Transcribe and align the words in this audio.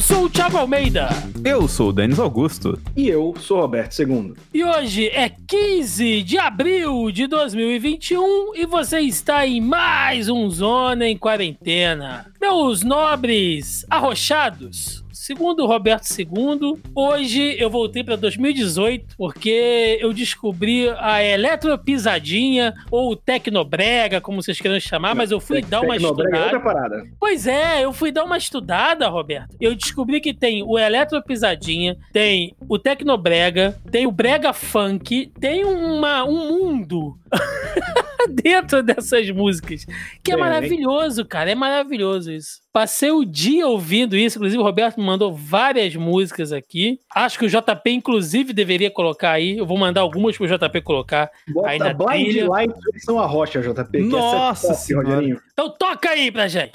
Eu 0.00 0.02
sou 0.02 0.24
o 0.24 0.30
Thiago 0.30 0.56
Almeida. 0.56 1.10
Eu 1.44 1.68
sou 1.68 1.90
o 1.90 1.92
Denis 1.92 2.18
Augusto. 2.18 2.80
E 2.96 3.06
eu 3.06 3.34
sou 3.38 3.58
o 3.58 3.60
Roberto 3.60 4.00
II. 4.00 4.32
E 4.54 4.64
hoje 4.64 5.08
é 5.08 5.28
15 5.28 6.22
de 6.22 6.38
abril 6.38 7.10
de 7.10 7.26
2021 7.26 8.56
e 8.56 8.64
você 8.64 9.00
está 9.00 9.46
em 9.46 9.60
mais 9.60 10.30
um 10.30 10.48
Zona 10.48 11.06
em 11.06 11.18
Quarentena. 11.18 12.32
Meus 12.40 12.82
nobres 12.82 13.84
arrochados, 13.90 15.04
Segundo 15.20 15.64
o 15.64 15.66
Roberto 15.66 16.06
II, 16.18 16.80
hoje 16.94 17.54
eu 17.58 17.68
voltei 17.68 18.02
para 18.02 18.16
2018 18.16 19.16
porque 19.18 19.98
eu 20.00 20.14
descobri 20.14 20.88
a 20.98 21.22
eletropisadinha 21.22 22.72
ou 22.90 23.14
tecnobrega, 23.14 24.18
como 24.18 24.42
vocês 24.42 24.58
queiram 24.58 24.80
chamar, 24.80 25.14
mas 25.14 25.30
eu 25.30 25.38
fui 25.38 25.60
dar 25.60 25.82
uma 25.82 25.92
É 25.92 25.98
estudada. 25.98 26.42
outra 26.44 26.60
parada. 26.60 27.04
Pois 27.20 27.46
é, 27.46 27.84
eu 27.84 27.92
fui 27.92 28.10
dar 28.10 28.24
uma 28.24 28.38
estudada, 28.38 29.08
Roberto. 29.08 29.54
Eu 29.60 29.74
descobri 29.74 30.22
que 30.22 30.32
tem 30.32 30.62
o 30.62 30.78
eletropisadinha, 30.78 31.98
tem 32.14 32.54
o 32.66 32.78
tecnobrega, 32.78 33.78
tem 33.90 34.06
o 34.06 34.10
brega 34.10 34.54
funk, 34.54 35.30
tem 35.38 35.66
uma, 35.66 36.24
um 36.24 36.48
mundo 36.48 37.18
dentro 38.28 38.82
dessas 38.82 39.30
músicas 39.30 39.84
que 40.22 40.30
é 40.30 40.34
hein? 40.34 40.40
maravilhoso, 40.40 41.24
cara. 41.24 41.50
É 41.50 41.54
maravilhoso 41.54 42.32
isso. 42.32 42.60
Passei 42.72 43.10
o 43.10 43.24
dia 43.24 43.66
ouvindo 43.66 44.16
isso, 44.16 44.38
inclusive 44.38 44.60
o 44.60 44.64
Roberto 44.64 44.98
me 44.98 45.04
mandou 45.04 45.34
várias 45.34 45.96
músicas 45.96 46.52
aqui. 46.52 47.00
Acho 47.14 47.38
que 47.38 47.46
o 47.46 47.48
JP, 47.48 47.90
inclusive, 47.90 48.52
deveria 48.52 48.90
colocar 48.90 49.32
aí. 49.32 49.58
Eu 49.58 49.66
vou 49.66 49.76
mandar 49.76 50.02
algumas 50.02 50.36
pro 50.36 50.46
JP 50.46 50.80
colocar 50.82 51.30
aí 51.64 51.78
na 51.78 51.92
Bota 51.92 52.12
Blind 52.12 52.28
trilha. 52.28 52.48
Light 52.48 52.72
são 52.98 53.18
a 53.18 53.26
rocha, 53.26 53.60
JP. 53.60 53.98
é 53.98 54.00
Nossa 54.02 54.68
top, 54.68 54.80
senhora. 54.80 55.08
Rogerinho. 55.08 55.40
Então 55.52 55.70
toca 55.70 56.10
aí 56.10 56.30
pra 56.30 56.46
gente. 56.46 56.72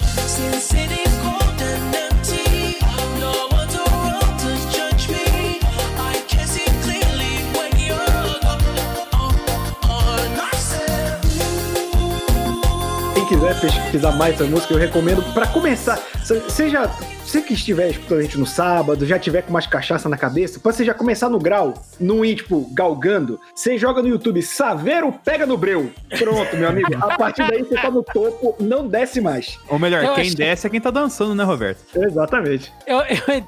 Quiser 13.26 13.60
pesquisar 13.60 14.12
mais 14.12 14.34
essa 14.34 14.44
música, 14.44 14.72
eu 14.74 14.78
recomendo 14.78 15.22
pra 15.34 15.46
começar. 15.46 15.98
se- 16.24 16.42
Seja 16.48 16.88
você 17.26 17.42
que 17.42 17.54
estiver 17.54 17.90
escutando 17.90 18.18
a 18.18 18.22
gente 18.22 18.38
no 18.38 18.46
sábado, 18.46 19.04
já 19.06 19.18
tiver 19.18 19.42
com 19.42 19.50
umas 19.50 19.66
cachaça 19.66 20.08
na 20.08 20.16
cabeça, 20.16 20.58
pra 20.60 20.72
você 20.72 20.84
já 20.84 20.94
começar 20.94 21.28
no 21.28 21.38
grau, 21.38 21.74
não 22.00 22.24
ir, 22.24 22.36
tipo, 22.36 22.68
galgando, 22.72 23.40
você 23.54 23.76
joga 23.78 24.00
no 24.02 24.08
YouTube 24.08 24.40
Saveiro 24.42 25.12
pega 25.24 25.44
no 25.46 25.56
breu. 25.56 25.90
Pronto, 26.18 26.56
meu 26.56 26.68
amigo. 26.68 26.88
A 27.00 27.16
partir 27.16 27.46
daí 27.48 27.62
você 27.62 27.74
tá 27.74 27.90
no 27.90 28.02
topo, 28.02 28.56
não 28.62 28.86
desce 28.86 29.20
mais. 29.20 29.58
Ou 29.68 29.78
melhor, 29.78 30.04
Eu 30.04 30.14
quem 30.14 30.22
achei- 30.24 30.34
desce 30.34 30.66
é 30.66 30.70
quem 30.70 30.80
tá 30.80 30.90
dançando, 30.90 31.34
né, 31.34 31.42
Roberto? 31.44 31.78
Exatamente. 31.96 32.72
Eu, 32.86 32.98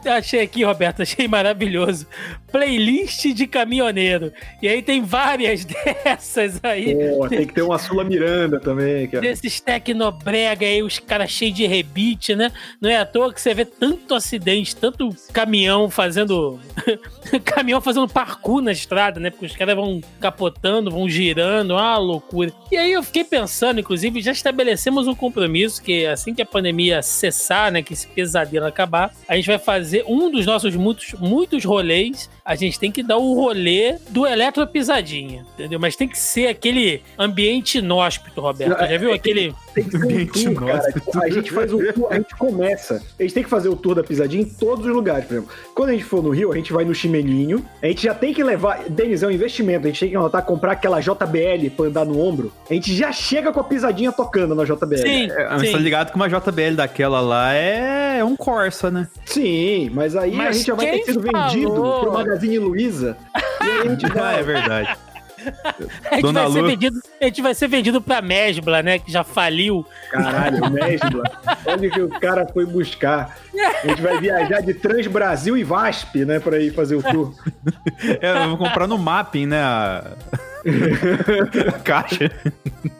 eu 0.05 0.13
achei 0.13 0.41
aqui, 0.41 0.65
Roberto, 0.65 1.03
achei 1.03 1.29
maravilhoso. 1.29 2.07
Playlist 2.51 3.27
de 3.35 3.47
caminhoneiro. 3.47 4.33
E 4.63 4.69
aí 4.69 4.83
tem 4.83 5.03
várias 5.03 5.65
dessas 6.05 6.59
aí. 6.63 6.95
Pô, 7.17 7.29
tem 7.29 7.47
que 7.47 7.53
ter 7.53 7.63
uma 7.63 7.79
Sula 7.79 8.05
Miranda 8.05 8.59
também, 8.59 9.07
cara. 9.07 9.21
Desses 9.21 9.61
tecnobrega 9.61 10.65
aí, 10.67 10.83
os 10.83 10.99
caras 10.99 11.31
cheios 11.31 11.55
de 11.55 11.67
rebite, 11.67 12.35
né? 12.35 12.51
Não 12.81 12.89
é 12.89 12.97
à 12.97 13.05
toa 13.07 13.33
que 13.33 13.41
você 13.41 13.53
vê 13.55 13.68
tanto 13.69 14.15
acidente, 14.15 14.75
tanto 14.75 15.15
caminhão 15.33 15.91
fazendo. 15.91 16.59
caminhão 17.45 17.81
fazendo 17.81 18.09
parkour 18.09 18.61
na 18.61 18.73
estrada, 18.73 19.21
né? 19.21 19.31
Porque 19.31 19.47
os 19.47 19.57
caras 19.57 19.77
vão 19.77 20.01
capotando, 20.21 20.91
vão 20.91 21.09
girando, 21.09 21.73
uma 21.73 21.97
loucura. 21.99 22.53
E 22.71 22.77
aí 22.77 22.93
eu 22.93 23.03
fiquei 23.03 23.25
pensando, 23.25 23.81
inclusive, 23.81 24.21
já 24.21 24.33
estabelecemos 24.33 25.07
um 25.07 25.15
compromisso 25.15 25.83
que 25.83 26.07
assim 26.07 26.35
que 26.35 26.43
a 26.43 26.47
pandemia 26.47 27.03
cessar, 27.03 27.71
né? 27.71 27.83
Que 27.83 27.93
esse 27.93 28.07
pesadelo 28.07 28.67
acabar, 28.67 29.13
a 29.29 29.37
gente 29.37 29.47
vai 29.47 29.59
fazer 29.59 30.05
um 30.07 30.31
dos 30.31 30.47
nossos 30.47 30.75
muitos, 30.75 31.13
muitos 31.15 31.65
rolês. 31.65 32.31
A 32.49 32.55
gente 32.55 32.81
tem 32.81 32.91
que 32.91 33.03
dar 33.03 33.19
o 33.19 33.35
rolê 33.35 33.97
do 34.09 34.27
eletropisadinha, 34.27 35.45
entendeu? 35.55 35.79
Mas 35.79 35.97
tem 35.97 36.09
que 36.09 36.19
ser 36.19 36.47
aquele 36.47 37.03
ambiente 37.19 37.79
inóspito, 37.79 38.41
Roberto. 38.41 38.79
Já 38.89 38.97
viu 38.99 39.13
aquele. 39.13 39.55
Tem 39.75 39.85
que 39.85 39.91
ser 39.91 39.99
um 39.99 40.03
Ambiente 40.05 40.45
tour, 40.45 40.55
cara. 40.55 40.73
inóspito. 40.73 41.01
Tipo, 41.11 41.23
A 41.23 41.29
gente 41.31 41.51
faz 41.53 41.73
o 41.75 41.93
tour, 41.93 42.07
a 42.11 42.15
gente 42.15 42.37
começa. 42.37 43.03
A 43.19 43.23
gente 43.23 43.35
tem 43.35 43.43
que 43.43 43.51
fazer 43.51 43.69
o 43.69 43.77
tour 43.77 43.95
da 43.95 44.03
pisadinha 44.03 44.43
em 44.43 44.47
todos 44.49 44.87
os 44.87 44.93
lugares, 44.95 45.27
por 45.27 45.35
exemplo. 45.35 45.51
Quando 45.75 45.91
a 45.91 45.93
gente 45.93 46.05
for 46.05 46.23
no 46.23 46.31
Rio, 46.31 46.51
a 46.53 46.57
gente 46.57 46.73
vai 46.73 46.85
no 46.87 46.95
Chimeninho. 46.95 47.63
A 47.83 47.87
gente 47.87 48.03
já 48.05 48.15
tem 48.15 48.33
que 48.33 48.43
levar. 48.43 48.85
Denis, 48.89 49.23
é 49.23 49.27
um 49.27 49.31
investimento. 49.31 49.87
A 49.87 49.91
gente 49.91 50.01
tem 50.01 50.09
que 50.11 50.17
anotar, 50.17 50.43
comprar 50.43 50.73
aquela 50.73 51.01
JBL 51.01 51.69
pra 51.77 51.87
andar 51.87 52.05
no 52.07 52.19
ombro. 52.19 52.51
A 52.71 52.73
gente 52.73 52.95
já 52.97 53.13
chega 53.13 53.53
com 53.53 53.61
a 53.61 53.65
pisadinha 53.65 54.11
tocando 54.11 54.55
na 54.55 54.65
JBL. 54.65 54.97
Sim, 54.97 55.29
É, 55.31 55.59
sim. 55.59 55.73
tá 55.73 55.79
ligado 55.79 56.11
que 56.11 56.17
uma 56.17 56.29
JBL 56.29 56.77
daquela 56.77 57.21
lá 57.21 57.53
é 57.53 58.25
um 58.25 58.35
Corsa, 58.37 58.91
né? 58.91 59.07
Sim, 59.27 59.91
mas 59.93 60.17
aí 60.17 60.33
a 60.33 60.37
Mas 60.37 60.57
gente 60.57 60.67
já 60.69 60.75
vai 60.75 60.87
ter 60.87 61.05
sido 61.05 61.21
vendido 61.21 61.71
pro 62.01 62.13
Magazine 62.13 62.38
Luiza. 62.59 63.17
E 63.63 63.65
aí 63.65 63.81
a 63.81 63.89
gente 63.91 64.07
Ah, 64.13 64.15
vai. 64.15 64.41
é 64.41 64.43
verdade. 64.43 64.97
A 66.11 66.15
gente, 66.17 66.23
Dona 66.23 66.43
vai 66.43 66.53
ser 66.53 66.63
vendido, 66.65 67.01
a 67.21 67.25
gente 67.25 67.43
vai 67.43 67.55
ser 67.55 67.69
vendido 67.69 68.03
pra 68.03 68.21
Mesbla, 68.21 68.83
né? 68.83 68.99
Que 68.99 69.11
já 69.11 69.23
faliu. 69.23 69.87
Caralho, 70.11 70.69
Mesbla. 70.71 71.23
Olha 71.65 71.89
o 71.89 71.93
que 71.93 72.01
o 72.03 72.09
cara 72.21 72.45
foi 72.53 72.67
buscar. 72.67 73.37
A 73.85 73.87
gente 73.87 74.03
vai 74.03 74.21
viajar 74.21 74.61
de 74.61 74.75
Trans 74.75 75.07
Brasil 75.07 75.57
e 75.57 75.63
VASP, 75.63 76.25
né, 76.25 76.41
pra 76.41 76.59
ir 76.59 76.75
fazer 76.75 76.97
o 76.97 77.03
tour. 77.03 77.33
É, 78.21 78.45
eu 78.45 78.49
vou 78.51 78.59
comprar 78.59 78.87
no 78.89 78.99
mapping, 78.99 79.47
né? 79.47 79.63
Caixa. 81.85 82.31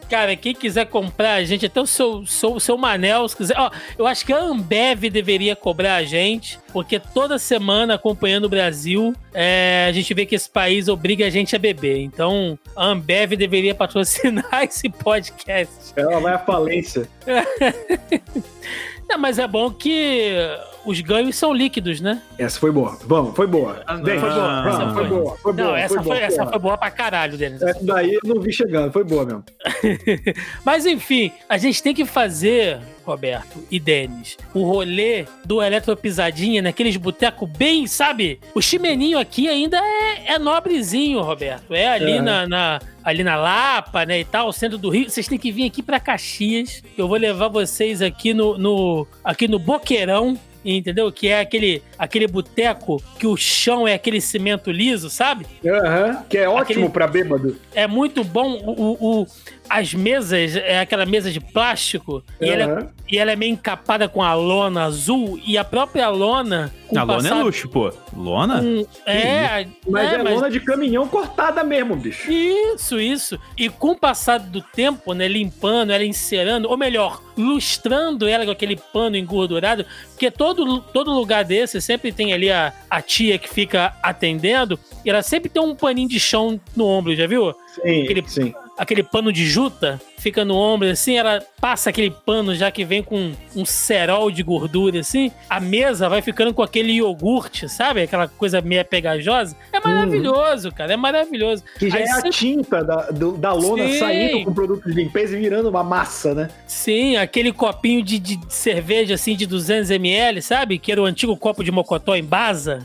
Cara, 0.09 0.35
quem 0.35 0.55
quiser 0.55 0.85
comprar 0.85 1.35
a 1.35 1.43
gente, 1.43 1.65
até 1.65 1.79
o 1.79 1.85
seu, 1.85 2.25
seu, 2.25 2.59
seu 2.59 2.77
Manel, 2.77 3.27
se 3.27 3.35
quiser. 3.35 3.55
Ó, 3.57 3.69
eu 3.97 4.07
acho 4.07 4.25
que 4.25 4.33
a 4.33 4.39
Ambev 4.39 5.09
deveria 5.09 5.55
cobrar 5.55 5.95
a 5.95 6.03
gente, 6.03 6.59
porque 6.73 6.99
toda 6.99 7.37
semana, 7.37 7.93
acompanhando 7.93 8.45
o 8.45 8.49
Brasil, 8.49 9.13
é, 9.33 9.85
a 9.87 9.91
gente 9.91 10.13
vê 10.13 10.25
que 10.25 10.35
esse 10.35 10.49
país 10.49 10.87
obriga 10.87 11.25
a 11.25 11.29
gente 11.29 11.55
a 11.55 11.59
beber. 11.59 12.01
Então, 12.01 12.57
a 12.75 12.87
Ambev 12.87 13.35
deveria 13.35 13.75
patrocinar 13.75 14.63
esse 14.63 14.89
podcast. 14.89 15.93
Ela 15.95 16.19
vai 16.19 16.33
à 16.33 16.39
falência. 16.39 17.07
Não, 19.07 19.17
mas 19.17 19.39
é 19.39 19.47
bom 19.47 19.71
que 19.71 20.35
os 20.85 20.99
ganhos 21.01 21.35
são 21.35 21.53
líquidos, 21.53 21.99
né? 22.01 22.21
Essa 22.37 22.59
foi 22.59 22.71
boa. 22.71 22.97
Vamos, 23.05 23.35
foi 23.35 23.47
boa. 23.47 23.81
Ah, 23.85 23.95
não. 23.97 24.03
Bem, 24.03 24.19
Foi 24.19 24.29
boa, 24.29 24.61
Vamos, 24.63 24.67
essa 24.67 24.93
foi 24.93 24.93
foi. 24.93 25.07
boa. 25.17 25.37
Foi 25.37 25.53
boa. 25.53 25.67
Não, 25.67 25.75
essa, 25.75 25.93
foi, 25.95 26.03
boa, 26.03 26.17
essa 26.17 26.45
foi 26.47 26.59
boa 26.59 26.77
pra 26.77 26.91
caralho, 26.91 27.37
Denis. 27.37 27.61
Essa 27.61 27.83
daí 27.83 28.13
eu 28.13 28.21
não 28.23 28.41
vi 28.41 28.51
chegando, 28.53 28.91
foi 28.91 29.03
boa 29.03 29.25
mesmo. 29.25 29.43
Mas 30.65 30.85
enfim, 30.85 31.31
a 31.47 31.57
gente 31.57 31.81
tem 31.81 31.93
que 31.93 32.05
fazer, 32.05 32.79
Roberto 33.05 33.63
e 33.71 33.79
Denis, 33.79 34.37
o 34.53 34.63
rolê 34.63 35.25
do 35.45 35.61
Eletropisadinha 35.61 36.61
naqueles 36.61 36.95
botecos 36.97 37.49
bem, 37.49 37.87
sabe? 37.87 38.39
O 38.53 38.61
chimeninho 38.61 39.17
aqui 39.19 39.47
ainda 39.47 39.77
é, 39.77 40.33
é 40.33 40.39
nobrezinho, 40.39 41.21
Roberto. 41.21 41.73
É 41.73 41.87
ali, 41.87 42.13
É. 42.13 42.21
Na, 42.21 42.47
na- 42.47 42.79
ali 43.03 43.23
na 43.23 43.35
Lapa, 43.37 44.05
né, 44.05 44.19
e 44.19 44.25
tal, 44.25 44.51
centro 44.53 44.77
do 44.77 44.89
Rio. 44.89 45.09
Vocês 45.09 45.27
têm 45.27 45.37
que 45.39 45.51
vir 45.51 45.65
aqui 45.65 45.81
pra 45.81 45.99
Caxias. 45.99 46.83
Eu 46.97 47.07
vou 47.07 47.17
levar 47.17 47.47
vocês 47.47 48.01
aqui 48.03 48.33
no, 48.33 48.57
no 48.57 49.07
aqui 49.23 49.47
no 49.47 49.57
Boqueirão. 49.57 50.37
Entendeu? 50.63 51.11
Que 51.11 51.29
é 51.29 51.39
aquele, 51.39 51.81
aquele 51.97 52.27
boteco 52.27 53.01
que 53.17 53.25
o 53.25 53.37
chão 53.37 53.87
é 53.87 53.93
aquele 53.93 54.19
cimento 54.19 54.69
liso, 54.71 55.09
sabe? 55.09 55.45
Aham, 55.65 56.23
que 56.29 56.37
é 56.37 56.49
ótimo 56.49 56.61
Aquele- 56.61 56.89
pra 56.89 57.07
bêbado. 57.07 57.55
É 57.73 57.87
muito 57.87 58.23
bom. 58.23 58.53
O, 58.65 58.71
o- 58.71 59.21
o- 59.21 59.27
as 59.69 59.93
mesas, 59.93 60.55
é 60.55 60.79
aquela 60.79 61.05
mesa 61.05 61.31
de 61.31 61.39
plástico, 61.39 62.23
e, 62.41 62.49
ela, 62.49 62.79
é- 62.81 62.87
e 63.11 63.17
ela 63.17 63.31
é 63.31 63.35
meio 63.35 63.51
encapada 63.53 64.07
com 64.09 64.21
a 64.23 64.33
lona 64.33 64.85
azul, 64.85 65.39
e 65.45 65.57
a 65.57 65.63
própria 65.63 66.09
lona. 66.09 66.73
A 66.95 67.03
lona 67.03 67.13
é 67.27 67.29
passar- 67.29 67.43
luxo, 67.43 67.69
pô. 67.69 67.93
Lona? 68.15 68.61
com- 68.61 68.85
é, 69.05 69.67
Mas 69.87 70.11
é, 70.11 70.15
é, 70.15 70.17
lona 70.23 70.49
de 70.49 70.59
caminhão 70.59 71.07
cortada 71.07 71.63
mesmo, 71.63 71.95
bicho. 71.95 72.31
Isso, 72.31 72.99
isso. 72.99 73.39
E 73.57 73.69
com 73.69 73.91
o 73.91 73.95
passar 73.95 74.39
do 74.39 74.61
tempo, 74.61 75.13
né, 75.13 75.27
limpando 75.27 75.91
ela, 75.91 76.03
encerando, 76.03 76.67
ou 76.67 76.75
melhor, 76.75 77.21
lustrando 77.37 78.27
ela 78.27 78.45
com 78.45 78.51
aquele 78.51 78.75
pano 78.75 79.15
engordurado, 79.15 79.85
porque 80.09 80.31
todo, 80.31 80.79
todo 80.81 81.11
lugar 81.13 81.43
desse 81.45 81.79
sempre 81.81 82.11
tem 82.11 82.33
ali 82.33 82.49
a, 82.51 82.73
a 82.89 83.01
tia 83.01 83.37
que 83.37 83.47
fica 83.47 83.93
atendendo, 84.01 84.79
e 85.05 85.09
ela 85.09 85.21
sempre 85.21 85.49
tem 85.49 85.61
um 85.61 85.75
paninho 85.75 86.09
de 86.09 86.19
chão 86.19 86.59
no 86.75 86.85
ombro, 86.87 87.15
já 87.15 87.27
viu? 87.27 87.53
Sim, 87.75 88.03
Aquele- 88.03 88.23
sim. 88.27 88.53
Aquele 88.79 89.03
pano 89.03 89.31
de 89.31 89.45
juta, 89.45 90.01
fica 90.17 90.43
no 90.43 90.55
ombro 90.55 90.89
assim, 90.89 91.17
ela 91.17 91.43
passa 91.61 91.89
aquele 91.89 92.09
pano 92.09 92.55
já 92.55 92.71
que 92.71 92.83
vem 92.85 93.03
com 93.03 93.31
um 93.55 93.65
cerol 93.65 94.31
de 94.31 94.41
gordura 94.41 94.99
assim, 95.01 95.31
a 95.49 95.59
mesa 95.59 96.07
vai 96.09 96.21
ficando 96.21 96.53
com 96.53 96.63
aquele 96.63 96.93
iogurte, 96.93 97.67
sabe? 97.69 98.01
Aquela 98.01 98.27
coisa 98.27 98.61
meio 98.61 98.83
pegajosa. 98.85 99.55
É 99.73 99.79
maravilhoso, 99.79 100.71
cara, 100.71 100.93
é 100.93 100.97
maravilhoso. 100.97 101.63
Que 101.77 101.89
já 101.89 101.97
Aí 101.97 102.03
é 102.03 102.11
a 102.11 102.15
sempre- 102.15 102.29
tinta 102.31 102.83
da, 102.83 102.95
do- 103.11 103.37
da 103.37 103.53
lona 103.53 103.87
Sim. 103.87 103.99
saindo 103.99 104.45
com 104.45 104.53
produto 104.53 104.85
de 104.89 104.93
limpeza 104.95 105.37
e 105.37 105.41
virando 105.41 105.69
uma 105.69 105.83
massa, 105.83 106.33
né? 106.33 106.49
Sim, 106.65 107.17
aquele 107.17 107.51
copinho 107.51 108.01
de, 108.01 108.17
de 108.17 108.39
cerveja 108.49 109.15
assim 109.15 109.35
de 109.35 109.45
200ml, 109.47 110.41
sabe? 110.41 110.79
Que 110.79 110.91
era 110.91 111.01
o 111.01 111.05
antigo 111.05 111.35
copo 111.37 111.63
de 111.63 111.71
mocotó 111.71 112.15
em 112.15 112.23
Baza. 112.23 112.79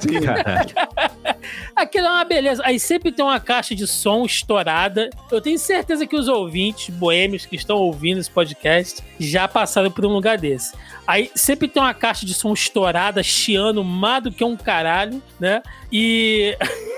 Sim. 0.00 0.20
Aquilo 1.74 2.06
é 2.06 2.10
uma 2.10 2.24
beleza. 2.24 2.62
Aí 2.64 2.78
sempre 2.78 3.12
tem 3.12 3.24
uma 3.24 3.40
caixa 3.40 3.74
de 3.74 3.86
som 3.86 4.24
estourada. 4.24 5.10
Eu 5.30 5.40
tenho 5.40 5.58
certeza 5.58 6.06
que 6.06 6.16
os 6.16 6.28
ouvintes 6.28 6.94
boêmios 6.94 7.46
que 7.46 7.56
estão 7.56 7.76
ouvindo 7.76 8.18
esse 8.18 8.30
podcast 8.30 9.02
já 9.18 9.46
passaram 9.46 9.90
por 9.90 10.04
um 10.04 10.12
lugar 10.12 10.38
desse. 10.38 10.72
Aí 11.06 11.30
sempre 11.34 11.68
tem 11.68 11.82
uma 11.82 11.94
caixa 11.94 12.26
de 12.26 12.34
som 12.34 12.52
estourada, 12.52 13.22
chiando 13.22 13.84
mais 13.84 14.22
do 14.22 14.32
que 14.32 14.44
um 14.44 14.56
caralho, 14.56 15.22
né? 15.38 15.62
E. 15.92 16.56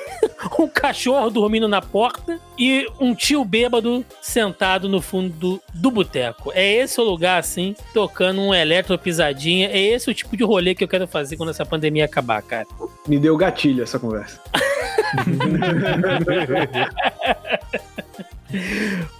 um 0.59 0.69
cachorro 0.69 1.31
dormindo 1.31 1.69
na 1.69 1.81
porta 1.81 2.39
e 2.59 2.87
um 2.99 3.15
tio 3.15 3.45
bêbado 3.45 4.05
sentado 4.21 4.89
no 4.89 5.01
fundo 5.01 5.31
do, 5.31 5.63
do 5.75 5.91
boteco. 5.91 6.51
É 6.55 6.77
esse 6.77 7.01
o 7.01 7.05
lugar, 7.05 7.39
assim, 7.39 7.75
tocando 7.93 8.41
um 8.41 8.55
eletropisadinha. 8.55 9.69
É 9.69 9.79
esse 9.79 10.11
o 10.11 10.15
tipo 10.15 10.37
de 10.37 10.45
rolê 10.45 10.75
que 10.75 10.83
eu 10.83 10.89
quero 10.89 11.07
fazer 11.07 11.37
quando 11.37 11.51
essa 11.51 11.65
pandemia 11.65 12.05
acabar, 12.05 12.43
cara. 12.43 12.67
Me 13.07 13.19
deu 13.19 13.37
gatilho 13.37 13.83
essa 13.83 13.99
conversa. 13.99 14.41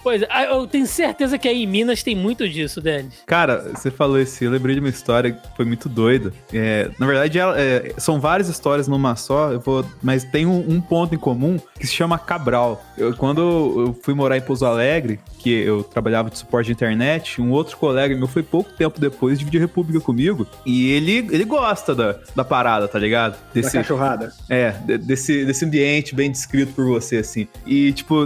Pois 0.03 0.21
é, 0.21 0.51
eu 0.51 0.65
tenho 0.67 0.85
certeza 0.87 1.37
que 1.37 1.47
aí 1.47 1.63
em 1.63 1.67
Minas 1.67 2.01
tem 2.03 2.15
muito 2.15 2.47
disso, 2.47 2.81
Denis. 2.81 3.13
Cara, 3.25 3.71
você 3.75 3.91
falou 3.91 4.19
isso, 4.19 4.43
eu 4.43 4.51
lembrei 4.51 4.75
de 4.75 4.79
uma 4.81 4.89
história 4.89 5.31
que 5.31 5.39
foi 5.55 5.65
muito 5.65 5.87
doida. 5.87 6.33
É, 6.53 6.89
na 6.99 7.05
verdade, 7.05 7.37
ela- 7.37 7.59
é, 7.59 7.93
são 7.97 8.19
várias 8.19 8.49
histórias 8.49 8.87
numa 8.87 9.15
só, 9.15 9.51
eu 9.51 9.59
vou, 9.59 9.85
mas 10.01 10.23
tem 10.23 10.45
um, 10.45 10.65
um 10.69 10.81
ponto 10.81 11.13
em 11.13 11.17
comum 11.17 11.57
que 11.79 11.85
se 11.87 11.93
chama 11.93 12.17
Cabral. 12.17 12.83
Eu- 12.97 13.15
quando 13.15 13.41
eu 13.41 13.99
fui 14.03 14.13
morar 14.13 14.37
em 14.37 14.41
Pouso 14.41 14.65
Alegre, 14.65 15.19
que 15.37 15.49
eu 15.51 15.83
trabalhava 15.83 16.29
de 16.29 16.37
suporte 16.37 16.67
de 16.67 16.73
internet, 16.73 17.41
um 17.41 17.51
outro 17.51 17.77
colega 17.77 18.15
meu 18.15 18.27
foi 18.27 18.43
pouco 18.43 18.71
tempo 18.73 18.99
depois 18.99 19.37
dividir 19.39 19.59
república 19.61 19.99
comigo, 20.03 20.47
e 20.65 20.91
ele, 20.91 21.27
ele 21.31 21.45
gosta 21.45 21.93
da, 21.95 22.15
da 22.35 22.43
parada, 22.43 22.87
tá 22.87 22.99
ligado? 22.99 23.33
Da 23.33 23.37
Desse, 23.53 23.73
cachorrada. 23.77 24.33
é, 24.49 24.71
de- 24.71 24.97
desse, 24.97 25.45
desse 25.45 25.63
ambiente 25.65 26.13
bem 26.15 26.31
descrito 26.31 26.73
por 26.73 26.85
você, 26.85 27.17
assim. 27.17 27.47
E, 27.65 27.91
tipo, 27.93 28.25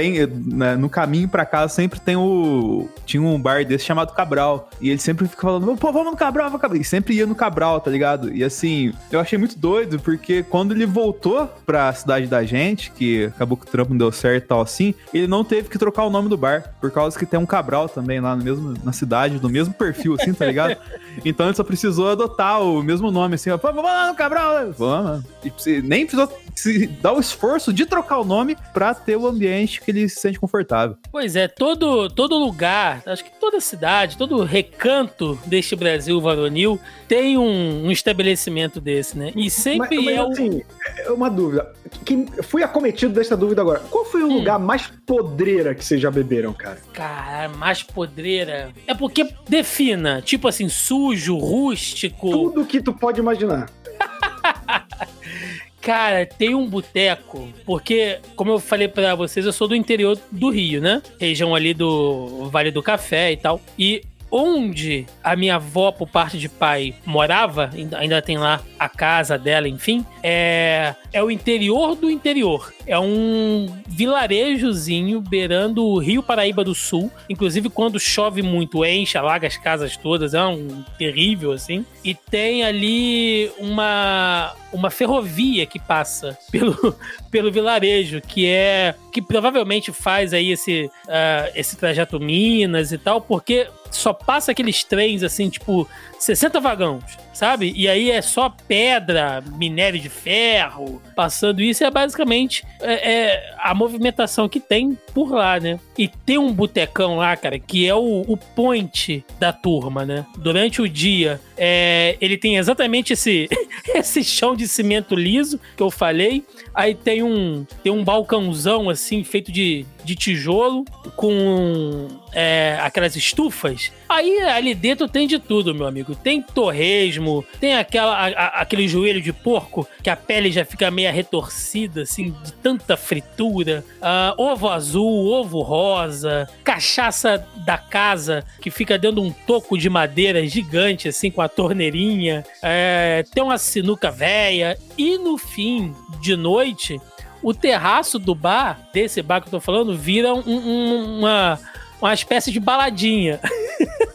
tem, 0.00 0.26
né, 0.26 0.76
no 0.76 0.88
caminho 0.88 1.28
pra 1.28 1.44
casa 1.44 1.74
sempre 1.74 2.00
tem 2.00 2.16
o. 2.16 2.88
Tinha 3.04 3.22
um 3.22 3.38
bar 3.38 3.66
desse 3.66 3.84
chamado 3.84 4.14
Cabral. 4.14 4.70
E 4.80 4.88
ele 4.88 4.98
sempre 4.98 5.28
fica 5.28 5.42
falando, 5.42 5.76
pô, 5.76 5.92
vamos 5.92 6.12
no 6.12 6.16
Cabral, 6.16 6.46
vamos 6.46 6.54
no 6.54 6.62
Cabral. 6.62 6.80
E 6.80 6.84
sempre 6.84 7.14
ia 7.14 7.26
no 7.26 7.34
Cabral, 7.34 7.80
tá 7.80 7.90
ligado? 7.90 8.34
E 8.34 8.42
assim, 8.42 8.94
eu 9.12 9.20
achei 9.20 9.38
muito 9.38 9.58
doido, 9.58 10.00
porque 10.00 10.42
quando 10.42 10.72
ele 10.72 10.86
voltou 10.86 11.46
pra 11.66 11.92
cidade 11.92 12.26
da 12.26 12.42
gente, 12.44 12.90
que 12.92 13.26
acabou 13.26 13.58
que 13.58 13.66
o 13.66 13.70
trampo 13.70 13.90
não 13.90 13.98
deu 13.98 14.12
certo 14.12 14.44
e 14.44 14.46
tal 14.46 14.62
assim, 14.62 14.94
ele 15.12 15.26
não 15.26 15.44
teve 15.44 15.68
que 15.68 15.78
trocar 15.78 16.04
o 16.04 16.10
nome 16.10 16.30
do 16.30 16.36
bar. 16.36 16.74
Por 16.80 16.90
causa 16.90 17.18
que 17.18 17.26
tem 17.26 17.38
um 17.38 17.44
Cabral 17.44 17.86
também 17.86 18.20
lá 18.20 18.34
no 18.34 18.42
mesmo, 18.42 18.74
na 18.82 18.92
cidade, 18.92 19.38
do 19.38 19.50
mesmo 19.50 19.74
perfil, 19.74 20.14
assim, 20.14 20.32
tá 20.32 20.46
ligado? 20.46 20.76
Então 21.24 21.46
ele 21.46 21.56
só 21.56 21.64
precisou 21.64 22.08
adotar 22.08 22.62
o 22.62 22.82
mesmo 22.82 23.10
nome, 23.10 23.34
assim, 23.34 23.50
ó, 23.50 23.58
pô, 23.58 23.66
vamos 23.72 23.90
lá 23.90 24.06
no 24.06 24.14
Cabral? 24.14 24.72
Vamos. 24.72 25.24
E 25.66 25.82
nem 25.82 26.06
precisou 26.06 26.32
se 26.54 26.86
dar 26.86 27.12
o 27.12 27.20
esforço 27.20 27.72
de 27.72 27.84
trocar 27.84 28.18
o 28.18 28.24
nome 28.24 28.56
pra 28.72 28.94
ter 28.94 29.16
o 29.16 29.26
ambiente 29.26 29.80
que 29.80 29.89
ele 29.90 30.08
se 30.08 30.20
sente 30.20 30.38
confortável. 30.38 30.96
Pois 31.12 31.36
é, 31.36 31.46
todo, 31.48 32.08
todo 32.08 32.38
lugar, 32.38 33.02
acho 33.06 33.24
que 33.24 33.30
toda 33.38 33.60
cidade, 33.60 34.16
todo 34.16 34.42
recanto 34.44 35.38
deste 35.46 35.76
Brasil 35.76 36.20
varonil 36.20 36.78
tem 37.06 37.36
um, 37.36 37.86
um 37.86 37.90
estabelecimento 37.90 38.80
desse, 38.80 39.16
né? 39.18 39.32
E 39.36 39.50
sempre 39.50 39.96
mas, 39.96 40.04
mas, 40.04 40.16
é 40.16 40.22
o. 40.22 40.28
assim, 40.28 40.62
uma 41.08 41.28
dúvida. 41.30 41.72
Quem, 42.04 42.26
fui 42.42 42.62
acometido 42.62 43.12
desta 43.12 43.36
dúvida 43.36 43.60
agora. 43.60 43.80
Qual 43.90 44.04
foi 44.04 44.22
o 44.22 44.26
Hum. 44.30 44.34
lugar 44.38 44.58
mais 44.58 44.86
podreira 45.04 45.74
que 45.74 45.84
vocês 45.84 46.00
já 46.00 46.10
beberam, 46.10 46.52
cara? 46.52 46.78
Cara, 46.92 47.48
mais 47.48 47.82
podreira. 47.82 48.70
É 48.86 48.94
porque 48.94 49.28
defina, 49.48 50.22
tipo 50.22 50.46
assim, 50.46 50.68
sujo, 50.68 51.36
rústico. 51.36 52.30
Tudo 52.30 52.64
que 52.64 52.80
tu 52.80 52.92
pode 52.92 53.18
imaginar. 53.20 53.68
Cara, 55.80 56.26
tem 56.26 56.54
um 56.54 56.68
boteco, 56.68 57.48
porque, 57.64 58.18
como 58.36 58.52
eu 58.52 58.58
falei 58.60 58.86
pra 58.86 59.14
vocês, 59.14 59.46
eu 59.46 59.52
sou 59.52 59.66
do 59.66 59.74
interior 59.74 60.18
do 60.30 60.50
Rio, 60.50 60.80
né? 60.80 61.02
Região 61.18 61.54
ali 61.54 61.72
do 61.72 62.48
Vale 62.50 62.70
do 62.70 62.82
Café 62.82 63.32
e 63.32 63.36
tal. 63.36 63.60
E 63.78 64.02
onde 64.30 65.06
a 65.22 65.34
minha 65.34 65.56
avó, 65.56 65.90
por 65.90 66.08
parte 66.08 66.38
de 66.38 66.48
pai, 66.48 66.94
morava, 67.04 67.70
ainda- 67.74 68.20
tem 68.22 68.38
lá 68.38 68.60
a 68.78 68.88
casa 68.88 69.38
dela, 69.38 69.68
enfim, 69.68 70.04
é, 70.22 70.94
é 71.12 71.22
o 71.22 71.30
interior 71.30 71.94
do 71.94 72.10
interior. 72.10 72.72
É 72.86 72.98
um 72.98 73.66
vilarejozinho 73.86 75.20
beirando 75.20 75.84
o 75.84 75.98
Rio 75.98 76.22
Paraíba 76.22 76.64
do 76.64 76.74
Sul. 76.74 77.10
Inclusive, 77.28 77.68
quando 77.68 77.98
chove 78.00 78.42
muito, 78.42 78.84
enche, 78.84 79.16
alaga 79.16 79.46
as 79.46 79.56
casas 79.56 79.96
todas. 79.96 80.34
É 80.34 80.42
um 80.42 80.82
terrível, 80.98 81.52
assim. 81.52 81.84
E 82.04 82.14
tem 82.14 82.64
ali 82.64 83.50
uma, 83.58 84.54
uma 84.72 84.90
ferrovia 84.90 85.66
que 85.66 85.78
passa 85.78 86.36
pelo, 86.50 86.96
pelo 87.30 87.52
vilarejo, 87.52 88.20
que 88.20 88.46
é. 88.46 88.94
que 89.12 89.22
provavelmente 89.22 89.92
faz 89.92 90.32
aí 90.32 90.50
esse, 90.50 90.90
ah, 91.08 91.50
esse 91.54 91.76
trajeto 91.76 92.18
Minas 92.20 92.92
e 92.92 92.98
tal, 92.98 93.20
porque 93.20 93.68
só 93.90 94.12
passa 94.12 94.52
aqueles 94.52 94.84
trens 94.84 95.22
assim, 95.22 95.48
tipo, 95.48 95.88
60 96.18 96.60
vagões, 96.60 97.02
sabe? 97.32 97.72
E 97.74 97.88
aí 97.88 98.10
é 98.10 98.22
só 98.22 98.54
pedra, 98.68 99.42
minério 99.56 99.98
de 99.98 100.08
ferro, 100.08 101.00
passando 101.16 101.60
isso. 101.60 101.82
É 101.82 101.90
basicamente 101.90 102.64
é, 102.80 103.12
é 103.12 103.54
a 103.58 103.74
movimentação 103.74 104.48
que 104.48 104.60
tem 104.60 104.96
por 105.14 105.32
lá, 105.32 105.58
né? 105.58 105.78
E 105.96 106.08
tem 106.08 106.38
um 106.38 106.52
botecão 106.52 107.16
lá, 107.16 107.36
cara, 107.36 107.58
que 107.58 107.86
é 107.86 107.94
o, 107.94 108.22
o 108.26 108.36
point 108.36 109.24
da 109.38 109.52
turma, 109.52 110.04
né? 110.04 110.26
Durante 110.36 110.82
o 110.82 110.88
dia, 110.88 111.40
é, 111.62 112.16
ele 112.22 112.38
tem 112.38 112.56
exatamente 112.56 113.12
esse, 113.12 113.46
esse 113.94 114.24
chão 114.24 114.56
de 114.56 114.66
cimento 114.66 115.14
liso 115.14 115.60
que 115.76 115.82
eu 115.82 115.90
falei. 115.90 116.42
Aí 116.74 116.94
tem 116.94 117.22
um, 117.22 117.66
tem 117.82 117.92
um 117.92 118.02
balcãozão 118.02 118.88
assim, 118.88 119.22
feito 119.22 119.52
de, 119.52 119.84
de 120.02 120.14
tijolo, 120.14 120.84
com 121.16 122.08
é, 122.32 122.78
aquelas 122.80 123.14
estufas. 123.14 123.92
Aí 124.08 124.40
ali 124.40 124.74
dentro 124.74 125.06
tem 125.06 125.26
de 125.26 125.38
tudo, 125.38 125.74
meu 125.74 125.86
amigo. 125.86 126.14
Tem 126.14 126.40
torresmo, 126.40 127.44
tem 127.60 127.74
aquela, 127.76 128.14
a- 128.14 128.28
a- 128.28 128.60
aquele 128.62 128.88
joelho 128.88 129.20
de 129.20 129.32
porco 129.32 129.86
que 130.02 130.08
a 130.08 130.16
pele 130.16 130.50
já 130.50 130.64
fica 130.64 130.90
meio 130.90 131.12
retorcida, 131.12 132.02
assim, 132.02 132.34
de 132.42 132.52
tanta 132.54 132.96
fritura. 132.96 133.84
Ah, 134.00 134.34
ovo 134.38 134.68
azul, 134.68 135.26
ovo 135.28 135.60
rosa, 135.60 136.48
cachaça 136.64 137.46
da 137.66 137.76
casa 137.76 138.44
que 138.62 138.70
fica 138.70 138.96
dentro 138.98 139.20
de 139.20 139.28
um 139.28 139.32
toco 139.32 139.76
de 139.76 139.90
madeira 139.90 140.46
gigante, 140.46 141.08
assim, 141.08 141.30
com 141.30 141.42
a 141.42 141.48
torneirinha. 141.50 142.44
É, 142.62 143.24
tem 143.34 143.42
uma 143.42 143.58
sinuca 143.58 144.10
velha. 144.10 144.78
E 144.96 145.18
no 145.18 145.36
fim 145.36 145.94
de 146.20 146.34
noite, 146.36 147.00
o 147.42 147.52
terraço 147.52 148.18
do 148.18 148.34
bar, 148.34 148.88
desse 148.92 149.20
bar 149.22 149.40
que 149.40 149.48
eu 149.48 149.52
tô 149.52 149.60
falando, 149.60 149.96
vira 149.96 150.32
um- 150.34 150.42
um- 150.46 151.18
uma, 151.20 151.58
uma 152.00 152.14
espécie 152.14 152.50
de 152.52 152.60
baladinha. 152.60 153.40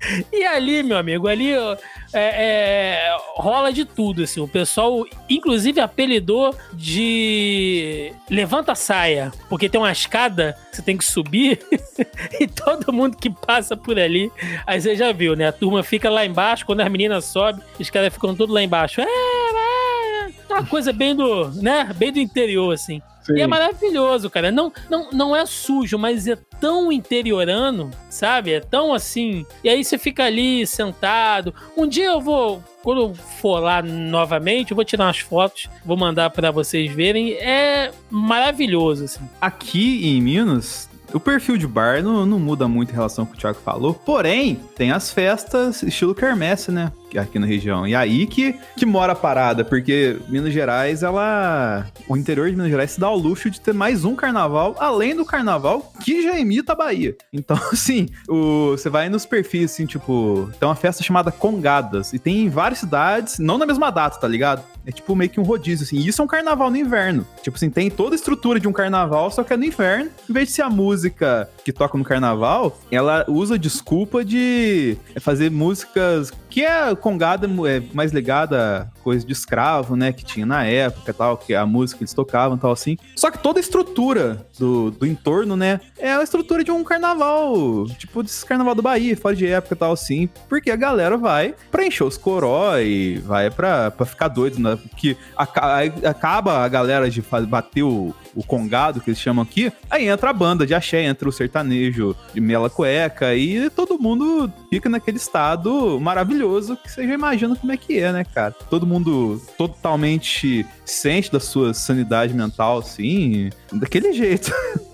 E 0.32 0.44
ali, 0.44 0.82
meu 0.82 0.96
amigo, 0.96 1.28
ali 1.28 1.56
ó, 1.56 1.76
é, 2.12 2.20
é, 2.22 3.16
rola 3.36 3.72
de 3.72 3.84
tudo, 3.84 4.22
assim. 4.22 4.40
O 4.40 4.48
pessoal, 4.48 5.04
inclusive, 5.28 5.80
apelidou 5.80 6.54
de 6.72 8.12
levanta 8.28 8.74
saia, 8.74 9.32
porque 9.48 9.68
tem 9.68 9.80
uma 9.80 9.92
escada 9.92 10.56
que 10.70 10.76
você 10.76 10.82
tem 10.82 10.96
que 10.96 11.04
subir 11.04 11.60
e 12.40 12.46
todo 12.46 12.92
mundo 12.92 13.16
que 13.16 13.30
passa 13.30 13.76
por 13.76 13.98
ali, 13.98 14.30
aí 14.66 14.80
você 14.80 14.96
já 14.96 15.12
viu, 15.12 15.36
né? 15.36 15.48
A 15.48 15.52
turma 15.52 15.82
fica 15.82 16.08
lá 16.08 16.24
embaixo, 16.24 16.64
quando 16.64 16.80
as 16.80 16.90
meninas 16.90 17.24
sobem, 17.26 17.62
os 17.78 17.90
caras 17.90 18.12
ficam 18.12 18.34
tudo 18.34 18.52
lá 18.52 18.62
embaixo. 18.62 19.00
É, 19.00 19.04
é, 19.04 20.54
uma 20.54 20.64
coisa 20.64 20.92
bem 20.92 21.14
do, 21.14 21.50
né? 21.62 21.90
Bem 21.96 22.12
do 22.12 22.18
interior, 22.18 22.72
assim. 22.72 23.00
Sim. 23.22 23.36
E 23.36 23.40
é 23.40 23.46
maravilhoso, 23.46 24.30
cara. 24.30 24.50
Não, 24.50 24.72
não, 24.88 25.10
não 25.12 25.36
é 25.36 25.44
sujo, 25.46 25.98
mas 25.98 26.26
é 26.26 26.36
tão 26.60 26.90
interiorano, 26.90 27.90
sabe? 28.08 28.52
É 28.52 28.60
tão 28.60 28.92
assim. 28.92 29.44
E 29.62 29.68
aí 29.68 29.84
você 29.84 29.98
fica 29.98 30.24
ali 30.24 30.66
sentado. 30.66 31.54
Um 31.76 31.86
dia 31.86 32.06
eu 32.06 32.20
vou. 32.20 32.62
Quando 32.82 33.02
eu 33.02 33.14
for 33.14 33.60
lá 33.60 33.82
novamente, 33.82 34.70
eu 34.70 34.74
vou 34.74 34.84
tirar 34.84 35.04
umas 35.04 35.18
fotos, 35.18 35.68
vou 35.84 35.98
mandar 35.98 36.30
pra 36.30 36.50
vocês 36.50 36.90
verem. 36.90 37.34
É 37.34 37.90
maravilhoso, 38.08 39.04
assim. 39.04 39.20
Aqui 39.38 40.08
em 40.08 40.20
Minas, 40.22 40.88
o 41.12 41.20
perfil 41.20 41.58
de 41.58 41.66
bar 41.66 42.02
não, 42.02 42.24
não 42.24 42.38
muda 42.38 42.66
muito 42.66 42.90
em 42.90 42.94
relação 42.94 43.24
ao 43.24 43.30
que 43.30 43.36
o 43.36 43.38
Thiago 43.38 43.58
falou. 43.62 43.92
Porém, 43.92 44.58
tem 44.76 44.92
as 44.92 45.10
festas 45.10 45.82
estilo 45.82 46.14
quermesse, 46.14 46.70
né? 46.72 46.90
Aqui 47.18 47.38
na 47.38 47.46
região. 47.46 47.86
E 47.86 47.94
aí 47.94 48.26
que, 48.26 48.54
que 48.76 48.86
mora 48.86 49.12
a 49.12 49.16
parada, 49.16 49.64
porque 49.64 50.16
Minas 50.28 50.52
Gerais, 50.52 51.02
ela. 51.02 51.86
O 52.08 52.16
interior 52.16 52.48
de 52.48 52.56
Minas 52.56 52.70
Gerais 52.70 52.92
se 52.92 53.00
dá 53.00 53.06
ao 53.06 53.16
luxo 53.16 53.50
de 53.50 53.60
ter 53.60 53.74
mais 53.74 54.04
um 54.04 54.14
carnaval, 54.14 54.76
além 54.78 55.14
do 55.14 55.24
carnaval 55.24 55.92
que 56.00 56.22
já 56.22 56.38
imita 56.38 56.72
a 56.72 56.76
Bahia. 56.76 57.16
Então, 57.32 57.56
assim, 57.72 58.08
o, 58.28 58.70
você 58.72 58.88
vai 58.88 59.08
nos 59.08 59.26
perfis, 59.26 59.72
assim, 59.72 59.86
tipo. 59.86 60.50
Tem 60.58 60.68
uma 60.68 60.74
festa 60.74 61.02
chamada 61.02 61.30
Congadas. 61.30 62.12
E 62.12 62.18
tem 62.18 62.44
em 62.44 62.48
várias 62.48 62.80
cidades, 62.80 63.38
não 63.38 63.58
na 63.58 63.66
mesma 63.66 63.90
data, 63.90 64.18
tá 64.18 64.28
ligado? 64.28 64.62
É 64.86 64.90
tipo 64.90 65.14
meio 65.14 65.30
que 65.30 65.38
um 65.38 65.42
rodízio, 65.42 65.84
assim. 65.84 65.96
E 65.96 66.08
isso 66.08 66.20
é 66.20 66.24
um 66.24 66.28
carnaval 66.28 66.70
no 66.70 66.76
inverno. 66.76 67.26
Tipo 67.42 67.56
assim, 67.56 67.70
tem 67.70 67.90
toda 67.90 68.14
a 68.14 68.16
estrutura 68.16 68.58
de 68.58 68.66
um 68.66 68.72
carnaval, 68.72 69.30
só 69.30 69.44
que 69.44 69.52
é 69.52 69.56
no 69.56 69.64
inverno. 69.64 70.10
Em 70.28 70.32
vez 70.32 70.48
de 70.48 70.54
ser 70.54 70.62
a 70.62 70.70
música 70.70 71.48
que 71.64 71.72
toca 71.72 71.96
no 71.96 72.04
carnaval, 72.04 72.78
ela 72.90 73.24
usa 73.28 73.58
desculpa 73.58 74.24
de 74.24 74.96
fazer 75.20 75.50
músicas 75.50 76.32
que 76.48 76.64
é 76.64 76.94
Congado 77.00 77.66
é 77.66 77.82
mais 77.92 78.12
ligado 78.12 78.54
a 78.54 78.86
coisa 79.02 79.26
de 79.26 79.32
escravo, 79.32 79.96
né? 79.96 80.12
Que 80.12 80.24
tinha 80.24 80.46
na 80.46 80.64
época 80.64 81.12
tal, 81.12 81.36
que 81.36 81.54
a 81.54 81.66
música 81.66 81.98
que 81.98 82.04
eles 82.04 82.14
tocavam 82.14 82.56
tal, 82.56 82.70
assim. 82.72 82.96
Só 83.16 83.30
que 83.30 83.38
toda 83.38 83.58
a 83.58 83.62
estrutura 83.62 84.46
do, 84.58 84.90
do 84.90 85.06
entorno, 85.06 85.56
né? 85.56 85.80
É 85.98 86.12
a 86.12 86.22
estrutura 86.22 86.62
de 86.62 86.70
um 86.70 86.84
carnaval, 86.84 87.86
tipo 87.98 88.22
desse 88.22 88.44
carnaval 88.44 88.74
do 88.74 88.82
Bahia, 88.82 89.16
fora 89.16 89.34
de 89.34 89.46
época 89.46 89.76
tal, 89.76 89.92
assim. 89.92 90.28
Porque 90.48 90.70
a 90.70 90.76
galera 90.76 91.16
vai 91.16 91.54
pra 91.70 91.84
encher 91.86 92.04
os 92.04 92.16
coró 92.16 92.78
e 92.78 93.18
vai 93.18 93.50
pra, 93.50 93.90
pra 93.90 94.06
ficar 94.06 94.28
doido, 94.28 94.58
né? 94.60 94.78
Que 94.96 95.16
aca- 95.36 95.76
aí 95.76 95.92
acaba 96.04 96.58
a 96.64 96.68
galera 96.68 97.10
de 97.10 97.22
bater 97.48 97.82
o, 97.82 98.14
o 98.34 98.44
congado, 98.44 99.00
que 99.00 99.10
eles 99.10 99.20
chamam 99.20 99.42
aqui, 99.42 99.72
aí 99.90 100.08
entra 100.08 100.30
a 100.30 100.32
banda 100.32 100.66
de 100.66 100.74
axé, 100.74 101.02
entra 101.04 101.28
o 101.28 101.32
sertanejo 101.32 102.16
de 102.32 102.40
mela 102.40 102.70
cueca 102.70 103.34
e 103.34 103.70
todo 103.70 103.98
mundo 103.98 104.52
fica 104.68 104.88
naquele 104.88 105.16
estado 105.16 105.98
maravilhoso 106.00 106.76
que 106.76 106.90
você 106.90 107.06
já 107.06 107.14
imagina 107.14 107.56
como 107.56 107.72
é 107.72 107.76
que 107.76 107.98
é, 107.98 108.12
né, 108.12 108.24
cara? 108.24 108.54
Todo 108.68 108.86
mundo 108.86 109.40
totalmente 109.56 110.66
ciente 110.84 111.30
da 111.30 111.40
sua 111.40 111.74
sanidade 111.74 112.34
mental, 112.34 112.78
assim, 112.78 113.50
daquele 113.72 114.12
jeito. 114.12 114.52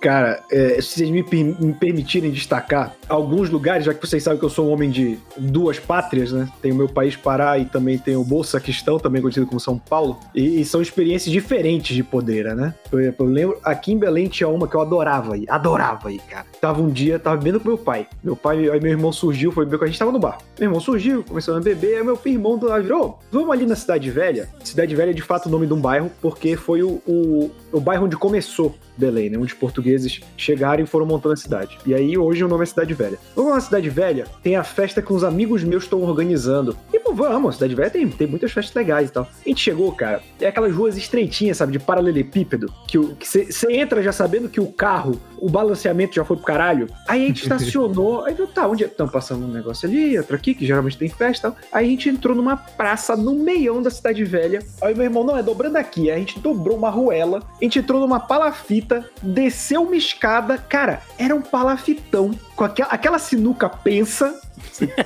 Cara, 0.00 0.42
é, 0.50 0.80
se 0.80 0.94
vocês 0.94 1.10
me, 1.10 1.22
me 1.22 1.74
permitirem 1.74 2.30
destacar 2.30 2.94
alguns 3.06 3.50
lugares, 3.50 3.84
já 3.84 3.92
que 3.92 4.00
vocês 4.06 4.22
sabem 4.22 4.38
que 4.38 4.44
eu 4.44 4.48
sou 4.48 4.68
um 4.68 4.72
homem 4.72 4.88
de 4.88 5.18
duas 5.36 5.78
pátrias, 5.78 6.32
né? 6.32 6.48
Tenho 6.62 6.74
o 6.74 6.78
meu 6.78 6.88
país 6.88 7.16
Pará 7.16 7.58
e 7.58 7.66
também 7.66 7.98
tenho 7.98 8.20
o 8.20 8.24
Bolsaquistão, 8.24 8.98
também 8.98 9.20
conhecido 9.20 9.46
como 9.46 9.60
São 9.60 9.76
Paulo. 9.76 10.18
E, 10.34 10.60
e 10.60 10.64
são 10.64 10.80
experiências 10.80 11.30
diferentes 11.30 11.94
de 11.94 12.02
podeira, 12.02 12.54
né? 12.54 12.74
Por 12.90 12.98
exemplo, 12.98 13.26
eu 13.26 13.30
lembro, 13.30 13.58
aqui 13.62 13.92
em 13.92 13.98
Belém 13.98 14.26
tinha 14.26 14.48
uma 14.48 14.66
que 14.66 14.74
eu 14.74 14.80
adorava 14.80 15.36
ir, 15.36 15.44
adorava 15.50 16.10
ir, 16.10 16.20
cara. 16.20 16.46
Tava 16.58 16.80
um 16.80 16.88
dia, 16.88 17.18
tava 17.18 17.36
bebendo 17.36 17.60
com 17.60 17.68
meu 17.68 17.78
pai. 17.78 18.06
Meu 18.24 18.34
pai, 18.34 18.70
aí 18.70 18.80
meu 18.80 18.92
irmão 18.92 19.12
surgiu, 19.12 19.52
foi 19.52 19.66
beber 19.66 19.78
com 19.78 19.84
a 19.84 19.86
gente, 19.86 19.98
tava 19.98 20.12
no 20.12 20.18
bar. 20.18 20.38
Meu 20.58 20.68
irmão 20.68 20.80
surgiu, 20.80 21.22
começou 21.22 21.54
a 21.54 21.60
beber, 21.60 21.98
aí 21.98 22.04
meu 22.04 22.18
irmão 22.24 22.56
do 22.56 22.68
lado 22.68 22.82
virou, 22.82 23.18
vamos 23.30 23.50
ali 23.50 23.66
na 23.66 23.76
Cidade 23.76 24.10
Velha. 24.10 24.48
Cidade 24.64 24.94
Velha 24.96 25.10
é 25.10 25.14
de 25.14 25.22
fato 25.22 25.46
o 25.46 25.50
nome 25.50 25.66
de 25.66 25.74
um 25.74 25.80
bairro, 25.80 26.10
porque 26.22 26.56
foi 26.56 26.82
o, 26.82 27.02
o, 27.06 27.50
o 27.70 27.80
bairro 27.80 28.06
onde 28.06 28.16
começou 28.16 28.74
Belém, 29.00 29.30
né? 29.30 29.38
Onde 29.38 29.52
os 29.52 29.58
portugueses 29.58 30.20
chegaram 30.36 30.84
e 30.84 30.86
foram 30.86 31.06
montando 31.06 31.32
a 31.32 31.36
cidade. 31.36 31.78
E 31.84 31.94
aí 31.94 32.16
hoje 32.16 32.44
o 32.44 32.48
nome 32.48 32.62
é 32.62 32.66
Cidade 32.66 32.94
Velha. 32.94 33.18
Vamos 33.34 33.54
na 33.54 33.60
Cidade 33.60 33.90
Velha, 33.90 34.26
tem 34.42 34.54
a 34.54 34.62
festa 34.62 35.02
que 35.02 35.12
uns 35.12 35.24
amigos 35.24 35.64
meus 35.64 35.84
estão 35.84 36.02
organizando. 36.02 36.76
E 36.92 36.99
pô, 37.10 37.14
vamos, 37.14 37.56
Cidade 37.56 37.74
Velha 37.74 37.90
tem, 37.90 38.08
tem 38.08 38.26
muitas 38.26 38.52
festas 38.52 38.74
legais 38.74 39.08
e 39.10 39.12
tal. 39.12 39.24
A 39.24 39.48
gente 39.48 39.60
chegou, 39.60 39.92
cara, 39.92 40.22
é 40.40 40.46
aquelas 40.46 40.74
ruas 40.74 40.96
estreitinhas, 40.96 41.56
sabe, 41.56 41.72
de 41.72 41.78
paralelepípedo, 41.78 42.72
que 42.86 42.98
você 42.98 43.72
entra 43.72 44.02
já 44.02 44.12
sabendo 44.12 44.48
que 44.48 44.60
o 44.60 44.66
carro, 44.66 45.20
o 45.38 45.48
balanceamento 45.48 46.14
já 46.14 46.24
foi 46.24 46.36
pro 46.36 46.46
caralho. 46.46 46.86
Aí 47.08 47.24
a 47.24 47.26
gente 47.26 47.42
estacionou, 47.44 48.24
aí 48.24 48.34
viu, 48.34 48.46
tá, 48.46 48.66
onde 48.66 48.84
estão 48.84 49.08
passando 49.08 49.44
um 49.44 49.50
negócio 49.50 49.88
ali, 49.88 50.16
outro 50.18 50.36
aqui, 50.36 50.54
que 50.54 50.66
geralmente 50.66 50.96
tem 50.96 51.08
festa 51.08 51.48
e 51.48 51.50
tal. 51.50 51.60
Aí 51.72 51.86
a 51.86 51.90
gente 51.90 52.08
entrou 52.08 52.36
numa 52.36 52.56
praça 52.56 53.16
no 53.16 53.34
meião 53.34 53.82
da 53.82 53.90
Cidade 53.90 54.24
Velha. 54.24 54.60
Aí 54.82 54.94
meu 54.94 55.04
irmão, 55.04 55.24
não, 55.24 55.36
é 55.36 55.42
dobrando 55.42 55.76
aqui. 55.76 56.10
Aí 56.10 56.16
a 56.16 56.18
gente 56.18 56.38
dobrou 56.38 56.76
uma 56.76 56.90
ruela, 56.90 57.42
a 57.60 57.64
gente 57.64 57.78
entrou 57.78 58.00
numa 58.00 58.20
palafita, 58.20 59.08
desceu 59.22 59.82
uma 59.82 59.96
escada. 59.96 60.58
Cara, 60.58 61.02
era 61.18 61.34
um 61.34 61.42
palafitão 61.42 62.30
com 62.54 62.64
aquela, 62.64 62.90
aquela 62.90 63.18
sinuca 63.18 63.68
pensa, 63.68 64.38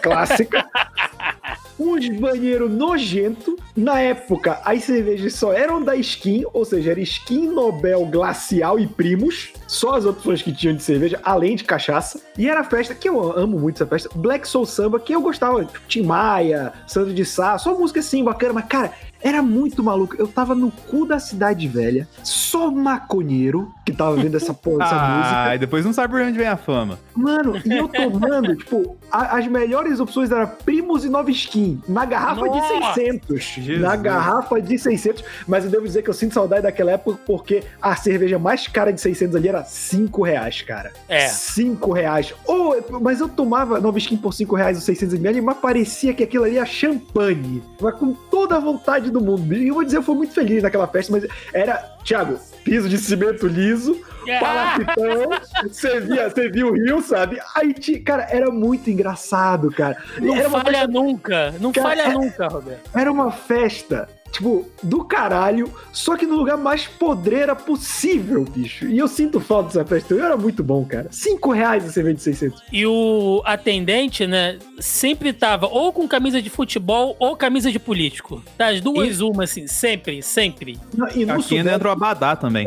clássica. 0.00 0.68
Uns 1.78 2.08
banheiro 2.18 2.68
nojento. 2.68 3.56
Na 3.76 4.00
época, 4.00 4.60
as 4.64 4.84
cervejas 4.84 5.34
só 5.34 5.52
eram 5.52 5.82
da 5.82 5.96
Skin, 5.96 6.44
ou 6.52 6.64
seja, 6.64 6.92
era 6.92 7.00
Skin, 7.00 7.48
Nobel, 7.48 8.06
Glacial 8.06 8.78
e 8.78 8.86
Primos. 8.86 9.52
Só 9.66 9.94
as 9.94 10.04
opções 10.04 10.42
que 10.42 10.52
tinham 10.52 10.76
de 10.76 10.82
cerveja, 10.82 11.20
além 11.24 11.56
de 11.56 11.64
cachaça. 11.64 12.20
E 12.38 12.48
era 12.48 12.60
a 12.60 12.64
festa, 12.64 12.94
que 12.94 13.08
eu 13.08 13.36
amo 13.36 13.58
muito 13.58 13.76
essa 13.76 13.86
festa, 13.86 14.08
Black 14.14 14.46
Soul 14.46 14.66
Samba, 14.66 15.00
que 15.00 15.14
eu 15.14 15.20
gostava. 15.20 15.66
Tim 15.88 16.02
Maia, 16.02 16.72
Sandro 16.86 17.12
de 17.12 17.24
Sá, 17.24 17.58
só 17.58 17.76
música 17.76 18.00
assim, 18.00 18.22
bacana. 18.22 18.52
Mas, 18.52 18.66
cara, 18.66 18.92
era 19.24 19.42
muito 19.42 19.82
maluco. 19.82 20.14
Eu 20.18 20.28
tava 20.28 20.54
no 20.54 20.70
cu 20.70 21.04
da 21.06 21.18
cidade 21.18 21.66
velha, 21.66 22.06
só 22.22 22.70
maconheiro, 22.70 23.72
que 23.84 23.92
tava 23.92 24.14
vendo 24.16 24.36
essa 24.36 24.54
porra, 24.54 24.84
essa 24.84 24.94
música. 25.16 25.44
Ah, 25.50 25.54
e 25.54 25.58
depois 25.58 25.84
não 25.84 25.92
sabe 25.92 26.12
por 26.12 26.20
onde 26.22 26.38
vem 26.38 26.46
a 26.46 26.56
fama. 26.56 26.98
Mano, 27.16 27.54
e 27.64 27.72
eu 27.72 27.88
tomando, 27.88 28.54
tipo, 28.56 28.96
a- 29.10 29.38
as 29.38 29.46
melhores 29.48 29.98
opções 29.98 30.30
eram 30.30 30.46
Primos 30.64 31.04
e 31.04 31.08
Nova 31.08 31.30
Skin, 31.30 31.80
na 31.88 32.04
garrafa 32.04 32.46
Nossa! 32.46 32.60
de 33.00 33.02
600. 33.02 33.42
Jesus. 33.42 33.80
Na 33.80 33.96
garrafa 33.96 34.60
de 34.60 34.78
600. 34.78 35.24
Mas 35.48 35.64
eu 35.64 35.70
devo 35.70 35.84
dizer 35.86 36.02
que 36.02 36.10
eu 36.10 36.14
sinto 36.14 36.34
saudade 36.34 36.62
daquela 36.62 36.92
época 36.92 37.18
porque 37.26 37.62
a 37.80 37.96
cerveja 37.96 38.38
mais 38.38 38.68
cara 38.68 38.92
de 38.92 39.00
600 39.00 39.36
ali 39.36 39.48
era 39.48 39.64
5 39.64 40.22
reais, 40.22 40.60
cara. 40.62 40.92
É. 41.08 41.26
5 41.28 41.92
reais. 41.92 42.34
Ou, 42.44 42.76
mas 43.00 43.20
eu 43.20 43.28
tomava 43.28 43.80
Nova 43.80 43.96
Skin 43.98 44.16
por 44.18 44.34
5 44.34 44.54
reais 44.54 44.76
os 44.78 44.84
600ml, 44.84 45.40
mas 45.42 45.56
parecia 45.58 46.12
que 46.12 46.22
aquilo 46.22 46.44
ali 46.44 46.56
era 46.58 46.66
champanhe. 46.66 47.62
Mas 47.80 47.94
com 47.94 48.12
toda 48.12 48.56
a 48.56 48.60
vontade 48.60 49.10
do 49.14 49.20
mundo. 49.24 49.54
E 49.54 49.68
eu 49.68 49.74
vou 49.74 49.84
dizer, 49.84 49.96
eu 49.98 50.02
fui 50.02 50.14
muito 50.14 50.34
feliz 50.34 50.62
naquela 50.62 50.86
festa, 50.86 51.10
mas 51.12 51.26
era, 51.52 51.76
Thiago, 52.04 52.38
piso 52.64 52.88
de 52.88 52.98
cimento 52.98 53.46
liso, 53.46 54.00
Ah, 54.28 54.40
palafitão, 54.40 55.30
você 55.68 56.00
via, 56.00 56.28
você 56.30 56.48
via 56.50 56.66
o 56.66 56.72
rio, 56.72 57.00
sabe? 57.02 57.38
Aí, 57.54 57.72
cara, 58.00 58.26
era 58.30 58.50
muito 58.50 58.90
engraçado, 58.90 59.70
cara. 59.70 59.96
não 60.20 60.34
era, 60.36 60.50
falha 60.50 60.76
festa, 60.78 60.86
nunca. 60.88 61.54
Não 61.60 61.72
Cara, 61.72 61.88
falha 61.88 62.02
é- 62.02 62.12
nunca, 62.12 62.48
Roberto. 62.48 62.90
era 62.94 63.10
uma 63.12 63.30
festa, 63.30 64.08
tipo, 64.34 64.66
do 64.82 65.04
caralho, 65.04 65.70
só 65.92 66.16
que 66.16 66.26
no 66.26 66.34
lugar 66.36 66.56
mais 66.58 66.86
podreira 66.86 67.54
possível, 67.54 68.44
bicho. 68.44 68.86
E 68.86 68.98
eu 68.98 69.06
sinto 69.08 69.40
falta 69.40 69.68
dessa 69.68 69.84
festa. 69.84 70.12
Eu 70.12 70.24
era 70.24 70.36
muito 70.36 70.62
bom, 70.62 70.84
cara. 70.84 71.08
Cinco 71.10 71.52
reais 71.52 71.84
a 71.86 71.90
cerveja 71.92 72.16
de 72.16 72.22
600. 72.22 72.62
E 72.72 72.84
o 72.84 73.40
atendente, 73.44 74.26
né, 74.26 74.58
sempre 74.80 75.32
tava 75.32 75.66
ou 75.66 75.92
com 75.92 76.06
camisa 76.08 76.42
de 76.42 76.50
futebol 76.50 77.14
ou 77.18 77.36
camisa 77.36 77.70
de 77.70 77.78
político. 77.78 78.42
Das 78.58 78.80
duas, 78.80 79.20
uma, 79.20 79.44
assim, 79.44 79.66
sempre, 79.66 80.20
sempre. 80.22 80.78
E 81.14 81.24
no 81.24 81.32
Aqui 81.34 81.42
Sudeste- 81.42 81.58
ainda 81.58 81.74
entra 81.74 81.88
o 81.88 81.92
Abadá 81.92 82.34
também. 82.36 82.66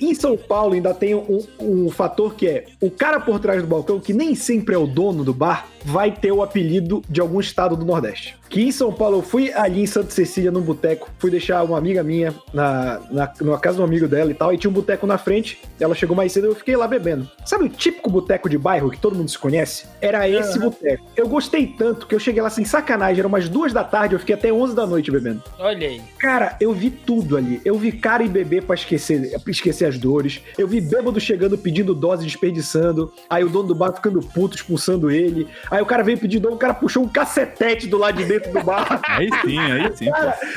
Em 0.00 0.14
São 0.14 0.36
Paulo 0.36 0.74
ainda 0.74 0.92
tem 0.92 1.14
um, 1.14 1.44
um 1.60 1.90
fator 1.90 2.34
que 2.34 2.46
é 2.46 2.64
o 2.80 2.90
cara 2.90 3.20
por 3.20 3.38
trás 3.38 3.60
do 3.62 3.68
balcão, 3.68 4.00
que 4.00 4.12
nem 4.12 4.34
sempre 4.34 4.74
é 4.74 4.78
o 4.78 4.86
dono 4.86 5.22
do 5.24 5.32
bar, 5.34 5.66
vai 5.84 6.10
ter 6.10 6.32
o 6.32 6.42
apelido 6.42 7.02
de 7.08 7.20
algum 7.20 7.40
estado 7.40 7.76
do 7.76 7.84
Nordeste. 7.84 8.36
Que 8.48 8.62
em 8.62 8.72
São 8.72 8.92
Paulo, 8.92 9.18
eu 9.18 9.22
fui 9.22 9.52
ali 9.52 9.82
em 9.82 9.86
Santa 9.86 10.10
Cecília, 10.10 10.50
num 10.50 10.62
boteco, 10.62 11.10
fui 11.18 11.30
deixar 11.30 11.62
uma 11.62 11.76
amiga 11.76 12.02
minha 12.02 12.34
na, 12.52 13.00
na, 13.10 13.32
na 13.40 13.58
casa 13.58 13.76
de 13.76 13.82
um 13.82 13.84
amigo 13.84 14.08
dela 14.08 14.30
e 14.30 14.34
tal, 14.34 14.52
e 14.52 14.58
tinha 14.58 14.70
um 14.70 14.74
boteco 14.74 15.06
na 15.06 15.18
frente, 15.18 15.60
ela 15.78 15.94
chegou 15.94 16.16
mais 16.16 16.32
cedo 16.32 16.46
eu 16.46 16.54
fiquei 16.54 16.76
lá 16.76 16.88
bebendo. 16.88 17.28
Sabe 17.44 17.64
o 17.64 17.68
típico 17.68 18.10
boteco 18.10 18.48
de 18.48 18.56
bairro 18.56 18.90
que 18.90 18.98
todo 18.98 19.14
mundo 19.14 19.30
se 19.30 19.38
conhece? 19.38 19.86
Era 20.00 20.28
esse 20.28 20.58
boteco. 20.58 21.04
Eu 21.14 21.28
gostei 21.28 21.66
tanto 21.66 22.06
que 22.06 22.14
eu 22.14 22.18
cheguei 22.18 22.40
lá 22.40 22.48
sem 22.48 22.64
sacanagem, 22.64 23.18
era 23.18 23.28
umas 23.28 23.48
duas 23.48 23.72
da 23.72 23.84
tarde, 23.84 24.14
eu 24.14 24.18
fiquei 24.18 24.34
até 24.34 24.52
11 24.52 24.74
da 24.74 24.86
noite 24.86 25.10
bebendo. 25.10 25.42
Olha 25.58 25.88
aí. 25.88 26.00
Cara, 26.18 26.56
eu 26.60 26.72
vi 26.72 26.90
tudo 26.90 27.36
ali. 27.36 27.60
Eu 27.64 27.76
vi 27.76 27.92
cara 27.92 28.22
e 28.22 28.28
bebê 28.28 28.60
pra 28.60 28.74
esquecer, 28.74 29.38
pra 29.40 29.50
esquecer 29.50 29.86
as 29.86 29.98
dores. 29.98 30.40
Eu 30.56 30.66
vi 30.66 30.80
bêbado 30.80 31.20
chegando 31.20 31.58
pedindo 31.58 31.94
dose, 31.94 32.24
desperdiçando. 32.24 33.12
Aí 33.28 33.44
o 33.44 33.48
dono 33.48 33.68
do 33.68 33.74
bar 33.74 33.92
ficando 33.92 34.20
puto, 34.20 34.56
expulsando 34.56 35.10
ele. 35.10 35.46
Aí 35.70 35.82
o 35.82 35.86
cara 35.86 36.02
veio 36.02 36.18
pedir 36.18 36.38
dose, 36.38 36.54
o 36.54 36.58
cara 36.58 36.74
puxou 36.74 37.04
um 37.04 37.08
cacetete 37.08 37.86
do 37.86 37.98
lado 37.98 38.16
de 38.16 38.24
dentro 38.24 38.52
do 38.52 38.62
bar. 38.62 39.00
Aí 39.08 39.28
sim, 39.42 39.58
aí 39.58 39.96
sim. 39.96 40.06
pô. 40.06 40.16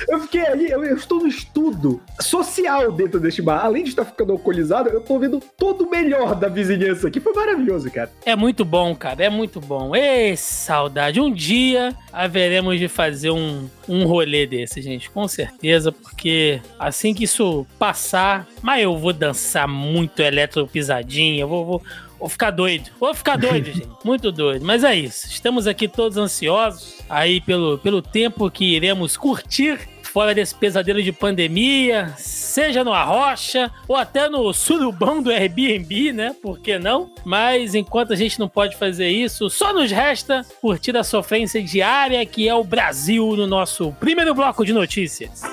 Eu 0.09 0.19
fiquei 0.21 0.45
ali, 0.45 0.69
eu, 0.69 0.83
eu 0.83 0.95
estou 0.95 1.19
no 1.19 1.27
estudo 1.27 2.01
social 2.19 2.91
dentro 2.91 3.19
deste 3.19 3.41
bar. 3.41 3.65
Além 3.65 3.83
de 3.83 3.89
estar 3.89 4.05
ficando 4.05 4.31
alcoolizado, 4.33 4.89
eu 4.89 5.01
tô 5.01 5.17
vendo 5.19 5.41
todo 5.57 5.85
o 5.85 5.89
melhor 5.89 6.35
da 6.35 6.47
vizinhança 6.47 7.07
aqui. 7.07 7.19
Foi 7.19 7.33
maravilhoso, 7.33 7.89
cara. 7.91 8.11
É 8.25 8.35
muito 8.35 8.63
bom, 8.63 8.95
cara. 8.95 9.25
É 9.25 9.29
muito 9.29 9.59
bom. 9.59 9.95
Ê, 9.95 10.35
saudade. 10.35 11.19
Um 11.19 11.31
dia 11.31 11.95
haveremos 12.11 12.79
de 12.79 12.87
fazer 12.87 13.31
um, 13.31 13.67
um 13.87 14.05
rolê 14.05 14.45
desse, 14.45 14.81
gente. 14.81 15.09
Com 15.09 15.27
certeza, 15.27 15.91
porque 15.91 16.61
assim 16.79 17.13
que 17.13 17.23
isso 17.23 17.65
passar, 17.79 18.47
mas 18.61 18.83
eu 18.83 18.97
vou 18.97 19.13
dançar 19.13 19.67
muito 19.67 20.21
eletropisadinha. 20.21 21.41
Eu 21.41 21.47
vou, 21.47 21.65
vou, 21.65 21.81
vou 22.21 22.29
ficar 22.29 22.51
doido. 22.51 22.89
Vou 22.99 23.13
ficar 23.13 23.35
doido, 23.35 23.65
gente. 23.73 23.89
Muito 24.05 24.31
doido. 24.31 24.63
Mas 24.63 24.83
é 24.83 24.95
isso. 24.95 25.27
Estamos 25.27 25.67
aqui 25.67 25.87
todos 25.87 26.17
ansiosos 26.17 27.01
aí 27.09 27.41
pelo, 27.41 27.77
pelo 27.79 28.01
tempo 28.01 28.49
que 28.49 28.75
iremos 28.75 29.17
curtir 29.17 29.79
fora 30.11 30.35
desse 30.35 30.53
pesadelo 30.53 31.01
de 31.01 31.11
pandemia, 31.11 32.13
seja 32.17 32.83
no 32.83 32.91
Arrocha 32.91 33.71
ou 33.87 33.95
até 33.95 34.27
no 34.27 34.51
surubão 34.53 35.23
do 35.23 35.31
Airbnb, 35.31 36.11
né? 36.11 36.35
Por 36.41 36.59
que 36.59 36.77
não? 36.77 37.09
Mas 37.23 37.73
enquanto 37.73 38.11
a 38.11 38.15
gente 38.15 38.37
não 38.37 38.49
pode 38.49 38.75
fazer 38.75 39.07
isso, 39.07 39.49
só 39.49 39.73
nos 39.73 39.89
resta 39.89 40.45
curtir 40.59 40.95
a 40.97 41.03
sofrência 41.03 41.63
diária 41.63 42.25
que 42.25 42.47
é 42.47 42.53
o 42.53 42.63
Brasil 42.63 43.35
no 43.37 43.47
nosso 43.47 43.93
primeiro 43.99 44.35
bloco 44.35 44.65
de 44.65 44.73
notícias. 44.73 45.43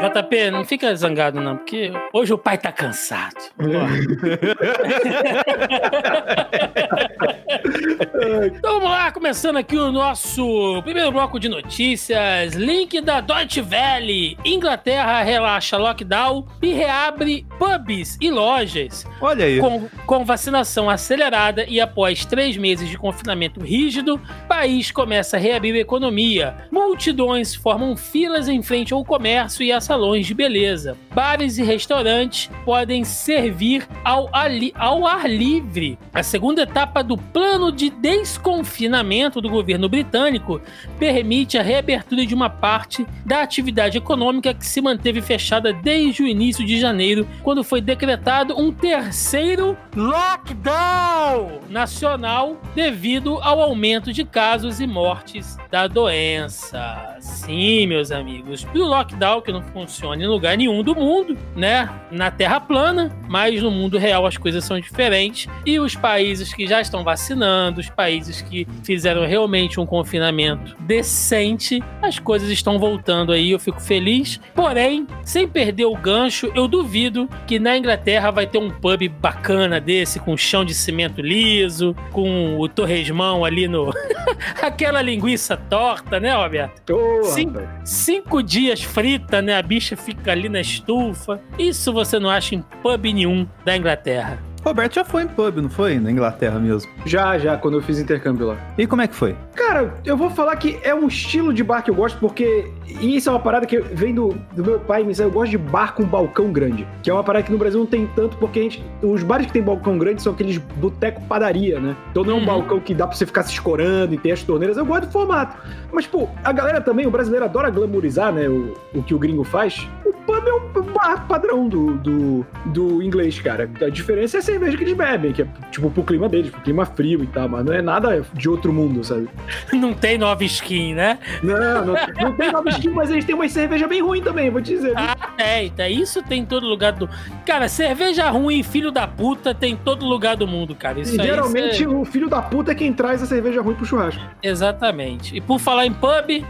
JP, 0.00 0.50
não 0.50 0.64
fica 0.64 0.94
zangado 0.94 1.40
não, 1.40 1.56
porque 1.56 1.90
hoje 2.12 2.32
o 2.32 2.38
pai 2.38 2.58
tá 2.58 2.70
cansado. 2.70 3.34
então 8.46 8.74
vamos 8.74 8.90
lá, 8.90 9.10
começando 9.10 9.56
aqui 9.56 9.76
o 9.76 9.90
nosso 9.90 10.82
primeiro 10.82 11.10
bloco 11.12 11.40
de 11.40 11.48
notícias. 11.48 12.54
Link 12.54 13.00
da 13.00 13.20
Deutsche 13.20 13.60
Welle. 13.60 14.36
Inglaterra 14.44 15.22
relaxa 15.22 15.76
lockdown 15.76 16.46
e 16.62 16.72
reabre 16.72 17.46
pubs 17.58 18.16
e 18.20 18.30
lojas. 18.30 19.06
Olha 19.20 19.46
aí. 19.46 19.58
Com, 19.58 19.88
com 20.06 20.24
vacinação 20.24 20.90
acelerada 20.90 21.64
e 21.66 21.80
após 21.80 22.24
três 22.24 22.56
meses 22.56 22.88
de 22.88 22.98
confinamento 22.98 23.60
rígido, 23.60 24.20
país 24.48 24.90
começa 24.90 25.36
a 25.36 25.40
reabrir 25.40 25.74
a 25.74 25.78
economia. 25.78 26.56
Multidões 26.70 27.54
formam 27.54 27.96
filas 27.96 28.48
em 28.48 28.62
frente 28.62 28.92
ao 28.92 29.04
comércio 29.04 29.62
e 29.62 29.72
a 29.72 29.80
salões 29.96 30.26
de 30.26 30.34
beleza. 30.34 30.94
Bares 31.14 31.56
e 31.56 31.62
restaurantes 31.62 32.50
podem 32.66 33.02
servir 33.02 33.88
ao, 34.04 34.28
ali- 34.30 34.74
ao 34.76 35.06
ar 35.06 35.28
livre. 35.28 35.98
A 36.12 36.22
segunda 36.22 36.62
etapa 36.62 37.02
do 37.02 37.16
plano 37.16 37.72
de 37.72 37.88
desconfinamento 37.88 39.40
do 39.40 39.48
governo 39.48 39.88
britânico 39.88 40.60
permite 40.98 41.56
a 41.56 41.62
reabertura 41.62 42.26
de 42.26 42.34
uma 42.34 42.50
parte 42.50 43.06
da 43.24 43.40
atividade 43.40 43.96
econômica 43.96 44.52
que 44.52 44.66
se 44.66 44.82
manteve 44.82 45.22
fechada 45.22 45.72
desde 45.72 46.22
o 46.22 46.26
início 46.26 46.64
de 46.64 46.78
janeiro, 46.78 47.26
quando 47.42 47.64
foi 47.64 47.80
decretado 47.80 48.54
um 48.60 48.70
terceiro 48.70 49.78
lockdown 49.94 51.60
nacional 51.70 52.60
devido 52.74 53.38
ao 53.40 53.62
aumento 53.62 54.12
de 54.12 54.24
casos 54.24 54.78
e 54.78 54.86
mortes 54.86 55.56
da 55.70 55.86
doença. 55.86 57.16
Sim, 57.18 57.86
meus 57.86 58.10
amigos, 58.10 58.66
e 58.74 58.78
o 58.78 58.84
lockdown 58.86 59.40
que 59.40 59.52
não 59.52 59.62
funciona 59.76 60.22
em 60.22 60.26
lugar 60.26 60.56
nenhum 60.56 60.82
do 60.82 60.94
mundo, 60.94 61.36
né? 61.54 61.90
Na 62.10 62.30
Terra 62.30 62.58
plana, 62.58 63.14
mas 63.28 63.60
no 63.60 63.70
mundo 63.70 63.98
real 63.98 64.24
as 64.24 64.38
coisas 64.38 64.64
são 64.64 64.80
diferentes 64.80 65.46
e 65.66 65.78
os 65.78 65.94
países 65.94 66.54
que 66.54 66.66
já 66.66 66.80
estão 66.80 67.04
vacinando, 67.04 67.78
os 67.78 67.90
países 67.90 68.40
que 68.40 68.66
fizeram 68.82 69.26
realmente 69.26 69.78
um 69.78 69.84
confinamento 69.84 70.74
decente, 70.80 71.82
as 72.00 72.18
coisas 72.18 72.48
estão 72.48 72.78
voltando 72.78 73.32
aí, 73.32 73.50
eu 73.50 73.58
fico 73.58 73.78
feliz. 73.78 74.40
Porém, 74.54 75.06
sem 75.22 75.46
perder 75.46 75.84
o 75.84 75.94
gancho, 75.94 76.50
eu 76.54 76.66
duvido 76.66 77.28
que 77.46 77.58
na 77.58 77.76
Inglaterra 77.76 78.30
vai 78.30 78.46
ter 78.46 78.56
um 78.58 78.70
pub 78.70 79.06
bacana 79.20 79.78
desse, 79.78 80.18
com 80.18 80.38
chão 80.38 80.64
de 80.64 80.72
cimento 80.72 81.20
liso, 81.20 81.94
com 82.12 82.58
o 82.58 82.66
torresmão 82.66 83.44
ali 83.44 83.68
no. 83.68 83.92
aquela 84.62 85.02
linguiça 85.02 85.54
torta, 85.54 86.18
né, 86.18 86.34
Roberto? 86.34 86.96
Sim. 87.24 87.48
rapaz. 87.48 87.68
Cinco 87.84 88.42
dias 88.42 88.82
frita, 88.82 89.42
né? 89.42 89.65
Bicha 89.66 89.96
fica 89.96 90.32
ali 90.32 90.48
na 90.48 90.60
estufa. 90.60 91.40
Isso 91.58 91.92
você 91.92 92.18
não 92.18 92.30
acha 92.30 92.54
em 92.54 92.62
pub 92.82 93.04
nenhum 93.04 93.46
da 93.64 93.76
Inglaterra. 93.76 94.38
Roberto 94.64 94.94
já 94.94 95.04
foi 95.04 95.22
em 95.22 95.28
pub, 95.28 95.58
não 95.58 95.70
foi? 95.70 95.98
Na 95.98 96.10
Inglaterra 96.10 96.58
mesmo. 96.58 96.90
Já, 97.04 97.38
já, 97.38 97.56
quando 97.56 97.74
eu 97.74 97.82
fiz 97.82 97.98
intercâmbio 97.98 98.48
lá. 98.48 98.56
E 98.76 98.86
como 98.86 99.02
é 99.02 99.06
que 99.06 99.14
foi? 99.14 99.36
Cara, 99.56 99.94
eu 100.04 100.16
vou 100.16 100.28
falar 100.30 100.54
que 100.56 100.78
é 100.82 100.94
um 100.94 101.08
estilo 101.08 101.52
de 101.52 101.64
bar 101.64 101.82
que 101.82 101.90
eu 101.90 101.94
gosto, 101.94 102.18
porque 102.18 102.70
e 103.00 103.16
isso 103.16 103.28
é 103.28 103.32
uma 103.32 103.40
parada 103.40 103.64
que 103.66 103.80
vem 103.80 104.14
do, 104.14 104.36
do 104.54 104.62
meu 104.64 104.78
pai, 104.78 105.02
mas 105.02 105.18
eu 105.18 105.30
gosto 105.30 105.50
de 105.50 105.58
bar 105.58 105.94
com 105.94 106.04
balcão 106.04 106.52
grande. 106.52 106.86
Que 107.02 107.10
é 107.10 107.12
uma 107.12 107.24
parada 107.24 107.44
que 107.46 107.50
no 107.52 107.58
Brasil 107.58 107.80
não 107.80 107.86
tem 107.86 108.06
tanto, 108.14 108.36
porque 108.36 108.62
gente, 108.62 108.84
os 109.02 109.22
bares 109.22 109.46
que 109.46 109.52
tem 109.52 109.62
balcão 109.62 109.96
grande 109.98 110.20
são 110.22 110.32
aqueles 110.34 110.58
boteco 110.58 111.22
padaria, 111.22 111.80
né? 111.80 111.96
Então 112.10 112.22
não 112.22 112.32
é 112.32 112.34
um 112.34 112.38
Uhum. 112.40 112.44
balcão 112.46 112.78
que 112.80 112.94
dá 112.94 113.06
pra 113.06 113.16
você 113.16 113.24
ficar 113.26 113.42
se 113.42 113.52
escorando 113.52 114.14
e 114.14 114.18
ter 114.18 114.30
as 114.30 114.42
torneiras. 114.42 114.76
Eu 114.76 114.84
gosto 114.86 115.06
do 115.06 115.10
formato. 115.12 115.56
Mas, 115.92 116.06
pô, 116.06 116.28
a 116.44 116.52
galera 116.52 116.80
também, 116.80 117.06
o 117.06 117.10
brasileiro 117.10 117.44
adora 117.46 117.70
glamourizar, 117.70 118.32
né? 118.32 118.48
O, 118.48 118.74
o 118.94 119.02
que 119.02 119.14
o 119.14 119.18
gringo 119.18 119.42
faz. 119.42 119.88
O 120.04 120.12
pub 120.12 120.46
é 120.46 120.52
um 120.80 120.92
bar 120.92 121.26
padrão 121.26 121.68
do, 121.68 121.94
do, 121.98 122.46
do 122.66 123.02
inglês, 123.02 123.40
cara. 123.40 123.68
A 123.82 123.88
diferença 123.88 124.36
é 124.36 124.40
a 124.40 124.42
cerveja 124.42 124.76
que 124.76 124.84
eles 124.84 124.94
bebem, 124.96 125.32
que 125.32 125.42
é 125.42 125.46
tipo 125.70 125.90
pro 125.90 126.02
clima 126.04 126.28
deles, 126.28 126.50
pro 126.50 126.60
clima 126.60 126.84
frio 126.86 127.22
e 127.24 127.26
tal, 127.26 127.48
mas 127.48 127.64
não 127.64 127.72
é 127.72 127.80
nada 127.82 128.24
de 128.34 128.48
outro 128.48 128.72
mundo, 128.72 129.02
sabe? 129.02 129.28
Não 129.72 129.92
tem 129.94 130.18
nova 130.18 130.44
skin, 130.44 130.94
né? 130.94 131.18
Não, 131.42 131.84
não, 131.84 131.94
não 132.20 132.32
tem 132.36 132.50
nova 132.52 132.68
skin, 132.70 132.88
mas 132.90 133.10
eles 133.10 133.24
têm 133.24 133.34
uma 133.34 133.48
cerveja 133.48 133.86
bem 133.86 134.00
ruim 134.02 134.22
também, 134.22 134.50
vou 134.50 134.60
te 134.60 134.72
dizer. 134.74 134.92
Ah, 134.96 135.16
é, 135.38 135.68
tá. 135.68 135.88
Isso 135.88 136.22
tem 136.22 136.42
em 136.42 136.44
todo 136.46 136.66
lugar 136.66 136.92
do. 136.92 137.08
Cara, 137.44 137.68
cerveja 137.68 138.28
ruim, 138.30 138.62
filho 138.62 138.90
da 138.90 139.06
puta, 139.06 139.54
tem 139.54 139.72
em 139.72 139.76
todo 139.76 140.04
lugar 140.06 140.36
do 140.36 140.46
mundo, 140.46 140.74
cara. 140.74 141.00
Isso 141.00 141.16
e 141.16 141.20
aí. 141.20 141.26
geralmente 141.26 141.76
cê- 141.78 141.86
o 141.86 142.04
filho 142.04 142.28
da 142.28 142.40
puta 142.42 142.72
é 142.72 142.74
quem 142.74 142.92
traz 142.92 143.22
a 143.22 143.26
cerveja 143.26 143.60
ruim 143.60 143.74
pro 143.74 143.84
churrasco. 143.84 144.22
Exatamente. 144.42 145.36
E 145.36 145.40
por 145.40 145.58
falar 145.58 145.86
em 145.86 145.92
pub. 145.92 146.44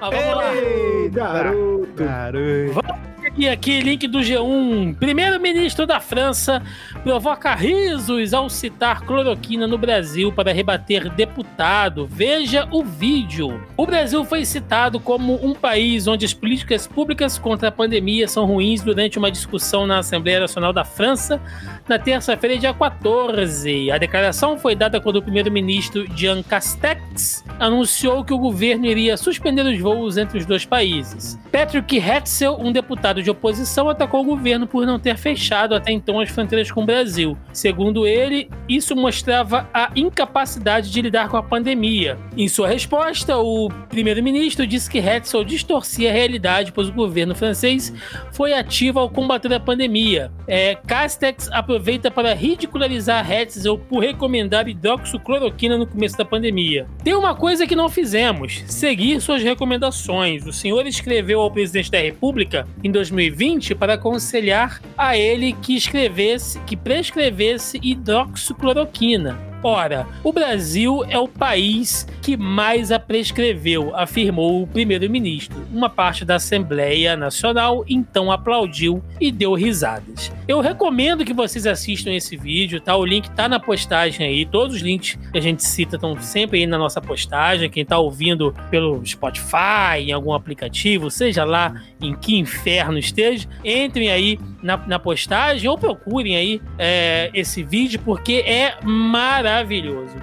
ah, 0.00 0.10
vamos 0.10 0.36
lá. 0.36 0.54
Ei, 0.56 1.08
garoto. 1.10 1.88
Caramba. 1.96 3.02
E 3.36 3.48
aqui, 3.48 3.80
link 3.80 4.06
do 4.08 4.18
G1. 4.18 4.94
Primeiro-ministro 4.96 5.86
da 5.86 6.00
França 6.00 6.62
provoca 7.02 7.54
risos 7.54 8.32
ao 8.32 8.48
citar 8.48 9.02
cloroquina 9.02 9.66
no 9.66 9.76
Brasil 9.76 10.32
para 10.32 10.52
rebater 10.52 11.10
deputado. 11.10 12.06
Veja 12.06 12.68
o 12.70 12.84
vídeo. 12.84 13.60
O 13.76 13.84
Brasil 13.84 14.24
foi 14.24 14.44
citado 14.44 15.00
como 15.00 15.34
um 15.44 15.52
país 15.52 16.06
onde 16.06 16.24
as 16.24 16.32
políticas 16.32 16.86
públicas 16.86 17.38
contra 17.38 17.68
a 17.68 17.72
pandemia 17.72 18.28
são 18.28 18.46
ruins 18.46 18.82
durante 18.82 19.18
uma 19.18 19.30
discussão 19.30 19.86
na 19.86 19.98
Assembleia 19.98 20.40
Nacional 20.40 20.72
da 20.72 20.84
França 20.84 21.40
na 21.88 21.98
terça-feira, 21.98 22.56
dia 22.56 22.72
14. 22.72 23.90
A 23.90 23.98
declaração 23.98 24.56
foi 24.56 24.76
dada 24.76 25.00
quando 25.00 25.16
o 25.16 25.22
primeiro-ministro 25.22 26.06
Jean 26.16 26.42
Castex 26.42 27.44
anunciou 27.58 28.24
que 28.24 28.32
o 28.32 28.38
governo 28.38 28.86
iria 28.86 29.16
suspender 29.16 29.66
os 29.66 29.78
voos 29.80 30.16
entre 30.16 30.38
os 30.38 30.46
dois 30.46 30.64
países. 30.64 31.38
Patrick 31.50 31.96
Hetzel, 31.98 32.56
um 32.60 32.70
deputado 32.70 33.22
de 33.22 33.30
oposição, 33.30 33.88
atacou 33.88 34.20
o 34.20 34.24
governo 34.24 34.66
por 34.66 34.86
não 34.86 34.98
ter 34.98 35.16
fechado 35.16 35.74
até 35.74 35.90
então 35.90 36.20
as 36.20 36.30
fronteiras 36.30 36.70
com 36.70 36.82
o 36.82 36.86
Brasil. 36.92 37.38
Segundo 37.54 38.06
ele, 38.06 38.50
isso 38.68 38.94
mostrava 38.94 39.66
a 39.72 39.90
incapacidade 39.96 40.90
de 40.90 41.00
lidar 41.00 41.30
com 41.30 41.38
a 41.38 41.42
pandemia. 41.42 42.18
Em 42.36 42.46
sua 42.48 42.68
resposta, 42.68 43.38
o 43.38 43.70
primeiro-ministro 43.88 44.66
disse 44.66 44.90
que 44.90 44.98
Hetzel 44.98 45.42
distorcia 45.42 46.10
a 46.10 46.12
realidade, 46.12 46.70
pois 46.70 46.90
o 46.90 46.92
governo 46.92 47.34
francês 47.34 47.94
foi 48.32 48.52
ativo 48.52 48.98
ao 48.98 49.08
combater 49.08 49.54
a 49.54 49.60
pandemia. 49.60 50.30
É, 50.46 50.74
Castex 50.74 51.48
aproveita 51.50 52.10
para 52.10 52.34
ridicularizar 52.34 53.30
Hetzel 53.30 53.78
por 53.78 54.00
recomendar 54.00 54.68
hidroxicloroquina 54.68 55.78
no 55.78 55.86
começo 55.86 56.18
da 56.18 56.26
pandemia. 56.26 56.86
Tem 57.02 57.14
uma 57.14 57.34
coisa 57.34 57.66
que 57.66 57.74
não 57.74 57.88
fizemos: 57.88 58.62
seguir 58.66 59.18
suas 59.22 59.42
recomendações. 59.42 60.44
O 60.46 60.52
senhor 60.52 60.86
escreveu 60.86 61.40
ao 61.40 61.50
presidente 61.50 61.90
da 61.90 61.98
República 61.98 62.66
em 62.84 62.90
2020 62.90 63.74
para 63.74 63.94
aconselhar 63.94 64.82
a 64.96 65.16
ele 65.16 65.54
que 65.54 65.74
escrevesse, 65.74 66.60
que 66.60 66.81
prescrevesse 66.82 67.78
hidroxicloroquina. 67.82 69.51
Ora, 69.62 70.06
o 70.24 70.32
Brasil 70.32 71.04
é 71.08 71.16
o 71.16 71.28
país 71.28 72.06
que 72.20 72.36
mais 72.36 72.90
a 72.90 72.98
prescreveu, 72.98 73.94
afirmou 73.94 74.62
o 74.62 74.66
primeiro-ministro. 74.66 75.64
Uma 75.72 75.88
parte 75.88 76.24
da 76.24 76.36
Assembleia 76.36 77.16
Nacional 77.16 77.84
então 77.88 78.32
aplaudiu 78.32 79.02
e 79.20 79.30
deu 79.30 79.54
risadas. 79.54 80.32
Eu 80.48 80.60
recomendo 80.60 81.24
que 81.24 81.32
vocês 81.32 81.66
assistam 81.66 82.12
esse 82.12 82.36
vídeo, 82.36 82.80
tá? 82.80 82.96
O 82.96 83.04
link 83.04 83.30
tá 83.30 83.48
na 83.48 83.60
postagem 83.60 84.26
aí. 84.26 84.44
Todos 84.44 84.76
os 84.76 84.82
links 84.82 85.18
que 85.30 85.38
a 85.38 85.40
gente 85.40 85.64
cita 85.64 85.96
estão 85.96 86.20
sempre 86.20 86.60
aí 86.60 86.66
na 86.66 86.78
nossa 86.78 87.00
postagem. 87.00 87.70
Quem 87.70 87.84
tá 87.84 87.98
ouvindo 87.98 88.54
pelo 88.70 89.04
Spotify, 89.06 89.98
em 89.98 90.12
algum 90.12 90.32
aplicativo, 90.32 91.10
seja 91.10 91.44
lá 91.44 91.82
em 92.00 92.14
que 92.14 92.36
inferno 92.36 92.98
esteja, 92.98 93.48
entrem 93.64 94.10
aí 94.10 94.38
na, 94.62 94.76
na 94.76 94.98
postagem 94.98 95.68
ou 95.68 95.76
procurem 95.76 96.36
aí 96.36 96.60
é, 96.78 97.30
esse 97.34 97.62
vídeo, 97.62 98.00
porque 98.04 98.44
é 98.46 98.76
maravilhoso, 98.82 99.51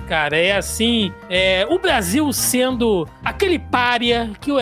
cara. 0.07 0.37
É 0.37 0.55
assim, 0.55 1.11
é, 1.29 1.65
o 1.69 1.77
Brasil 1.77 2.31
sendo 2.33 3.07
aquele 3.23 3.59
pária 3.59 4.31
que 4.41 4.51
o, 4.51 4.57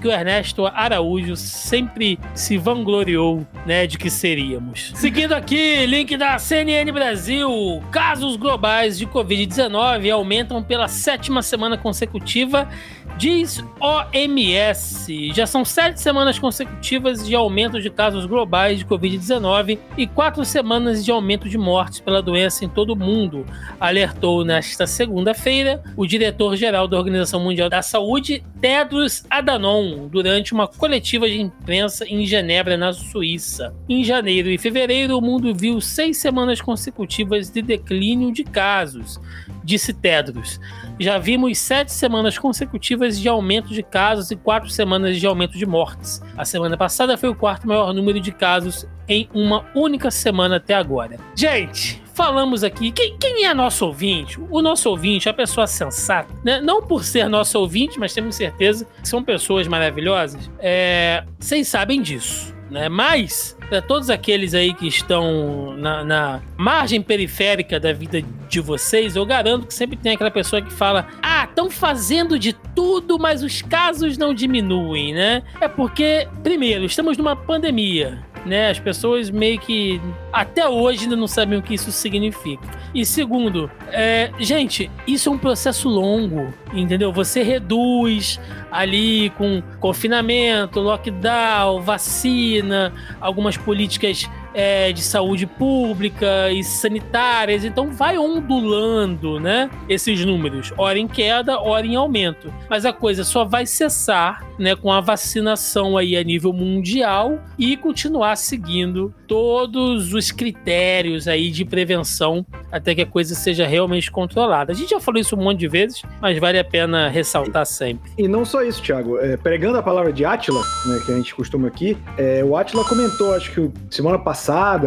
que 0.00 0.08
o 0.08 0.12
Ernesto 0.12 0.66
Araújo 0.66 1.36
sempre 1.36 2.18
se 2.34 2.56
vangloriou, 2.56 3.46
né, 3.66 3.86
de 3.86 3.98
que 3.98 4.10
seríamos. 4.10 4.92
Seguindo 4.94 5.32
aqui, 5.32 5.86
link 5.86 6.16
da 6.16 6.38
CNN 6.38 6.90
Brasil. 6.92 7.82
Casos 7.90 8.36
globais 8.36 8.98
de 8.98 9.06
Covid-19 9.06 10.12
aumentam 10.12 10.62
pela 10.62 10.88
sétima 10.88 11.42
semana 11.42 11.76
consecutiva 11.76 12.68
Diz 13.16 13.64
OMS, 13.78 15.32
já 15.32 15.46
são 15.46 15.64
sete 15.64 16.00
semanas 16.00 16.36
consecutivas 16.36 17.24
de 17.24 17.34
aumento 17.34 17.80
de 17.80 17.88
casos 17.88 18.26
globais 18.26 18.78
de 18.78 18.84
Covid-19 18.84 19.78
e 19.96 20.06
quatro 20.06 20.44
semanas 20.44 21.04
de 21.04 21.12
aumento 21.12 21.48
de 21.48 21.56
mortes 21.56 22.00
pela 22.00 22.20
doença 22.20 22.64
em 22.64 22.68
todo 22.68 22.90
o 22.90 22.96
mundo, 22.96 23.46
alertou 23.78 24.44
nesta 24.44 24.84
segunda-feira 24.84 25.80
o 25.96 26.06
diretor-geral 26.06 26.88
da 26.88 26.98
Organização 26.98 27.40
Mundial 27.40 27.70
da 27.70 27.82
Saúde, 27.82 28.42
Tedros 28.60 29.24
Adhanom 29.30 30.08
durante 30.08 30.52
uma 30.52 30.66
coletiva 30.66 31.28
de 31.28 31.40
imprensa 31.40 32.04
em 32.08 32.26
Genebra, 32.26 32.76
na 32.76 32.92
Suíça. 32.92 33.72
Em 33.88 34.02
janeiro 34.02 34.50
e 34.50 34.58
fevereiro, 34.58 35.16
o 35.16 35.22
mundo 35.22 35.54
viu 35.54 35.80
seis 35.80 36.16
semanas 36.16 36.60
consecutivas 36.60 37.48
de 37.48 37.62
declínio 37.62 38.32
de 38.32 38.42
casos, 38.42 39.20
disse 39.62 39.92
Tedros. 39.92 40.58
Já 40.98 41.18
vimos 41.18 41.58
sete 41.58 41.92
semanas 41.92 42.38
consecutivas 42.38 43.03
de 43.10 43.28
aumento 43.28 43.68
de 43.68 43.82
casos 43.82 44.30
e 44.30 44.36
quatro 44.36 44.68
semanas 44.68 45.18
de 45.18 45.26
aumento 45.26 45.56
de 45.56 45.66
mortes. 45.66 46.22
A 46.36 46.44
semana 46.44 46.76
passada 46.76 47.16
foi 47.16 47.28
o 47.28 47.34
quarto 47.34 47.66
maior 47.66 47.92
número 47.92 48.20
de 48.20 48.32
casos 48.32 48.86
em 49.08 49.28
uma 49.34 49.66
única 49.74 50.10
semana 50.10 50.56
até 50.56 50.74
agora. 50.74 51.18
Gente, 51.34 52.02
falamos 52.14 52.64
aqui. 52.64 52.90
Quem, 52.92 53.18
quem 53.18 53.44
é 53.44 53.52
nosso 53.52 53.86
ouvinte? 53.86 54.40
O 54.50 54.62
nosso 54.62 54.88
ouvinte, 54.88 55.28
a 55.28 55.34
pessoa 55.34 55.66
sensata, 55.66 56.32
né? 56.44 56.60
Não 56.60 56.80
por 56.80 57.04
ser 57.04 57.28
nosso 57.28 57.58
ouvinte, 57.58 57.98
mas 57.98 58.14
temos 58.14 58.36
certeza 58.36 58.86
que 59.02 59.08
são 59.08 59.22
pessoas 59.22 59.66
maravilhosas. 59.66 60.50
É, 60.58 61.24
vocês 61.38 61.68
sabem 61.68 62.00
disso. 62.00 62.53
Né? 62.70 62.88
Mas, 62.88 63.56
para 63.68 63.82
todos 63.82 64.10
aqueles 64.10 64.54
aí 64.54 64.72
que 64.72 64.86
estão 64.86 65.76
na, 65.76 66.04
na 66.04 66.42
margem 66.56 67.02
periférica 67.02 67.78
da 67.78 67.92
vida 67.92 68.22
de 68.48 68.60
vocês, 68.60 69.16
eu 69.16 69.26
garanto 69.26 69.66
que 69.66 69.74
sempre 69.74 69.96
tem 69.96 70.14
aquela 70.14 70.30
pessoa 70.30 70.62
que 70.62 70.72
fala: 70.72 71.06
Ah, 71.22 71.44
estão 71.44 71.70
fazendo 71.70 72.38
de 72.38 72.52
tudo, 72.74 73.18
mas 73.18 73.42
os 73.42 73.62
casos 73.62 74.16
não 74.16 74.32
diminuem, 74.32 75.12
né? 75.14 75.42
É 75.60 75.68
porque, 75.68 76.26
primeiro, 76.42 76.84
estamos 76.84 77.16
numa 77.16 77.36
pandemia 77.36 78.22
né? 78.44 78.70
As 78.70 78.78
pessoas 78.78 79.30
meio 79.30 79.58
que 79.58 80.00
até 80.32 80.68
hoje 80.68 81.04
ainda 81.04 81.16
não 81.16 81.26
sabem 81.26 81.58
o 81.58 81.62
que 81.62 81.74
isso 81.74 81.90
significa. 81.90 82.66
E 82.94 83.04
segundo, 83.04 83.70
é, 83.90 84.30
gente, 84.38 84.90
isso 85.06 85.28
é 85.28 85.32
um 85.32 85.38
processo 85.38 85.88
longo, 85.88 86.52
entendeu? 86.72 87.12
Você 87.12 87.42
reduz 87.42 88.40
ali 88.70 89.30
com 89.30 89.62
confinamento, 89.80 90.80
lockdown, 90.80 91.80
vacina, 91.80 92.92
algumas 93.20 93.56
políticas 93.56 94.28
é, 94.54 94.92
de 94.92 95.02
saúde 95.02 95.46
pública 95.46 96.50
e 96.50 96.62
sanitárias, 96.62 97.64
então 97.64 97.92
vai 97.92 98.16
ondulando, 98.16 99.38
né? 99.40 99.70
Esses 99.88 100.24
números, 100.24 100.72
hora 100.78 100.98
em 100.98 101.08
queda, 101.08 101.58
hora 101.60 101.86
em 101.86 101.96
aumento. 101.96 102.52
Mas 102.70 102.86
a 102.86 102.92
coisa 102.92 103.24
só 103.24 103.44
vai 103.44 103.66
cessar, 103.66 104.46
né, 104.58 104.76
com 104.76 104.92
a 104.92 105.00
vacinação 105.00 105.98
aí 105.98 106.16
a 106.16 106.22
nível 106.22 106.52
mundial 106.52 107.40
e 107.58 107.76
continuar 107.76 108.36
seguindo 108.36 109.12
todos 109.26 110.14
os 110.14 110.30
critérios 110.30 111.26
aí 111.26 111.50
de 111.50 111.64
prevenção 111.64 112.46
até 112.70 112.94
que 112.94 113.02
a 113.02 113.06
coisa 113.06 113.34
seja 113.34 113.66
realmente 113.66 114.10
controlada. 114.10 114.72
A 114.72 114.74
gente 114.74 114.90
já 114.90 115.00
falou 115.00 115.20
isso 115.20 115.36
um 115.36 115.42
monte 115.42 115.60
de 115.60 115.68
vezes, 115.68 116.02
mas 116.20 116.38
vale 116.38 116.58
a 116.58 116.64
pena 116.64 117.08
ressaltar 117.08 117.66
sempre. 117.66 118.10
E 118.16 118.28
não 118.28 118.44
só 118.44 118.62
isso, 118.62 118.82
Thiago. 118.82 119.18
É, 119.18 119.36
pregando 119.36 119.78
a 119.78 119.82
palavra 119.82 120.12
de 120.12 120.24
Átila, 120.24 120.60
né, 120.86 121.02
que 121.04 121.12
a 121.12 121.16
gente 121.16 121.34
costuma 121.34 121.68
aqui, 121.68 121.96
é, 122.16 122.44
o 122.44 122.56
Átila 122.56 122.84
comentou, 122.84 123.34
acho 123.34 123.50
que 123.52 123.70
semana 123.90 124.18
passada, 124.18 124.43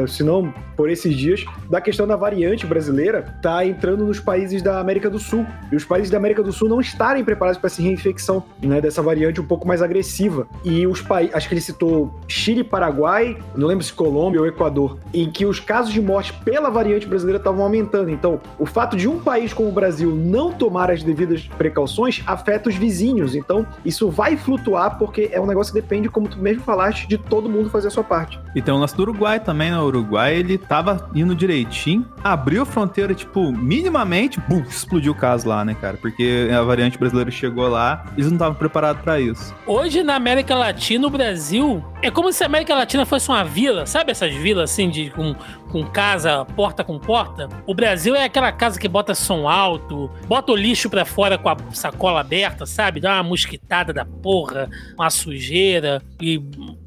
se 0.08 0.24
não 0.24 0.54
por 0.78 0.90
esses 0.92 1.16
dias, 1.16 1.44
da 1.68 1.82
questão 1.82 2.08
da 2.08 2.16
variante 2.16 2.66
brasileira 2.66 3.36
tá 3.42 3.66
entrando 3.66 4.06
nos 4.06 4.20
países 4.20 4.62
da 4.62 4.80
América 4.80 5.10
do 5.10 5.18
Sul. 5.18 5.46
E 5.72 5.76
os 5.76 5.84
países 5.84 6.12
da 6.12 6.18
América 6.18 6.44
do 6.44 6.54
Sul 6.54 6.70
não 6.70 6.80
estarem 6.80 7.24
preparados 7.24 7.60
para 7.60 7.68
essa 7.68 7.82
reinfecção 7.82 8.44
né, 8.62 8.80
dessa 8.80 9.02
variante 9.02 9.42
um 9.42 9.46
pouco 9.46 9.68
mais 9.68 9.82
agressiva. 9.82 10.48
E 10.64 10.86
os 10.86 11.02
países, 11.02 11.34
acho 11.34 11.48
que 11.50 11.56
ele 11.56 11.62
citou 11.62 12.14
Chile, 12.28 12.64
Paraguai, 12.64 13.38
não 13.56 13.68
lembro 13.68 13.84
se 13.84 13.92
Colômbia 13.92 14.40
ou 14.40 14.46
Equador, 14.46 15.00
em 15.12 15.32
que 15.32 15.48
os 15.48 15.60
casos 15.60 15.92
de 15.92 16.00
morte 16.00 16.32
pela 16.46 16.70
variante 16.70 17.08
brasileira 17.08 17.40
estavam 17.40 17.64
aumentando. 17.64 18.12
Então, 18.12 18.40
o 18.60 18.66
fato 18.68 18.96
de 18.96 19.08
um 19.08 19.20
país 19.20 19.52
como 19.52 19.70
o 19.70 19.72
Brasil 19.72 20.14
não 20.16 20.52
tomar 20.52 20.92
as 20.92 21.02
devidas 21.02 21.48
precauções 21.58 22.22
afeta 22.28 22.70
os 22.70 22.76
vizinhos. 22.76 23.34
Então, 23.34 23.66
isso 23.84 24.12
vai 24.12 24.38
flutuar 24.38 25.00
porque 25.00 25.30
é 25.32 25.42
um 25.42 25.48
negócio 25.48 25.74
que 25.74 25.82
depende, 25.82 26.08
como 26.08 26.28
tu 26.28 26.38
mesmo 26.38 26.62
falaste, 26.62 27.08
de 27.08 27.18
todo 27.18 27.50
mundo 27.50 27.72
fazer 27.72 27.88
a 27.88 27.92
sua 27.92 28.04
parte. 28.04 28.40
E 28.54 28.62
tem 28.62 28.74
o 28.74 28.78
lance 28.78 28.96
do 28.96 29.02
Uruguai 29.02 29.40
também, 29.48 29.72
né? 29.72 29.80
O 29.80 29.86
Uruguai, 29.86 30.36
ele 30.36 30.58
tava 30.58 31.10
indo 31.16 31.34
direitinho, 31.34 32.06
abriu 32.22 32.64
a 32.64 32.66
fronteira, 32.66 33.16
tipo, 33.16 33.52
minimamente, 33.54 34.42
bum, 34.42 34.60
explodiu 34.60 35.14
o 35.14 35.16
caso 35.16 35.48
lá, 35.48 35.64
né, 35.64 35.74
cara? 35.74 35.96
Porque 35.96 36.50
a 36.54 36.62
variante 36.62 37.00
brasileira 37.00 37.32
chegou 37.32 37.70
lá, 37.70 38.06
eles 38.14 38.28
não 38.28 38.36
estavam 38.36 38.56
preparados 38.56 39.02
pra 39.02 39.20
isso. 39.22 39.56
Hoje 39.66 40.04
na 40.04 40.16
América 40.16 40.54
Latina, 40.54 41.08
o 41.08 41.10
Brasil 41.10 41.82
é 42.02 42.12
como 42.12 42.32
se 42.34 42.44
a 42.44 42.46
América 42.46 42.76
Latina 42.76 43.06
fosse 43.06 43.30
uma 43.30 43.44
vila, 43.46 43.86
sabe 43.86 44.12
essas 44.12 44.36
vilas 44.36 44.70
assim 44.70 44.90
de 44.90 45.10
com, 45.12 45.34
com 45.72 45.86
casa 45.86 46.44
porta 46.46 46.84
com 46.84 47.00
porta? 47.00 47.48
O 47.66 47.74
Brasil 47.74 48.14
é 48.16 48.26
aquela 48.26 48.52
casa 48.52 48.78
que 48.78 48.88
bota 48.88 49.16
som 49.16 49.48
alto, 49.48 50.12
bota 50.28 50.52
o 50.52 50.56
lixo 50.56 50.90
pra 50.90 51.06
fora 51.06 51.38
com 51.38 51.48
a 51.48 51.56
sacola 51.72 52.20
aberta, 52.20 52.66
sabe? 52.66 53.00
Dá 53.00 53.16
uma 53.16 53.24
mosquitada 53.24 53.94
da 53.94 54.04
porra, 54.04 54.70
uma 54.98 55.10
sujeira 55.10 56.02
e 56.22 56.38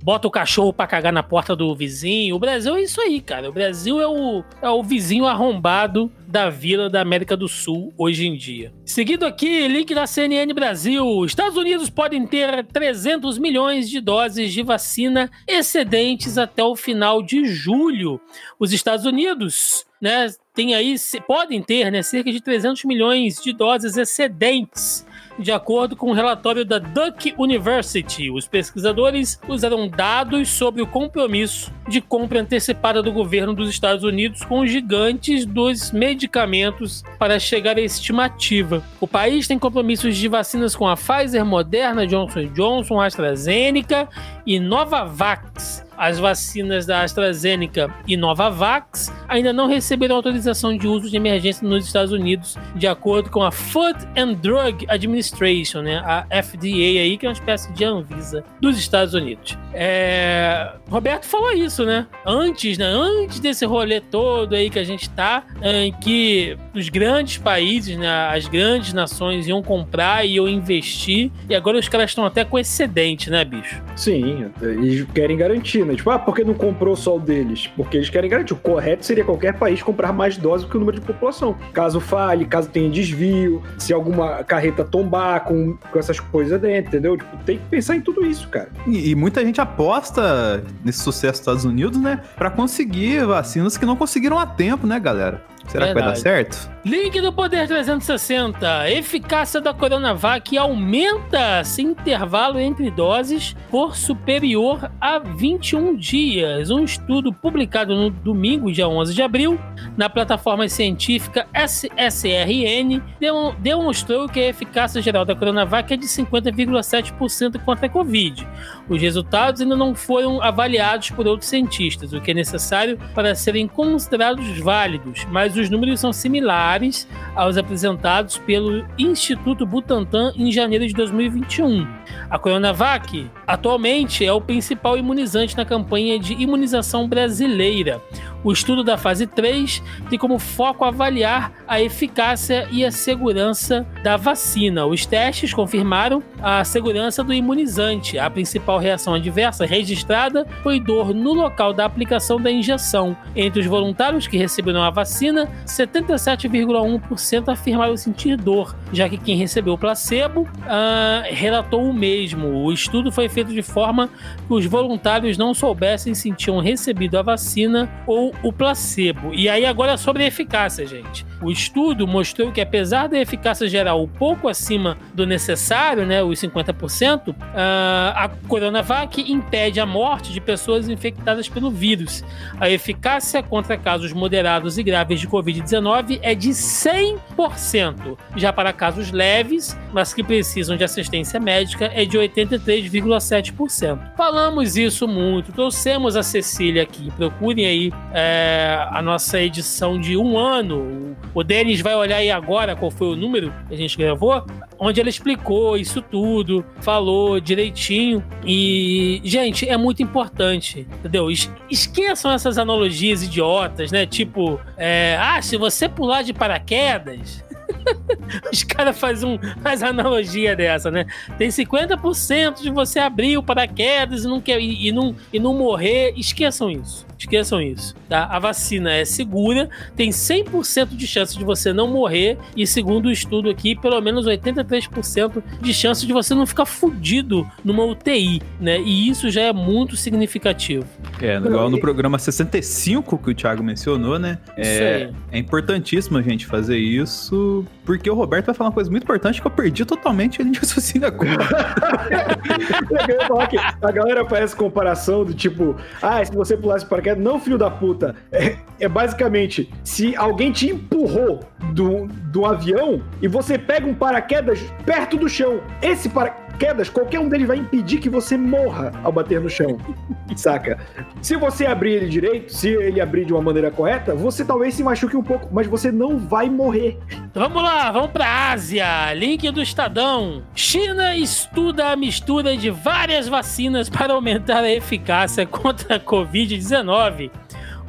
bota 0.03 0.29
o 0.29 0.31
cachorro 0.31 0.73
pra 0.73 0.87
cagar 0.87 1.13
na 1.13 1.23
porta 1.23 1.57
do 1.57 1.75
vizinho. 1.75 2.37
O 2.37 2.39
Brasil 2.51 2.75
é 2.75 2.83
isso 2.83 3.01
aí, 3.01 3.21
cara. 3.21 3.49
O 3.49 3.53
Brasil 3.53 4.01
é 4.01 4.09
o, 4.09 4.43
é 4.61 4.69
o 4.69 4.83
vizinho 4.83 5.25
arrombado 5.25 6.11
da 6.27 6.51
vila 6.51 6.91
da 6.91 7.01
América 7.01 7.37
do 7.37 7.47
Sul 7.47 7.95
hoje 7.97 8.27
em 8.27 8.37
dia. 8.37 8.73
Seguido 8.85 9.25
aqui, 9.25 9.69
link 9.69 9.95
da 9.95 10.05
CNN 10.05 10.53
Brasil. 10.53 11.25
Estados 11.25 11.57
Unidos 11.57 11.89
podem 11.89 12.27
ter 12.27 12.65
300 12.65 13.39
milhões 13.39 13.89
de 13.89 14.01
doses 14.01 14.53
de 14.53 14.65
vacina 14.65 15.31
excedentes 15.47 16.37
até 16.39 16.65
o 16.65 16.75
final 16.75 17.23
de 17.23 17.45
julho. 17.45 18.21
Os 18.59 18.73
Estados 18.73 19.07
Unidos, 19.07 19.87
né, 20.03 20.27
tem 20.53 20.75
aí, 20.75 20.97
podem 21.29 21.63
ter, 21.63 21.89
né, 21.93 22.03
cerca 22.03 22.33
de 22.33 22.41
300 22.41 22.85
milhões 22.85 23.41
de 23.41 23.53
doses 23.53 23.97
excedentes 23.97 25.07
de 25.41 25.51
acordo 25.51 25.97
com 25.97 26.11
um 26.11 26.15
relatório 26.15 26.65
da 26.65 26.79
Duke 26.79 27.35
University, 27.39 28.31
os 28.31 28.47
pesquisadores 28.47 29.41
usaram 29.49 29.89
dados 29.89 30.49
sobre 30.49 30.83
o 30.83 30.87
compromisso 30.87 31.73
de 31.89 32.01
compra 32.01 32.41
antecipada 32.41 33.03
do 33.03 33.13
governo 33.13 33.55
dos 33.55 33.69
Estados 33.69 34.05
Unidos 34.05 34.45
com 34.45 34.61
os 34.61 34.71
gigantes 34.71 35.47
dos 35.47 35.91
medicamentos 35.91 37.03
para 37.19 37.39
chegar 37.39 37.77
à 37.77 37.81
estimativa. 37.81 38.83
O 39.01 39.09
país 39.09 39.49
tem 39.49 39.59
compromissos 39.59 40.17
de 40.17 40.29
vacinas 40.29 40.77
com 40.77 40.87
a 40.87 40.97
Pfizer, 40.97 41.45
Moderna, 41.45 42.07
Johnson 42.07 42.47
Johnson, 42.47 43.01
AstraZeneca 43.01 44.09
e 44.47 44.61
Novavax. 44.61 45.90
As 46.01 46.19
vacinas 46.19 46.87
da 46.87 47.03
AstraZeneca 47.03 47.95
e 48.09 48.17
Novavax 48.17 49.13
ainda 49.29 49.53
não 49.53 49.69
receberam 49.69 50.17
autorização 50.17 50.75
de 50.75 50.89
uso 50.89 51.11
de 51.11 51.17
emergência 51.17 51.69
nos 51.69 51.85
Estados 51.85 52.11
Unidos, 52.11 52.57
de 52.75 52.87
acordo 52.87 53.29
com 53.29 53.43
a 53.43 53.53
Food 53.53 53.99
and 54.17 54.33
Drug 54.33 54.87
Administration, 54.89 55.83
né, 55.83 55.99
a 55.99 56.25
FDA 56.43 56.67
aí, 57.03 57.19
que 57.19 57.27
é 57.27 57.29
uma 57.29 57.35
espécie 57.35 57.71
de 57.75 57.85
Anvisa 57.85 58.43
dos 58.63 58.79
Estados 58.79 59.13
Unidos. 59.13 59.59
É... 59.75 60.73
Roberto 60.89 61.27
falou 61.27 61.53
isso, 61.53 61.85
né? 61.85 62.07
Antes, 62.25 62.79
né? 62.79 62.87
Antes 62.87 63.39
desse 63.39 63.67
rolê 63.67 64.01
todo 64.01 64.55
aí 64.55 64.71
que 64.71 64.79
a 64.79 64.85
gente 64.85 65.09
tá, 65.11 65.45
em 65.63 65.93
que 65.93 66.57
os 66.75 66.89
grandes 66.89 67.37
países, 67.37 67.99
né, 67.99 68.09
as 68.35 68.49
grandes 68.49 68.95
nações 68.95 69.47
iam 69.47 69.63
comprar 69.63 70.27
e 70.27 70.37
iam 70.37 70.49
investir, 70.49 71.31
e 71.47 71.55
agora 71.55 71.77
os 71.77 71.89
caras 71.91 72.11
estão 72.11 72.25
até 72.25 72.43
com 72.43 72.59
excedente, 72.59 73.29
né, 73.29 73.45
bicho? 73.45 73.83
Sim, 73.95 74.47
eles 74.63 75.07
querem 75.15 75.37
garantir, 75.37 75.85
né? 75.85 75.90
Tipo, 75.97 76.11
ah, 76.11 76.19
por 76.19 76.35
que 76.35 76.45
não 76.45 76.55
comprou 76.55 76.97
só 76.97 77.17
o 77.17 77.21
deles? 77.21 77.69
Porque 77.77 77.97
eles 77.97 78.11
querem 78.11 78.29
garantir. 78.29 78.53
O 78.53 78.57
correto 78.57 79.05
seria 79.05 79.25
qualquer 79.25 79.55
país 79.55 79.83
comprar 79.83 80.13
mais 80.13 80.37
doses 80.37 80.67
do 80.67 80.71
que 80.71 80.77
o 80.77 80.81
número 80.81 81.01
de 81.01 81.07
população. 81.07 81.57
Caso 81.73 82.01
falhe, 82.01 82.45
caso 82.45 82.69
tenha 82.69 82.91
desvio, 82.91 83.63
se 83.79 83.93
alguma 83.93 84.43
carreta 84.45 84.85
tombar 84.85 85.45
com, 85.45 85.77
com 85.77 85.99
essas 85.99 86.21
coisas 86.21 86.61
dentro, 86.61 86.89
entendeu? 86.89 87.17
Tipo, 87.17 87.37
tem 87.45 87.59
que 87.59 87.65
pensar 87.67 87.97
em 87.97 88.01
tudo 88.01 88.25
isso, 88.25 88.49
cara. 88.49 88.69
E, 88.87 89.11
e 89.11 89.15
muita 89.15 89.45
gente 89.45 89.61
aposta 89.61 90.63
nesse 90.85 91.01
sucesso 91.01 91.33
dos 91.33 91.41
Estados 91.41 91.65
Unidos, 91.65 92.01
né? 92.01 92.21
Pra 92.37 92.51
conseguir 92.51 93.25
vacinas 93.27 93.77
que 93.77 93.87
não 93.87 93.97
conseguiram 93.97 94.39
a 94.39 94.47
tempo, 94.47 94.87
né, 94.87 94.99
galera? 94.99 95.50
Será 95.67 95.89
que 95.89 95.95
vai 95.95 96.03
dar 96.03 96.13
Verdade. 96.15 96.21
certo? 96.21 96.71
Link 96.85 97.21
do 97.21 97.33
Poder 97.33 97.67
360. 97.69 98.91
Eficácia 98.91 99.61
da 99.61 99.73
Coronavac 99.73 100.57
aumenta 100.59 101.63
se 101.63 101.83
intervalo 101.83 102.59
entre 102.59 102.91
doses 102.91 103.55
for 103.71 103.95
superior 103.95 104.91
a 105.01 105.19
21 105.19 105.95
dias. 105.97 106.71
Um 106.71 106.83
estudo 106.85 107.33
publicado 107.33 107.95
no 107.95 108.11
domingo, 108.11 108.73
dia 108.73 108.89
11 108.89 109.15
de 109.15 109.23
abril, 109.23 109.61
na 109.97 110.09
plataforma 110.09 110.67
científica 110.69 111.47
SSRN, 111.55 113.03
demo- 113.21 113.55
demonstrou 113.59 114.29
que 114.29 114.41
a 114.41 114.49
eficácia 114.49 115.01
geral 115.03 115.25
da 115.25 115.35
Coronavac 115.37 115.93
é 115.93 115.97
de 115.97 116.07
50,7% 116.07 117.59
contra 117.65 117.87
a 117.87 117.89
Covid. 117.89 118.47
Os 118.91 119.01
resultados 119.01 119.61
ainda 119.61 119.77
não 119.77 119.95
foram 119.95 120.43
avaliados 120.43 121.11
por 121.11 121.25
outros 121.25 121.49
cientistas, 121.49 122.13
o 122.13 122.21
que 122.21 122.33
é 122.33 122.35
necessário 122.35 122.99
para 123.15 123.37
serem 123.37 123.69
considerados 123.69 124.59
válidos, 124.59 125.25
mas 125.31 125.57
os 125.57 125.71
números 125.71 126.01
são 126.01 126.13
similares 126.13 127.07
aos 127.37 127.57
apresentados 127.57 128.37
pelo 128.39 128.85
Instituto 128.99 129.65
Butantan 129.65 130.33
em 130.35 130.51
janeiro 130.51 130.85
de 130.89 130.93
2021. 130.93 131.87
A 132.29 132.37
Coronavac 132.37 133.31
atualmente 133.47 134.25
é 134.25 134.33
o 134.33 134.41
principal 134.41 134.99
imunizante 134.99 135.57
na 135.57 135.65
campanha 135.65 136.19
de 136.19 136.35
imunização 136.35 137.09
brasileira. 137.09 138.03
O 138.43 138.51
estudo 138.51 138.83
da 138.83 138.97
fase 138.97 139.27
3 139.27 139.83
tem 140.09 140.19
como 140.19 140.39
foco 140.39 140.85
avaliar 140.85 141.53
a 141.69 141.81
eficácia 141.81 142.67
e 142.73 142.85
a 142.85 142.91
segurança 142.91 143.87
da 144.03 144.17
vacina. 144.17 144.87
Os 144.87 145.05
testes 145.05 145.53
confirmaram 145.53 146.23
a 146.43 146.65
segurança 146.65 147.23
do 147.23 147.35
imunizante. 147.35 148.19
A 148.19 148.31
principal 148.31 148.80
reação 148.81 149.15
adversa 149.15 149.65
registrada 149.65 150.47
foi 150.63 150.81
dor 150.81 151.15
no 151.15 151.33
local 151.33 151.73
da 151.73 151.85
aplicação 151.85 152.41
da 152.41 152.51
injeção. 152.51 153.17
Entre 153.37 153.61
os 153.61 153.67
voluntários 153.67 154.27
que 154.27 154.37
receberam 154.37 154.83
a 154.83 154.91
vacina, 154.91 155.49
77,1% 155.67 157.49
afirmaram 157.49 157.97
sentir 157.97 158.37
dor, 158.37 158.77
já 158.93 159.09
que 159.09 159.19
quem 159.19 159.37
recebeu 159.37 159.75
o 159.75 159.79
placebo 159.79 160.49
ah, 160.67 161.23
relatou 161.27 161.89
o 161.89 161.95
mesmo. 161.95 162.65
O 162.65 162.73
estudo 162.73 163.13
foi 163.13 163.29
feito 163.29 163.53
de 163.53 163.63
forma 163.63 164.09
que 164.47 164.53
os 164.53 164.67
voluntários 164.67 165.39
não 165.39 165.55
soubessem 165.55 166.15
se 166.15 166.31
tinham 166.33 166.61
recebido 166.61 167.19
a 167.19 167.23
vacina 167.23 167.91
ou 168.07 168.35
o 168.43 168.53
placebo. 168.53 169.35
E 169.35 169.49
aí 169.49 169.65
agora 169.65 169.97
sobre 169.97 170.25
a 170.25 170.27
eficácia, 170.27 170.87
gente. 170.87 171.27
O 171.43 171.51
estudo 171.51 172.07
mostrou 172.07 172.53
que 172.53 172.61
apesar 172.61 173.09
da 173.09 173.19
eficácia 173.19 173.69
geral 173.69 174.07
pouco 174.07 174.49
acima 174.49 174.99
do 175.15 175.27
necessário, 175.27 176.05
né, 176.07 176.23
os 176.23 176.39
50%, 176.41 177.35
ah, 177.55 178.13
a 178.17 178.29
Coronavac 178.71 179.21
impede 179.21 179.81
a 179.81 179.87
morte 179.87 180.33
de 180.33 180.41
pessoas 180.41 180.89
infectadas 180.89 181.49
pelo 181.49 181.73
vírus. 181.73 182.23
A 182.61 182.71
eficácia 182.71 183.43
contra 183.43 183.77
casos 183.77 184.13
moderados 184.13 184.79
e 184.79 184.83
graves 184.85 185.21
de 185.21 185.27
Covid-19 185.27 186.21
é 186.23 186.35
de 186.35 186.51
100%. 186.51 188.17
Já 188.37 188.53
para 188.53 188.73
casos 188.73 189.11
leves, 189.11 189.77
mas 189.93 190.15
que 190.15 190.23
precisam 190.23 190.77
de 190.77 190.85
assistência 190.85 191.41
médica, 191.41 191.91
é 191.93 192.05
de 192.05 192.17
83,7%. 192.17 194.15
Falamos 194.17 194.77
isso 194.77 195.09
muito, 195.09 195.51
trouxemos 195.53 196.15
a 196.15 196.23
Cecília 196.23 196.85
aqui. 196.85 197.11
Procurem 197.17 197.67
aí 197.67 197.93
é, 198.15 198.87
a 198.91 199.03
nossa 199.03 199.41
edição 199.41 199.99
de 199.99 200.17
um 200.17 200.39
ano. 200.39 201.17
O 201.35 201.43
Denis 201.43 201.81
vai 201.81 201.97
olhar 201.97 202.19
aí 202.19 202.31
agora 202.31 202.77
qual 202.77 202.91
foi 202.91 203.09
o 203.09 203.17
número 203.17 203.53
que 203.67 203.75
a 203.75 203.77
gente 203.77 203.99
gravou, 203.99 204.45
onde 204.79 205.01
ela 205.01 205.11
explicou 205.11 205.77
isso 205.77 206.01
tudo, 206.01 206.65
falou 206.81 207.41
direitinho. 207.41 208.25
E, 208.53 209.21
gente, 209.23 209.69
é 209.69 209.77
muito 209.77 210.03
importante, 210.03 210.81
entendeu? 210.99 211.31
Es- 211.31 211.49
Esqueçam 211.71 212.33
essas 212.33 212.59
analogias 212.59 213.23
idiotas, 213.23 213.93
né? 213.93 214.07
Tipo, 214.07 214.61
é, 214.77 215.17
ah, 215.21 215.41
se 215.41 215.57
você 215.57 215.89
pular 215.89 216.23
de 216.23 216.33
paraquedas. 216.33 217.45
Os 218.53 218.65
caras 218.65 218.99
fazem 218.99 219.29
um, 219.31 219.39
faz 219.63 219.85
analogia 219.85 220.57
dessa, 220.57 220.91
né? 220.91 221.07
Tem 221.39 221.49
50% 221.49 222.61
de 222.61 222.71
você 222.71 222.99
abrir 222.99 223.39
o 223.39 223.43
paraquedas 223.43 224.25
e 224.25 224.27
não, 224.27 224.41
quer, 224.41 224.61
e, 224.61 224.89
e 224.89 224.93
não, 224.93 225.15
e 225.33 225.39
não 225.39 225.55
morrer. 225.55 226.13
Esqueçam 226.17 226.69
isso. 226.69 227.07
Esqueçam 227.21 227.61
isso. 227.61 227.95
Tá? 228.09 228.25
A 228.25 228.39
vacina 228.39 228.93
é 228.93 229.05
segura, 229.05 229.69
tem 229.95 230.11
100% 230.11 230.97
de 230.97 231.07
chance 231.07 231.37
de 231.37 231.45
você 231.45 231.73
não 231.73 231.87
morrer, 231.87 232.39
e 232.57 232.67
segundo 232.67 233.07
o 233.07 233.11
estudo 233.13 233.51
aqui, 233.51 233.77
pelo 233.77 234.01
menos 234.01 234.27
83% 234.27 235.43
de 235.61 235.75
chance 235.75 236.07
de 236.07 236.13
você 236.13 236.35
não 236.35 236.47
ficar 236.47 236.65
fudido 236.65 237.47
numa 237.65 237.85
UTI, 237.85 238.41
né? 238.61 238.81
E 238.81 239.09
isso 239.09 239.31
já 239.31 239.43
é 239.43 239.53
muito 239.53 239.97
significativo. 239.97 240.85
É, 241.21 241.37
igual 241.37 241.69
no 241.69 241.79
programa 241.79 242.19
65 242.19 243.19
que 243.19 243.31
o 243.31 243.35
Thiago 243.35 243.63
mencionou, 243.63 244.19
né? 244.19 244.39
Isso 244.57 244.71
É, 244.83 244.95
aí. 245.05 245.11
é 245.33 245.39
importantíssimo 245.39 246.17
a 246.19 246.23
gente 246.23 246.47
fazer 246.47 246.79
isso, 246.79 247.65
porque 247.91 248.09
o 248.09 248.15
Roberto 248.15 248.47
vai 248.47 248.55
falar 248.55 248.69
uma 248.69 248.75
coisa 248.75 248.89
muito 248.89 249.03
importante 249.03 249.41
que 249.41 249.47
eu 249.49 249.51
perdi 249.51 249.85
totalmente 249.85 250.41
linha 250.41 250.53
de 250.53 250.61
raciocínio 250.61 251.09
agora. 251.09 251.43
A 253.83 253.91
galera 253.91 254.25
faz 254.27 254.55
comparação 254.55 255.25
do 255.25 255.35
tipo, 255.35 255.75
ah, 256.01 256.25
se 256.25 256.33
você 256.33 256.57
pulasse 256.57 256.87
paraquedas, 256.87 257.21
não, 257.21 257.41
filho 257.41 257.59
da 257.59 257.69
puta. 257.69 258.15
É, 258.31 258.59
é 258.79 258.89
basicamente, 258.89 259.69
se 259.83 260.15
alguém 260.15 260.53
te 260.53 260.71
empurrou 260.71 261.41
do, 261.73 262.07
do 262.07 262.47
avião 262.47 263.03
e 263.21 263.27
você 263.27 263.59
pega 263.59 263.89
um 263.89 263.95
paraquedas 263.95 264.61
perto 264.87 265.17
do 265.17 265.29
chão, 265.29 265.61
esse 265.83 266.09
paraquedas, 266.09 266.50
qualquer 266.93 267.21
um 267.21 267.29
deles 267.29 267.47
vai 267.47 267.57
impedir 267.57 267.99
que 267.99 268.09
você 268.09 268.37
morra 268.37 268.93
ao 269.03 269.11
bater 269.11 269.41
no 269.41 269.49
chão. 269.49 269.79
Saca? 270.37 270.79
Se 271.23 271.37
você 271.37 271.67
abrir 271.67 271.93
ele 271.93 272.09
direito, 272.09 272.53
se 272.53 272.69
ele 272.69 273.01
abrir 273.01 273.25
de 273.25 273.33
uma 273.33 273.43
maneira 273.43 273.71
correta, 273.71 274.15
você 274.15 274.45
talvez 274.45 274.75
se 274.75 274.83
machuque 274.83 275.17
um 275.17 275.23
pouco, 275.23 275.49
mas 275.53 275.67
você 275.67 275.91
não 275.91 276.19
vai 276.19 276.49
morrer. 276.49 276.99
Vamos 277.35 277.63
lá, 277.63 277.91
vamos 277.91 278.11
pra 278.11 278.53
Ásia. 278.53 279.13
Link 279.15 279.51
do 279.51 279.63
Estadão. 279.63 280.43
China 280.55 281.17
estuda 281.17 281.89
a 281.89 281.97
mistura 281.97 282.57
de 282.57 282.71
várias 282.71 283.29
vacinas 283.29 283.89
para 283.89 284.13
aumentar 284.13 284.63
a 284.63 284.71
eficácia 284.71 285.47
contra 285.47 285.97
a 285.97 286.01
Covid-19. 286.01 287.31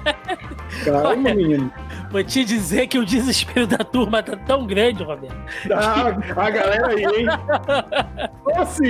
Calma, 0.86 1.34
menino. 1.34 1.72
Vou 2.12 2.24
te 2.24 2.46
dizer 2.46 2.83
que 2.88 2.98
o 2.98 3.06
desespero 3.06 3.68
da 3.68 3.78
turma 3.78 4.24
tá 4.24 4.36
tão 4.36 4.66
grande, 4.66 5.04
Roberto. 5.04 5.36
Ah, 5.72 6.16
a 6.36 6.50
galera 6.50 6.88
aí, 6.88 7.04
hein? 7.04 7.26
Nossa, 8.56 8.84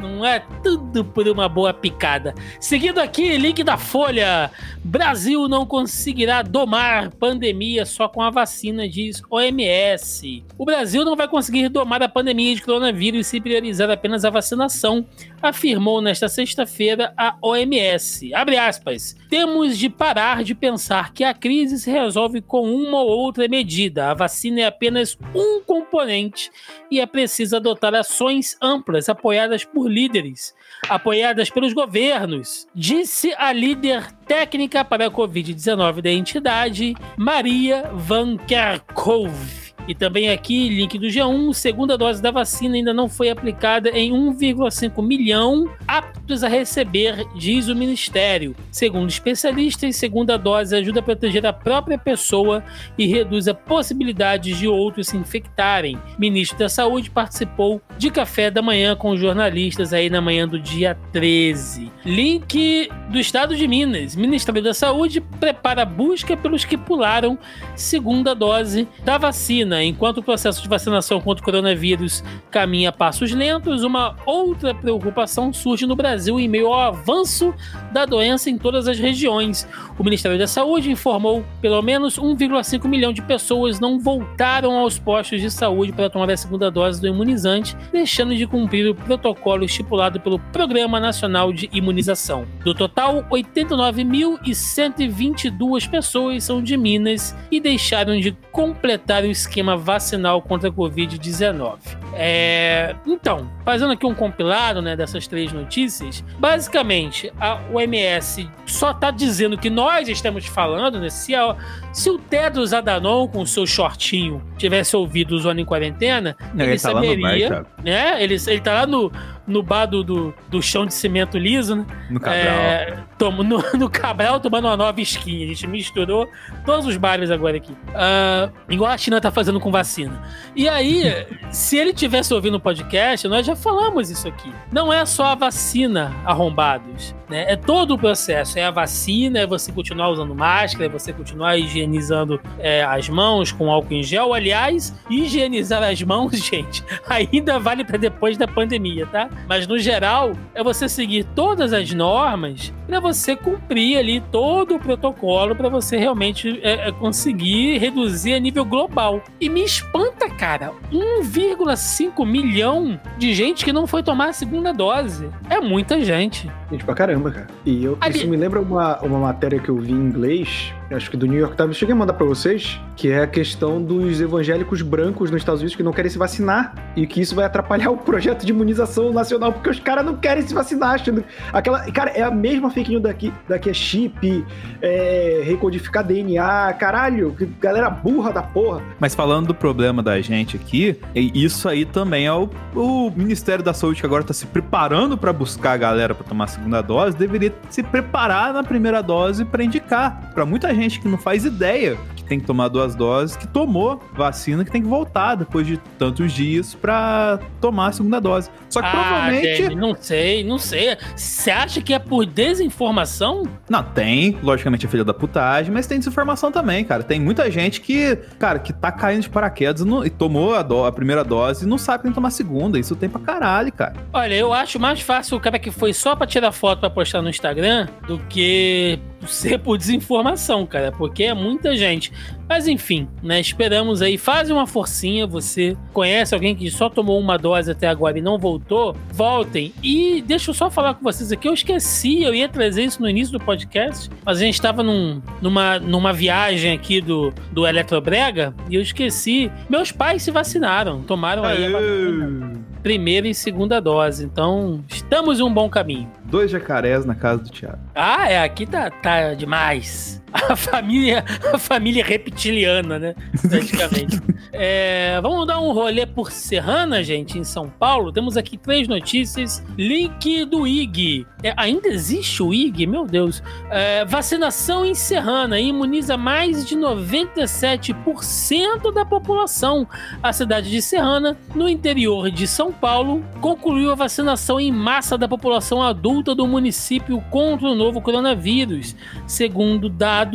Não 0.00 0.24
é 0.24 0.40
tudo 0.62 1.04
por 1.04 1.26
uma 1.28 1.48
boa 1.48 1.72
picada. 1.72 2.34
Seguindo 2.60 2.98
aqui, 2.98 3.36
link 3.36 3.62
da 3.62 3.76
Folha. 3.76 4.50
Brasil 4.84 5.48
não 5.48 5.66
conseguirá 5.66 6.42
domar 6.42 7.10
pandemia 7.10 7.84
só 7.84 8.08
com 8.08 8.22
a 8.22 8.30
vacina, 8.30 8.88
diz 8.88 9.22
OMS. 9.30 10.44
O 10.56 10.64
Brasil 10.64 11.04
não 11.04 11.16
vai 11.16 11.28
conseguir 11.28 11.68
domar 11.68 12.02
a 12.02 12.08
pandemia 12.08 12.54
de 12.54 12.62
coronavírus 12.62 13.26
se 13.26 13.40
priorizar 13.40 13.90
apenas 13.90 14.24
a 14.24 14.30
vacinação, 14.30 15.06
afirmou 15.42 16.00
nesta 16.00 16.28
sexta-feira 16.28 17.12
a 17.16 17.36
OMS. 17.42 18.32
Abre 18.34 18.56
aspas. 18.56 19.16
Temos 19.28 19.76
de 19.76 19.88
parar 19.88 20.44
de 20.44 20.54
pensar 20.54 21.12
que 21.12 21.24
a 21.24 21.34
crise 21.34 21.78
se 21.78 21.90
resolve 21.90 22.40
com 22.40 22.70
uma 22.70 23.02
ou 23.02 23.08
outra 23.08 23.35
medida. 23.48 24.10
A 24.10 24.14
vacina 24.14 24.60
é 24.60 24.66
apenas 24.66 25.18
um 25.34 25.60
componente 25.60 26.50
e 26.90 27.00
é 27.00 27.06
preciso 27.06 27.56
adotar 27.56 27.94
ações 27.94 28.56
amplas 28.60 29.08
apoiadas 29.08 29.64
por 29.64 29.88
líderes, 29.88 30.54
apoiadas 30.88 31.50
pelos 31.50 31.72
governos, 31.72 32.66
disse 32.74 33.34
a 33.36 33.52
líder 33.52 34.10
técnica 34.26 34.84
para 34.84 35.06
a 35.06 35.10
Covid-19 35.10 36.00
da 36.00 36.10
entidade, 36.10 36.94
Maria 37.16 37.90
Van 37.94 38.36
Kerkhove. 38.36 39.65
E 39.88 39.94
também 39.94 40.30
aqui, 40.30 40.68
link 40.68 40.98
do 40.98 41.06
G1, 41.06 41.52
segunda 41.52 41.96
dose 41.96 42.20
da 42.20 42.30
vacina 42.30 42.74
ainda 42.74 42.92
não 42.92 43.08
foi 43.08 43.30
aplicada 43.30 43.90
em 43.90 44.12
1,5 44.12 45.02
milhão 45.02 45.70
aptos 45.86 46.42
a 46.42 46.48
receber, 46.48 47.24
diz 47.36 47.68
o 47.68 47.74
Ministério. 47.74 48.56
Segundo 48.70 49.08
especialistas, 49.08 49.96
segunda 49.96 50.36
dose 50.36 50.74
ajuda 50.74 51.00
a 51.00 51.02
proteger 51.02 51.46
a 51.46 51.52
própria 51.52 51.96
pessoa 51.96 52.64
e 52.98 53.06
reduz 53.06 53.46
a 53.46 53.54
possibilidade 53.54 54.52
de 54.54 54.66
outros 54.66 55.08
se 55.08 55.16
infectarem. 55.16 55.98
Ministro 56.18 56.58
da 56.58 56.68
Saúde 56.68 57.10
participou 57.10 57.80
de 57.96 58.10
café 58.10 58.50
da 58.50 58.60
manhã 58.60 58.96
com 58.96 59.16
jornalistas 59.16 59.92
aí 59.92 60.10
na 60.10 60.20
manhã 60.20 60.48
do 60.48 60.58
dia 60.58 60.96
13. 61.12 61.92
Link 62.04 62.88
do 63.08 63.18
Estado 63.18 63.56
de 63.56 63.68
Minas. 63.68 64.16
Ministério 64.16 64.62
da 64.62 64.74
Saúde 64.74 65.20
prepara 65.20 65.82
a 65.82 65.86
busca 65.86 66.36
pelos 66.36 66.64
que 66.64 66.76
pularam 66.76 67.38
segunda 67.74 68.34
dose 68.34 68.88
da 69.04 69.16
vacina. 69.16 69.65
Enquanto 69.84 70.18
o 70.18 70.22
processo 70.22 70.62
de 70.62 70.68
vacinação 70.68 71.20
contra 71.20 71.42
o 71.42 71.44
coronavírus 71.44 72.22
caminha 72.50 72.90
a 72.90 72.92
passos 72.92 73.32
lentos, 73.32 73.82
uma 73.82 74.14
outra 74.24 74.72
preocupação 74.74 75.52
surge 75.52 75.84
no 75.86 75.96
Brasil 75.96 76.38
em 76.38 76.48
meio 76.48 76.68
ao 76.68 76.80
avanço 76.80 77.52
da 77.92 78.04
doença 78.04 78.48
em 78.50 78.58
todas 78.58 78.88
as 78.88 78.98
regiões. 78.98 79.66
O 79.98 80.04
Ministério 80.04 80.38
da 80.38 80.46
Saúde 80.46 80.90
informou 80.90 81.42
pelo 81.60 81.80
menos 81.82 82.18
1,5 82.18 82.86
milhão 82.86 83.12
de 83.12 83.22
pessoas 83.22 83.80
não 83.80 83.98
voltaram 83.98 84.78
aos 84.78 84.98
postos 84.98 85.40
de 85.40 85.50
saúde 85.50 85.92
para 85.92 86.10
tomar 86.10 86.30
a 86.30 86.36
segunda 86.36 86.70
dose 86.70 87.00
do 87.00 87.08
imunizante, 87.08 87.74
deixando 87.92 88.36
de 88.36 88.46
cumprir 88.46 88.88
o 88.88 88.94
protocolo 88.94 89.64
estipulado 89.64 90.20
pelo 90.20 90.38
Programa 90.38 91.00
Nacional 91.00 91.50
de 91.52 91.68
Imunização. 91.72 92.46
Do 92.62 92.74
total, 92.74 93.24
89.122 93.30 95.88
pessoas 95.88 96.44
são 96.44 96.62
de 96.62 96.76
Minas 96.76 97.34
e 97.50 97.58
deixaram 97.60 98.20
de 98.20 98.36
completar 98.52 99.24
o 99.24 99.30
esquema 99.30 99.55
vacinal 99.76 100.40
contra 100.42 100.68
a 100.68 100.72
Covid-19. 100.72 101.76
É, 102.14 102.94
Então, 103.06 103.50
fazendo 103.64 103.92
aqui 103.92 104.06
um 104.06 104.14
compilado 104.14 104.80
né, 104.82 104.96
dessas 104.96 105.26
três 105.26 105.52
notícias, 105.52 106.24
basicamente 106.38 107.32
a 107.40 107.58
OMS 107.72 108.48
só 108.66 108.90
está 108.90 109.10
dizendo 109.10 109.56
que 109.58 109.68
nós 109.70 110.08
estamos 110.08 110.46
falando, 110.46 110.98
né? 111.00 111.08
Se, 111.10 111.34
a- 111.34 111.56
se 111.92 112.08
o 112.10 112.18
Tedros 112.18 112.72
Adhanom 112.72 113.28
com 113.28 113.42
o 113.42 113.46
seu 113.46 113.66
shortinho 113.66 114.42
tivesse 114.56 114.96
ouvido 114.96 115.34
o 115.34 115.38
Zona 115.38 115.60
em 115.60 115.64
Quarentena, 115.64 116.36
Não, 116.54 116.64
ele, 116.64 116.72
ele 116.72 116.80
tá 116.80 116.92
saberia, 116.92 117.48
Thiago. 117.48 117.66
né? 117.84 118.22
Ele, 118.22 118.36
ele 118.46 118.60
tá 118.60 118.72
lá 118.74 118.86
no, 118.86 119.12
no 119.46 119.62
bar 119.62 119.86
do, 119.86 120.02
do, 120.02 120.34
do 120.48 120.60
chão 120.62 120.84
de 120.86 120.92
cimento 120.94 121.38
liso, 121.38 121.76
né? 121.76 121.86
No 122.10 122.18
Cabral. 122.20 122.42
É, 122.44 122.98
tomo- 123.18 123.42
no, 123.42 123.62
no 123.78 123.88
Cabral 123.88 124.40
tomando 124.40 124.66
uma 124.66 124.76
nova 124.76 125.00
skin. 125.00 125.44
A 125.44 125.46
gente 125.46 125.66
misturou 125.66 126.28
todos 126.64 126.86
os 126.86 126.96
bares 126.96 127.30
agora 127.30 127.56
aqui. 127.56 127.74
Ah, 127.94 128.50
igual 128.68 128.90
a 128.90 128.98
China 128.98 129.20
tá 129.20 129.30
fazendo 129.30 129.60
com 129.60 129.70
vacina. 129.70 130.22
E 130.54 130.68
aí, 130.68 131.26
se 131.50 131.76
ele 131.76 131.92
tivesse 131.92 132.32
ouvindo 132.34 132.56
o 132.56 132.60
podcast, 132.60 133.28
nós 133.28 133.46
já 133.46 133.54
falamos 133.54 134.10
isso 134.10 134.26
aqui. 134.26 134.52
Não 134.72 134.92
é 134.92 135.04
só 135.06 135.26
a 135.26 135.34
vacina 135.34 136.12
arrombados. 136.24 137.14
Né? 137.28 137.52
É 137.52 137.56
todo 137.56 137.94
o 137.94 137.98
processo. 137.98 138.58
É 138.58 138.64
a 138.64 138.70
vacina, 138.70 139.40
é 139.40 139.46
você 139.46 139.72
continuar 139.72 140.08
usando 140.10 140.34
máscara, 140.34 140.86
é 140.86 140.88
você 140.88 141.12
continuar 141.12 141.56
higienizando 141.56 142.40
é, 142.58 142.84
as 142.84 143.08
mãos 143.08 143.52
com 143.52 143.70
álcool 143.70 143.94
em 143.94 144.02
gel. 144.02 144.32
Aliás, 144.32 144.94
higienizar 145.10 145.82
as 145.82 146.00
mãos, 146.02 146.32
gente, 146.38 146.84
ainda 147.08 147.58
vale 147.58 147.84
para 147.84 147.96
depois 147.98 148.36
da 148.36 148.46
pandemia, 148.46 149.06
tá? 149.06 149.28
Mas 149.48 149.66
no 149.66 149.78
geral, 149.78 150.32
é 150.54 150.62
você 150.62 150.88
seguir 150.88 151.24
todas 151.34 151.72
as 151.72 151.92
normas 151.92 152.72
para 152.86 153.00
você 153.00 153.34
cumprir 153.36 153.98
ali 153.98 154.20
todo 154.32 154.76
o 154.76 154.78
protocolo 154.78 155.54
para 155.54 155.68
você 155.68 155.96
realmente 155.96 156.60
é, 156.62 156.88
é, 156.88 156.92
conseguir 156.92 157.78
reduzir 157.78 158.34
a 158.34 158.38
nível 158.40 158.64
global. 158.64 159.22
E 159.40 159.48
me 159.48 159.62
espanta, 159.64 160.28
cara, 160.30 160.72
1,5 160.92 162.24
milhão 162.26 162.98
de 163.18 163.34
gente 163.34 163.64
que 163.64 163.72
não 163.72 163.86
foi 163.86 164.02
tomar 164.02 164.28
a 164.28 164.32
segunda 164.32 164.72
dose. 164.72 165.28
É 165.50 165.60
muita 165.60 166.02
gente. 166.04 166.50
Gente, 166.70 166.84
pra 166.84 166.94
caramba, 166.94 167.30
cara. 167.30 167.46
E 167.64 167.84
eu, 167.84 167.96
Ali- 168.00 168.18
isso 168.18 168.28
me 168.28 168.36
lembra 168.36 168.60
uma, 168.60 168.98
uma 169.00 169.18
matéria 169.18 169.58
que 169.58 169.68
eu 169.68 169.76
vi 169.76 169.92
em 169.92 169.96
inglês, 169.96 170.72
acho 170.90 171.10
que 171.10 171.16
do 171.16 171.26
New 171.26 171.38
York 171.38 171.56
Times, 171.56 171.76
cheguei 171.76 171.92
a 171.92 171.96
mandar 171.96 172.12
pra 172.12 172.26
vocês, 172.26 172.80
que 172.94 173.10
é 173.10 173.22
a 173.22 173.26
questão 173.26 173.82
dos 173.82 174.20
evangélicos 174.20 174.82
brancos 174.82 175.30
nos 175.30 175.40
Estados 175.40 175.60
Unidos 175.60 175.76
que 175.76 175.82
não 175.82 175.92
querem 175.92 176.10
se 176.10 176.18
vacinar 176.18 176.74
e 176.94 177.06
que 177.06 177.20
isso 177.20 177.34
vai 177.34 177.44
atrapalhar 177.44 177.90
o 177.90 177.96
projeto 177.96 178.44
de 178.44 178.52
imunização 178.52 179.12
nacional, 179.12 179.52
porque 179.52 179.70
os 179.70 179.80
caras 179.80 180.04
não 180.04 180.16
querem 180.16 180.46
se 180.46 180.54
vacinar, 180.54 180.94
achando... 180.94 181.24
Aquela, 181.52 181.90
cara, 181.90 182.10
é 182.10 182.22
a 182.22 182.30
mesma 182.30 182.70
fake 182.70 182.90
news 182.90 183.02
daqui, 183.02 183.32
daqui 183.48 183.70
é 183.70 183.74
chip, 183.74 184.44
é 184.80 185.42
recodificar 185.44 186.04
DNA, 186.04 186.72
caralho, 186.74 187.34
galera 187.60 187.90
burra 187.90 188.32
da 188.32 188.42
porra. 188.42 188.82
Mas 189.00 189.14
falando 189.14 189.48
do 189.48 189.54
problema 189.54 190.02
da 190.02 190.20
gente 190.20 190.56
aqui, 190.56 190.98
isso 191.14 191.68
aí 191.68 191.84
também 191.84 192.26
é 192.26 192.32
o, 192.32 192.48
o 192.74 193.10
Ministério 193.14 193.64
da 193.64 193.74
Saúde 193.74 194.00
que 194.00 194.06
agora 194.06 194.22
tá 194.22 194.32
se 194.32 194.46
preparando 194.46 195.16
para 195.16 195.32
buscar 195.32 195.72
a 195.72 195.76
galera 195.76 196.14
para 196.14 196.24
tomar 196.24 196.44
a 196.44 196.48
segunda 196.48 196.80
dose, 196.80 197.16
deveria 197.16 197.52
se 197.68 197.82
preparar 197.82 198.52
na 198.52 198.62
primeira 198.62 199.02
dose 199.02 199.44
para 199.44 199.62
indicar 199.64 200.32
para 200.34 200.44
muita 200.44 200.75
gente 200.76 201.00
que 201.00 201.08
não 201.08 201.18
faz 201.18 201.44
ideia 201.44 201.96
que 202.16 202.24
tem 202.24 202.40
que 202.40 202.46
tomar 202.46 202.68
duas 202.68 202.94
doses, 202.94 203.36
que 203.36 203.46
tomou 203.46 204.00
vacina, 204.14 204.64
que 204.64 204.70
tem 204.70 204.82
que 204.82 204.88
voltar 204.88 205.34
depois 205.36 205.66
de 205.66 205.76
tantos 205.98 206.32
dias 206.32 206.74
para 206.74 207.38
tomar 207.60 207.88
a 207.88 207.92
segunda 207.92 208.20
dose. 208.20 208.50
Só 208.68 208.80
que 208.80 208.86
ah, 208.88 208.90
provavelmente 208.90 209.56
Jenny, 209.56 209.74
não 209.76 209.94
sei, 209.94 210.42
não 210.44 210.58
sei. 210.58 210.96
Você 211.14 211.50
acha 211.50 211.80
que 211.80 211.94
é 211.94 211.98
por 211.98 212.24
desinformação? 212.26 213.44
Não, 213.68 213.82
tem, 213.82 214.38
logicamente, 214.42 214.86
é 214.86 214.88
filha 214.88 215.04
da 215.04 215.14
putagem, 215.14 215.72
mas 215.72 215.86
tem 215.86 215.98
desinformação 215.98 216.50
também, 216.52 216.84
cara. 216.84 217.02
Tem 217.02 217.20
muita 217.20 217.50
gente 217.50 217.80
que, 217.80 218.16
cara, 218.38 218.58
que 218.58 218.72
tá 218.72 218.90
caindo 218.92 219.22
de 219.22 219.28
paraquedas 219.30 219.82
e, 219.82 219.84
não- 219.84 220.04
e 220.04 220.10
tomou 220.10 220.54
a, 220.54 220.62
do- 220.62 220.84
a 220.84 220.92
primeira 220.92 221.24
dose 221.24 221.64
e 221.64 221.68
não 221.68 221.78
sabe 221.78 222.04
nem 222.04 222.12
tomar 222.12 222.28
a 222.28 222.30
segunda. 222.32 222.78
Isso 222.78 222.94
tem 222.96 223.08
pra 223.08 223.20
caralho, 223.20 223.72
cara. 223.72 223.94
Olha, 224.12 224.34
eu 224.34 224.52
acho 224.52 224.78
mais 224.78 225.00
fácil 225.00 225.36
o 225.36 225.40
cara 225.40 225.58
que 225.58 225.70
foi 225.70 225.92
só 225.92 226.14
pra 226.16 226.26
tirar 226.26 226.52
foto 226.52 226.80
pra 226.80 226.90
postar 226.90 227.22
no 227.22 227.28
Instagram 227.30 227.86
do 228.06 228.18
que 228.28 228.98
ser 229.26 229.58
por 229.58 229.76
desinformação, 229.78 230.64
cara, 230.66 230.92
porque 230.92 231.24
é 231.24 231.34
muita 231.34 231.76
gente. 231.76 232.12
Mas 232.48 232.68
enfim, 232.68 233.08
né? 233.22 233.40
Esperamos 233.40 234.00
aí. 234.00 234.16
Faz 234.16 234.50
uma 234.50 234.66
forcinha. 234.68 235.26
Você 235.26 235.76
conhece 235.92 236.32
alguém 236.32 236.54
que 236.54 236.70
só 236.70 236.88
tomou 236.88 237.18
uma 237.18 237.36
dose 237.36 237.70
até 237.72 237.88
agora 237.88 238.18
e 238.18 238.22
não 238.22 238.38
voltou? 238.38 238.96
Voltem. 239.12 239.72
E 239.82 240.22
deixa 240.24 240.50
eu 240.50 240.54
só 240.54 240.70
falar 240.70 240.94
com 240.94 241.02
vocês 241.02 241.32
aqui. 241.32 241.48
Eu 241.48 241.54
esqueci, 241.54 242.22
eu 242.22 242.32
ia 242.32 242.48
trazer 242.48 242.84
isso 242.84 243.02
no 243.02 243.08
início 243.08 243.36
do 243.36 243.44
podcast, 243.44 244.08
mas 244.24 244.38
a 244.38 244.40
gente 244.40 244.60
tava 244.62 244.82
num- 244.84 245.20
numa, 245.42 245.80
numa 245.80 246.12
viagem 246.12 246.72
aqui 246.72 247.00
do, 247.00 247.32
do 247.50 247.66
Eletrobrega 247.66 248.54
e 248.70 248.76
eu 248.76 248.80
esqueci. 248.82 249.50
Meus 249.68 249.90
pais 249.90 250.22
se 250.22 250.30
vacinaram, 250.30 251.02
tomaram 251.02 251.42
aí 251.44 251.64
a 251.66 251.70
vacina 251.70 252.52
primeira 252.86 253.26
e 253.26 253.34
segunda 253.34 253.80
dose. 253.80 254.24
Então, 254.24 254.84
estamos 254.88 255.40
em 255.40 255.42
um 255.42 255.52
bom 255.52 255.68
caminho. 255.68 256.08
Dois 256.26 256.52
jacarés 256.52 257.04
na 257.04 257.16
casa 257.16 257.42
do 257.42 257.50
Thiago. 257.50 257.80
Ah, 257.92 258.30
é, 258.30 258.40
aqui 258.40 258.64
tá, 258.64 258.88
tá 258.88 259.34
demais. 259.34 260.22
A 260.48 260.56
família, 260.56 261.24
a 261.52 261.58
família 261.58 262.04
reptiliana, 262.04 262.98
né? 262.98 263.14
Praticamente. 263.48 264.20
É, 264.58 265.20
vamos 265.20 265.46
dar 265.46 265.60
um 265.60 265.70
rolê 265.72 266.06
por 266.06 266.32
Serrana, 266.32 267.02
gente, 267.02 267.38
em 267.38 267.44
São 267.44 267.68
Paulo. 267.68 268.10
Temos 268.10 268.38
aqui 268.38 268.56
três 268.56 268.88
notícias. 268.88 269.62
Link 269.76 270.46
do 270.46 270.66
IG. 270.66 271.26
É, 271.42 271.52
ainda 271.58 271.88
existe 271.88 272.42
o 272.42 272.54
IG? 272.54 272.86
Meu 272.86 273.04
Deus. 273.04 273.42
É, 273.70 274.06
vacinação 274.06 274.86
em 274.86 274.94
Serrana 274.94 275.60
imuniza 275.60 276.16
mais 276.16 276.66
de 276.66 276.74
97% 276.74 278.90
da 278.94 279.04
população. 279.04 279.86
A 280.22 280.32
cidade 280.32 280.70
de 280.70 280.80
Serrana, 280.80 281.36
no 281.54 281.68
interior 281.68 282.30
de 282.30 282.46
São 282.46 282.72
Paulo, 282.72 283.22
concluiu 283.42 283.90
a 283.90 283.94
vacinação 283.94 284.58
em 284.58 284.72
massa 284.72 285.18
da 285.18 285.28
população 285.28 285.82
adulta 285.82 286.34
do 286.34 286.46
município 286.46 287.22
contra 287.30 287.68
o 287.68 287.74
novo 287.74 288.00
coronavírus, 288.00 288.96
segundo 289.26 289.90
dados 289.90 290.25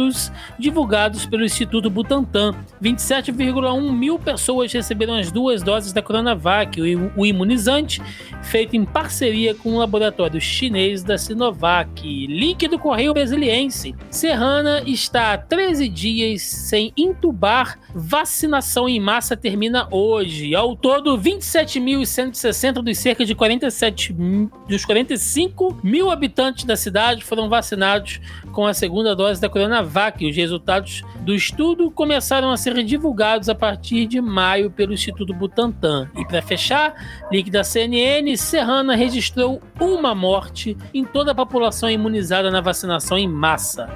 divulgados 0.58 1.26
pelo 1.26 1.44
Instituto 1.46 1.90
Butantan. 1.90 2.54
27,1 2.82 3.92
mil 3.92 4.18
pessoas 4.18 4.72
receberam 4.72 5.16
as 5.16 5.32
duas 5.32 5.62
doses 5.62 5.94
da 5.94 6.02
Coronavac, 6.02 6.80
o 7.16 7.26
imunizante, 7.26 8.02
feito 8.44 8.76
em 8.76 8.84
parceria 8.86 9.54
com 9.56 9.74
o 9.74 9.78
laboratório 9.80 10.40
chinês 10.42 11.04
da 11.04 11.18
Sinovac. 11.18 12.02
Link 12.28 12.68
do 12.68 12.80
Correio 12.80 13.14
Brasiliense. 13.14 13.96
Serrana 14.10 14.82
está 14.86 15.34
há 15.34 15.38
13 15.38 15.88
dias 15.88 16.42
sem 16.42 16.92
intubar. 16.98 17.78
Vacinação 17.94 18.88
em 18.88 19.00
massa 19.00 19.36
termina 19.36 19.88
hoje. 19.92 20.56
Ao 20.56 20.76
todo, 20.76 21.18
27.160 21.18 22.82
dos 22.82 22.98
cerca 22.98 23.26
de 23.26 23.36
47 23.36 24.14
mil- 24.14 24.52
dos 24.68 24.86
45 24.86 25.80
mil 25.84 26.10
habitantes 26.10 26.64
da 26.66 26.76
cidade 26.76 27.24
foram 27.24 27.50
vacinados 27.50 28.20
com 28.52 28.66
a 28.66 28.74
segunda 28.74 29.16
dose 29.16 29.40
da 29.42 29.50
Coronavac. 29.50 29.71
Os 29.80 30.36
resultados 30.36 31.04
do 31.22 31.34
estudo 31.34 31.90
começaram 31.90 32.52
a 32.52 32.58
ser 32.58 32.82
divulgados 32.84 33.48
a 33.48 33.56
partir 33.56 34.06
de 34.06 34.20
maio 34.20 34.70
pelo 34.72 34.94
Instituto 34.94 35.34
Butantan. 35.34 36.10
E 36.18 36.26
para 36.26 36.42
fechar, 36.42 36.94
link 37.32 37.50
da 37.50 37.64
CNN, 37.64 38.36
Serrana 38.36 38.96
registrou 38.96 39.62
uma 39.80 40.14
morte 40.14 40.76
em 40.94 41.06
toda 41.06 41.32
a 41.32 41.36
população 41.36 41.90
imunizada 41.90 42.52
na 42.52 42.62
vacinação 42.62 43.18
em 43.18 43.28
massa. 43.28 43.88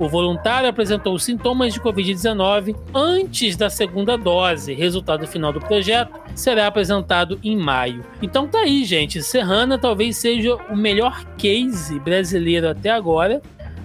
O 0.00 0.08
voluntário 0.08 0.66
apresentou 0.66 1.18
sintomas 1.18 1.74
de 1.74 1.80
Covid-19 1.80 2.74
antes 2.94 3.54
da 3.54 3.68
segunda 3.68 4.16
dose. 4.16 4.72
Resultado 4.72 5.26
final 5.26 5.52
do 5.52 5.60
projeto 5.60 6.18
será 6.34 6.66
apresentado 6.66 7.38
em 7.44 7.54
maio. 7.54 8.02
Então 8.22 8.48
tá 8.48 8.60
aí, 8.60 8.82
gente. 8.86 9.22
Serrana 9.22 9.78
talvez 9.78 10.16
seja 10.16 10.56
o 10.70 10.76
melhor 10.76 11.22
case 11.36 12.00
brasileiro 12.00 12.70
até 12.70 12.88
agora. 12.88 13.42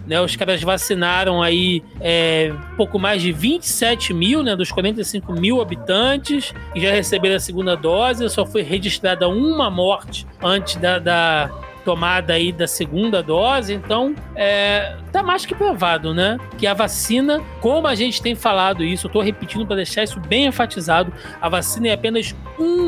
Né, 0.07 0.21
os 0.21 0.35
caras 0.35 0.61
vacinaram 0.61 1.41
aí 1.41 1.83
é, 1.99 2.53
pouco 2.77 2.99
mais 2.99 3.21
de 3.21 3.31
27 3.31 4.13
mil, 4.13 4.43
né, 4.43 4.55
dos 4.55 4.71
45 4.71 5.33
mil 5.33 5.61
habitantes, 5.61 6.53
e 6.75 6.81
já 6.81 6.91
receberam 6.91 7.35
a 7.35 7.39
segunda 7.39 7.75
dose. 7.75 8.29
Só 8.29 8.45
foi 8.45 8.61
registrada 8.61 9.27
uma 9.27 9.69
morte 9.69 10.27
antes 10.41 10.75
da, 10.75 10.99
da 10.99 11.49
tomada 11.85 12.33
aí 12.33 12.51
da 12.51 12.67
segunda 12.67 13.21
dose. 13.21 13.73
Então, 13.73 14.15
é, 14.35 14.97
tá 15.11 15.21
mais 15.21 15.45
que 15.45 15.53
provado, 15.53 16.13
né? 16.13 16.37
Que 16.57 16.65
a 16.65 16.73
vacina, 16.73 17.41
como 17.61 17.87
a 17.87 17.93
gente 17.93 18.21
tem 18.21 18.33
falado 18.35 18.83
isso, 18.83 19.05
eu 19.05 19.11
tô 19.11 19.21
repetindo 19.21 19.65
para 19.65 19.77
deixar 19.77 20.03
isso 20.03 20.19
bem 20.19 20.47
enfatizado, 20.47 21.13
a 21.39 21.47
vacina 21.47 21.87
é 21.87 21.93
apenas 21.93 22.35
um, 22.59 22.84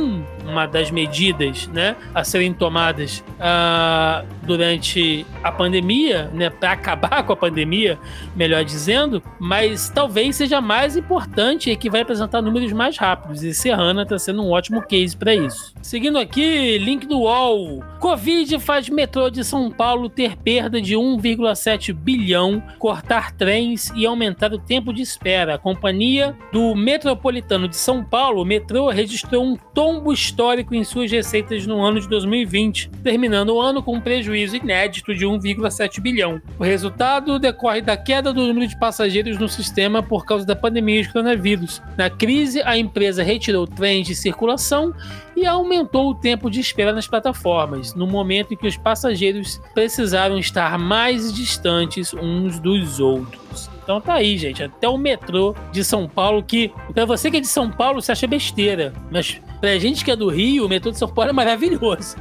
uma 0.48 0.66
das 0.66 0.90
medidas, 0.90 1.68
né, 1.68 1.96
a 2.14 2.24
serem 2.24 2.54
tomadas 2.54 3.24
ah, 3.40 4.24
durante 4.44 5.26
a 5.44 5.52
pandemia, 5.52 6.32
né, 6.34 6.50
para 6.50 6.72
acabar 6.72 7.24
com 7.28 7.34
a 7.34 7.36
pandemia, 7.36 8.00
melhor 8.36 8.64
dizendo, 8.64 9.22
mas 9.40 9.90
talvez 9.90 10.36
seja 10.36 10.62
mais 10.62 10.96
importante 10.96 11.70
e 11.70 11.76
que 11.76 11.90
vai 11.90 12.02
apresentar 12.02 12.42
números 12.42 12.72
mais 12.72 12.98
rápidos. 12.98 13.44
E 13.44 13.54
Serrana 13.54 14.04
está 14.04 14.18
sendo 14.18 14.42
um 14.42 14.52
ótimo 14.52 14.82
case 14.82 15.16
para 15.16 15.36
isso. 15.36 15.74
Seguindo 15.82 16.18
aqui, 16.18 16.78
link 16.78 17.06
do 17.06 17.20
UOL. 17.20 17.84
Covid 18.00 18.60
faz 18.60 18.90
metrô 18.90 19.30
de 19.30 19.44
São 19.44 19.70
Paulo 19.70 20.10
ter 20.10 20.38
perda 20.38 20.82
de 20.82 20.96
1,7 20.96 21.94
bilhão, 21.94 22.64
cortar 22.80 23.32
trens 23.34 23.92
e 23.96 24.06
aumentar 24.06 24.54
o 24.54 24.60
tempo 24.60 24.94
de 24.94 25.02
espera. 25.02 25.56
A 25.56 25.58
companhia 25.58 26.36
do 26.52 26.76
Metropolitano 26.76 27.68
de 27.68 27.76
São 27.76 28.04
Paulo, 28.04 28.42
o 28.42 28.46
metrô, 28.46 28.90
registrou 28.90 29.44
um 29.44 29.56
tombo 29.74 30.14
histórico 30.14 30.37
em 30.72 30.84
suas 30.84 31.12
receitas 31.12 31.66
no 31.66 31.84
ano 31.84 32.00
de 32.00 32.08
2020, 32.08 32.90
terminando 33.04 33.50
o 33.50 33.62
ano 33.62 33.82
com 33.82 33.96
um 33.96 34.02
prejuízo 34.02 34.56
inédito 34.56 35.16
de 35.16 35.26
1,7 35.26 36.00
bilhão. 36.00 36.42
O 36.60 36.64
resultado 36.64 37.40
decorre 37.40 37.82
da 37.82 37.98
queda 37.98 38.32
do 38.32 38.46
número 38.46 38.68
de 38.68 38.78
passageiros 38.80 39.40
no 39.40 39.50
sistema 39.50 40.04
por 40.04 40.26
causa 40.26 40.46
da 40.46 40.56
pandemia 40.56 41.02
de 41.02 41.12
coronavírus. 41.12 41.82
Na 41.98 42.10
crise, 42.10 42.62
a 42.62 42.78
empresa 42.78 43.24
retirou 43.24 43.66
trens 43.66 44.06
de 44.06 44.16
circulação 44.16 44.94
e 45.36 45.46
aumentou 45.46 46.10
o 46.12 46.16
tempo 46.16 46.50
de 46.50 46.60
espera 46.60 46.94
nas 46.94 47.08
plataformas, 47.08 47.96
no 47.96 48.06
momento 48.06 48.54
em 48.54 48.58
que 48.58 48.68
os 48.68 48.78
passageiros 48.78 49.60
precisaram 49.74 50.38
estar 50.38 50.78
mais 50.78 51.34
distantes 51.34 52.14
uns 52.14 52.60
dos 52.60 53.00
outros. 53.00 53.70
Então 53.84 54.02
tá 54.02 54.16
aí, 54.16 54.38
gente. 54.38 54.62
Até 54.62 54.88
o 54.88 54.98
metrô 54.98 55.56
de 55.72 55.82
São 55.84 56.10
Paulo, 56.10 56.44
que 56.44 56.72
pra 56.94 57.06
você 57.06 57.32
que 57.32 57.38
é 57.38 57.40
de 57.40 57.48
São 57.48 57.72
Paulo, 57.72 58.02
você 58.02 58.12
acha 58.12 58.28
besteira. 58.28 58.94
Mas 59.10 59.40
pra 59.60 59.78
gente 59.78 60.04
que 60.04 60.12
é 60.12 60.16
do 60.16 60.30
Rio, 60.30 60.66
o 60.66 60.70
metrô 60.70 60.92
de 60.92 60.98
São 60.98 61.08
Paulo 61.08 61.32
é 61.32 61.34
maravilhoso. 61.34 62.16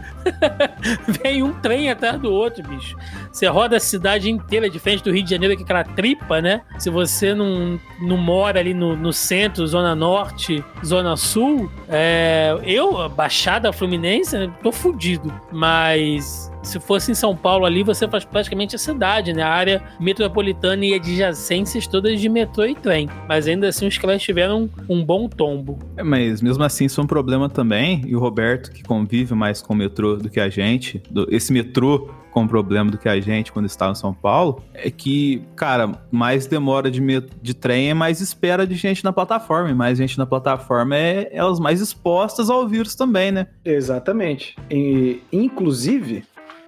Vem 1.22 1.42
um 1.42 1.52
trem 1.52 1.90
atrás 1.90 2.20
do 2.20 2.32
outro, 2.32 2.62
bicho. 2.62 2.96
Você 3.32 3.46
roda 3.46 3.76
a 3.76 3.80
cidade 3.80 4.30
inteira, 4.30 4.68
diferente 4.68 5.02
do 5.02 5.12
Rio 5.12 5.22
de 5.22 5.30
Janeiro, 5.30 5.56
que 5.56 5.62
é 5.62 5.64
aquela 5.64 5.84
tripa, 5.84 6.40
né? 6.40 6.62
Se 6.78 6.90
você 6.90 7.34
não, 7.34 7.78
não 8.00 8.16
mora 8.16 8.60
ali 8.60 8.74
no, 8.74 8.96
no 8.96 9.12
centro, 9.12 9.66
Zona 9.66 9.94
Norte, 9.94 10.64
Zona 10.84 11.16
Sul, 11.16 11.70
é, 11.88 12.56
eu, 12.64 13.08
Baixada 13.08 13.72
Fluminense, 13.72 14.36
né, 14.36 14.52
tô 14.62 14.72
fudido. 14.72 15.32
Mas 15.52 16.50
se 16.66 16.80
fosse 16.80 17.10
em 17.10 17.14
São 17.14 17.36
Paulo 17.36 17.64
ali, 17.64 17.82
você 17.82 18.06
faz 18.08 18.24
praticamente 18.24 18.74
a 18.76 18.78
cidade, 18.78 19.32
né? 19.32 19.42
A 19.42 19.48
área 19.48 19.82
metropolitana 20.00 20.84
e 20.84 20.94
adjacências 20.94 21.86
todas 21.86 22.20
de 22.20 22.28
metrô 22.28 22.64
e 22.64 22.74
trem. 22.74 23.08
Mas 23.28 23.46
ainda 23.46 23.68
assim, 23.68 23.86
os 23.86 23.96
caras 23.98 24.22
tiveram 24.22 24.68
um 24.88 25.04
bom 25.04 25.28
tombo. 25.28 25.78
É, 25.96 26.02
mas 26.02 26.40
mesmo 26.42 26.62
assim, 26.64 26.86
isso 26.86 27.00
é 27.00 27.04
um 27.04 27.06
problema 27.06 27.48
também. 27.48 28.02
E 28.06 28.14
o 28.14 28.18
Roberto, 28.18 28.70
que 28.72 28.82
convive 28.82 29.34
mais 29.34 29.62
com 29.62 29.74
o 29.74 29.76
metrô 29.76 30.16
do 30.16 30.28
que 30.28 30.40
a 30.40 30.48
gente, 30.48 31.02
do- 31.10 31.26
esse 31.30 31.52
metrô 31.52 32.10
com 32.32 32.46
problema 32.46 32.90
do 32.90 32.98
que 32.98 33.08
a 33.08 33.18
gente 33.18 33.50
quando 33.50 33.64
estava 33.64 33.92
em 33.92 33.94
São 33.94 34.12
Paulo, 34.12 34.62
é 34.74 34.90
que, 34.90 35.42
cara, 35.56 35.92
mais 36.10 36.46
demora 36.46 36.90
de, 36.90 37.00
met- 37.00 37.30
de 37.40 37.54
trem 37.54 37.88
é 37.88 37.94
mais 37.94 38.20
espera 38.20 38.66
de 38.66 38.74
gente 38.74 39.02
na 39.02 39.10
plataforma. 39.10 39.70
E 39.70 39.74
mais 39.74 39.96
gente 39.96 40.18
na 40.18 40.26
plataforma 40.26 40.94
é 40.94 41.30
elas 41.32 41.58
mais 41.58 41.80
expostas 41.80 42.50
ao 42.50 42.68
vírus 42.68 42.94
também, 42.94 43.32
né? 43.32 43.46
Exatamente. 43.64 44.54
E, 44.70 45.22
inclusive, 45.32 46.24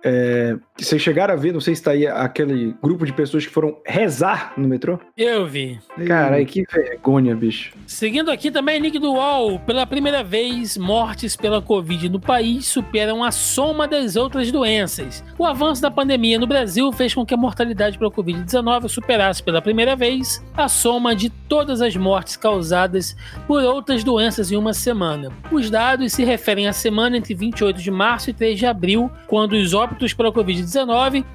é, 0.08 0.58
vocês 0.84 1.02
chegaram 1.02 1.34
a 1.34 1.36
ver, 1.36 1.52
não 1.52 1.60
sei 1.60 1.74
se 1.74 1.82
tá 1.82 1.90
aí 1.90 2.06
aquele 2.06 2.74
grupo 2.80 3.04
de 3.04 3.12
pessoas 3.12 3.44
que 3.44 3.52
foram 3.52 3.76
rezar 3.84 4.52
no 4.56 4.68
metrô? 4.68 4.98
Eu 5.16 5.44
vi. 5.44 5.80
Caralho, 6.06 6.46
que 6.46 6.62
vergonha, 6.70 7.34
bicho. 7.34 7.72
Seguindo 7.86 8.30
aqui 8.30 8.50
também, 8.50 8.78
link 8.78 8.98
do 8.98 9.12
UOL. 9.12 9.58
Pela 9.60 9.84
primeira 9.86 10.22
vez, 10.22 10.76
mortes 10.76 11.34
pela 11.34 11.60
Covid 11.60 12.08
no 12.08 12.20
país 12.20 12.66
superam 12.66 13.24
a 13.24 13.32
soma 13.32 13.88
das 13.88 14.14
outras 14.14 14.52
doenças. 14.52 15.24
O 15.36 15.44
avanço 15.44 15.82
da 15.82 15.90
pandemia 15.90 16.38
no 16.38 16.46
Brasil 16.46 16.92
fez 16.92 17.12
com 17.12 17.26
que 17.26 17.34
a 17.34 17.36
mortalidade 17.36 17.98
pela 17.98 18.10
Covid-19 18.10 18.88
superasse 18.88 19.42
pela 19.42 19.60
primeira 19.60 19.96
vez 19.96 20.44
a 20.56 20.68
soma 20.68 21.14
de 21.14 21.28
todas 21.28 21.80
as 21.80 21.96
mortes 21.96 22.36
causadas 22.36 23.16
por 23.46 23.62
outras 23.64 24.04
doenças 24.04 24.52
em 24.52 24.56
uma 24.56 24.72
semana. 24.72 25.32
Os 25.50 25.70
dados 25.70 26.12
se 26.12 26.24
referem 26.24 26.68
à 26.68 26.72
semana 26.72 27.16
entre 27.16 27.34
28 27.34 27.80
de 27.80 27.90
março 27.90 28.30
e 28.30 28.32
3 28.32 28.58
de 28.58 28.66
abril, 28.66 29.10
quando 29.26 29.54
os 29.54 29.74
óbitos 29.74 30.14
pela 30.14 30.32
Covid-19 30.32 30.67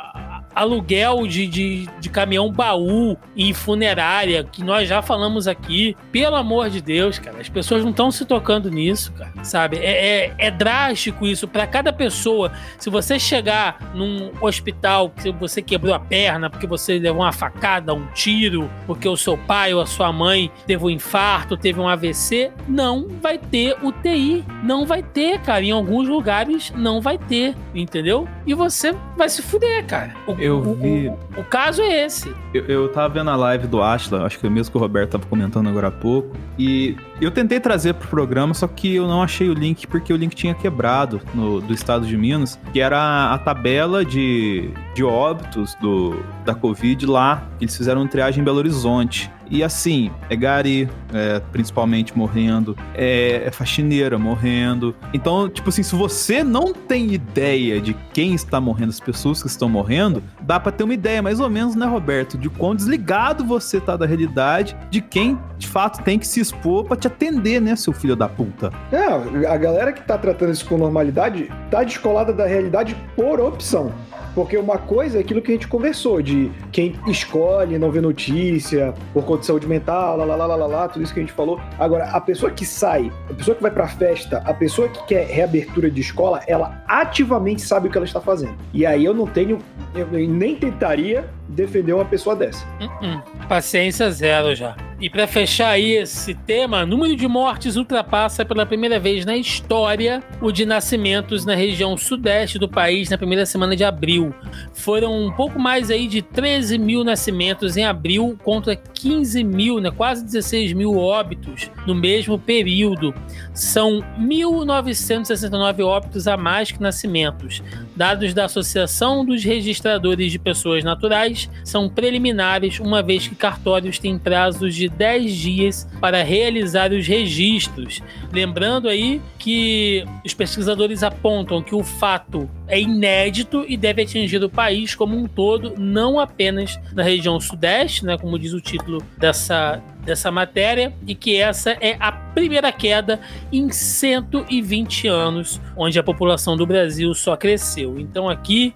aluguel 0.55 1.27
de, 1.27 1.47
de, 1.47 1.89
de 2.01 2.09
caminhão 2.09 2.51
baú 2.51 3.17
em 3.37 3.53
funerária, 3.53 4.45
que 4.45 4.63
nós 4.63 4.89
já 4.89 5.03
falamos 5.03 5.47
aqui. 5.49 5.97
Pelo 6.11 6.37
amor 6.37 6.71
de 6.71 6.81
Deus, 6.81 7.19
cara, 7.19 7.41
as 7.41 7.49
pessoas 7.49 7.83
não 7.83 7.91
estão 7.91 8.11
se 8.11 8.25
tocando 8.25 8.71
nisso, 8.71 9.13
cara, 9.13 9.33
sabe? 9.45 9.79
É, 9.79 10.27
é, 10.27 10.35
é 10.39 10.51
drástico 10.51 11.27
isso. 11.27 11.47
Para 11.49 11.67
cada 11.67 11.93
pessoa, 11.93 12.53
se 12.79 12.91
você 12.91 13.19
chegar 13.19 13.93
num 13.95 14.31
hospital 14.41 15.11
que 15.11 15.31
você 15.33 15.63
quebrou 15.63 15.95
a 15.95 16.01
perna, 16.01 16.51
porque 16.51 16.67
você 16.67 16.99
levou 16.99 17.23
uma 17.23 17.33
facada, 17.33 17.95
um 17.95 18.07
tiro, 18.09 18.71
porque 18.87 19.09
o 19.09 19.17
seu 19.17 19.37
pai 19.37 19.73
ou 19.75 19.81
a 19.81 19.87
sua 19.87 20.13
mãe 20.13 20.51
teve 20.67 20.85
um 20.85 20.91
infarto, 20.91 21.57
teve 21.57 21.81
um 21.81 21.89
AVC, 21.89 22.51
não 22.69 23.09
vai 23.21 23.39
ter 23.39 23.77
UTI. 23.83 24.45
Não 24.63 24.87
vai 24.87 25.03
ter, 25.03 25.41
cara. 25.41 25.65
Em 25.65 25.71
alguns 25.71 26.09
lugares 26.09 26.73
não 26.77 27.01
vai 27.01 27.19
ter, 27.19 27.55
entendeu? 27.75 28.29
E 28.47 28.55
você 28.55 28.95
vai 29.17 29.29
se 29.29 29.43
fuder, 29.43 29.85
cara. 29.87 30.15
O, 30.27 30.33
Eu 30.43 30.61
vi- 30.75 31.09
o- 31.09 31.41
o 31.41 31.45
caso 31.45 31.81
é 31.83 32.05
esse. 32.05 32.35
Eu, 32.53 32.65
eu 32.67 32.89
tava 32.89 33.15
vendo 33.15 33.31
a 33.31 33.37
live 33.37 33.67
do 33.67 33.81
Ashla, 33.83 34.25
acho 34.27 34.39
que 34.39 34.47
é 34.47 34.49
o 34.49 34.53
mesmo 34.53 34.73
que 34.73 34.77
o 34.77 34.81
Roberto 34.81 35.11
tava 35.13 35.25
comentando 35.27 35.69
agora 35.69 35.89
há 35.89 35.91
pouco. 35.91 36.37
E 36.59 36.97
eu 37.21 37.31
tentei 37.31 37.61
trazer 37.61 37.95
pro 37.95 38.09
programa, 38.09 38.53
só 38.55 38.67
que 38.67 38.95
eu 38.97 39.07
não 39.07 39.23
achei 39.23 39.49
o 39.49 39.55
link 39.55 39.87
porque 39.87 40.13
o 40.13 40.17
link 40.17 40.35
tinha 40.35 40.55
quebrado 40.55 41.21
no, 41.35 41.61
do 41.61 41.73
estado 41.73 42.07
de 42.07 42.17
Minas, 42.17 42.59
que 42.73 42.81
era 42.81 43.33
a, 43.33 43.39
tabela 43.39 44.05
de, 44.05 44.71
de 44.95 45.05
óbitos 45.05 45.75
do, 45.81 46.17
da 46.45 46.55
Covid 46.55 47.07
lá, 47.07 47.45
que 47.59 47.65
eles 47.65 47.77
fizeram 47.77 48.07
triagem 48.07 48.41
em 48.41 48.45
Belo 48.45 48.59
Horizonte. 48.59 49.31
E 49.53 49.63
assim, 49.63 50.11
é 50.31 50.35
gari, 50.35 50.89
é, 51.13 51.39
principalmente 51.53 52.17
morrendo, 52.17 52.75
é, 52.95 53.43
é 53.45 53.51
faxineira 53.51 54.17
morrendo. 54.17 54.97
Então, 55.13 55.47
tipo 55.47 55.69
assim, 55.69 55.83
se 55.83 55.95
você 55.95 56.43
não 56.43 56.73
tem 56.73 57.13
ideia 57.13 57.79
de 57.79 57.93
quem 58.15 58.35
está 58.35 58.59
morrendo, 58.59 58.89
as 58.89 58.99
pessoas 58.99 59.43
que 59.43 59.49
estão 59.49 59.69
morrendo, 59.69 60.23
dá 60.41 60.59
pra 60.59 60.73
ter 60.73 60.85
uma 60.85 60.95
ideia, 60.95 61.21
mais 61.21 61.39
ou 61.39 61.51
menos, 61.51 61.75
né, 61.75 61.85
Roberto, 61.85 62.39
de 62.39 62.49
quão 62.49 62.75
desligado 62.75 63.45
você 63.45 63.79
tá 63.79 63.95
da 63.95 64.07
realidade, 64.07 64.75
de 64.89 65.03
quem 65.03 65.39
de 65.59 65.69
fato 65.69 66.03
tem 66.03 66.19
que 66.19 66.27
se 66.27 66.41
expor 66.41 66.87
pra 66.87 66.97
te 66.97 67.07
atender, 67.07 67.61
né, 67.61 67.77
seu 67.77 67.93
filho 67.93 68.17
da 68.17 68.31
puta. 68.31 68.73
É, 68.91 69.05
a 69.47 69.57
galera 69.59 69.93
que 69.93 70.01
tá 70.01 70.17
tratando 70.17 70.53
isso 70.53 70.65
com 70.65 70.79
normalidade 70.79 71.53
tá 71.71 71.85
descolada 71.85 72.33
da 72.33 72.47
realidade 72.47 72.97
por 73.15 73.39
opção. 73.39 73.93
Porque 74.35 74.57
uma 74.57 74.79
coisa 74.79 75.19
é 75.19 75.21
aquilo 75.21 75.43
que 75.43 75.51
a 75.51 75.55
gente 75.55 75.69
conversou, 75.69 76.23
de 76.23 76.51
quem 76.71 76.95
escolhe 77.07 77.79
não 77.79 77.91
ver 77.91 78.01
notícia, 78.01 78.95
por 79.13 79.25
conta 79.25 79.41
de 79.41 79.47
saúde 79.47 79.67
mental, 79.67 80.17
lá, 80.17 80.25
lá, 80.25 80.47
lá, 80.47 80.57
lá, 80.57 80.67
lá, 80.67 80.89
tudo 80.89 81.03
isso 81.03 81.13
que 81.13 81.21
a 81.21 81.23
gente 81.23 81.33
falou. 81.33 81.61
Agora, 81.79 82.05
a 82.07 82.21
pessoa 82.21 82.51
que 82.51 82.65
sai, 82.65 83.13
a 83.29 83.35
pessoa 83.35 83.55
que 83.55 83.63
vai 83.63 83.71
pra 83.71 83.87
festa, 83.89 84.39
a 84.39 84.55
pessoa 84.55 84.89
que 84.89 85.05
quer 85.07 85.27
reabertura 85.27 85.91
de 85.91 86.01
escola, 86.01 86.41
ela 86.47 86.83
ativamente 86.89 87.63
sabe 87.63 87.89
o 87.89 87.91
que 87.91 87.97
ela 87.97 88.07
está 88.07 88.21
fazendo. 88.21 88.55
E 88.73 88.87
aí 88.87 89.05
eu 89.05 89.15
não 89.15 89.27
tenho, 89.27 89.59
eu 89.95 90.07
nem 90.09 90.57
tentaria 90.57 91.29
defender 91.53 91.93
uma 91.93 92.05
pessoa 92.05 92.35
dessa. 92.35 92.67
Uh-uh. 92.81 93.47
Paciência 93.49 94.11
zero 94.11 94.55
já. 94.55 94.77
E 95.03 95.11
pra 95.11 95.27
fechar 95.27 95.71
aí 95.71 95.97
esse 95.97 96.33
tema, 96.33 96.87
número 96.87 97.17
de 97.17 97.27
mortes 97.27 97.75
ultrapassa 97.75 98.45
pela 98.45 98.65
primeira 98.65 99.01
vez 99.01 99.27
na 99.27 99.37
história 99.37 100.23
o 100.41 100.53
de 100.53 100.65
nascimentos 100.65 101.45
na 101.45 101.57
região 101.57 101.97
sudeste 101.97 102.57
do 102.57 102.69
país 102.69 103.11
na 103.11 103.19
primeira 103.19 103.45
semana 103.45 103.75
de 103.75 103.83
abril. 103.83 104.33
Foram 104.73 105.27
um 105.27 105.33
pouco 105.33 105.59
mais 105.59 105.91
aí 105.91 106.07
de 106.07 106.23
13 106.23 106.79
mil 106.79 107.03
nascimentos 107.03 107.77
em 107.77 107.85
abril 107.85 108.39
contra 108.45 108.77
15 108.77 109.43
mil, 109.43 109.81
né, 109.81 109.91
quase 109.91 110.25
16 110.25 110.73
mil 110.73 110.97
óbitos 110.97 111.69
no 111.85 111.97
mesmo 111.97 112.39
período. 112.39 113.13
São 113.53 114.05
1.969 114.21 115.85
óbitos 115.85 116.29
a 116.29 116.37
mais 116.37 116.71
que 116.71 116.81
nascimentos. 116.81 117.61
Dados 117.97 118.33
da 118.33 118.45
Associação 118.45 119.25
dos 119.25 119.43
Registradores 119.43 120.31
de 120.31 120.39
Pessoas 120.39 120.85
Naturais 120.85 121.42
são 121.65 121.89
preliminares, 121.89 122.81
uma 122.81 123.03
vez 123.03 123.29
que 123.29 123.35
cartórios 123.35 123.99
têm 123.99 124.19
prazos 124.19 124.75
de 124.75 124.89
10 124.89 125.35
dias 125.35 125.89
para 126.01 126.23
realizar 126.23 126.93
os 126.93 127.07
registros. 127.07 128.03
Lembrando 128.33 128.89
aí 128.89 129.21
que 129.39 130.05
os 130.25 130.35
pesquisadores 130.35 131.03
apontam 131.03 131.63
que 131.63 131.75
o 131.75 131.83
fato 131.83 132.49
é 132.69 132.81
inédito 132.81 133.65
e 133.69 133.77
deve 133.77 134.03
atingir 134.03 134.43
o 134.43 134.49
país 134.49 134.95
como 134.95 135.17
um 135.17 135.27
todo, 135.27 135.75
não 135.79 136.19
apenas 136.19 136.79
na 136.95 137.03
região 137.03 137.39
sudeste, 137.41 138.05
né, 138.05 138.17
como 138.17 138.39
diz 138.39 138.53
o 138.53 138.61
título 138.61 139.03
dessa, 139.19 139.83
dessa 140.05 140.31
matéria, 140.31 140.95
e 141.07 141.15
que 141.15 141.37
essa 141.37 141.73
é 141.81 141.97
a 142.01 142.13
primeira 142.13 142.73
queda 142.73 143.21
em 143.53 143.71
120 143.71 145.09
anos, 145.09 145.61
onde 145.77 145.99
a 145.99 146.03
população 146.03 146.57
do 146.57 146.67
Brasil 146.67 147.13
só 147.15 147.37
cresceu. 147.37 147.99
Então 147.99 148.29
aqui, 148.29 148.75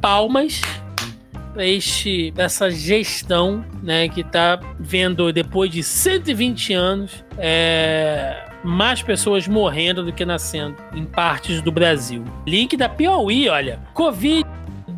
palmas 0.00 0.60
para 1.52 1.66
este 1.66 2.32
essa 2.36 2.70
gestão, 2.70 3.64
né, 3.82 4.08
que 4.08 4.22
está 4.22 4.58
vendo 4.78 5.32
depois 5.32 5.70
de 5.70 5.82
120 5.82 6.72
anos 6.72 7.24
é, 7.38 8.44
mais 8.64 9.02
pessoas 9.02 9.46
morrendo 9.46 10.04
do 10.04 10.12
que 10.12 10.24
nascendo 10.24 10.76
em 10.94 11.04
partes 11.04 11.60
do 11.60 11.70
Brasil. 11.70 12.24
Link 12.46 12.76
da 12.76 12.88
Piauí, 12.88 13.48
olha. 13.48 13.80
Covid 13.94 14.46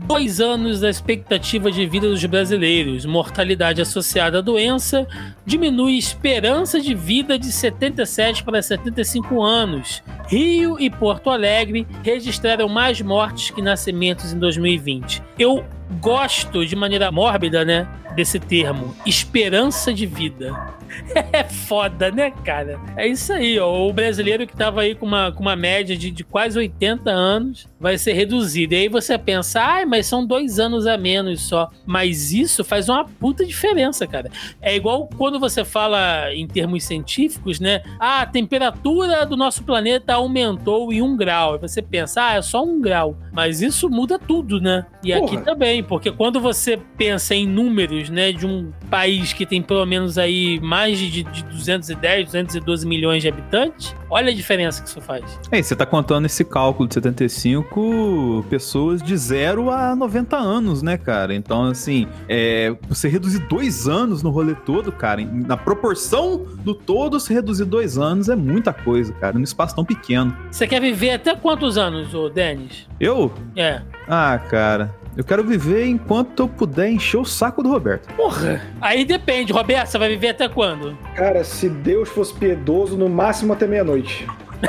Dois 0.06 0.38
anos 0.38 0.80
da 0.80 0.90
expectativa 0.90 1.70
de 1.70 1.86
vida 1.86 2.06
dos 2.06 2.22
brasileiros. 2.26 3.06
Mortalidade 3.06 3.80
associada 3.80 4.38
à 4.38 4.40
doença 4.42 5.08
diminui 5.46 5.96
esperança 5.96 6.78
de 6.78 6.94
vida 6.94 7.38
de 7.38 7.50
77 7.50 8.44
para 8.44 8.60
75 8.60 9.42
anos. 9.42 10.02
Rio 10.28 10.78
e 10.78 10.90
Porto 10.90 11.30
Alegre 11.30 11.86
registraram 12.02 12.68
mais 12.68 13.00
mortes 13.00 13.50
que 13.50 13.62
nascimentos 13.62 14.30
em 14.30 14.38
2020. 14.38 15.22
Eu 15.38 15.64
gosto 16.02 16.66
de 16.66 16.76
maneira 16.76 17.10
mórbida, 17.10 17.64
né, 17.64 17.88
desse 18.14 18.38
termo, 18.38 18.94
esperança 19.06 19.92
de 19.92 20.04
vida. 20.04 20.54
É 21.32 21.44
foda, 21.44 22.10
né, 22.10 22.30
cara? 22.44 22.80
É 22.96 23.06
isso 23.06 23.32
aí, 23.32 23.58
ó. 23.58 23.88
O 23.88 23.92
brasileiro 23.92 24.46
que 24.46 24.56
tava 24.56 24.82
aí 24.82 24.94
com 24.94 25.06
uma, 25.06 25.32
com 25.32 25.40
uma 25.40 25.56
média 25.56 25.96
de, 25.96 26.10
de 26.10 26.22
quase 26.22 26.58
80 26.58 27.10
anos 27.10 27.68
vai 27.80 27.98
ser 27.98 28.12
reduzido. 28.12 28.74
E 28.74 28.78
aí 28.78 28.88
você 28.88 29.18
pensa, 29.18 29.60
ai, 29.60 29.84
mas 29.84 30.06
são 30.06 30.24
dois 30.24 30.58
anos 30.58 30.86
a 30.86 30.96
menos 30.96 31.42
só. 31.42 31.70
Mas 31.84 32.32
isso 32.32 32.62
faz 32.64 32.88
uma 32.88 33.04
puta 33.04 33.44
diferença, 33.44 34.06
cara. 34.06 34.30
É 34.60 34.74
igual 34.74 35.08
quando 35.16 35.40
você 35.40 35.64
fala 35.64 36.32
em 36.32 36.46
termos 36.46 36.84
científicos, 36.84 37.58
né? 37.58 37.82
Ah, 37.98 38.22
a 38.22 38.26
temperatura 38.26 39.26
do 39.26 39.36
nosso 39.36 39.64
planeta 39.64 40.14
aumentou 40.14 40.92
em 40.92 41.02
um 41.02 41.16
grau. 41.16 41.54
Aí 41.54 41.58
você 41.58 41.82
pensa, 41.82 42.26
ah, 42.26 42.34
é 42.34 42.42
só 42.42 42.62
um 42.64 42.80
grau. 42.80 43.16
Mas 43.32 43.60
isso 43.60 43.88
muda 43.90 44.18
tudo, 44.18 44.60
né? 44.60 44.86
E 45.02 45.12
aqui 45.12 45.32
Porra. 45.32 45.42
também, 45.42 45.82
porque 45.82 46.10
quando 46.10 46.40
você 46.40 46.78
pensa 46.96 47.34
em 47.34 47.46
números, 47.46 48.08
né, 48.08 48.32
de 48.32 48.46
um 48.46 48.72
país 48.88 49.32
que 49.32 49.44
tem 49.44 49.60
pelo 49.60 49.84
menos 49.84 50.16
aí 50.18 50.60
mais 50.60 50.83
de, 50.92 51.22
de 51.22 51.44
210, 51.44 52.26
212 52.26 52.86
milhões 52.86 53.22
de 53.22 53.28
habitantes, 53.28 53.94
olha 54.10 54.30
a 54.30 54.34
diferença 54.34 54.82
que 54.82 54.88
isso 54.88 55.00
faz. 55.00 55.38
É, 55.50 55.62
você 55.62 55.74
tá 55.74 55.86
contando 55.86 56.26
esse 56.26 56.44
cálculo 56.44 56.88
de 56.88 56.94
75 56.94 58.44
pessoas 58.48 59.02
de 59.02 59.16
0 59.16 59.70
a 59.70 59.96
90 59.96 60.36
anos, 60.36 60.82
né, 60.82 60.96
cara? 60.96 61.34
Então, 61.34 61.64
assim, 61.64 62.06
é, 62.28 62.74
você 62.88 63.08
reduzir 63.08 63.40
dois 63.40 63.88
anos 63.88 64.22
no 64.22 64.30
rolê 64.30 64.54
todo, 64.54 64.92
cara, 64.92 65.24
na 65.24 65.56
proporção 65.56 66.44
do 66.64 66.74
todo, 66.74 67.18
se 67.18 67.32
reduzir 67.32 67.64
dois 67.64 67.98
anos 67.98 68.28
é 68.28 68.36
muita 68.36 68.72
coisa, 68.72 69.12
cara, 69.14 69.36
num 69.36 69.44
espaço 69.44 69.74
tão 69.74 69.84
pequeno. 69.84 70.36
Você 70.50 70.66
quer 70.66 70.80
viver 70.80 71.10
até 71.10 71.34
quantos 71.34 71.76
anos, 71.78 72.14
ô 72.14 72.28
Denis? 72.28 72.86
Eu? 73.00 73.32
É. 73.56 73.82
Ah, 74.08 74.38
cara, 74.38 74.94
eu 75.16 75.24
quero 75.24 75.44
viver 75.44 75.86
enquanto 75.86 76.44
eu 76.44 76.48
puder 76.48 76.90
encher 76.90 77.18
o 77.18 77.24
saco 77.24 77.62
do 77.62 77.70
Roberto. 77.70 78.12
Porra! 78.14 78.60
Aí 78.80 79.04
depende, 79.04 79.52
Roberto, 79.52 79.88
você 79.88 79.98
vai 79.98 80.08
viver 80.08 80.30
até 80.30 80.48
quando? 80.48 80.96
Cara, 81.14 81.44
se 81.44 81.68
Deus 81.68 82.08
fosse 82.08 82.34
piedoso, 82.34 82.96
no 82.96 83.08
máximo 83.08 83.52
até 83.52 83.66
meia-noite. 83.66 84.26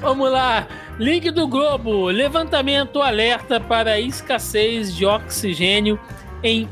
Vamos 0.00 0.30
lá. 0.30 0.66
Link 0.98 1.30
do 1.30 1.48
Globo. 1.48 2.06
Levantamento 2.06 3.00
alerta 3.00 3.60
para 3.60 3.92
a 3.92 4.00
escassez 4.00 4.94
de 4.94 5.06
oxigênio 5.06 5.98
em 6.42 6.68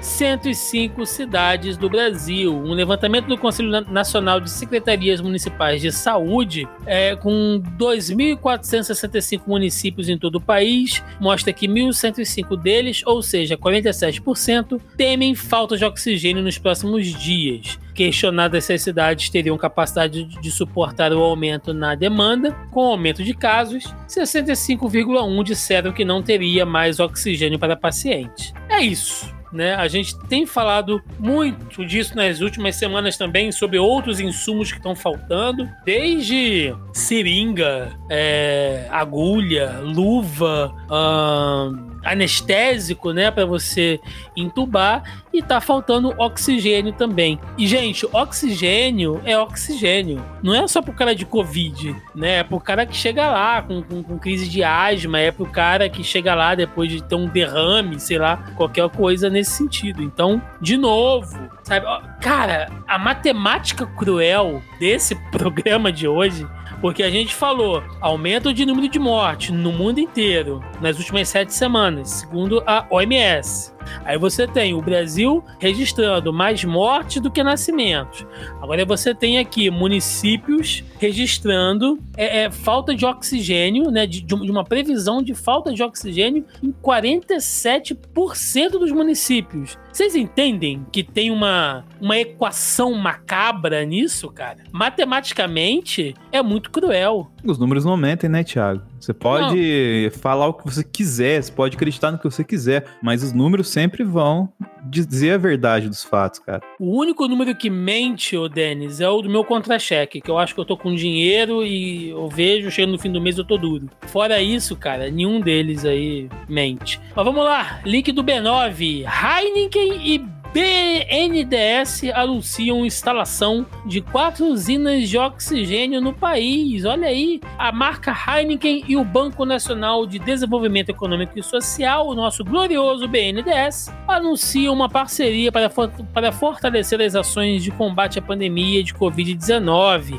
105 0.00 1.06
cidades 1.06 1.76
do 1.76 1.88
Brasil. 1.88 2.52
Um 2.54 2.72
levantamento 2.72 3.26
do 3.26 3.38
Conselho 3.38 3.70
Na- 3.70 3.80
Nacional 3.82 4.40
de 4.40 4.50
Secretarias 4.50 5.20
Municipais 5.20 5.80
de 5.80 5.92
Saúde, 5.92 6.68
é, 6.84 7.14
com 7.16 7.62
2.465 7.78 9.42
municípios 9.46 10.08
em 10.08 10.18
todo 10.18 10.36
o 10.36 10.40
país, 10.40 11.02
mostra 11.20 11.52
que 11.52 11.68
1.105 11.68 12.56
deles, 12.56 13.02
ou 13.06 13.22
seja, 13.22 13.56
47%, 13.56 14.80
temem 14.96 15.34
falta 15.34 15.76
de 15.76 15.84
oxigênio 15.84 16.42
nos 16.42 16.58
próximos 16.58 17.06
dias. 17.06 17.78
Questionadas 17.94 18.64
se 18.64 18.72
as 18.72 18.82
cidades 18.82 19.28
teriam 19.30 19.56
capacidade 19.58 20.24
de 20.24 20.40
de 20.40 20.50
suportar 20.50 21.12
o 21.12 21.20
aumento 21.22 21.74
na 21.74 21.94
demanda, 21.94 22.52
com 22.70 22.80
o 22.86 22.90
aumento 22.92 23.22
de 23.22 23.34
casos, 23.34 23.84
65,1 24.08 25.44
disseram 25.44 25.92
que 25.92 26.02
não 26.04 26.22
teria 26.22 26.64
mais 26.64 26.98
oxigênio 26.98 27.58
para 27.58 27.76
pacientes. 27.76 28.54
É 28.68 28.80
isso. 28.80 29.30
Né? 29.52 29.74
A 29.74 29.88
gente 29.88 30.16
tem 30.28 30.46
falado 30.46 31.02
muito 31.18 31.84
disso 31.84 32.14
nas 32.14 32.40
últimas 32.40 32.76
semanas 32.76 33.16
também 33.16 33.50
sobre 33.50 33.78
outros 33.78 34.20
insumos 34.20 34.70
que 34.70 34.78
estão 34.78 34.94
faltando, 34.94 35.68
desde 35.84 36.74
seringa, 36.92 37.90
é, 38.08 38.86
agulha, 38.90 39.80
luva, 39.80 40.72
ahn, 40.88 41.89
anestésico, 42.04 43.12
né, 43.12 43.30
para 43.30 43.44
você 43.44 44.00
entubar 44.36 45.02
e 45.32 45.42
tá 45.42 45.60
faltando 45.60 46.14
oxigênio 46.18 46.92
também. 46.92 47.38
E 47.56 47.66
gente, 47.66 48.06
oxigênio 48.12 49.20
é 49.24 49.38
oxigênio. 49.38 50.24
Não 50.42 50.54
é 50.54 50.66
só 50.66 50.82
pro 50.82 50.92
cara 50.92 51.14
de 51.14 51.24
covid, 51.24 51.94
né? 52.14 52.38
É 52.38 52.44
pro 52.44 52.60
cara 52.60 52.84
que 52.84 52.96
chega 52.96 53.30
lá 53.30 53.62
com, 53.62 53.82
com, 53.82 54.02
com 54.02 54.18
crise 54.18 54.48
de 54.48 54.62
asma, 54.64 55.20
é 55.20 55.30
pro 55.30 55.46
cara 55.46 55.88
que 55.88 56.02
chega 56.02 56.34
lá 56.34 56.54
depois 56.54 56.90
de 56.90 57.02
ter 57.02 57.14
um 57.14 57.26
derrame, 57.26 58.00
sei 58.00 58.18
lá, 58.18 58.38
qualquer 58.56 58.88
coisa 58.90 59.30
nesse 59.30 59.52
sentido. 59.52 60.02
Então, 60.02 60.42
de 60.60 60.76
novo, 60.76 61.38
sabe? 61.62 61.86
Cara, 62.20 62.70
a 62.86 62.98
matemática 62.98 63.86
cruel 63.86 64.62
desse 64.78 65.14
programa 65.30 65.92
de 65.92 66.08
hoje 66.08 66.46
porque 66.80 67.02
a 67.02 67.10
gente 67.10 67.34
falou 67.34 67.82
aumento 68.00 68.52
de 68.54 68.64
número 68.64 68.88
de 68.88 68.98
mortes 68.98 69.50
no 69.50 69.72
mundo 69.72 70.00
inteiro 70.00 70.64
nas 70.80 70.98
últimas 70.98 71.28
sete 71.28 71.52
semanas, 71.52 71.89
segundo 72.04 72.62
a 72.66 72.86
OMS. 72.90 73.72
Aí 74.04 74.18
você 74.18 74.46
tem 74.46 74.74
o 74.74 74.82
Brasil 74.82 75.42
registrando 75.58 76.32
mais 76.32 76.64
mortes 76.64 77.20
do 77.20 77.30
que 77.30 77.42
nascimentos. 77.42 78.26
Agora 78.60 78.84
você 78.84 79.14
tem 79.14 79.38
aqui 79.38 79.70
municípios 79.70 80.84
registrando 80.98 81.98
é, 82.16 82.44
é, 82.44 82.50
falta 82.50 82.94
de 82.94 83.04
oxigênio, 83.04 83.90
né? 83.90 84.06
De, 84.06 84.20
de 84.20 84.34
uma 84.34 84.64
previsão 84.64 85.22
de 85.22 85.34
falta 85.34 85.72
de 85.72 85.82
oxigênio 85.82 86.44
em 86.62 86.72
47% 86.72 88.70
dos 88.72 88.92
municípios. 88.92 89.78
Vocês 89.92 90.14
entendem 90.14 90.86
que 90.92 91.02
tem 91.02 91.30
uma, 91.30 91.84
uma 92.00 92.18
equação 92.18 92.94
macabra 92.94 93.84
nisso, 93.84 94.30
cara? 94.30 94.58
Matematicamente 94.72 96.14
é 96.30 96.42
muito 96.42 96.70
cruel. 96.70 97.30
Os 97.44 97.58
números 97.58 97.84
não 97.84 97.96
mentem, 97.96 98.28
né, 98.28 98.44
Thiago? 98.44 98.89
Você 99.00 99.14
pode 99.14 100.10
falar 100.20 100.48
o 100.48 100.54
que 100.54 100.64
você 100.64 100.84
quiser, 100.84 101.42
você 101.42 101.50
pode 101.50 101.76
acreditar 101.76 102.12
no 102.12 102.18
que 102.18 102.24
você 102.24 102.44
quiser, 102.44 102.84
mas 103.02 103.22
os 103.22 103.32
números 103.32 103.68
sempre 103.68 104.04
vão 104.04 104.52
dizer 104.84 105.32
a 105.32 105.38
verdade 105.38 105.88
dos 105.88 106.04
fatos, 106.04 106.38
cara. 106.38 106.62
O 106.78 106.98
único 106.98 107.26
número 107.26 107.54
que 107.54 107.70
mente, 107.70 108.36
ô 108.36 108.48
Denis, 108.48 109.00
é 109.00 109.08
o 109.08 109.22
do 109.22 109.30
meu 109.30 109.44
contra-cheque, 109.44 110.20
que 110.20 110.30
eu 110.30 110.38
acho 110.38 110.54
que 110.54 110.60
eu 110.60 110.64
tô 110.64 110.76
com 110.76 110.94
dinheiro 110.94 111.64
e 111.64 112.10
eu 112.10 112.28
vejo, 112.28 112.70
chegando 112.70 112.92
no 112.92 112.98
fim 112.98 113.10
do 113.10 113.20
mês 113.20 113.38
eu 113.38 113.44
tô 113.44 113.56
duro. 113.56 113.88
Fora 114.08 114.42
isso, 114.42 114.76
cara, 114.76 115.10
nenhum 115.10 115.40
deles 115.40 115.84
aí 115.84 116.28
mente. 116.48 117.00
Mas 117.14 117.24
vamos 117.24 117.44
lá, 117.44 117.80
link 117.84 118.12
do 118.12 118.22
B9. 118.22 119.04
Heineken 119.06 120.06
e 120.06 120.39
BNDES 120.52 122.02
anunciam 122.14 122.84
instalação 122.84 123.64
de 123.86 124.00
quatro 124.00 124.46
usinas 124.46 125.08
de 125.08 125.16
oxigênio 125.16 126.00
no 126.00 126.12
país. 126.12 126.84
Olha 126.84 127.08
aí, 127.08 127.40
a 127.58 127.70
marca 127.70 128.12
Heineken 128.12 128.84
e 128.88 128.96
o 128.96 129.04
Banco 129.04 129.44
Nacional 129.44 130.06
de 130.06 130.18
Desenvolvimento 130.18 130.88
Econômico 130.88 131.38
e 131.38 131.42
Social, 131.42 132.08
o 132.08 132.14
nosso 132.14 132.44
glorioso 132.44 133.06
BNDES, 133.06 133.92
anunciam 134.08 134.74
uma 134.74 134.88
parceria 134.88 135.52
para, 135.52 135.70
for- 135.70 135.90
para 136.12 136.32
fortalecer 136.32 137.00
as 137.00 137.14
ações 137.14 137.62
de 137.62 137.70
combate 137.70 138.18
à 138.18 138.22
pandemia 138.22 138.82
de 138.82 138.92
Covid-19. 138.92 140.18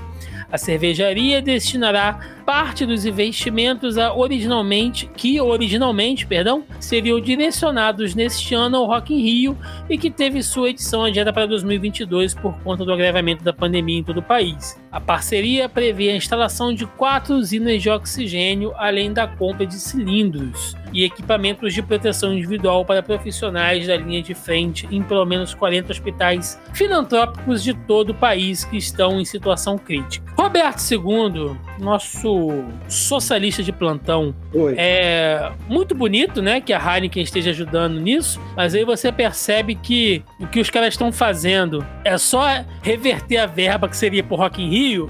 A 0.51 0.57
cervejaria 0.57 1.41
destinará 1.41 2.19
parte 2.51 2.85
dos 2.85 3.05
investimentos 3.05 3.95
originalmente 3.95 5.09
que 5.15 5.39
originalmente, 5.39 6.27
perdão, 6.27 6.65
seriam 6.81 7.17
direcionados 7.21 8.13
neste 8.13 8.53
ano 8.53 8.75
ao 8.75 8.87
Rock 8.87 9.13
in 9.13 9.21
Rio 9.21 9.57
e 9.89 9.97
que 9.97 10.11
teve 10.11 10.43
sua 10.43 10.71
edição 10.71 11.05
adiada 11.05 11.31
para 11.31 11.45
2022 11.45 12.33
por 12.33 12.53
conta 12.59 12.83
do 12.83 12.91
agravamento 12.91 13.41
da 13.41 13.53
pandemia 13.53 13.99
em 13.99 14.03
todo 14.03 14.17
o 14.17 14.21
país. 14.21 14.77
A 14.91 14.99
parceria 14.99 15.69
prevê 15.69 16.09
a 16.09 16.15
instalação 16.17 16.73
de 16.73 16.85
quatro 16.85 17.35
usinas 17.35 17.81
de 17.81 17.89
oxigênio, 17.89 18.73
além 18.75 19.13
da 19.13 19.25
compra 19.25 19.65
de 19.65 19.75
cilindros 19.75 20.75
e 20.93 21.05
equipamentos 21.05 21.73
de 21.73 21.81
proteção 21.81 22.33
individual 22.33 22.83
para 22.83 23.01
profissionais 23.01 23.87
da 23.87 23.95
linha 23.95 24.21
de 24.21 24.33
frente 24.33 24.85
em 24.91 25.01
pelo 25.01 25.25
menos 25.25 25.53
40 25.53 25.91
hospitais 25.91 26.59
filantrópicos 26.73 27.63
de 27.63 27.73
todo 27.73 28.09
o 28.09 28.15
país 28.15 28.65
que 28.65 28.75
estão 28.75 29.21
em 29.21 29.23
situação 29.23 29.77
crítica. 29.77 30.29
Roberto 30.37 30.81
II, 30.91 31.55
nosso 31.79 32.40
socialista 32.87 33.63
de 33.63 33.71
plantão, 33.71 34.33
Oi. 34.53 34.75
é 34.77 35.51
muito 35.67 35.95
bonito, 35.95 36.41
né, 36.41 36.61
que 36.61 36.73
a 36.73 36.79
Heineken 36.79 37.23
esteja 37.23 37.51
ajudando 37.51 37.99
nisso, 37.99 38.39
mas 38.55 38.75
aí 38.75 38.83
você 38.83 39.11
percebe 39.11 39.75
que 39.75 40.23
o 40.39 40.47
que 40.47 40.59
os 40.59 40.69
caras 40.69 40.93
estão 40.93 41.11
fazendo 41.11 41.85
é 42.03 42.17
só 42.17 42.63
reverter 42.81 43.37
a 43.37 43.45
verba 43.45 43.87
que 43.87 43.97
seria 43.97 44.23
pro 44.23 44.35
Rock 44.35 44.61
in 44.61 44.69
Rio, 44.69 45.09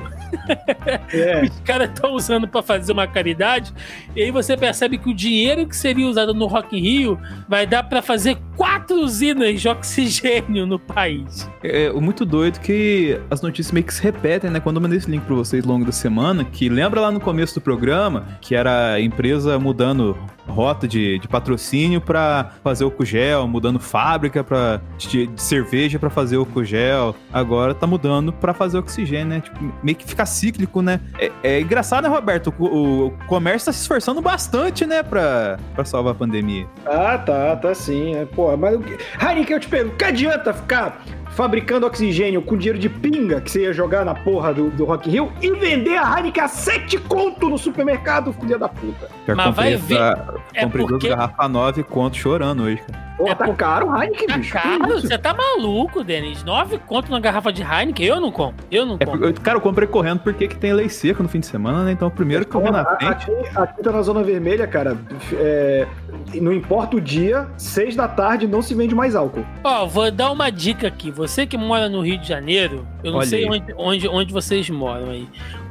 É. 1.14 1.44
os 1.50 1.60
caras 1.62 1.90
estão 1.90 2.14
usando 2.14 2.48
para 2.48 2.62
fazer 2.62 2.92
uma 2.92 3.08
caridade, 3.08 3.74
e 4.16 4.24
aí 4.24 4.32
você 4.32 4.56
percebe 4.56 4.98
que 4.98 5.10
o 5.10 5.14
dinheiro 5.14 5.68
que 5.68 5.76
seria 5.76 6.08
usado 6.08 6.34
no 6.34 6.48
Rock 6.48 6.78
in 6.78 6.82
Rio 6.82 7.20
vai 7.50 7.68
dar 7.68 7.84
para 7.84 8.02
fazer 8.02 8.38
quatro 8.56 9.02
usinas 9.02 9.60
de 9.60 9.68
oxigênio 9.68 10.66
no 10.66 10.80
país. 10.80 11.50
É 11.64 11.82
é 11.82 11.92
muito 11.94 12.26
doido 12.26 12.60
que 12.60 13.20
as 13.30 13.42
notícias 13.42 13.72
meio 13.72 13.86
que 13.86 13.94
se 13.94 14.02
repetem, 14.04 14.50
né? 14.50 14.60
Quando 14.60 14.78
eu 14.78 14.82
mandei 14.82 14.98
esse 14.98 15.10
link 15.10 15.24
pra 15.24 15.36
vocês 15.36 15.64
ao 15.64 15.72
longo 15.72 15.86
da 15.86 15.92
semana, 15.92 16.44
que 16.44 16.70
lembra 16.70 17.02
lá 17.02 17.12
no 17.12 17.20
começo 17.20 17.56
do 17.56 17.62
programa 17.62 18.28
que 18.40 18.56
era 18.56 18.94
a 18.94 19.02
empresa 19.02 19.58
mudando 19.58 20.18
rota 20.48 20.88
de, 20.88 21.20
de 21.20 21.28
patrocínio 21.28 22.02
pra 22.02 22.52
fazer 22.64 22.86
o 22.86 22.94
gel, 23.04 23.48
mudando 23.48 23.80
fábrica 23.80 24.44
pra, 24.44 24.82
de, 24.98 25.28
de 25.28 25.42
cerveja 25.42 26.00
pra 26.00 26.10
fazer 26.10 26.38
o 26.38 26.64
gel. 26.64 27.16
Agora 27.32 27.74
tá 27.74 27.88
mudando 27.88 28.32
pra 28.32 28.54
fazer 28.54 28.78
oxigênio, 28.78 29.28
né? 29.28 29.42
Tipo, 29.42 29.74
meio 29.84 29.98
que 29.98 30.06
fica 30.06 30.26
cíclico, 30.26 30.82
né? 30.82 31.00
É, 31.18 31.32
é 31.44 31.62
engraçado, 31.62 32.04
né, 32.04 32.10
Roberto? 32.10 32.54
O, 32.60 33.08
o 33.08 33.12
comércio 33.28 33.68
tá 33.68 33.74
se 33.74 33.82
esforçando 33.82 34.22
bastante, 34.22 34.86
né, 34.86 35.04
pra, 35.04 35.58
pra 35.76 35.86
salvar 35.86 36.14
a 36.14 36.16
pandemia. 36.16 36.68
Ah, 36.86 37.18
tá, 37.18 37.56
tá 37.56 37.74
sim. 37.74 38.16
É, 38.16 38.26
pô, 38.26 38.56
mas 38.58 38.76
o 38.76 38.80
que. 38.80 38.98
Heineken, 39.24 39.56
eu 39.56 39.60
te 39.60 39.68
pergunto, 39.68 39.96
que 39.96 40.06
adianta 40.06 40.54
ficar 40.54 41.04
fabricando 41.36 41.86
oxigênio 41.88 42.42
com 42.42 42.58
dinheiro 42.58 42.78
de 42.80 42.90
pinga 42.90 43.40
que 43.42 43.50
você 43.50 43.62
ia 43.64 43.74
jogar 43.74 44.04
na 44.06 44.14
porra 44.14 44.54
do, 44.54 44.70
do 44.70 44.86
Rock 44.86 45.10
Rio 45.10 45.32
e 45.42 45.52
vender 45.52 45.98
a 45.98 46.18
Heineken 46.18 46.44
a 46.44 46.48
7 46.48 46.98
conto 47.00 47.50
no 47.50 47.58
supermercado, 47.58 48.34
filha 48.34 48.58
da 48.58 48.68
puta. 48.68 49.08
Já 49.28 49.36
Mas 49.36 49.56
vai 49.56 49.76
ver- 49.78 49.96
essa- 49.96 50.34
é 50.54 50.64
comprei 50.64 50.86
duas 50.86 51.00
porque- 51.00 51.10
garrafas 51.16 51.50
9 51.50 51.84
conto 51.84 52.18
chorando 52.18 52.64
hoje, 52.64 52.78
cara. 52.86 53.12
Pô, 53.18 53.28
É 53.28 53.36
tá 53.36 53.46
por- 53.46 53.56
caro 53.56 53.88
o 53.92 53.96
Heineken, 54.02 54.28
Tá 54.28 54.38
bicho. 54.38 54.52
que 54.52 54.58
caro, 54.62 55.00
você 55.00 55.18
tá 55.18 55.32
maluco, 55.34 56.04
Denis. 56.04 56.44
Nove 56.44 56.80
conto 56.80 57.12
na 57.12 57.20
garrafa 57.20 57.54
de 57.54 57.62
Heineken, 57.62 58.06
eu 58.08 58.20
não 58.20 58.32
compro. 58.32 58.66
Eu 58.72 58.84
não 58.86 58.96
É 59.00 59.06
compro. 59.06 59.22
porque- 59.22 59.42
cara, 59.42 59.58
eu 59.58 59.62
comprei 59.62 59.88
correndo 59.88 60.20
porque 60.22 60.48
que 60.48 60.56
tem 60.56 60.74
lei 60.74 60.90
seca 60.90 61.22
no 61.22 61.30
fim 61.30 61.40
de 61.40 61.46
semana, 61.46 61.84
né? 61.84 61.92
Então 61.92 62.08
o 62.08 62.12
primeiro 62.12 62.46
que 62.48 62.56
eu 62.56 62.62
vi 62.62 62.72
na 62.72 62.84
Porra, 62.84 62.98
frente. 62.98 63.32
aqui, 63.32 63.58
aqui 63.58 63.84
tá 63.84 63.92
na 63.92 64.02
zona 64.02 64.24
vermelha, 64.24 64.66
cara. 64.66 64.98
é, 65.34 65.88
não 66.36 66.52
importa 66.54 66.98
o 66.98 67.02
dia, 67.02 67.48
seis 67.58 67.96
da 67.96 68.08
tarde 68.08 68.48
não 68.48 68.62
se 68.62 68.74
vende 68.74 68.94
mais 68.96 69.16
álcool. 69.16 69.46
Ó, 69.64 69.86
vou 69.86 70.10
dar 70.12 70.32
uma 70.32 70.50
dica 70.50 70.88
aqui. 70.88 71.12
Você 71.12 71.46
que 71.46 71.58
mora 71.58 71.90
no 71.90 72.02
Rio 72.02 72.18
de 72.18 72.28
Janeiro, 72.28 72.88
eu 73.04 73.12
não 73.12 73.20
Olha 73.20 73.28
sei 73.28 73.48
onde, 73.50 73.74
onde, 73.78 74.08
onde 74.08 74.34
vocês 74.34 74.70
moram 74.70 75.10
aí. 75.10 75.28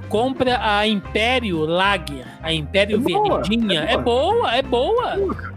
Compra 0.08 0.58
a 0.60 0.86
Império 0.88 1.60
Lager, 1.60 2.26
a 2.42 2.52
Império 2.52 2.96
É 2.96 2.98
boa, 2.98 3.36
Verdinha. 3.36 3.80
é 3.82 3.92
É 3.92 3.96
boa, 3.96 4.54
é 4.54 4.62
boa. 4.62 5.16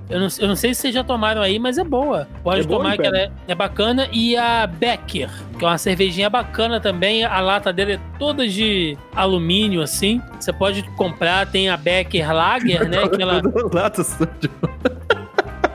Eu 0.09 0.19
não, 0.19 0.27
eu 0.39 0.47
não 0.49 0.55
sei 0.55 0.73
se 0.73 0.81
vocês 0.81 0.93
já 0.93 1.03
tomaram 1.03 1.41
aí, 1.41 1.57
mas 1.57 1.77
é 1.77 1.83
boa. 1.83 2.27
Pode 2.43 2.61
É 2.61 2.63
boa, 2.63 2.79
tomar, 2.79 2.91
que 2.97 3.07
Império? 3.07 3.17
ela 3.17 3.25
é, 3.47 3.51
é 3.51 3.55
bacana. 3.55 4.07
E 4.11 4.35
a 4.35 4.67
Becker, 4.67 5.29
que 5.57 5.63
é 5.63 5.67
uma 5.67 5.77
cervejinha 5.77 6.29
bacana 6.29 6.79
também. 6.79 7.23
A 7.23 7.39
lata 7.39 7.71
dele 7.71 7.93
é 7.93 7.99
toda 8.19 8.47
de 8.47 8.97
alumínio, 9.15 9.81
assim. 9.81 10.21
Você 10.39 10.51
pode 10.51 10.83
comprar, 10.97 11.47
tem 11.47 11.69
a 11.69 11.77
Becker 11.77 12.33
Lager, 12.33 12.87
né? 12.87 13.07
Que 13.07 13.21
ela. 13.21 13.41
Lata 13.71 14.03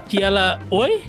Que 0.08 0.22
ela... 0.22 0.58
Oi? 0.70 1.02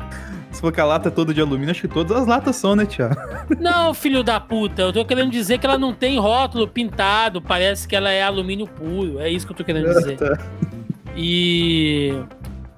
Se 0.51 0.61
for 0.61 0.73
que 0.73 0.81
a 0.81 0.85
lata 0.85 1.07
é 1.09 1.11
toda 1.11 1.33
de 1.33 1.39
alumínio, 1.39 1.71
acho 1.71 1.81
que 1.81 1.87
todas 1.87 2.17
as 2.17 2.27
latas 2.27 2.55
são, 2.55 2.75
né, 2.75 2.85
Thiago? 2.85 3.15
Não, 3.59 3.93
filho 3.93 4.23
da 4.23 4.39
puta, 4.39 4.81
eu 4.81 4.91
tô 4.91 5.05
querendo 5.05 5.29
dizer 5.31 5.57
que 5.57 5.65
ela 5.65 5.77
não 5.77 5.93
tem 5.93 6.19
rótulo 6.19 6.67
pintado, 6.67 7.41
parece 7.41 7.87
que 7.87 7.95
ela 7.95 8.09
é 8.11 8.23
alumínio 8.23 8.67
puro, 8.67 9.19
é 9.19 9.29
isso 9.29 9.45
que 9.45 9.53
eu 9.53 9.57
tô 9.57 9.63
querendo 9.63 9.87
dizer. 9.93 10.17
Tá. 10.17 10.37
E 11.15 12.13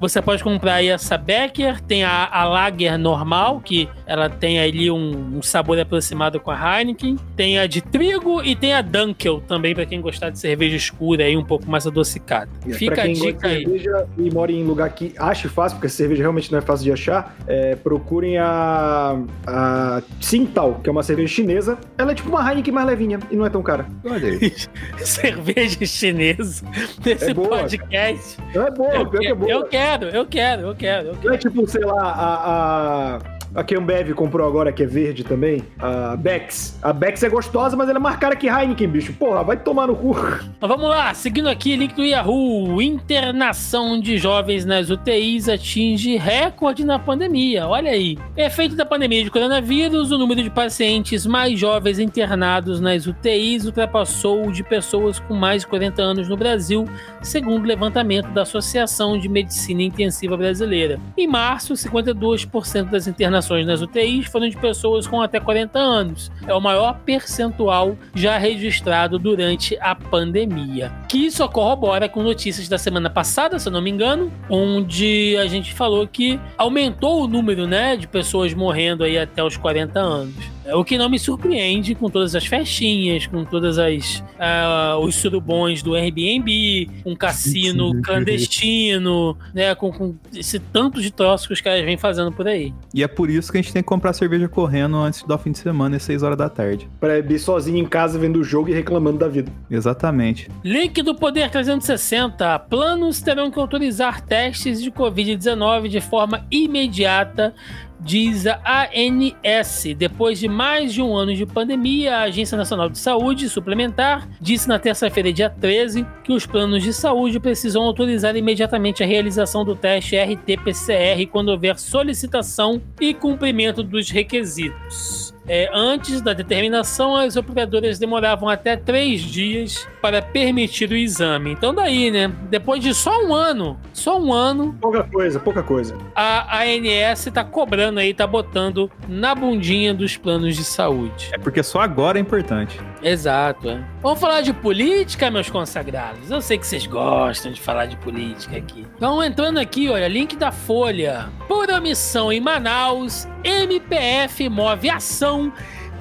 Você 0.01 0.19
pode 0.19 0.43
comprar 0.43 0.73
aí 0.73 0.87
essa 0.87 1.15
Becker, 1.15 1.79
tem 1.79 2.03
a, 2.03 2.25
a 2.25 2.43
Lager 2.43 2.97
normal, 2.97 3.61
que 3.61 3.87
ela 4.11 4.29
tem 4.29 4.59
ali 4.59 4.91
um, 4.91 5.37
um 5.37 5.41
sabor 5.41 5.79
aproximado 5.79 6.39
com 6.39 6.51
a 6.51 6.79
Heineken. 6.79 7.15
Tem 7.35 7.57
a 7.57 7.65
de 7.65 7.81
trigo 7.81 8.43
e 8.43 8.55
tem 8.55 8.73
a 8.73 8.81
Dunkel 8.81 9.41
também, 9.47 9.73
pra 9.73 9.85
quem 9.85 10.01
gostar 10.01 10.29
de 10.29 10.37
cerveja 10.37 10.75
escura 10.75 11.23
aí, 11.23 11.37
um 11.37 11.43
pouco 11.45 11.69
mais 11.69 11.87
adocicada. 11.87 12.49
Fica 12.73 12.95
pra 12.95 13.03
a 13.03 13.05
quem 13.05 13.15
gosta 13.15 13.31
dica 13.31 13.47
de 13.49 13.55
aí. 13.55 13.63
cerveja 13.63 14.07
e 14.17 14.31
mora 14.31 14.51
em 14.51 14.63
lugar 14.63 14.89
que 14.89 15.13
ache 15.17 15.47
fácil, 15.47 15.77
porque 15.77 15.87
a 15.87 15.89
cerveja 15.89 16.23
realmente 16.23 16.51
não 16.51 16.59
é 16.59 16.61
fácil 16.61 16.83
de 16.83 16.91
achar, 16.91 17.35
é, 17.47 17.75
procurem 17.77 18.37
a, 18.37 19.17
a 19.47 20.01
Tsingtao, 20.19 20.79
que 20.83 20.89
é 20.89 20.91
uma 20.91 21.03
cerveja 21.03 21.29
chinesa. 21.33 21.77
Ela 21.97 22.11
é 22.11 22.15
tipo 22.15 22.29
uma 22.29 22.47
Heineken 22.49 22.73
mais 22.73 22.87
levinha 22.87 23.19
e 23.31 23.35
não 23.35 23.45
é 23.45 23.49
tão 23.49 23.63
cara. 23.63 23.85
Olha 24.03 24.27
aí. 24.27 24.53
cerveja 24.99 25.85
chinesa 25.85 26.65
nesse 27.05 27.31
É 27.31 27.33
boa. 27.33 27.47
podcast. 27.59 28.37
Ela 28.53 28.67
é 28.67 28.71
boa, 28.71 28.93
Eu, 28.93 29.05
pior 29.09 29.19
que 29.21 29.27
é 29.27 29.33
boa. 29.35 29.51
eu 29.51 29.63
quero, 29.65 30.05
eu 30.07 30.25
quero, 30.25 30.61
eu 30.67 30.75
quero, 30.75 31.07
eu 31.07 31.13
quero. 31.15 31.25
Não 31.27 31.33
é 31.33 31.37
tipo, 31.37 31.67
sei 31.67 31.85
lá, 31.85 32.01
a. 32.11 33.15
a... 33.17 33.30
A 33.53 33.65
que 33.65 33.75
Ambev 33.75 34.13
comprou 34.13 34.47
agora, 34.47 34.71
que 34.71 34.81
é 34.81 34.85
verde 34.85 35.25
também, 35.25 35.61
a 35.77 36.15
Bex. 36.15 36.79
A 36.81 36.93
Bex 36.93 37.21
é 37.21 37.27
gostosa, 37.27 37.75
mas 37.75 37.89
ela 37.89 37.99
é 37.99 38.01
mais 38.01 38.15
cara 38.15 38.33
que 38.33 38.47
Heineken, 38.47 38.87
bicho. 38.87 39.11
Porra, 39.11 39.43
vai 39.43 39.57
tomar 39.57 39.87
no 39.87 39.95
cu. 39.95 40.15
Mas 40.15 40.69
vamos 40.69 40.87
lá, 40.87 41.13
seguindo 41.13 41.49
aqui, 41.49 41.75
link 41.75 41.93
do 41.93 42.05
Yahoo. 42.05 42.81
Internação 42.81 43.99
de 43.99 44.17
jovens 44.17 44.63
nas 44.63 44.89
UTIs 44.89 45.49
atinge 45.49 46.15
recorde 46.15 46.85
na 46.85 46.97
pandemia. 46.97 47.67
Olha 47.67 47.91
aí. 47.91 48.17
Efeito 48.37 48.73
da 48.73 48.85
pandemia 48.85 49.21
de 49.21 49.29
coronavírus, 49.29 50.11
o 50.11 50.17
número 50.17 50.41
de 50.41 50.49
pacientes 50.49 51.25
mais 51.25 51.59
jovens 51.59 51.99
internados 51.99 52.79
nas 52.79 53.05
UTIs 53.05 53.65
ultrapassou 53.65 54.47
o 54.47 54.51
de 54.51 54.63
pessoas 54.63 55.19
com 55.19 55.33
mais 55.33 55.63
de 55.63 55.67
40 55.67 56.01
anos 56.01 56.29
no 56.29 56.37
Brasil, 56.37 56.85
segundo 57.21 57.65
o 57.65 57.67
levantamento 57.67 58.29
da 58.29 58.43
Associação 58.43 59.19
de 59.19 59.27
Medicina 59.27 59.81
Intensiva 59.81 60.37
Brasileira. 60.37 60.97
Em 61.17 61.27
março, 61.27 61.73
52% 61.73 62.89
das 62.89 63.07
internações 63.07 63.40
nas 63.65 63.81
UTIs 63.81 64.27
foram 64.27 64.47
de 64.49 64.57
pessoas 64.57 65.07
com 65.07 65.21
até 65.21 65.39
40 65.39 65.77
anos. 65.77 66.31
É 66.47 66.53
o 66.53 66.61
maior 66.61 66.99
percentual 67.05 67.97
já 68.13 68.37
registrado 68.37 69.19
durante 69.19 69.77
a 69.79 69.95
pandemia. 69.95 70.91
Que 71.07 71.25
isso 71.25 71.47
corrobora 71.49 72.07
com 72.07 72.23
notícias 72.23 72.67
da 72.67 72.77
semana 72.77 73.09
passada, 73.09 73.59
se 73.59 73.67
eu 73.67 73.73
não 73.73 73.81
me 73.81 73.89
engano, 73.89 74.31
onde 74.49 75.35
a 75.37 75.47
gente 75.47 75.73
falou 75.73 76.07
que 76.07 76.39
aumentou 76.57 77.23
o 77.23 77.27
número, 77.27 77.67
né, 77.67 77.95
de 77.95 78.07
pessoas 78.07 78.53
morrendo 78.53 79.03
aí 79.03 79.17
até 79.17 79.43
os 79.43 79.57
40 79.57 79.99
anos. 79.99 80.60
É 80.65 80.75
O 80.75 80.83
que 80.83 80.97
não 80.97 81.09
me 81.09 81.17
surpreende 81.17 81.95
com 81.95 82.09
todas 82.09 82.35
as 82.35 82.45
festinhas, 82.45 83.27
com 83.27 83.43
todas 83.43 83.77
as 83.77 84.23
ah, 84.39 84.97
os 84.99 85.15
surubões 85.15 85.81
do 85.81 85.95
Airbnb, 85.95 86.89
um 87.05 87.15
cassino 87.15 88.01
clandestino, 88.01 89.37
né, 89.53 89.73
com, 89.75 89.91
com 89.91 90.15
esse 90.33 90.59
tanto 90.59 91.01
de 91.01 91.11
troços 91.11 91.47
que 91.47 91.53
os 91.53 91.61
caras 91.61 91.83
vêm 91.83 91.97
fazendo 91.97 92.31
por 92.31 92.47
aí. 92.47 92.73
E 92.93 93.03
é 93.03 93.07
por 93.07 93.29
isso 93.29 93.51
que 93.51 93.57
a 93.57 93.61
gente 93.61 93.73
tem 93.73 93.81
que 93.81 93.87
comprar 93.87 94.13
cerveja 94.13 94.47
correndo 94.47 94.97
antes 94.97 95.23
do 95.23 95.37
fim 95.37 95.51
de 95.51 95.59
semana, 95.59 95.97
às 95.97 96.03
6 96.03 96.23
horas 96.23 96.37
da 96.37 96.49
tarde. 96.49 96.89
Pra 96.99 97.19
ir 97.19 97.39
sozinho 97.39 97.77
em 97.77 97.85
casa 97.85 98.19
vendo 98.19 98.39
o 98.39 98.43
jogo 98.43 98.69
e 98.69 98.73
reclamando 98.73 99.17
da 99.17 99.27
vida. 99.27 99.51
Exatamente. 99.69 100.49
Link 100.63 101.01
do 101.01 101.15
Poder 101.15 101.49
360. 101.49 102.59
Planos 102.59 103.21
terão 103.21 103.49
que 103.49 103.59
autorizar 103.59 104.21
testes 104.21 104.81
de 104.81 104.91
Covid-19 104.91 105.87
de 105.87 106.01
forma 106.01 106.45
imediata, 106.51 107.53
diz 108.01 108.47
a 108.47 108.89
ANS. 108.93 109.83
Depois 109.95 110.39
de 110.39 110.47
mais 110.47 110.93
de 110.93 111.01
um 111.01 111.15
ano 111.15 111.33
de 111.33 111.45
pandemia, 111.45 112.17
a 112.17 112.23
Agência 112.23 112.57
Nacional 112.57 112.89
de 112.89 112.97
Saúde 112.97 113.47
Suplementar 113.49 114.27
disse 114.39 114.67
na 114.67 114.79
terça-feira, 114.79 115.31
dia 115.31 115.49
13, 115.49 116.05
que 116.23 116.33
os 116.33 116.45
planos 116.45 116.83
de 116.83 116.93
saúde 116.93 117.39
precisam 117.39 117.83
autorizar 117.83 118.35
imediatamente 118.35 119.03
a 119.03 119.07
realização 119.07 119.63
do 119.63 119.75
teste 119.75 120.17
RT-PCR 120.17 121.27
quando 121.31 121.49
houver 121.49 121.77
solicitação 121.77 122.81
e 122.99 123.13
cumprimento 123.13 123.83
dos 123.83 124.09
requisitos. 124.09 125.20
É, 125.47 125.69
antes 125.73 126.21
da 126.21 126.33
determinação, 126.33 127.15
as 127.15 127.35
operadoras 127.35 127.97
demoravam 127.97 128.47
até 128.47 128.75
três 128.77 129.21
dias 129.21 129.87
para 130.01 130.21
permitir 130.21 130.89
o 130.91 130.95
exame. 130.95 131.51
Então, 131.51 131.73
daí, 131.73 132.11
né? 132.11 132.31
Depois 132.49 132.81
de 132.81 132.93
só 132.93 133.25
um 133.25 133.33
ano, 133.33 133.79
só 133.93 134.19
um 134.19 134.31
ano, 134.31 134.75
Pouca 134.79 135.03
coisa, 135.03 135.39
pouca 135.39 135.63
coisa. 135.63 135.97
a 136.15 136.61
ANS 136.63 137.25
tá 137.33 137.43
cobrando 137.43 137.99
aí, 137.99 138.13
tá 138.13 138.27
botando 138.27 138.89
na 139.07 139.33
bundinha 139.33 139.93
dos 139.93 140.15
planos 140.17 140.55
de 140.55 140.63
saúde. 140.63 141.29
É 141.33 141.37
porque 141.37 141.63
só 141.63 141.81
agora 141.81 142.17
é 142.17 142.21
importante. 142.21 142.79
Exato, 143.01 143.69
é. 143.69 143.83
Vamos 144.01 144.19
falar 144.19 144.41
de 144.41 144.53
política, 144.53 145.31
meus 145.31 145.49
consagrados. 145.49 146.29
Eu 146.29 146.41
sei 146.41 146.57
que 146.57 146.67
vocês 146.67 146.85
gostam 146.85 147.51
de 147.51 147.59
falar 147.61 147.87
de 147.87 147.95
política 147.97 148.57
aqui. 148.57 148.85
Então, 148.95 149.23
entrando 149.23 149.59
aqui, 149.59 149.89
olha, 149.89 150.07
link 150.07 150.35
da 150.35 150.51
Folha. 150.51 151.29
Por 151.47 151.69
omissão 151.71 152.31
em 152.31 152.39
Manaus, 152.39 153.27
MPF 153.43 154.47
move 154.49 154.89
ação 154.89 155.30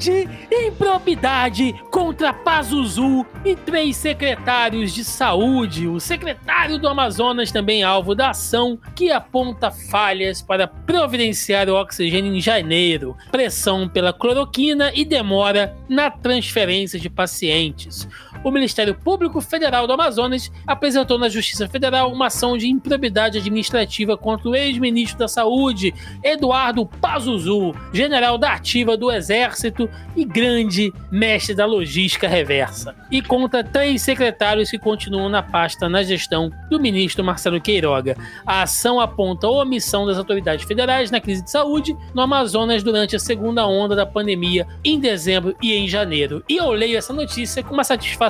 de 0.00 0.26
improbidade 0.50 1.74
contra 1.90 2.32
Pazuzu 2.32 3.26
e 3.44 3.54
três 3.54 3.96
secretários 3.98 4.94
de 4.94 5.04
saúde. 5.04 5.86
O 5.86 6.00
secretário 6.00 6.78
do 6.78 6.88
Amazonas 6.88 7.52
também 7.52 7.82
é 7.82 7.84
alvo 7.84 8.14
da 8.14 8.30
ação 8.30 8.78
que 8.96 9.10
aponta 9.10 9.70
falhas 9.70 10.40
para 10.40 10.66
providenciar 10.66 11.68
o 11.68 11.74
oxigênio 11.74 12.34
em 12.34 12.40
janeiro, 12.40 13.14
pressão 13.30 13.86
pela 13.86 14.10
cloroquina 14.10 14.90
e 14.94 15.04
demora 15.04 15.76
na 15.86 16.10
transferência 16.10 16.98
de 16.98 17.10
pacientes. 17.10 18.08
O 18.42 18.50
Ministério 18.50 18.94
Público 18.94 19.38
Federal 19.42 19.86
do 19.86 19.92
Amazonas 19.92 20.50
apresentou 20.66 21.18
na 21.18 21.28
Justiça 21.28 21.68
Federal 21.68 22.10
uma 22.10 22.28
ação 22.28 22.56
de 22.56 22.66
improbidade 22.66 23.36
administrativa 23.36 24.16
contra 24.16 24.48
o 24.48 24.54
ex-ministro 24.54 25.18
da 25.18 25.28
Saúde, 25.28 25.92
Eduardo 26.24 26.86
Pazuzu, 26.86 27.74
general 27.92 28.38
da 28.38 28.54
ativa 28.54 28.96
do 28.96 29.10
Exército 29.10 29.90
e 30.16 30.24
grande 30.24 30.90
mestre 31.10 31.54
da 31.54 31.66
logística 31.66 32.26
reversa, 32.26 32.94
e 33.10 33.20
contra 33.20 33.62
três 33.62 34.00
secretários 34.00 34.70
que 34.70 34.78
continuam 34.78 35.28
na 35.28 35.42
pasta 35.42 35.86
na 35.86 36.02
gestão 36.02 36.50
do 36.70 36.80
ministro 36.80 37.22
Marcelo 37.22 37.60
Queiroga. 37.60 38.16
A 38.46 38.62
ação 38.62 38.98
aponta 38.98 39.46
a 39.46 39.50
omissão 39.50 40.06
das 40.06 40.16
autoridades 40.16 40.64
federais 40.64 41.10
na 41.10 41.20
crise 41.20 41.44
de 41.44 41.50
saúde 41.50 41.94
no 42.14 42.22
Amazonas 42.22 42.82
durante 42.82 43.14
a 43.14 43.18
segunda 43.18 43.66
onda 43.66 43.94
da 43.94 44.06
pandemia 44.06 44.66
em 44.82 44.98
dezembro 44.98 45.54
e 45.62 45.74
em 45.74 45.86
janeiro. 45.86 46.42
E 46.48 46.56
eu 46.56 46.70
leio 46.70 46.96
essa 46.96 47.12
notícia 47.12 47.62
com 47.62 47.74
uma 47.74 47.84
satisfação 47.84 48.29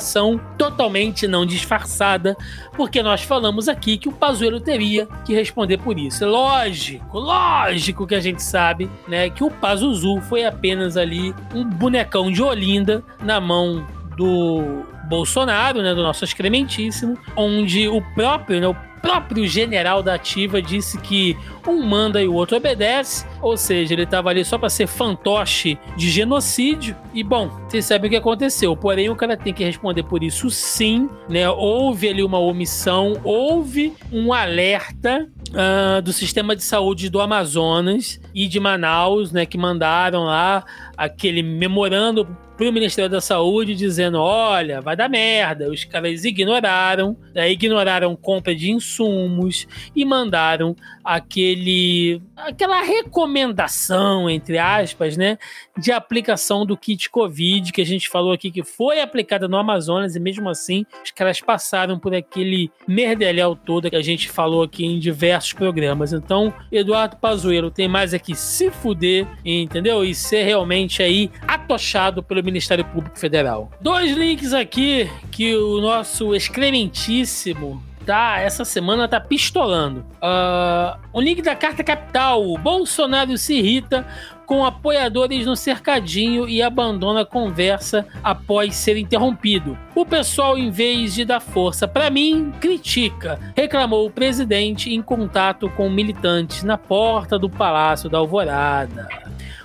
totalmente 0.59 1.29
não 1.29 1.45
disfarçada, 1.45 2.37
porque 2.77 3.03
nós 3.03 3.23
falamos 3.23 3.69
aqui 3.69 3.99
que 3.99 4.09
o 4.09 4.13
Pazuello 4.13 4.61
teria 4.61 5.07
que 5.25 5.35
responder 5.35 5.79
por 5.79 5.99
isso. 5.99 6.27
Lógico, 6.27 7.19
lógico 7.19 8.07
que 8.07 8.15
a 8.15 8.21
gente 8.21 8.43
sabe, 8.43 8.91
né, 9.07 9.31
que 9.31 9.45
o 9.45 9.51
Pazuzu 9.51 10.21
foi 10.23 10.45
apenas 10.45 10.97
ali 10.97 11.35
um 11.55 11.65
bonecão 11.65 12.31
de 12.31 12.43
Olinda 12.43 13.03
na 13.23 13.41
mão 13.41 13.87
do 14.17 14.85
Bolsonaro, 15.11 15.83
né, 15.83 15.93
do 15.93 16.03
nosso 16.03 16.25
excrementíssimo, 16.25 17.19
onde 17.37 17.89
o 17.89 18.01
próprio, 18.15 18.61
né, 18.61 18.69
o 18.69 18.77
próprio 19.03 19.47
general 19.47 20.03
da 20.03 20.15
ativa 20.15 20.63
disse 20.63 20.99
que 20.99 21.37
um 21.67 21.83
manda 21.83 22.23
e 22.23 22.29
o 22.29 22.35
outro 22.35 22.57
obedece, 22.57 23.27
ou 23.43 23.57
seja, 23.57 23.95
ele 23.95 24.05
estava 24.05 24.31
ali 24.31 24.45
só 24.45 24.57
para 24.57 24.69
ser 24.69 24.87
fantoche 24.87 25.79
de 25.97 26.11
genocídio. 26.11 26.95
E 27.13 27.25
bom, 27.25 27.49
vocês 27.69 27.85
sabem 27.85 28.09
o 28.09 28.11
que 28.11 28.17
aconteceu. 28.17 28.77
Porém, 28.77 29.09
o 29.09 29.17
cara 29.17 29.37
tem 29.37 29.53
que 29.53 29.65
responder 29.65 30.03
por 30.05 30.23
isso 30.23 30.49
sim, 30.51 31.09
né? 31.29 31.49
Houve 31.49 32.09
ali 32.09 32.23
uma 32.23 32.39
omissão, 32.39 33.19
houve 33.25 33.93
um 34.13 34.33
alerta 34.33 35.29
ah, 35.55 36.01
do 36.01 36.13
sistema 36.13 36.55
de 36.55 36.63
saúde 36.63 37.09
do 37.11 37.21
Amazonas 37.21 38.21
e 38.35 38.47
de 38.47 38.61
Manaus, 38.61 39.33
né? 39.33 39.45
Que 39.45 39.59
mandaram 39.59 40.25
lá 40.25 40.65
aquele 40.97 41.43
memorando 41.43 42.29
pro 42.61 42.71
Ministério 42.71 43.09
da 43.09 43.23
Saúde 43.23 43.75
dizendo: 43.75 44.19
olha, 44.21 44.83
vai 44.83 44.95
dar 44.95 45.09
merda. 45.09 45.71
Os 45.71 45.83
caras 45.83 46.27
ignoraram, 46.27 47.17
né, 47.35 47.51
ignoraram 47.51 48.15
compra 48.15 48.55
de 48.55 48.71
insumos 48.71 49.67
e 49.97 50.05
mandaram 50.05 50.77
aquele 51.03 52.21
aquela 52.37 52.83
recomendação, 52.83 54.29
entre 54.29 54.59
aspas, 54.59 55.17
né, 55.17 55.39
de 55.79 55.91
aplicação 55.91 56.67
do 56.67 56.77
kit 56.77 57.09
Covid 57.09 57.73
que 57.73 57.81
a 57.81 57.87
gente 57.87 58.09
falou 58.09 58.33
aqui 58.33 58.51
que 58.51 58.63
foi 58.63 59.01
aplicada 59.01 59.49
no 59.49 59.57
Amazonas 59.57 60.15
e 60.15 60.21
mesmo 60.21 60.49
assim 60.49 60.85
os 61.03 61.11
caras 61.11 61.41
passaram 61.41 61.99
por 61.99 62.15
aquele 62.15 62.71
merdelhau 62.87 63.57
todo 63.57 63.89
que 63.89 63.97
a 63.97 64.03
gente 64.03 64.29
falou 64.29 64.65
aqui 64.65 64.85
em 64.85 64.99
diversos 64.99 65.55
programas. 65.55 66.13
Então, 66.13 66.53
Eduardo 66.71 67.17
Pazuello 67.17 67.71
tem 67.71 67.89
mais 67.89 68.13
aqui 68.13 68.35
se 68.35 68.71
fuder, 68.71 69.27
entendeu? 69.45 70.05
E 70.05 70.15
ser 70.15 70.43
realmente 70.43 71.03
aí 71.03 71.31
atochado 71.49 72.23
pelo 72.23 72.43
Ministério 72.51 72.85
Público 72.85 73.19
Federal. 73.19 73.71
Dois 73.81 74.17
links 74.17 74.53
aqui 74.53 75.11
que 75.31 75.57
o 75.57 75.81
nosso 75.81 76.35
excrementíssimo 76.35 77.83
tá, 78.05 78.41
essa 78.41 78.65
semana 78.65 79.07
tá 79.07 79.21
pistolando. 79.21 80.05
Ah, 80.21 80.99
o 81.13 81.21
link 81.21 81.43
da 81.43 81.55
Carta 81.55 81.85
Capital. 81.85 82.59
Bolsonaro 82.59 83.37
se 83.39 83.55
irrita 83.55 84.07
com 84.47 84.65
apoiadores 84.65 85.47
no 85.47 85.55
cercadinho 85.55 86.49
e 86.49 86.61
abandona 86.61 87.21
a 87.21 87.25
conversa 87.25 88.05
após 88.21 88.75
ser 88.75 88.97
interrompido. 88.97 89.79
O 89.95 90.05
pessoal, 90.05 90.59
em 90.59 90.71
vez 90.71 91.15
de 91.15 91.25
dar 91.25 91.39
força 91.39 91.87
para 91.87 92.11
mim, 92.11 92.53
critica, 92.61 93.39
reclamou 93.57 94.07
o 94.07 94.11
presidente 94.11 94.93
em 94.93 95.01
contato 95.01 95.71
com 95.77 95.89
militantes 95.89 96.65
na 96.65 96.77
porta 96.77 97.39
do 97.39 97.49
Palácio 97.49 98.11
da 98.11 98.19
Alvorada. 98.19 99.09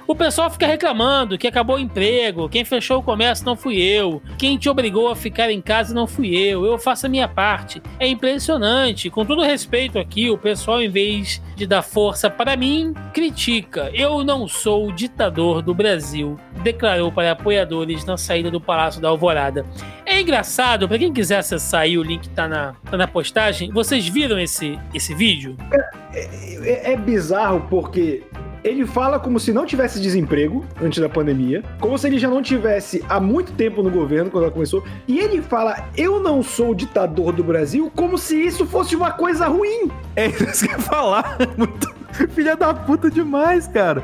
O 0.07 0.15
pessoal 0.15 0.51
fica 0.51 0.67
reclamando 0.67 1.35
que 1.35 1.47
acabou 1.47 1.77
o 1.77 1.79
emprego, 1.79 2.47
quem 2.47 2.63
fechou 2.63 2.99
o 2.99 3.03
comércio 3.03 3.43
não 3.43 3.55
fui 3.55 3.81
eu, 3.81 4.21
quem 4.37 4.55
te 4.55 4.69
obrigou 4.69 5.09
a 5.09 5.15
ficar 5.15 5.49
em 5.49 5.59
casa 5.59 5.95
não 5.95 6.05
fui 6.05 6.35
eu, 6.35 6.63
eu 6.63 6.77
faço 6.77 7.07
a 7.07 7.09
minha 7.09 7.27
parte. 7.27 7.81
É 7.99 8.07
impressionante. 8.07 9.09
Com 9.09 9.25
todo 9.25 9.41
respeito 9.41 9.97
aqui, 9.97 10.29
o 10.29 10.37
pessoal, 10.37 10.79
em 10.79 10.89
vez 10.89 11.41
de 11.55 11.65
dar 11.65 11.81
força 11.81 12.29
para 12.29 12.55
mim, 12.55 12.93
critica. 13.13 13.89
Eu 13.95 14.23
não 14.23 14.47
sou 14.47 14.89
o 14.89 14.93
ditador 14.93 15.63
do 15.63 15.73
Brasil, 15.73 16.37
declarou 16.61 17.11
para 17.11 17.31
apoiadores 17.31 18.05
na 18.05 18.15
saída 18.15 18.51
do 18.51 18.61
Palácio 18.61 19.01
da 19.01 19.09
Alvorada. 19.09 19.65
É 20.05 20.21
engraçado, 20.21 20.87
para 20.87 20.99
quem 20.99 21.11
quiser 21.11 21.39
acessar 21.39 21.81
aí, 21.81 21.97
o 21.97 22.03
link 22.03 22.29
tá 22.29 22.47
na, 22.47 22.75
tá 22.91 22.95
na 22.95 23.07
postagem. 23.07 23.71
Vocês 23.71 24.07
viram 24.07 24.37
esse, 24.37 24.79
esse 24.93 25.15
vídeo? 25.15 25.57
É, 26.13 26.93
é 26.93 26.95
bizarro 26.95 27.65
porque 27.71 28.23
ele 28.65 28.85
fala 28.85 29.19
como 29.19 29.39
se 29.39 29.53
não 29.53 29.63
tivesse 29.63 30.01
desemprego 30.01 30.65
antes 30.81 30.99
da 30.99 31.07
pandemia, 31.07 31.63
como 31.79 31.95
se 31.99 32.07
ele 32.07 32.17
já 32.17 32.27
não 32.27 32.41
tivesse 32.41 33.05
há 33.07 33.19
muito 33.19 33.53
tempo 33.53 33.83
no 33.83 33.91
governo 33.91 34.31
quando 34.31 34.45
ela 34.45 34.51
começou, 34.51 34.83
e 35.07 35.19
ele 35.19 35.39
fala: 35.39 35.87
Eu 35.95 36.19
não 36.19 36.41
sou 36.41 36.71
o 36.71 36.75
ditador 36.75 37.31
do 37.31 37.43
Brasil, 37.43 37.91
como 37.95 38.17
se 38.17 38.35
isso 38.35 38.65
fosse 38.65 38.95
uma 38.95 39.11
coisa 39.11 39.47
ruim. 39.47 39.91
É 40.15 40.27
isso 40.27 40.65
que 40.65 40.73
eu 40.73 40.77
ia 40.77 40.79
falar. 40.79 41.37
Muito... 41.55 41.93
Filha 42.29 42.55
da 42.55 42.73
puta 42.73 43.11
demais, 43.11 43.67
cara. 43.67 44.03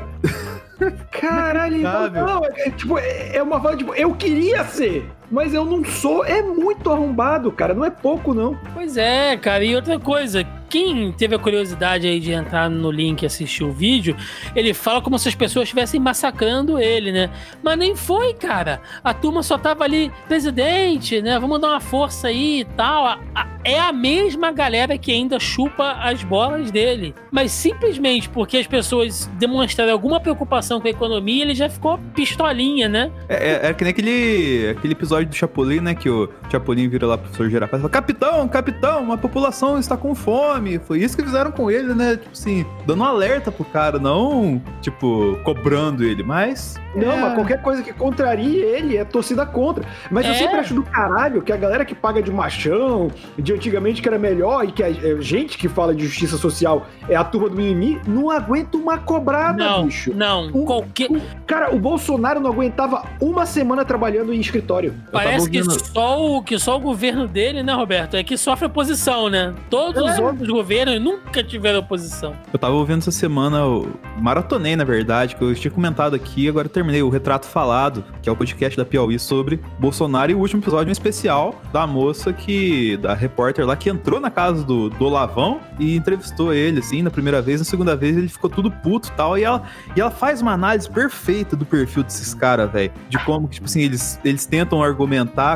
Caralho, 1.10 1.80
não, 1.80 2.44
é, 2.44 2.66
é, 2.66 2.70
tipo, 2.70 2.98
é 2.98 3.36
é 3.36 3.42
uma 3.42 3.60
fala, 3.60 3.76
tipo, 3.76 3.94
eu 3.94 4.14
queria 4.14 4.64
ser, 4.64 5.08
mas 5.32 5.52
eu 5.54 5.64
não 5.64 5.82
sou. 5.84 6.24
É 6.24 6.42
muito 6.42 6.90
arrombado, 6.92 7.50
cara, 7.50 7.74
não 7.74 7.84
é 7.84 7.90
pouco, 7.90 8.32
não. 8.34 8.56
Pois 8.74 8.96
é, 8.96 9.36
cara. 9.36 9.64
E 9.64 9.74
outra 9.74 9.98
coisa, 9.98 10.46
quem 10.68 11.10
teve 11.12 11.34
a 11.34 11.38
curiosidade 11.38 12.06
aí 12.06 12.20
de 12.20 12.30
entrar 12.32 12.68
no 12.70 12.90
link 12.90 13.22
e 13.22 13.26
assistir 13.26 13.64
o 13.64 13.72
vídeo, 13.72 14.16
ele 14.54 14.72
fala 14.72 15.00
como 15.02 15.18
se 15.18 15.28
as 15.28 15.34
pessoas 15.34 15.64
estivessem 15.64 15.98
massacrando 15.98 16.78
ele, 16.78 17.10
né? 17.10 17.30
Mas 17.62 17.78
nem 17.78 17.96
foi, 17.96 18.34
cara. 18.34 18.80
A 19.02 19.12
turma 19.12 19.42
só 19.42 19.56
tava 19.58 19.84
ali, 19.84 20.10
presidente, 20.28 21.20
né? 21.22 21.38
Vamos 21.38 21.60
dar 21.60 21.68
uma 21.70 21.80
força 21.80 22.28
aí 22.28 22.60
e 22.60 22.64
tal. 22.64 23.06
A- 23.06 23.18
a- 23.34 23.52
É 23.64 23.78
a 23.78 23.92
mesma 23.92 24.50
galera 24.50 24.98
que 24.98 25.12
ainda 25.12 25.38
chupa 25.38 25.92
as 25.92 26.24
bolas 26.24 26.72
dele. 26.72 27.14
Mas 27.30 27.52
simplesmente 27.52 28.28
porque 28.28 28.56
as 28.56 28.66
pessoas 28.66 29.30
demonstraram 29.38 29.92
alguma 29.92 30.18
preocupação 30.18 30.80
com 30.80 30.88
a 30.88 30.90
economia, 30.90 31.44
ele 31.44 31.54
já 31.54 31.70
ficou 31.70 31.96
pistolinha, 32.12 32.88
né? 32.88 33.12
É, 33.28 33.66
é, 33.66 33.70
é 33.70 33.72
que 33.72 33.84
nem 33.84 33.92
aquele, 33.92 34.68
aquele 34.76 34.92
episódio 34.94 35.21
do 35.24 35.34
Chapolin, 35.34 35.80
né? 35.80 35.94
Que 35.94 36.08
o 36.10 36.28
Chapolin 36.50 36.88
vira 36.88 37.06
lá 37.06 37.16
pro 37.16 37.24
professor 37.28 37.48
Girafales 37.50 37.80
e 37.80 37.82
fala: 37.82 37.90
Capitão, 37.92 38.48
capitão, 38.48 39.12
a 39.12 39.18
população 39.18 39.78
está 39.78 39.96
com 39.96 40.14
fome. 40.14 40.78
Foi 40.78 40.98
isso 41.00 41.16
que 41.16 41.22
fizeram 41.22 41.50
com 41.52 41.70
ele, 41.70 41.94
né? 41.94 42.16
Tipo 42.16 42.30
assim, 42.32 42.66
dando 42.86 43.00
um 43.02 43.04
alerta 43.06 43.50
pro 43.52 43.64
cara, 43.64 43.98
não, 43.98 44.60
tipo, 44.80 45.38
cobrando 45.44 46.04
ele, 46.04 46.22
mas. 46.22 46.80
Não, 46.94 47.10
é, 47.12 47.20
mas 47.20 47.34
qualquer 47.34 47.62
coisa 47.62 47.82
que 47.82 47.92
contrarie 47.92 48.56
ele 48.56 48.96
é 48.98 49.04
torcida 49.04 49.46
contra. 49.46 49.84
Mas 50.10 50.26
eu 50.26 50.32
É. 50.32 50.34
sempre 50.34 50.56
acho 50.58 50.74
do 50.74 50.82
caralho 50.82 51.40
que 51.40 51.50
a 51.52 51.56
galera 51.56 51.84
que 51.86 51.94
paga 51.94 52.22
de 52.22 52.30
machão, 52.30 53.10
de 53.38 53.52
antigamente 53.54 54.02
que 54.02 54.08
era 54.08 54.18
melhor, 54.18 54.64
e 54.64 54.72
que 54.72 54.82
a 54.82 54.90
é, 54.90 55.16
gente 55.20 55.56
que 55.56 55.68
fala 55.68 55.94
de 55.94 56.04
justiça 56.04 56.36
social 56.36 56.86
é 57.08 57.16
a 57.16 57.24
turma 57.24 57.48
do 57.48 57.56
mimimi, 57.56 57.98
não 58.06 58.30
aguenta 58.30 58.76
uma 58.76 58.98
cobrada, 58.98 59.64
não, 59.64 59.84
bicho. 59.86 60.12
não. 60.14 60.46
Um- 60.48 60.64
Qualquer. 60.66 61.10
O- 61.10 61.20
Cara, 61.46 61.74
o 61.74 61.78
Bolsonaro 61.78 62.40
não 62.40 62.50
aguentava 62.50 63.04
uma 63.20 63.46
semana 63.46 63.84
trabalhando 63.84 64.32
em 64.32 64.40
escritório. 64.40 64.94
Parece 65.12 65.50
que 65.50 65.62
só, 65.64 66.24
o, 66.24 66.42
que 66.42 66.58
só 66.58 66.76
o 66.76 66.80
governo 66.80 67.28
dele, 67.28 67.62
né, 67.62 67.72
Roberto, 67.72 68.16
é 68.16 68.24
que 68.24 68.36
sofre 68.36 68.66
oposição, 68.66 69.28
né? 69.28 69.54
Todos 69.68 70.02
os 70.02 70.18
É. 70.18 70.22
outros 70.22 70.48
governos 70.48 71.00
nunca 71.00 71.42
tiveram 71.44 71.80
oposição. 71.80 72.34
Eu 72.52 72.58
tava 72.58 72.74
ouvindo 72.74 72.98
essa 72.98 73.10
semana, 73.10 73.58
eu 73.58 73.92
maratonei, 74.18 74.74
na 74.74 74.84
verdade, 74.84 75.36
que 75.36 75.42
eu 75.42 75.54
tinha 75.54 75.70
comentado 75.70 76.14
aqui, 76.14 76.48
agora 76.48 76.66
eu 76.66 76.70
terminei 76.70 77.02
o 77.02 77.08
Retrato 77.10 77.46
Falado, 77.46 78.04
que 78.22 78.28
é 78.28 78.32
o 78.32 78.36
podcast 78.36 78.76
da 78.76 78.84
Piauí 78.84 79.18
sobre 79.18 79.60
Bolsonaro, 79.78 80.32
e 80.32 80.34
o 80.34 80.38
último 80.38 80.62
episódio 80.62 80.88
um 80.88 80.92
especial 80.92 81.60
da 81.72 81.86
moça 81.86 82.32
que, 82.32 82.96
da 82.96 83.12
repórter 83.14 83.66
lá, 83.66 83.76
que 83.76 83.90
entrou 83.90 84.18
na 84.18 84.30
casa 84.30 84.64
do, 84.64 84.88
do 84.88 85.08
Lavão 85.08 85.60
e 85.78 85.94
entrevistou 85.96 86.54
ele, 86.54 86.78
assim, 86.80 87.02
na 87.02 87.10
primeira 87.10 87.42
vez, 87.42 87.60
na 87.60 87.64
segunda 87.64 87.94
vez 87.94 88.16
ele 88.16 88.28
ficou 88.28 88.48
tudo 88.48 88.70
puto 88.70 89.08
e 89.08 89.12
tal, 89.12 89.36
e 89.36 89.44
ela, 89.44 89.62
e 89.94 90.00
ela 90.00 90.10
faz 90.10 90.40
uma 90.40 90.52
análise 90.52 90.88
perfeita 90.88 91.54
do 91.54 91.66
perfil 91.66 92.02
desses 92.02 92.32
caras, 92.32 92.70
velho, 92.72 92.90
de 93.08 93.18
como, 93.24 93.46
tipo 93.48 93.66
assim, 93.66 93.82
eles, 93.82 94.18
eles 94.24 94.46
tentam 94.46 94.82
argumentar 94.82 95.01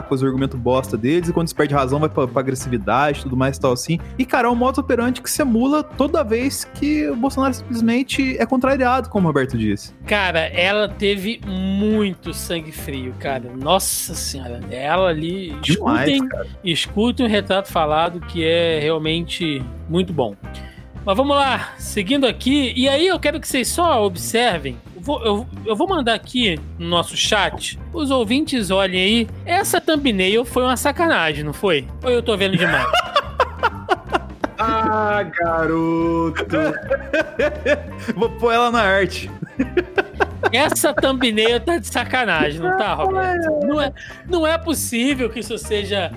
com 0.03 0.15
os 0.15 0.23
argumentos 0.23 0.59
bosta 0.59 0.97
deles, 0.97 1.29
e 1.29 1.33
quando 1.33 1.45
eles 1.47 1.53
perdem 1.53 1.77
razão 1.77 1.99
vai 1.99 2.09
pra, 2.09 2.27
pra 2.27 2.41
agressividade 2.41 3.21
e 3.21 3.23
tudo 3.23 3.37
mais 3.37 3.57
e 3.57 3.61
tal, 3.61 3.73
assim, 3.73 3.99
e, 4.19 4.25
cara, 4.25 4.49
é 4.49 4.51
um 4.51 4.55
modo 4.55 4.81
operante 4.81 5.23
que 5.23 5.31
se 5.31 5.43
emula 5.43 5.83
toda 5.83 6.23
vez 6.23 6.65
que 6.65 7.09
o 7.09 7.17
Bolsonaro 7.17 7.55
simplesmente 7.55 8.37
é 8.39 8.47
contrariado, 8.47 9.09
como 9.09 9.27
o 9.27 9.29
Roberto 9.29 9.57
disse. 9.57 9.93
Cara, 10.07 10.41
ela 10.41 10.89
teve 10.89 11.41
muito 11.47 12.33
sangue 12.33 12.73
frio, 12.73 13.15
cara. 13.19 13.51
Nossa 13.57 14.15
senhora. 14.15 14.61
Ela 14.71 15.09
ali. 15.09 15.57
Demais, 15.61 16.09
Escutem, 16.09 16.29
escutem 16.65 17.27
o 17.27 17.29
retrato 17.29 17.71
falado, 17.71 18.21
que 18.21 18.45
é 18.45 18.79
realmente 18.81 19.63
muito 19.89 20.13
bom. 20.13 20.35
Mas 21.05 21.17
vamos 21.17 21.37
lá, 21.37 21.75
seguindo 21.79 22.27
aqui. 22.27 22.73
E 22.77 22.89
aí 22.89 23.07
eu 23.07 23.21
quero 23.21 23.41
que 23.41 23.47
vocês 23.47 23.69
só 23.69 24.05
observem. 24.05 24.77
Eu 25.07 25.15
vou, 25.15 25.25
eu, 25.25 25.47
eu 25.67 25.77
vou 25.77 25.89
mandar 25.89 26.15
aqui 26.15 26.59
no 26.79 26.89
nosso 26.89 27.17
chat. 27.17 27.79
Os 27.93 28.11
ouvintes 28.11 28.73
olhem 28.73 29.01
aí. 29.01 29.29
Essa 29.45 29.81
thumbnail 29.81 30.45
foi 30.45 30.65
uma 30.65 30.77
sacanagem, 30.77 31.45
não 31.45 31.53
foi? 31.53 31.87
Ou 32.03 32.11
eu 32.11 32.23
tô 32.23 32.37
vendo 32.37 32.57
demais? 32.57 32.87
Ah, 34.59 35.23
garoto. 35.23 36.57
Vou 38.17 38.31
pôr 38.31 38.55
ela 38.55 38.71
na 38.71 38.81
arte. 38.81 39.31
Essa 40.51 40.95
thumbnail 40.95 41.61
tá 41.61 41.77
de 41.77 41.87
sacanagem, 41.87 42.61
não 42.61 42.75
tá, 42.79 42.95
Roberto? 42.95 43.67
Não 43.67 43.81
é, 43.81 43.93
não 44.27 44.47
é 44.47 44.57
possível 44.57 45.29
que 45.29 45.41
isso 45.41 45.59
seja. 45.59 46.11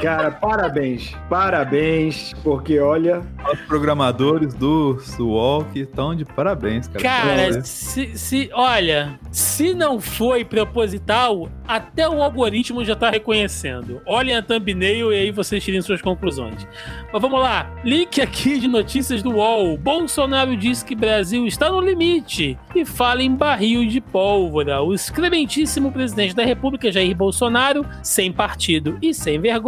Cara, 0.00 0.30
parabéns. 0.30 1.14
Parabéns, 1.28 2.32
porque 2.42 2.78
olha. 2.78 3.22
Os 3.52 3.60
programadores 3.62 4.54
do 4.54 4.98
Walk 5.20 5.78
estão 5.78 6.14
de 6.14 6.24
parabéns, 6.24 6.88
cara. 6.88 7.02
Cara, 7.02 7.62
se, 7.62 8.16
se- 8.16 8.50
olha, 8.52 9.18
se 9.30 9.74
não 9.74 10.00
foi 10.00 10.44
proposital, 10.44 11.48
até 11.68 12.08
o 12.08 12.22
algoritmo 12.22 12.84
já 12.84 12.96
tá 12.96 13.10
reconhecendo. 13.10 14.00
Olhem 14.06 14.36
a 14.36 14.42
thumbnail 14.42 15.12
e 15.12 15.16
aí 15.16 15.30
vocês 15.30 15.62
tirem 15.62 15.80
suas 15.82 16.00
conclusões. 16.02 16.66
Mas 17.12 17.20
vamos 17.22 17.40
lá, 17.40 17.70
link 17.84 18.20
aqui 18.20 18.58
de 18.58 18.68
notícias 18.68 19.22
do 19.22 19.32
UOL. 19.36 19.76
Bolsonaro 19.76 20.56
diz 20.56 20.82
que 20.82 20.94
Brasil 20.94 21.46
está 21.46 21.70
no 21.70 21.80
limite 21.80 22.58
e 22.74 22.84
fala 22.84 23.22
em 23.22 23.34
barril 23.34 23.86
de 23.86 24.00
pólvora. 24.00 24.82
O 24.82 24.94
excrementíssimo 24.94 25.92
presidente 25.92 26.34
da 26.34 26.44
República, 26.44 26.90
Jair 26.90 27.14
Bolsonaro, 27.16 27.84
sem 28.02 28.32
partido 28.32 28.98
e 29.02 29.12
sem 29.14 29.38
vergonha, 29.38 29.63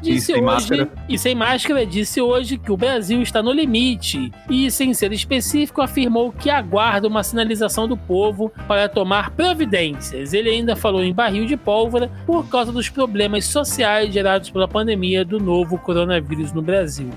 disse 0.00 0.26
sem 0.26 0.36
hoje 0.36 0.44
máscara. 0.44 0.88
e 1.08 1.18
sem 1.18 1.34
máscara, 1.34 1.86
disse 1.86 2.20
hoje 2.20 2.58
que 2.58 2.70
o 2.70 2.76
Brasil 2.76 3.20
está 3.22 3.42
no 3.42 3.52
limite 3.52 4.30
e, 4.48 4.70
sem 4.70 4.94
ser 4.94 5.12
específico, 5.12 5.82
afirmou 5.82 6.32
que 6.32 6.48
aguarda 6.48 7.08
uma 7.08 7.22
sinalização 7.22 7.88
do 7.88 7.96
povo 7.96 8.52
para 8.66 8.88
tomar 8.88 9.30
providências. 9.30 10.32
Ele 10.32 10.50
ainda 10.50 10.76
falou 10.76 11.02
em 11.02 11.12
barril 11.12 11.46
de 11.46 11.56
pólvora 11.56 12.10
por 12.26 12.48
causa 12.48 12.72
dos 12.72 12.88
problemas 12.88 13.44
sociais 13.44 14.12
gerados 14.12 14.50
pela 14.50 14.68
pandemia 14.68 15.24
do 15.24 15.38
novo 15.38 15.78
coronavírus 15.78 16.52
no 16.52 16.62
Brasil. 16.62 17.10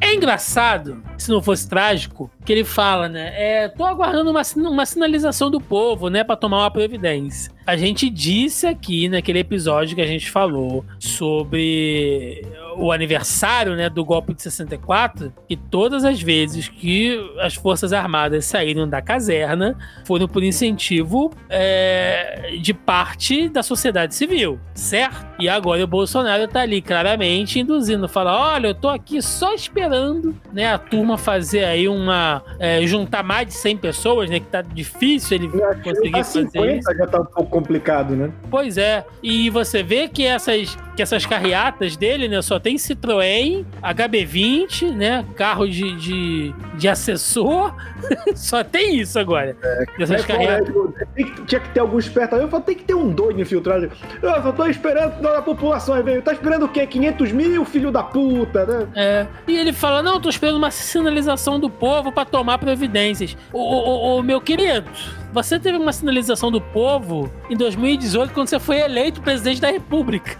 É 0.00 0.14
engraçado, 0.14 1.02
se 1.16 1.30
não 1.30 1.42
fosse 1.42 1.68
trágico, 1.68 2.30
que 2.44 2.52
ele 2.52 2.64
fala, 2.64 3.08
né? 3.08 3.32
É, 3.34 3.68
tô 3.68 3.84
aguardando 3.84 4.30
uma, 4.30 4.42
uma 4.56 4.86
sinalização 4.86 5.50
do 5.50 5.60
povo, 5.60 6.08
né, 6.08 6.22
para 6.24 6.36
tomar 6.36 6.58
uma 6.58 6.70
providência. 6.70 7.52
A 7.66 7.76
gente 7.76 8.08
disse 8.08 8.66
aqui 8.66 9.08
naquele 9.08 9.40
episódio 9.40 9.94
que 9.94 10.02
a 10.02 10.06
gente 10.06 10.30
falou 10.30 10.84
sobre 10.98 12.42
o 12.78 12.92
aniversário, 12.92 13.74
né, 13.74 13.90
do 13.90 14.04
golpe 14.04 14.32
de 14.32 14.42
64, 14.42 15.32
que 15.48 15.56
todas 15.56 16.04
as 16.04 16.22
vezes 16.22 16.68
que 16.68 17.18
as 17.40 17.54
Forças 17.54 17.92
Armadas 17.92 18.44
saíram 18.44 18.88
da 18.88 19.02
caserna 19.02 19.76
foram 20.04 20.28
por 20.28 20.42
incentivo 20.42 21.32
é, 21.48 22.56
de 22.60 22.72
parte 22.72 23.48
da 23.48 23.62
sociedade 23.62 24.14
civil, 24.14 24.60
certo? 24.74 25.26
E 25.38 25.48
agora 25.48 25.82
o 25.82 25.86
Bolsonaro 25.86 26.46
tá 26.46 26.60
ali 26.60 26.80
claramente 26.80 27.58
induzindo, 27.58 28.08
fala, 28.08 28.54
olha, 28.54 28.68
eu 28.68 28.74
tô 28.74 28.88
aqui 28.88 29.20
só 29.20 29.52
esperando, 29.54 30.34
né, 30.52 30.72
a 30.72 30.78
turma 30.78 31.18
fazer 31.18 31.64
aí 31.64 31.88
uma, 31.88 32.42
é, 32.58 32.80
juntar 32.86 33.22
mais 33.22 33.48
de 33.48 33.54
100 33.54 33.76
pessoas, 33.78 34.30
né, 34.30 34.40
que 34.40 34.46
tá 34.46 34.62
difícil 34.62 35.36
ele 35.36 35.48
conseguir 35.82 36.20
A 36.20 36.24
fazer 36.24 36.40
isso. 36.40 36.52
50 36.52 36.94
já 36.94 37.06
tá 37.06 37.20
um 37.20 37.24
pouco 37.24 37.50
complicado, 37.50 38.14
né? 38.14 38.30
Pois 38.50 38.78
é, 38.78 39.04
e 39.22 39.50
você 39.50 39.82
vê 39.82 40.08
que 40.08 40.24
essas 40.24 40.76
que 40.98 41.02
essas 41.02 41.24
carreatas 41.24 41.96
dele, 41.96 42.26
né, 42.26 42.42
só 42.42 42.58
tem 42.58 42.74
Citroën, 42.74 43.64
HB20, 43.80 44.90
né, 44.92 45.24
carro 45.36 45.68
de, 45.68 45.94
de, 45.94 46.54
de 46.74 46.88
assessor, 46.88 47.72
só 48.34 48.64
tem 48.64 48.98
isso 48.98 49.16
agora. 49.16 49.56
É, 49.62 49.84
carreatas. 50.24 50.68
fora, 50.74 51.06
tem 51.14 51.24
que- 51.24 51.42
tinha 51.44 51.60
que 51.60 51.68
ter 51.68 51.78
algum 51.78 52.00
esperto 52.00 52.34
ali. 52.34 52.42
Eu 52.42 52.48
falo, 52.48 52.64
tem 52.64 52.74
que 52.74 52.82
ter 52.82 52.94
um 52.94 53.10
doido 53.10 53.40
infiltrado. 53.40 53.88
Eu 54.20 54.42
só 54.42 54.50
tô 54.50 54.66
esperando 54.66 55.14
toda 55.22 55.38
a 55.38 55.42
população 55.42 55.94
aí, 55.94 56.02
velho. 56.02 56.20
Tá 56.20 56.32
esperando 56.32 56.64
o 56.64 56.68
quê? 56.68 56.84
500 56.84 57.30
mil, 57.30 57.64
filho 57.64 57.92
da 57.92 58.02
puta, 58.02 58.66
né? 58.66 58.88
É, 58.96 59.26
e 59.46 59.56
ele 59.56 59.72
fala: 59.72 60.02
Não, 60.02 60.20
tô 60.20 60.28
esperando 60.28 60.56
uma 60.56 60.72
sinalização 60.72 61.60
do 61.60 61.70
povo 61.70 62.10
pra 62.10 62.24
tomar 62.24 62.58
providências. 62.58 63.36
Ô, 63.52 63.60
ô, 63.60 63.88
ô, 64.16 64.18
ô, 64.18 64.22
meu 64.22 64.40
querido, 64.40 64.90
você 65.32 65.58
teve 65.60 65.78
uma 65.78 65.92
sinalização 65.92 66.50
do 66.50 66.60
povo 66.60 67.30
em 67.50 67.56
2018 67.56 68.32
quando 68.32 68.48
você 68.48 68.58
foi 68.58 68.78
eleito 68.80 69.20
presidente 69.20 69.60
da 69.60 69.70
República. 69.70 70.36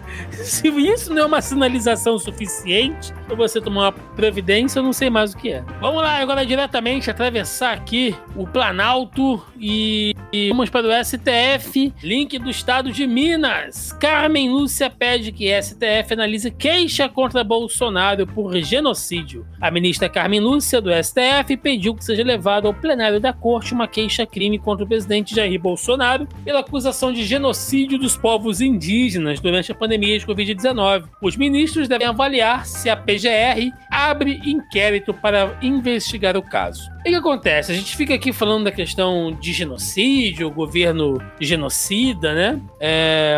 Se 0.48 0.68
isso 0.68 1.12
não 1.12 1.22
é 1.22 1.26
uma 1.26 1.42
sinalização 1.42 2.18
suficiente 2.18 3.12
pra 3.26 3.36
você 3.36 3.60
tomar 3.60 3.80
uma 3.82 3.92
providência, 3.92 4.78
eu 4.78 4.82
não 4.82 4.94
sei 4.94 5.10
mais 5.10 5.34
o 5.34 5.36
que 5.36 5.52
é. 5.52 5.62
Vamos 5.78 6.02
lá, 6.02 6.18
agora 6.18 6.44
diretamente 6.44 7.10
atravessar 7.10 7.74
aqui 7.74 8.16
o 8.34 8.46
Planalto 8.46 9.44
e, 9.60 10.14
e 10.32 10.48
vamos 10.48 10.70
para 10.70 10.86
o 10.86 11.04
STF. 11.04 11.92
Link 12.02 12.38
do 12.38 12.48
estado 12.48 12.90
de 12.90 13.06
Minas. 13.06 13.92
Carmen 13.92 14.50
Lúcia 14.50 14.88
pede 14.88 15.32
que 15.32 15.50
STF 15.60 16.14
analise 16.14 16.50
queixa 16.50 17.08
contra 17.08 17.44
Bolsonaro 17.44 18.26
por 18.26 18.56
genocídio. 18.56 19.46
A 19.60 19.70
ministra 19.70 20.08
Carmen 20.08 20.40
Lúcia, 20.40 20.80
do 20.80 20.90
STF, 20.90 21.56
pediu 21.58 21.94
que 21.94 22.04
seja 22.04 22.24
levado 22.24 22.66
ao 22.66 22.74
plenário 22.74 23.20
da 23.20 23.34
corte 23.34 23.74
uma 23.74 23.86
queixa-crime 23.86 24.58
contra 24.58 24.84
o 24.84 24.88
presidente 24.88 25.34
Jair 25.34 25.60
Bolsonaro 25.60 26.26
pela 26.42 26.60
acusação 26.60 27.12
de 27.12 27.24
genocídio 27.24 27.98
dos 27.98 28.16
povos 28.16 28.62
indígenas 28.62 29.40
durante 29.40 29.70
a 29.70 29.74
pandemia 29.74 30.18
de 30.18 30.24
Covid-19. 30.38 31.04
Os 31.20 31.36
ministros 31.36 31.88
devem 31.88 32.06
avaliar 32.06 32.64
se 32.64 32.88
a 32.88 32.96
PGR 32.96 33.72
abre 33.90 34.40
inquérito 34.44 35.12
para 35.12 35.58
investigar 35.60 36.36
o 36.36 36.42
caso. 36.42 36.88
O 37.00 37.02
que 37.02 37.14
acontece? 37.14 37.72
A 37.72 37.74
gente 37.74 37.96
fica 37.96 38.14
aqui 38.14 38.32
falando 38.32 38.64
da 38.64 38.72
questão 38.72 39.32
de 39.32 39.52
genocídio, 39.52 40.50
governo 40.50 41.18
genocida, 41.40 42.34
né? 42.34 42.60
É, 42.78 43.34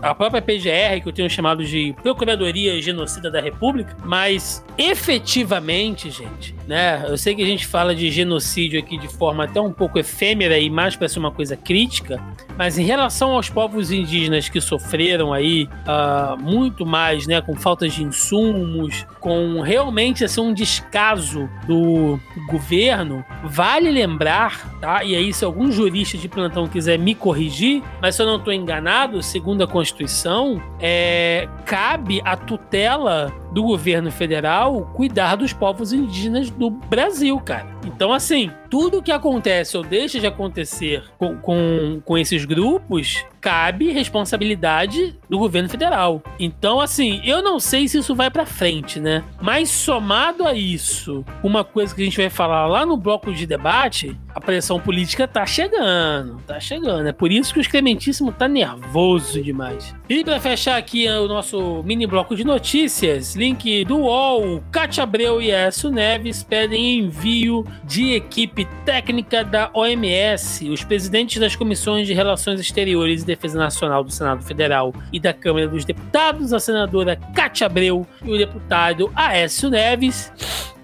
a 0.00 0.14
própria 0.14 0.40
PGR, 0.40 1.02
que 1.02 1.08
eu 1.08 1.12
tenho 1.12 1.28
chamado 1.28 1.64
de 1.64 1.94
Procuradoria 2.02 2.80
Genocida 2.80 3.30
da 3.30 3.40
República, 3.40 3.96
mas 4.04 4.64
efetivamente, 4.76 6.10
gente, 6.10 6.54
né? 6.66 7.04
Eu 7.08 7.18
sei 7.18 7.34
que 7.34 7.42
a 7.42 7.46
gente 7.46 7.66
fala 7.66 7.94
de 7.94 8.10
genocídio 8.10 8.78
aqui 8.78 8.96
de 8.96 9.08
forma 9.08 9.44
até 9.44 9.60
um 9.60 9.72
pouco 9.72 9.98
efêmera 9.98 10.58
e 10.58 10.70
mais 10.70 10.94
para 10.94 11.08
ser 11.08 11.18
uma 11.18 11.32
coisa 11.32 11.56
crítica, 11.56 12.22
mas 12.58 12.76
em 12.76 12.84
relação 12.84 13.30
aos 13.30 13.48
povos 13.48 13.92
indígenas 13.92 14.48
que 14.48 14.60
sofreram 14.60 15.32
aí 15.32 15.68
ah, 15.86 16.36
muito 16.38 16.84
mais, 16.84 17.26
né, 17.26 17.40
com 17.40 17.54
falta 17.54 17.88
de 17.88 18.02
insumos, 18.02 19.06
com 19.20 19.60
realmente 19.60 20.24
assim, 20.24 20.40
um 20.40 20.52
descaso 20.52 21.48
do 21.66 22.18
governo, 22.48 23.24
vale 23.44 23.90
lembrar, 23.90 24.76
tá? 24.80 25.04
E 25.04 25.14
aí, 25.14 25.32
se 25.32 25.44
algum 25.44 25.70
jurista 25.70 26.18
de 26.18 26.28
plantão 26.28 26.66
quiser 26.66 26.98
me 26.98 27.14
corrigir, 27.14 27.82
mas 28.02 28.16
se 28.16 28.22
eu 28.22 28.26
não 28.26 28.36
estou 28.36 28.52
enganado, 28.52 29.22
segundo 29.22 29.62
a 29.62 29.66
Constituição, 29.66 30.60
é, 30.80 31.48
cabe 31.64 32.20
a 32.24 32.36
tutela 32.36 33.32
do 33.52 33.62
governo 33.62 34.10
federal 34.10 34.90
cuidar 34.94 35.36
dos 35.36 35.52
povos 35.52 35.92
indígenas 35.92 36.50
do 36.50 36.70
Brasil, 36.70 37.38
cara. 37.40 37.66
Então, 37.84 38.12
assim, 38.12 38.50
tudo 38.68 39.02
que 39.02 39.12
acontece 39.12 39.76
ou 39.76 39.82
deixa 39.82 40.20
de 40.20 40.26
acontecer 40.26 41.04
com, 41.18 41.36
com, 41.36 42.00
com 42.04 42.18
esses 42.18 42.44
grupos 42.44 43.24
cabe 43.48 43.90
responsabilidade 43.92 45.16
do 45.26 45.38
governo 45.38 45.70
federal. 45.70 46.22
Então, 46.38 46.82
assim, 46.82 47.22
eu 47.24 47.40
não 47.40 47.58
sei 47.58 47.88
se 47.88 47.96
isso 47.96 48.14
vai 48.14 48.30
pra 48.30 48.44
frente, 48.44 49.00
né? 49.00 49.24
Mas 49.40 49.70
somado 49.70 50.46
a 50.46 50.52
isso, 50.52 51.24
uma 51.42 51.64
coisa 51.64 51.94
que 51.94 52.02
a 52.02 52.04
gente 52.04 52.18
vai 52.18 52.28
falar 52.28 52.66
lá 52.66 52.84
no 52.84 52.94
bloco 52.94 53.32
de 53.32 53.46
debate, 53.46 54.14
a 54.34 54.40
pressão 54.40 54.78
política 54.78 55.26
tá 55.26 55.46
chegando, 55.46 56.36
tá 56.46 56.60
chegando. 56.60 57.08
É 57.08 57.12
por 57.12 57.32
isso 57.32 57.54
que 57.54 57.58
o 57.58 57.62
excrementíssimo 57.62 58.30
tá 58.32 58.46
nervoso 58.46 59.42
demais. 59.42 59.94
E 60.10 60.22
pra 60.22 60.38
fechar 60.38 60.76
aqui 60.76 61.08
o 61.08 61.26
nosso 61.26 61.82
mini 61.84 62.06
bloco 62.06 62.36
de 62.36 62.44
notícias, 62.44 63.34
link 63.34 63.84
do 63.86 63.96
UOL, 63.96 64.62
Cátia 64.70 65.04
Abreu 65.04 65.40
e 65.40 65.50
Écio 65.50 65.90
Neves 65.90 66.42
pedem 66.42 66.98
envio 66.98 67.66
de 67.82 68.12
equipe 68.12 68.66
técnica 68.84 69.42
da 69.42 69.70
OMS. 69.72 70.68
Os 70.68 70.84
presidentes 70.84 71.40
das 71.40 71.56
comissões 71.56 72.06
de 72.06 72.12
Relações 72.12 72.60
Exteriores 72.60 73.22
e 73.22 73.26
Defesa 73.38 73.58
Nacional 73.58 74.02
do 74.02 74.10
Senado 74.10 74.42
Federal 74.42 74.92
e 75.12 75.20
da 75.20 75.32
Câmara 75.32 75.68
dos 75.68 75.84
Deputados, 75.84 76.52
a 76.52 76.58
senadora 76.58 77.14
Cátia 77.34 77.66
Abreu 77.66 78.04
e 78.24 78.32
o 78.32 78.36
deputado 78.36 79.10
Aécio 79.14 79.70
Neves, 79.70 80.32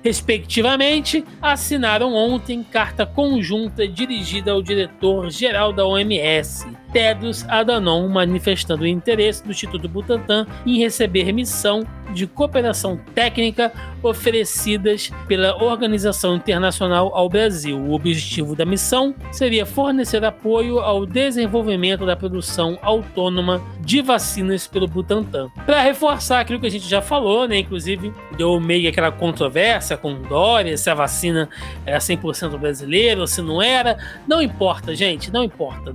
respectivamente, 0.05 1.25
assinaram 1.43 2.15
ontem 2.15 2.63
carta 2.63 3.05
conjunta 3.05 3.89
dirigida 3.89 4.53
ao 4.53 4.63
diretor-geral 4.63 5.73
da 5.73 5.85
OMS, 5.85 6.65
Tedros 6.93 7.45
Adhanom, 7.49 8.09
manifestando 8.09 8.85
o 8.85 8.87
interesse 8.87 9.43
do 9.43 9.51
Instituto 9.51 9.89
Butantan 9.89 10.47
em 10.65 10.79
receber 10.79 11.33
missão 11.33 11.85
de 12.13 12.27
cooperação 12.27 13.01
técnica 13.15 13.73
oferecidas 14.05 15.11
pela 15.27 15.63
Organização 15.63 16.37
Internacional 16.37 17.15
ao 17.15 17.29
Brasil. 17.29 17.79
O 17.79 17.93
objetivo 17.93 18.55
da 18.55 18.65
missão 18.65 19.15
seria 19.33 19.67
fornecer 19.67 20.25
apoio 20.25 20.79
ao 20.79 21.07
desenvolvimento 21.07 22.07
da 22.07 22.17
produção 22.17 22.79
autônoma 22.83 23.63
de 23.81 24.03
vacinas 24.03 24.67
pelo 24.67 24.87
Butantan. 24.87 25.49
Para 25.67 25.83
reforçar 25.83 26.41
aquilo 26.41 26.61
que 26.61 26.67
a 26.67 26.71
gente 26.71 26.89
já 26.89 27.01
falou, 27.01 27.49
né, 27.49 27.59
inclusive 27.59 28.13
deu 28.37 28.59
meio 28.61 28.89
aquela 28.89 29.11
controvérsia 29.11 29.97
com 29.97 30.23
Dória, 30.23 30.77
se 30.77 30.89
a 30.91 30.95
vacina 30.95 31.49
era 31.85 31.99
100% 31.99 32.59
brasileira 32.59 33.21
ou 33.21 33.27
se 33.27 33.43
não 33.43 33.63
era, 33.63 33.99
não 34.27 34.41
importa, 34.41 34.95
gente, 34.95 35.33
não 35.33 35.43
importa. 35.43 35.95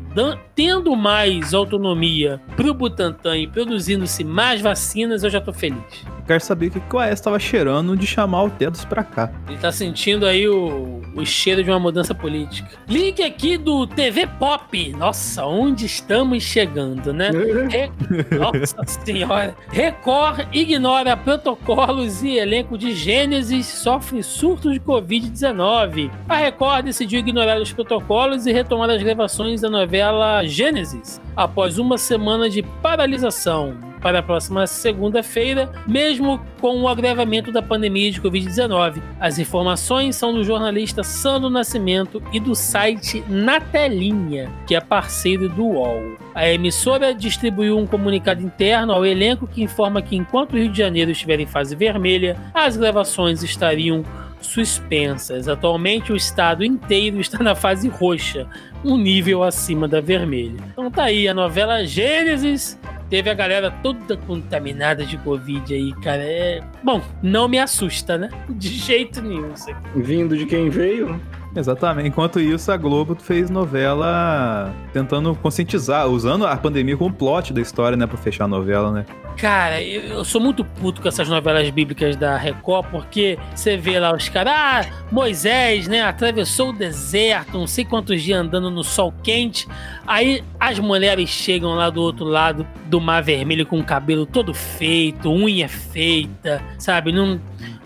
Tendo 0.55 0.95
mais 0.95 1.53
autonomia 1.53 2.41
pro 2.55 2.73
Butantan 2.73 3.37
e 3.37 3.47
produzindo-se 3.47 4.23
mais 4.23 4.61
vacinas, 4.61 5.23
eu 5.23 5.29
já 5.29 5.41
tô 5.41 5.53
feliz. 5.53 6.05
Quero 6.29 6.41
saber 6.43 6.67
o 6.67 6.71
que, 6.71 6.79
que 6.79 6.95
o 6.95 6.99
AES 6.99 7.19
tava 7.21 7.39
cheirando 7.39 7.97
de 7.97 8.05
chamar 8.05 8.43
o 8.43 8.51
Tedros 8.51 8.85
pra 8.85 9.03
cá. 9.03 9.31
Ele 9.47 9.57
tá 9.57 9.71
sentindo 9.71 10.27
aí 10.27 10.47
o, 10.47 11.01
o 11.15 11.25
cheiro 11.25 11.63
de 11.63 11.71
uma 11.71 11.79
mudança 11.79 12.13
política. 12.13 12.69
Link 12.87 13.19
aqui 13.23 13.57
do 13.57 13.87
TV 13.87 14.27
Pop. 14.37 14.93
Nossa, 14.95 15.43
onde 15.47 15.87
estamos 15.87 16.43
chegando, 16.43 17.11
né? 17.11 17.31
Re- 17.67 17.89
Nossa 18.37 18.77
senhora. 18.85 19.55
Record 19.71 20.45
ignora 20.53 21.17
protocolos 21.17 22.21
e 22.21 22.37
elenco 22.37 22.77
de 22.77 22.93
Gênesis 22.93 23.65
sofre 23.65 24.21
surto 24.21 24.71
de 24.71 24.79
Covid-19. 24.79 26.11
A 26.29 26.35
Record 26.35 26.85
decidiu 26.85 27.21
ignorar 27.21 27.59
os 27.59 27.73
protocolos 27.73 28.45
e 28.45 28.51
retomar 28.53 28.91
as 28.91 29.01
gravações 29.01 29.61
da 29.61 29.69
novela 29.71 30.45
Gênesis 30.45 31.19
após 31.35 31.79
uma 31.79 31.97
semana 31.97 32.47
de 32.51 32.61
paralisação. 32.83 33.88
Para 34.01 34.19
a 34.19 34.23
próxima 34.23 34.65
segunda-feira, 34.65 35.71
mesmo 35.87 36.39
com 36.61 36.81
o 36.81 36.87
agravamento 36.87 37.51
da 37.51 37.61
pandemia 37.61 38.11
de 38.11 38.21
Covid-19. 38.21 39.01
As 39.19 39.39
informações 39.39 40.15
são 40.15 40.33
do 40.33 40.43
jornalista 40.43 41.03
Sandro 41.03 41.49
Nascimento 41.49 42.21
e 42.31 42.39
do 42.39 42.55
site 42.55 43.23
Na 43.27 43.59
Telinha, 43.59 44.49
que 44.65 44.75
é 44.75 44.81
parceiro 44.81 45.49
do 45.49 45.65
UOL. 45.65 46.17
A 46.33 46.47
emissora 46.49 47.13
distribuiu 47.13 47.77
um 47.77 47.85
comunicado 47.85 48.41
interno 48.41 48.93
ao 48.93 49.05
elenco 49.05 49.47
que 49.47 49.63
informa 49.63 50.01
que 50.01 50.15
enquanto 50.15 50.53
o 50.53 50.57
Rio 50.57 50.71
de 50.71 50.77
Janeiro 50.77 51.11
estiver 51.11 51.39
em 51.39 51.45
fase 51.45 51.75
vermelha, 51.75 52.37
as 52.53 52.77
gravações 52.77 53.43
estariam 53.43 54.03
suspensas. 54.49 55.47
Atualmente 55.47 56.11
o 56.11 56.15
estado 56.15 56.63
inteiro 56.63 57.19
está 57.19 57.41
na 57.43 57.55
fase 57.55 57.87
roxa, 57.87 58.47
um 58.83 58.97
nível 58.97 59.43
acima 59.43 59.87
da 59.87 60.01
vermelha. 60.01 60.57
Então 60.71 60.89
tá 60.89 61.03
aí 61.03 61.27
a 61.27 61.33
novela 61.33 61.85
Gênesis. 61.85 62.79
Teve 63.09 63.29
a 63.29 63.33
galera 63.33 63.71
toda 63.71 64.15
contaminada 64.17 65.03
de 65.03 65.17
Covid 65.17 65.73
aí, 65.73 65.93
cara. 66.01 66.21
É... 66.23 66.61
Bom, 66.83 67.01
não 67.23 67.47
me 67.47 67.57
assusta, 67.57 68.17
né? 68.17 68.29
De 68.49 68.69
jeito 68.69 69.21
nenhum. 69.21 69.51
Isso 69.53 69.69
aqui. 69.69 69.81
Vindo 69.95 70.37
de 70.37 70.45
quem 70.45 70.69
veio. 70.69 71.19
Exatamente. 71.55 72.07
Enquanto 72.07 72.39
isso, 72.39 72.71
a 72.71 72.77
Globo 72.77 73.15
fez 73.15 73.49
novela 73.49 74.73
tentando 74.93 75.33
conscientizar, 75.35 76.07
usando 76.07 76.45
a 76.45 76.55
pandemia 76.55 76.95
como 76.95 77.13
plot 77.13 77.53
da 77.53 77.61
história, 77.61 77.97
né? 77.97 78.05
Pra 78.05 78.17
fechar 78.17 78.45
a 78.45 78.47
novela, 78.47 78.91
né? 78.91 79.05
Cara, 79.39 79.81
eu, 79.81 80.25
sou 80.25 80.41
muito 80.41 80.65
puto 80.65 81.01
com 81.01 81.07
essas 81.07 81.29
novelas 81.29 81.69
bíblicas 81.69 82.17
da 82.17 82.35
Record, 82.35 82.87
porque 82.91 83.39
você 83.55 83.77
vê 83.77 83.97
lá 83.97 84.13
os 84.13 84.27
caras, 84.27 84.53
ah, 84.53 85.05
Moisés, 85.09 85.87
né, 85.87 86.01
atravessou 86.01 86.71
o 86.71 86.73
deserto, 86.73 87.57
não 87.57 87.65
sei 87.65 87.85
quantos 87.85 88.21
dias 88.21 88.37
andando 88.37 88.69
no 88.69 88.83
sol 88.83 89.13
quente. 89.23 89.65
Aí 90.05 90.43
as 90.59 90.77
mulheres 90.77 91.29
chegam 91.29 91.73
lá 91.73 91.89
do 91.89 92.01
outro 92.01 92.25
lado 92.25 92.67
do 92.87 92.99
Mar 92.99 93.23
Vermelho 93.23 93.65
com 93.65 93.79
o 93.79 93.83
cabelo 93.83 94.25
todo 94.25 94.53
feito, 94.53 95.31
unha 95.31 95.69
feita, 95.69 96.61
sabe? 96.77 97.13
Não, 97.13 97.39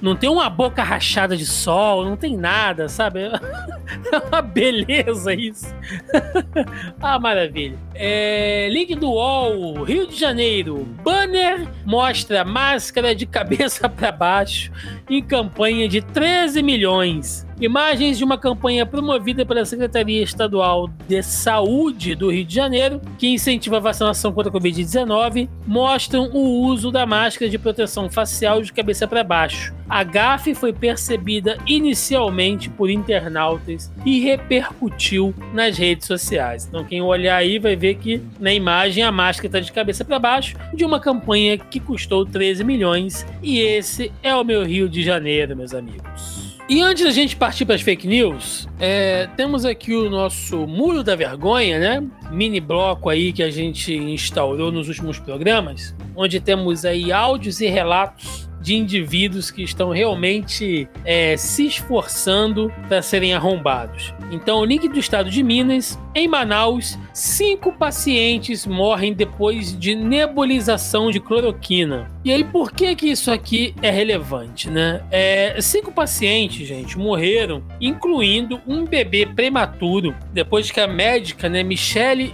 Não 0.03 0.17
tem 0.17 0.29
uma 0.29 0.49
boca 0.49 0.83
rachada 0.83 1.37
de 1.37 1.45
sol, 1.45 2.03
não 2.03 2.17
tem 2.17 2.35
nada, 2.35 2.89
sabe? 2.89 3.21
É 4.11 4.17
uma 4.17 4.41
beleza 4.41 5.33
isso. 5.33 5.73
ah, 6.99 7.19
maravilha. 7.19 7.77
É, 7.93 8.67
link 8.71 8.95
do 8.95 9.09
UOL, 9.11 9.83
Rio 9.83 10.07
de 10.07 10.19
Janeiro. 10.19 10.87
Banner 11.03 11.67
mostra 11.85 12.43
máscara 12.43 13.13
de 13.13 13.25
cabeça 13.25 13.87
para 13.87 14.11
baixo 14.11 14.71
em 15.09 15.21
campanha 15.21 15.87
de 15.87 16.01
13 16.01 16.63
milhões. 16.63 17.45
Imagens 17.61 18.17
de 18.17 18.23
uma 18.23 18.37
campanha 18.37 18.85
promovida 18.85 19.45
pela 19.45 19.63
Secretaria 19.63 20.23
Estadual 20.23 20.89
de 21.07 21.21
Saúde 21.21 22.15
do 22.15 22.31
Rio 22.31 22.43
de 22.43 22.55
Janeiro, 22.55 22.99
que 23.17 23.27
incentiva 23.27 23.77
a 23.77 23.79
vacinação 23.79 24.33
contra 24.33 24.51
a 24.51 24.53
Covid-19, 24.53 25.47
mostram 25.65 26.29
o 26.33 26.65
uso 26.65 26.91
da 26.91 27.05
máscara 27.05 27.49
de 27.49 27.59
proteção 27.59 28.09
facial 28.09 28.61
de 28.61 28.73
cabeça 28.73 29.07
para 29.07 29.23
baixo. 29.23 29.73
A 29.87 30.03
gafe 30.03 30.55
foi 30.55 30.73
percebida 30.73 31.57
inicialmente 31.67 32.69
por 32.69 32.89
internautas 32.89 33.91
e 34.03 34.19
repercutiu 34.21 35.33
nas 35.53 35.77
redes 35.77 36.07
sociais. 36.07 36.65
Então, 36.67 36.83
quem 36.83 37.01
olhar 37.01 37.37
aí 37.37 37.59
vai 37.59 37.75
ver 37.75 37.95
que 37.95 38.21
na 38.39 38.51
imagem 38.51 39.03
a 39.03 39.11
máscara 39.11 39.47
está 39.47 39.59
de 39.59 39.71
cabeça 39.71 40.03
para 40.03 40.17
baixo 40.17 40.55
de 40.73 40.83
uma 40.83 40.99
campanha 40.99 41.57
que 41.57 41.79
custou 41.79 42.25
13 42.25 42.63
milhões. 42.63 43.25
E 43.41 43.59
esse 43.59 44.11
é 44.23 44.35
o 44.35 44.43
meu 44.43 44.65
Rio 44.65 44.89
de 44.89 45.03
Janeiro, 45.03 45.55
meus 45.55 45.73
amigos. 45.73 46.52
E 46.69 46.81
antes 46.81 47.03
da 47.03 47.11
gente 47.11 47.35
partir 47.35 47.65
para 47.65 47.75
as 47.75 47.81
fake 47.81 48.07
news, 48.07 48.69
é, 48.79 49.27
temos 49.35 49.65
aqui 49.65 49.93
o 49.93 50.09
nosso 50.09 50.65
Muro 50.65 51.03
da 51.03 51.13
Vergonha, 51.13 51.77
né? 51.77 52.07
Mini 52.31 52.61
bloco 52.61 53.09
aí 53.09 53.33
que 53.33 53.43
a 53.43 53.51
gente 53.51 53.93
instaurou 53.93 54.71
nos 54.71 54.87
últimos 54.87 55.19
programas, 55.19 55.93
onde 56.15 56.39
temos 56.39 56.85
aí 56.85 57.11
áudios 57.11 57.59
e 57.59 57.67
relatos 57.67 58.49
de 58.63 58.75
indivíduos 58.75 59.51
que 59.51 59.61
estão 59.61 59.89
realmente 59.89 60.87
é, 61.03 61.35
se 61.37 61.67
esforçando 61.67 62.71
para 62.87 63.01
serem 63.01 63.33
arrombados. 63.33 64.13
Então, 64.31 64.59
o 64.59 64.65
link 64.65 64.87
do 64.87 64.97
estado 64.97 65.29
de 65.29 65.43
Minas, 65.43 65.99
em 66.15 66.27
Manaus, 66.27 66.97
cinco 67.13 67.73
pacientes 67.73 68.65
morrem 68.65 69.13
depois 69.13 69.77
de 69.77 69.93
nebulização 69.93 71.11
de 71.11 71.19
cloroquina. 71.19 72.09
E 72.23 72.31
aí, 72.31 72.43
por 72.43 72.71
que 72.71 72.95
que 72.95 73.07
isso 73.07 73.29
aqui 73.29 73.75
é 73.81 73.91
relevante, 73.91 74.69
né? 74.69 75.03
É, 75.11 75.59
cinco 75.59 75.91
pacientes, 75.91 76.65
gente, 76.65 76.97
morreram, 76.97 77.61
incluindo 77.81 78.61
um 78.65 78.85
bebê 78.85 79.25
prematuro, 79.25 80.15
depois 80.31 80.71
que 80.71 80.79
a 80.79 80.87
médica, 80.87 81.49
né, 81.49 81.63
Michelle 81.63 82.33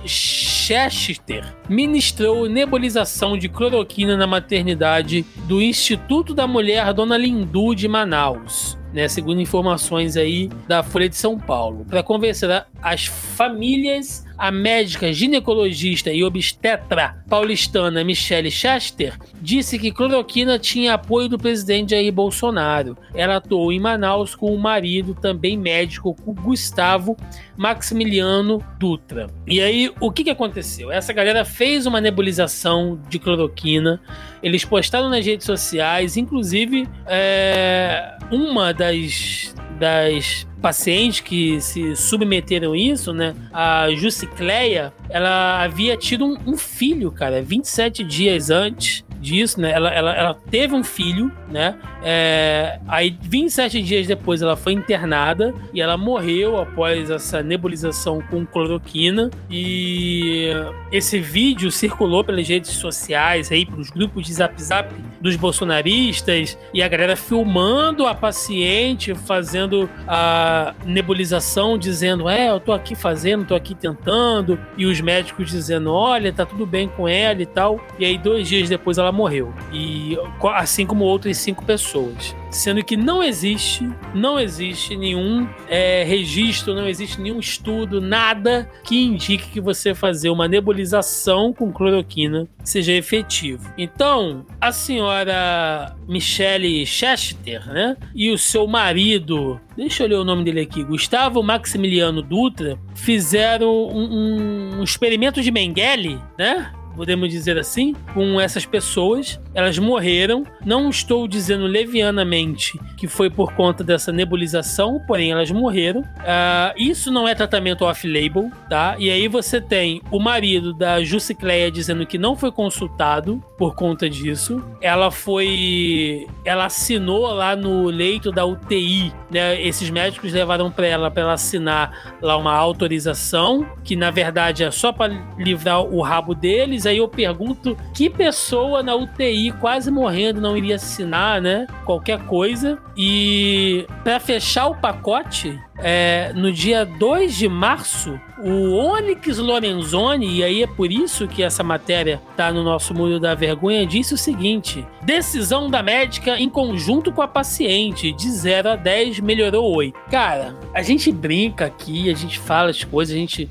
Chester, 0.70 1.44
ministrou 1.68 2.48
nebulização 2.48 3.36
de 3.36 3.50
cloroquina 3.50 4.16
na 4.16 4.28
maternidade 4.28 5.26
do 5.48 5.60
Instituto 5.60 6.32
da 6.32 6.46
Mulher 6.46 6.94
Dona 6.94 7.18
Lindu 7.18 7.74
de 7.74 7.88
Manaus. 7.88 8.78
Né, 8.94 9.08
segundo 9.08 9.42
informações 9.42 10.16
aí 10.16 10.48
da 10.68 10.84
Folha 10.84 11.10
de 11.10 11.16
São 11.16 11.40
Paulo, 11.40 11.86
para 11.86 12.04
convencer 12.04 12.66
as 12.82 13.06
famílias, 13.06 14.26
a 14.40 14.52
médica 14.52 15.12
ginecologista 15.12 16.10
e 16.14 16.24
obstetra 16.24 17.22
paulistana 17.30 18.06
Michelle 18.06 18.50
Chester 18.50 19.18
disse 19.42 19.78
que 19.78 19.92
cloroquina 19.92 20.58
tinha 20.58 20.94
apoio 20.94 21.28
do 21.28 21.38
presidente 21.38 21.92
Jair 21.92 22.14
Bolsonaro. 22.14 22.98
Ela 23.14 23.36
atuou 23.36 23.74
em 23.74 23.80
Manaus 23.82 24.34
com 24.36 24.56
o 24.56 24.58
marido, 24.58 25.14
também 25.14 25.58
médico, 25.58 26.16
Gustavo 26.26 27.18
Maximiliano 27.58 28.64
Dutra. 28.80 29.28
E 29.46 29.60
aí, 29.60 29.92
o 30.00 30.10
que, 30.10 30.24
que 30.24 30.30
aconteceu? 30.30 30.90
Essa 30.90 31.12
galera 31.12 31.44
fez 31.44 31.86
uma 31.86 32.00
nebulização 32.00 32.98
de 33.10 33.20
cloroquina, 33.20 34.00
eles 34.42 34.64
postaram 34.66 35.10
nas 35.10 35.26
redes 35.26 35.46
sociais, 35.46 36.18
inclusive 36.18 36.88
é, 37.06 38.18
uma 38.32 38.74
das, 38.74 39.56
das 39.80 40.48
pacientes 40.62 41.22
que 41.22 41.60
se 41.62 41.96
submeteram 41.96 42.74
a 42.74 42.78
isso, 42.78 43.14
né? 43.14 43.34
A 43.52 43.90
Jucicleia, 43.92 44.94
ela 45.10 45.64
havia 45.64 45.96
tido 45.98 46.26
um, 46.26 46.38
um 46.46 46.58
filho, 46.58 47.12
cara, 47.12 47.42
27 47.42 48.04
dias 48.04 48.50
antes 48.50 49.04
disso, 49.20 49.60
né? 49.60 49.72
Ela, 49.72 49.90
ela, 49.94 50.14
ela 50.14 50.34
teve 50.50 50.74
um 50.74 50.84
filho, 50.84 51.32
né? 51.50 51.76
É, 52.04 52.80
aí, 52.88 53.18
27 53.22 53.82
dias 53.82 54.08
depois, 54.08 54.42
ela 54.42 54.56
foi 54.56 54.74
internada 54.74 55.54
e 55.74 55.82
ela 55.82 55.98
morreu 55.98 56.58
após 56.58 57.10
essa 57.10 57.44
nebulização 57.44 58.22
com 58.22 58.46
cloroquina. 58.46 59.30
E 59.50 60.50
esse 60.92 61.20
vídeo 61.20 61.72
circulou 61.72 62.24
pelas 62.24 62.48
redes 62.48 62.72
sociais, 62.72 63.52
aí, 63.52 63.66
pelos 63.66 63.90
grupos 63.90 64.26
de 64.26 64.34
zap 64.34 64.62
zap 64.62 64.94
dos 65.20 65.36
bolsonaristas 65.36 66.58
e 66.74 66.82
a 66.82 66.88
galera 66.88 67.16
filmando 67.16 68.08
a 68.08 68.16
paciente 68.16 69.14
fazendo 69.14 69.90
a 70.08 70.74
nebulização, 70.86 71.78
dizendo: 71.78 72.30
É, 72.30 72.50
eu 72.50 72.60
tô 72.60 72.72
aqui 72.72 72.96
fazendo, 72.96 73.46
tô 73.46 73.56
aqui 73.56 73.76
tentando. 73.76 74.60
E 74.78 74.86
os 74.86 75.02
médicos 75.02 75.50
dizendo: 75.50 75.92
Olha, 75.92 76.32
tá 76.32 76.46
tudo 76.46 76.66
bem 76.66 76.88
com 76.88 77.08
ela 77.08 77.42
e 77.42 77.46
tal. 77.46 77.80
E 77.98 78.06
aí, 78.06 78.18
dois 78.18 78.48
dias 78.48 78.70
depois, 78.70 78.98
ela 78.98 79.09
morreu. 79.12 79.54
E 79.72 80.18
assim 80.56 80.86
como 80.86 81.04
outras 81.04 81.38
cinco 81.38 81.66
pessoas. 81.66 82.36
Sendo 82.50 82.84
que 82.84 82.98
não 82.98 83.22
existe, 83.22 83.88
não 84.14 84.40
existe 84.40 84.96
nenhum 84.96 85.48
é, 85.68 86.04
registro, 86.04 86.74
não 86.74 86.88
existe 86.88 87.22
nenhum 87.22 87.40
estudo, 87.40 88.02
nada 88.02 88.70
que 88.84 89.00
indique 89.00 89.50
que 89.50 89.62
você 89.62 89.94
fazer 89.94 90.30
uma 90.30 90.48
nebulização 90.48 91.54
com 91.54 91.72
cloroquina 91.72 92.48
seja 92.64 92.92
efetivo. 92.92 93.72
Então, 93.78 94.46
a 94.60 94.72
senhora 94.72 95.96
Michelle 96.08 96.86
Chester, 96.86 97.68
né? 97.68 97.98
E 98.16 98.32
o 98.32 98.38
seu 98.38 98.66
marido, 98.66 99.62
deixa 99.78 100.04
eu 100.04 100.08
ler 100.08 100.16
o 100.16 100.24
nome 100.24 100.44
dele 100.44 100.62
aqui, 100.62 100.84
Gustavo 100.84 101.44
Maximiliano 101.44 102.22
Dutra, 102.22 102.80
fizeram 102.96 103.70
um, 103.70 104.04
um, 104.04 104.80
um 104.80 104.84
experimento 104.84 105.42
de 105.42 105.52
Mengele, 105.52 106.20
né? 106.38 106.72
Podemos 107.00 107.30
dizer 107.30 107.58
assim, 107.58 107.96
com 108.14 108.42
essas 108.42 108.66
pessoas. 108.66 109.40
Elas 109.54 109.80
morreram. 109.80 110.44
Não 110.66 110.90
estou 110.90 111.30
dizendo 111.30 111.66
levianamente 111.66 112.78
que 112.98 113.08
foi 113.08 113.30
por 113.30 113.54
conta 113.54 113.86
dessa 113.86 114.12
nebulização, 114.12 115.02
porém 115.08 115.32
elas 115.32 115.50
morreram. 115.50 116.04
Ah, 116.20 116.74
isso 116.78 117.10
não 117.10 117.26
é 117.26 117.34
tratamento 117.34 117.86
off-label, 117.86 118.52
tá? 118.70 118.98
E 119.00 119.10
aí 119.10 119.30
você 119.30 119.62
tem 119.62 120.02
o 120.12 120.20
marido 120.20 120.74
da 120.74 121.02
Jucicleia 121.02 121.72
dizendo 121.72 122.06
que 122.06 122.18
não 122.18 122.36
foi 122.36 122.52
consultado 122.52 123.42
por 123.58 123.76
conta 123.76 124.10
disso. 124.10 124.62
Ela 124.82 125.10
foi. 125.10 126.28
Ela 126.44 126.66
assinou 126.66 127.28
lá 127.28 127.56
no 127.56 127.86
leito 127.86 128.30
da 128.30 128.46
UTI, 128.46 129.14
né? 129.32 129.62
Esses 129.62 129.90
médicos 129.90 130.34
levaram 130.34 130.70
para 130.70 130.86
ela 130.86 131.10
para 131.10 131.24
ela 131.24 131.34
assinar 131.34 132.18
lá 132.22 132.36
uma 132.36 132.54
autorização, 132.54 133.66
que 133.86 133.96
na 133.96 134.12
verdade 134.12 134.66
é 134.66 134.72
só 134.72 134.92
para 134.92 135.14
livrar 135.38 135.82
o 135.82 136.02
rabo 136.02 136.36
deles. 136.36 136.86
Aí 136.90 136.98
eu 136.98 137.08
pergunto 137.08 137.78
que 137.94 138.10
pessoa 138.10 138.82
na 138.82 138.96
UTI 138.96 139.52
quase 139.60 139.92
morrendo 139.92 140.42
não 140.42 140.58
iria 140.58 140.76
assinar, 140.76 141.42
né? 141.42 141.68
Qualquer 141.86 142.20
coisa. 142.26 142.80
E 142.98 143.86
para 144.04 144.20
fechar 144.20 144.68
o 144.68 144.76
pacote, 144.76 145.58
é, 145.82 146.34
no 146.36 146.52
dia 146.52 146.86
2 146.86 147.36
de 147.36 147.48
março, 147.48 148.20
o 148.38 148.76
Onyx 148.76 149.38
Lorenzoni, 149.38 150.38
e 150.38 150.44
aí 150.44 150.64
é 150.64 150.68
por 150.68 150.92
isso 150.92 151.28
que 151.28 151.42
essa 151.42 151.64
matéria 151.64 152.22
tá 152.36 152.52
no 152.52 152.64
nosso 152.64 152.94
Muro 152.94 153.20
da 153.20 153.34
Vergonha, 153.36 153.86
disse 153.86 154.14
o 154.14 154.18
seguinte: 154.18 154.86
decisão 155.02 155.70
da 155.70 155.82
médica 155.82 156.38
em 156.38 156.50
conjunto 156.50 157.12
com 157.12 157.22
a 157.22 157.28
paciente, 157.28 158.12
de 158.12 158.30
0 158.30 158.72
a 158.72 158.76
10 158.76 159.20
melhorou 159.20 159.76
8. 159.76 159.98
Cara, 160.10 160.56
a 160.74 160.82
gente 160.82 161.12
brinca 161.12 161.66
aqui, 161.66 162.10
a 162.10 162.16
gente 162.16 162.40
fala 162.40 162.70
as 162.70 162.84
coisas, 162.84 163.16
a 163.16 163.18
gente. 163.18 163.50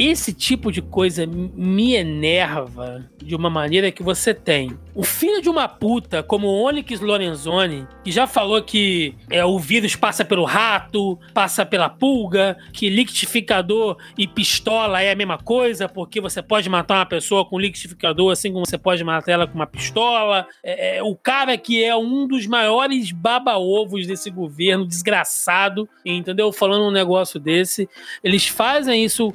Esse 0.00 0.32
tipo 0.32 0.70
de 0.70 0.80
coisa 0.80 1.26
me 1.26 1.96
enerva 1.96 3.04
de 3.16 3.34
uma 3.34 3.50
maneira 3.50 3.90
que 3.90 4.00
você 4.00 4.32
tem 4.32 4.78
o 4.98 5.04
filho 5.04 5.40
de 5.40 5.48
uma 5.48 5.68
puta 5.68 6.24
como 6.24 6.48
Onyx 6.48 7.00
Lorenzoni, 7.00 7.86
que 8.02 8.10
já 8.10 8.26
falou 8.26 8.60
que 8.60 9.14
é, 9.30 9.44
o 9.44 9.56
vírus 9.56 9.94
passa 9.94 10.24
pelo 10.24 10.44
rato, 10.44 11.16
passa 11.32 11.64
pela 11.64 11.88
pulga, 11.88 12.56
que 12.72 12.90
liquidificador 12.90 13.96
e 14.18 14.26
pistola 14.26 15.00
é 15.00 15.12
a 15.12 15.14
mesma 15.14 15.38
coisa, 15.38 15.88
porque 15.88 16.20
você 16.20 16.42
pode 16.42 16.68
matar 16.68 16.96
uma 16.96 17.06
pessoa 17.06 17.44
com 17.44 17.60
liquidificador 17.60 18.32
assim 18.32 18.52
como 18.52 18.66
você 18.66 18.76
pode 18.76 19.04
matar 19.04 19.30
ela 19.30 19.46
com 19.46 19.54
uma 19.54 19.68
pistola. 19.68 20.48
É, 20.64 20.96
é, 20.96 21.02
o 21.04 21.14
cara 21.14 21.56
que 21.56 21.80
é 21.80 21.94
um 21.94 22.26
dos 22.26 22.44
maiores 22.48 23.12
baba-ovos 23.12 24.04
desse 24.04 24.30
governo, 24.30 24.84
desgraçado, 24.84 25.88
entendeu? 26.04 26.50
Falando 26.50 26.88
um 26.88 26.90
negócio 26.90 27.38
desse. 27.38 27.88
Eles 28.24 28.48
fazem 28.48 29.04
isso, 29.04 29.32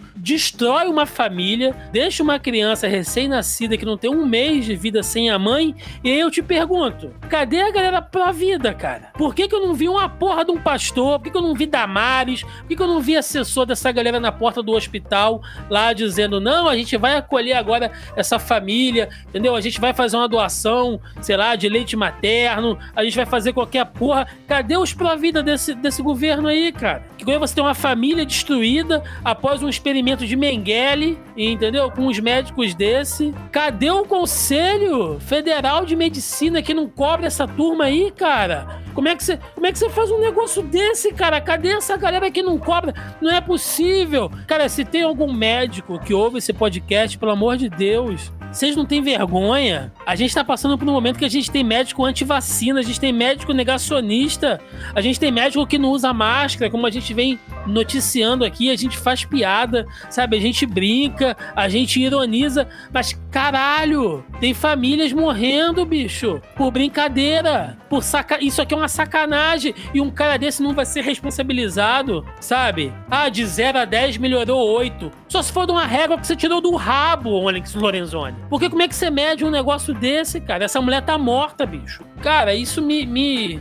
destrói 0.53 0.87
uma 0.87 1.05
família, 1.05 1.75
deixa 1.91 2.21
uma 2.21 2.37
criança 2.37 2.87
recém-nascida 2.87 3.75
que 3.75 3.85
não 3.85 3.97
tem 3.97 4.09
um 4.09 4.25
mês 4.25 4.65
de 4.65 4.75
vida 4.75 5.01
sem 5.01 5.29
a 5.29 5.39
mãe. 5.39 5.75
E 6.03 6.11
aí 6.11 6.19
eu 6.19 6.29
te 6.29 6.43
pergunto: 6.43 7.11
cadê 7.27 7.61
a 7.61 7.71
galera 7.71 8.01
pró-vida, 8.01 8.71
cara? 8.73 9.11
Por 9.17 9.33
que, 9.33 9.47
que 9.47 9.55
eu 9.55 9.65
não 9.65 9.73
vi 9.73 9.89
uma 9.89 10.07
porra 10.07 10.45
de 10.45 10.51
um 10.51 10.61
pastor? 10.61 11.17
Por 11.17 11.25
que, 11.25 11.31
que 11.31 11.37
eu 11.37 11.41
não 11.41 11.55
vi 11.55 11.65
Damares? 11.65 12.43
Por 12.43 12.67
que, 12.67 12.75
que 12.75 12.81
eu 12.81 12.87
não 12.87 13.01
vi 13.01 13.17
assessor 13.17 13.65
dessa 13.65 13.91
galera 13.91 14.19
na 14.19 14.31
porta 14.31 14.61
do 14.61 14.73
hospital 14.73 15.41
lá 15.69 15.91
dizendo: 15.91 16.39
não, 16.39 16.69
a 16.69 16.75
gente 16.75 16.95
vai 16.97 17.15
acolher 17.15 17.53
agora 17.53 17.91
essa 18.15 18.37
família, 18.37 19.09
entendeu? 19.27 19.55
A 19.55 19.61
gente 19.61 19.81
vai 19.81 19.93
fazer 19.93 20.17
uma 20.17 20.29
doação, 20.29 21.01
sei 21.21 21.35
lá, 21.35 21.55
de 21.55 21.67
leite 21.67 21.95
materno, 21.95 22.77
a 22.95 23.03
gente 23.03 23.15
vai 23.15 23.25
fazer 23.25 23.53
qualquer 23.53 23.85
porra. 23.85 24.27
Cadê 24.47 24.77
os 24.77 24.93
pró-vida 24.93 25.41
desse, 25.41 25.73
desse 25.73 26.01
governo 26.03 26.47
aí, 26.47 26.71
cara? 26.71 27.03
Que 27.17 27.25
quando 27.25 27.39
você 27.39 27.55
tem 27.55 27.63
uma 27.63 27.73
família 27.73 28.25
destruída 28.25 29.03
após 29.23 29.63
um 29.63 29.69
experimento 29.69 30.25
de 30.27 30.35
Mengele, 30.43 31.17
entendeu? 31.37 31.89
Com 31.89 32.07
os 32.07 32.19
médicos 32.19 32.75
desse. 32.75 33.33
Cadê 33.49 33.89
o 33.89 34.03
Conselho 34.03 35.17
Federal 35.21 35.85
de 35.85 35.95
Medicina 35.95 36.61
que 36.61 36.73
não 36.73 36.89
cobre 36.89 37.25
essa 37.25 37.47
turma 37.47 37.85
aí, 37.85 38.11
cara? 38.11 38.81
Como 38.93 39.07
é 39.07 39.15
que 39.15 39.23
você, 39.23 39.39
como 39.55 39.65
é 39.65 39.71
que 39.71 39.79
você 39.79 39.89
faz 39.89 40.11
um 40.11 40.19
negócio 40.19 40.61
desse, 40.61 41.13
cara? 41.13 41.39
Cadê 41.39 41.69
essa 41.69 41.95
galera 41.95 42.29
que 42.29 42.43
não 42.43 42.57
cobra? 42.57 42.93
Não 43.21 43.31
é 43.31 43.39
possível. 43.39 44.29
Cara, 44.45 44.67
se 44.67 44.83
tem 44.83 45.03
algum 45.03 45.31
médico 45.31 45.97
que 45.97 46.13
ouve 46.13 46.39
esse 46.39 46.51
podcast, 46.51 47.17
pelo 47.17 47.31
amor 47.31 47.55
de 47.55 47.69
Deus, 47.69 48.29
vocês 48.53 48.75
não 48.75 48.85
têm 48.85 49.01
vergonha? 49.01 49.91
A 50.05 50.15
gente 50.15 50.33
tá 50.33 50.43
passando 50.43 50.77
por 50.77 50.87
um 50.87 50.91
momento 50.91 51.17
que 51.17 51.25
a 51.25 51.29
gente 51.29 51.49
tem 51.49 51.63
médico 51.63 52.05
anti-vacina, 52.05 52.79
a 52.79 52.83
gente 52.83 52.99
tem 52.99 53.11
médico 53.11 53.51
negacionista, 53.51 54.61
a 54.93 55.01
gente 55.01 55.19
tem 55.19 55.31
médico 55.31 55.65
que 55.65 55.79
não 55.79 55.89
usa 55.89 56.13
máscara, 56.13 56.69
como 56.69 56.85
a 56.85 56.91
gente 56.91 57.13
vem 57.15 57.39
noticiando 57.65 58.45
aqui, 58.45 58.69
a 58.69 58.75
gente 58.75 58.95
faz 58.95 59.25
piada, 59.25 59.87
sabe? 60.07 60.37
A 60.37 60.39
gente 60.39 60.67
brinca, 60.67 61.35
a 61.55 61.67
gente 61.67 61.99
ironiza, 61.99 62.67
mas 62.91 63.19
caralho, 63.31 64.23
tem 64.39 64.53
famílias 64.53 65.11
morrendo, 65.11 65.83
bicho, 65.83 66.39
por 66.55 66.69
brincadeira, 66.69 67.75
por 67.89 68.03
saca... 68.03 68.37
Isso 68.39 68.61
aqui 68.61 68.75
é 68.75 68.77
uma 68.77 68.87
sacanagem 68.87 69.73
e 69.95 69.99
um 69.99 70.11
cara 70.11 70.37
desse 70.37 70.61
não 70.61 70.73
vai 70.73 70.85
ser 70.85 71.01
responsabilizado, 71.01 72.23
sabe? 72.39 72.93
Ah, 73.09 73.29
de 73.29 73.43
0 73.43 73.79
a 73.79 73.85
10 73.85 74.17
melhorou 74.17 74.69
8. 74.73 75.11
Só 75.27 75.41
se 75.41 75.51
for 75.51 75.65
de 75.65 75.71
uma 75.71 75.87
régua 75.87 76.19
que 76.19 76.27
você 76.27 76.35
tirou 76.35 76.61
do 76.61 76.75
rabo, 76.75 77.31
Onyx 77.31 77.73
Lorenzoni. 77.73 78.42
Porque 78.49 78.69
como 78.69 78.81
é 78.81 78.87
que 78.87 78.95
você 78.95 79.09
mede 79.09 79.43
um 79.43 79.49
negócio 79.49 79.93
desse, 79.93 80.39
cara? 80.39 80.65
Essa 80.65 80.81
mulher 80.81 81.01
tá 81.01 81.17
morta, 81.17 81.65
bicho. 81.65 82.03
Cara, 82.21 82.53
isso 82.53 82.81
me. 82.81 83.05
me... 83.05 83.59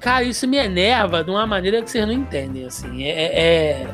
Cara, 0.00 0.24
isso 0.24 0.46
me 0.46 0.56
enerva 0.58 1.24
de 1.24 1.30
uma 1.30 1.46
maneira 1.46 1.82
que 1.82 1.90
vocês 1.90 2.06
não 2.06 2.12
entendem, 2.12 2.64
assim. 2.66 3.04
É. 3.04 3.10
é- 3.10 3.88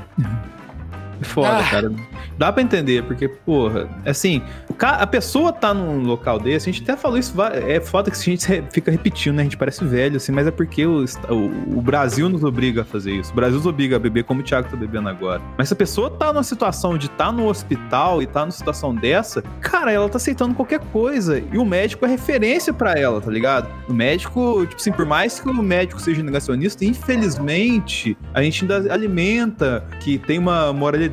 Foda, 1.22 1.58
Ah. 1.58 1.70
cara. 1.70 1.92
Dá 2.38 2.52
pra 2.52 2.62
entender, 2.62 3.02
porque, 3.04 3.28
porra, 3.28 3.88
assim, 4.06 4.42
a 4.80 5.06
pessoa 5.06 5.52
tá 5.52 5.74
num 5.74 6.02
local 6.02 6.38
desse, 6.38 6.68
a 6.70 6.72
gente 6.72 6.82
até 6.82 6.96
falou 6.96 7.18
isso, 7.18 7.34
é 7.42 7.80
foda 7.80 8.10
que 8.10 8.16
a 8.16 8.20
gente 8.20 8.46
fica 8.72 8.90
repetindo, 8.90 9.34
né? 9.36 9.42
A 9.42 9.44
gente 9.44 9.56
parece 9.56 9.84
velho, 9.84 10.16
assim, 10.16 10.32
mas 10.32 10.46
é 10.46 10.50
porque 10.50 10.86
o, 10.86 11.04
o- 11.28 11.78
o 11.78 11.82
Brasil 11.82 12.28
nos 12.28 12.42
obriga 12.44 12.82
a 12.82 12.84
fazer 12.84 13.12
isso. 13.12 13.32
O 13.32 13.34
Brasil 13.34 13.56
nos 13.56 13.66
obriga 13.66 13.96
a 13.96 13.98
beber 13.98 14.24
como 14.24 14.40
o 14.40 14.42
Thiago 14.42 14.68
tá 14.70 14.76
bebendo 14.76 15.08
agora. 15.08 15.40
Mas 15.58 15.68
se 15.68 15.74
a 15.74 15.76
pessoa 15.76 16.10
tá 16.10 16.32
numa 16.32 16.42
situação 16.42 16.96
de 16.96 17.08
tá 17.10 17.30
no 17.30 17.46
hospital 17.48 18.22
e 18.22 18.26
tá 18.26 18.40
numa 18.40 18.50
situação 18.50 18.94
dessa, 18.94 19.42
cara, 19.60 19.92
ela 19.92 20.08
tá 20.08 20.16
aceitando 20.16 20.54
qualquer 20.54 20.80
coisa. 20.92 21.42
E 21.52 21.58
o 21.58 21.64
médico 21.64 22.04
é 22.06 22.08
referência 22.08 22.72
pra 22.72 22.92
ela, 22.94 23.20
tá 23.20 23.30
ligado? 23.30 23.68
O 23.88 23.92
médico, 23.92 24.64
tipo 24.66 24.76
assim, 24.80 24.92
por 24.92 25.04
mais 25.06 25.38
que 25.40 25.48
o 25.48 25.54
médico 25.54 26.00
seja 26.00 26.22
negacionista, 26.22 26.84
infelizmente, 26.84 28.16
a 28.32 28.42
gente 28.42 28.62
ainda 28.64 28.92
alimenta 28.92 29.84
que 30.00 30.18
tem 30.18 30.38
uma 30.38 30.72
moralidade 30.72 31.09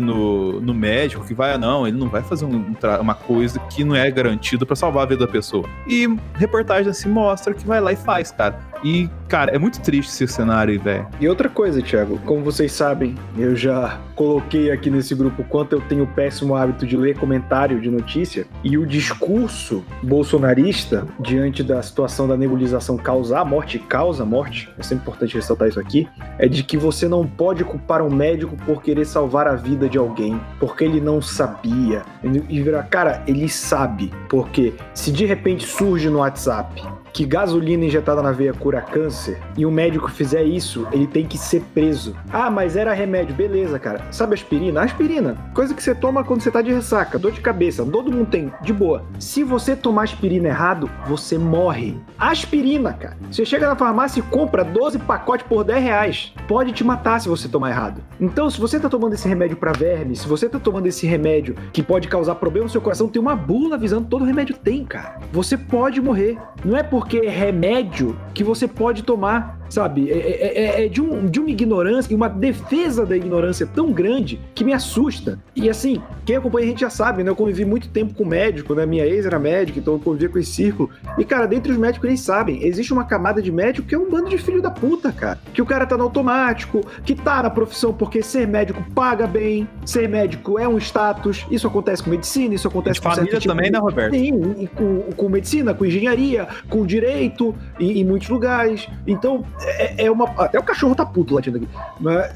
no, 0.00 0.60
no 0.60 0.74
médico 0.74 1.24
que 1.24 1.34
vai, 1.34 1.54
ah, 1.54 1.58
não, 1.58 1.86
ele 1.86 1.96
não 1.96 2.08
vai 2.08 2.22
fazer 2.22 2.44
um 2.44 2.74
uma 3.00 3.14
coisa 3.14 3.58
que 3.58 3.84
não 3.84 3.94
é 3.94 4.10
garantido 4.10 4.66
pra 4.66 4.76
salvar 4.76 5.04
a 5.04 5.06
vida 5.06 5.26
da 5.26 5.32
pessoa. 5.32 5.68
E 5.86 6.08
reportagem 6.34 6.90
assim 6.90 7.08
mostra 7.08 7.54
que 7.54 7.66
vai 7.66 7.80
lá 7.80 7.92
e 7.92 7.96
faz, 7.96 8.30
cara. 8.30 8.58
E, 8.84 9.08
cara, 9.28 9.50
é 9.50 9.58
muito 9.58 9.80
triste 9.80 10.10
esse 10.10 10.28
cenário 10.28 10.78
velho. 10.78 11.06
E 11.18 11.26
outra 11.26 11.48
coisa, 11.48 11.80
Thiago, 11.80 12.18
como 12.26 12.44
vocês 12.44 12.70
sabem, 12.70 13.14
eu 13.38 13.56
já 13.56 13.98
coloquei 14.14 14.70
aqui 14.70 14.90
nesse 14.90 15.14
grupo 15.14 15.42
quanto 15.44 15.72
eu 15.72 15.80
tenho 15.80 16.04
o 16.04 16.06
péssimo 16.06 16.54
hábito 16.54 16.86
de 16.86 16.96
ler 16.96 17.18
comentário 17.18 17.80
de 17.80 17.90
notícia 17.90 18.46
e 18.62 18.76
o 18.76 18.86
discurso 18.86 19.82
bolsonarista 20.02 21.06
diante 21.18 21.62
da 21.62 21.82
situação 21.82 22.28
da 22.28 22.36
nebulização 22.36 22.98
causar 22.98 23.44
morte 23.44 23.78
causa 23.78 24.24
morte, 24.24 24.68
é 24.78 24.82
sempre 24.82 25.02
importante 25.02 25.34
ressaltar 25.34 25.68
isso 25.68 25.80
aqui, 25.80 26.06
é 26.38 26.46
de 26.46 26.62
que 26.62 26.76
você 26.76 27.08
não 27.08 27.26
pode 27.26 27.64
culpar 27.64 28.02
um 28.02 28.10
médico 28.10 28.56
por 28.66 28.82
querer 28.82 29.06
salvar 29.06 29.48
a 29.48 29.54
vida 29.54 29.88
de 29.88 29.96
alguém, 29.96 30.38
porque 30.60 30.84
ele 30.84 31.00
não 31.00 31.22
sabia. 31.22 32.02
E 32.22 32.62
cara, 32.90 33.22
ele 33.26 33.48
sabe, 33.48 34.12
porque 34.28 34.74
se 34.92 35.10
de 35.10 35.24
repente 35.24 35.66
surge 35.66 36.10
no 36.10 36.18
WhatsApp 36.18 36.82
que 37.14 37.24
gasolina 37.24 37.84
injetada 37.84 38.20
na 38.20 38.32
veia 38.32 38.52
cura 38.52 38.82
câncer 38.82 39.40
e 39.56 39.64
um 39.64 39.70
médico 39.70 40.10
fizer 40.10 40.42
isso, 40.42 40.84
ele 40.90 41.06
tem 41.06 41.24
que 41.24 41.38
ser 41.38 41.62
preso. 41.72 42.16
Ah, 42.32 42.50
mas 42.50 42.76
era 42.76 42.92
remédio. 42.92 43.36
Beleza, 43.36 43.78
cara. 43.78 44.02
Sabe 44.10 44.34
aspirina? 44.34 44.82
Aspirina. 44.82 45.36
Coisa 45.54 45.72
que 45.72 45.82
você 45.82 45.94
toma 45.94 46.24
quando 46.24 46.40
você 46.40 46.50
tá 46.50 46.60
de 46.60 46.72
ressaca, 46.72 47.16
dor 47.16 47.30
de 47.30 47.40
cabeça. 47.40 47.86
Todo 47.86 48.10
mundo 48.10 48.28
tem, 48.28 48.52
de 48.62 48.72
boa. 48.72 49.04
Se 49.20 49.44
você 49.44 49.76
tomar 49.76 50.02
aspirina 50.02 50.48
errado, 50.48 50.90
você 51.06 51.38
morre. 51.38 51.96
Aspirina, 52.18 52.92
cara. 52.92 53.16
Você 53.30 53.44
chega 53.44 53.68
na 53.68 53.76
farmácia 53.76 54.18
e 54.18 54.22
compra 54.22 54.64
12 54.64 54.98
pacotes 54.98 55.46
por 55.46 55.62
10 55.62 55.84
reais. 55.84 56.34
Pode 56.48 56.72
te 56.72 56.82
matar 56.82 57.20
se 57.20 57.28
você 57.28 57.48
tomar 57.48 57.70
errado. 57.70 58.02
Então, 58.20 58.50
se 58.50 58.60
você 58.60 58.80
tá 58.80 58.88
tomando 58.88 59.14
esse 59.14 59.28
remédio 59.28 59.56
para 59.56 59.72
verme, 59.72 60.16
se 60.16 60.26
você 60.26 60.48
tá 60.48 60.58
tomando 60.58 60.86
esse 60.86 61.06
remédio 61.06 61.54
que 61.72 61.82
pode 61.82 62.08
causar 62.08 62.34
problema 62.34 62.64
no 62.64 62.70
seu 62.70 62.80
coração, 62.80 63.06
tem 63.06 63.22
uma 63.22 63.36
bula 63.36 63.76
avisando 63.76 64.08
todo 64.08 64.24
remédio 64.24 64.56
tem, 64.56 64.84
cara. 64.84 65.20
Você 65.32 65.56
pode 65.56 66.00
morrer. 66.00 66.36
Não 66.64 66.76
é 66.76 66.82
porque 67.04 67.18
é 67.18 67.28
remédio 67.28 68.18
que 68.32 68.42
você 68.42 68.66
pode 68.66 69.02
tomar, 69.02 69.58
sabe? 69.74 70.10
É, 70.10 70.16
é- 70.16 70.64
é- 70.82 70.86
é 70.86 70.88
de, 70.88 71.00
um- 71.00 71.26
de 71.26 71.38
uma 71.40 71.50
ignorância 71.50 72.12
e 72.12 72.16
uma 72.16 72.28
defesa 72.28 73.04
da 73.04 73.16
ignorância 73.16 73.66
tão 73.66 73.92
grande 73.92 74.40
que 74.54 74.64
me 74.64 74.72
assusta. 74.72 75.38
E 75.54 75.68
assim, 75.68 76.00
quem 76.24 76.36
acompanha 76.36 76.66
a 76.66 76.68
gente 76.70 76.80
já 76.80 76.90
sabe, 76.90 77.22
né? 77.22 77.30
Eu 77.30 77.36
convivi 77.36 77.64
muito 77.64 77.88
tempo 77.88 78.14
com 78.14 78.24
médico, 78.24 78.74
né? 78.74 78.86
Minha 78.86 79.06
ex 79.06 79.26
era 79.26 79.38
médica, 79.38 79.78
então 79.78 79.94
eu 79.94 80.00
convivia 80.00 80.28
com 80.28 80.38
esse 80.38 80.50
círculo. 80.52 80.90
E, 81.18 81.24
cara, 81.24 81.46
dentre 81.46 81.70
os 81.72 81.78
médicos 81.78 82.08
eles 82.08 82.20
sabem, 82.20 82.64
existe 82.66 82.92
uma 82.92 83.04
camada 83.04 83.42
de 83.42 83.50
médico 83.52 83.86
que 83.86 83.94
é 83.94 83.98
um 83.98 84.08
bando 84.08 84.30
de 84.30 84.38
filho 84.38 84.62
da 84.62 84.70
puta, 84.70 85.12
cara. 85.12 85.38
Que 85.52 85.60
o 85.60 85.66
cara 85.66 85.84
tá 85.86 85.96
no 85.96 86.04
automático, 86.04 86.80
que 87.04 87.14
tá 87.14 87.42
na 87.42 87.50
profissão 87.50 87.92
porque 87.92 88.22
ser 88.22 88.46
médico 88.46 88.82
paga 88.94 89.26
bem, 89.26 89.68
ser 89.84 90.08
médico 90.08 90.58
é 90.58 90.66
um 90.68 90.78
status. 90.78 91.46
Isso 91.50 91.66
acontece 91.66 92.02
com 92.02 92.10
medicina, 92.10 92.54
isso 92.54 92.68
acontece 92.68 93.00
com 93.00 93.10
família 93.10 93.38
tipo 93.40 93.52
também, 93.52 93.66
de- 93.66 93.72
né, 93.72 93.78
Roberto? 93.78 94.14
Sim, 94.14 94.54
e 94.58 94.66
com, 94.66 95.00
com 95.16 95.28
medicina, 95.28 95.74
com 95.74 95.84
engenharia, 95.84 96.46
com 96.68 96.84
direito, 96.86 97.54
em, 97.80 98.00
em 98.00 98.04
muitos 98.04 98.28
lugares. 98.28 98.86
Então, 99.06 99.44
é, 99.64 100.04
é 100.04 100.10
uma. 100.10 100.26
Até 100.42 100.58
o 100.58 100.62
cachorro 100.62 100.94
tá 100.94 101.04
puto 101.04 101.34
latindo 101.34 101.58
aqui. 101.58 101.68
Mas 102.00 102.32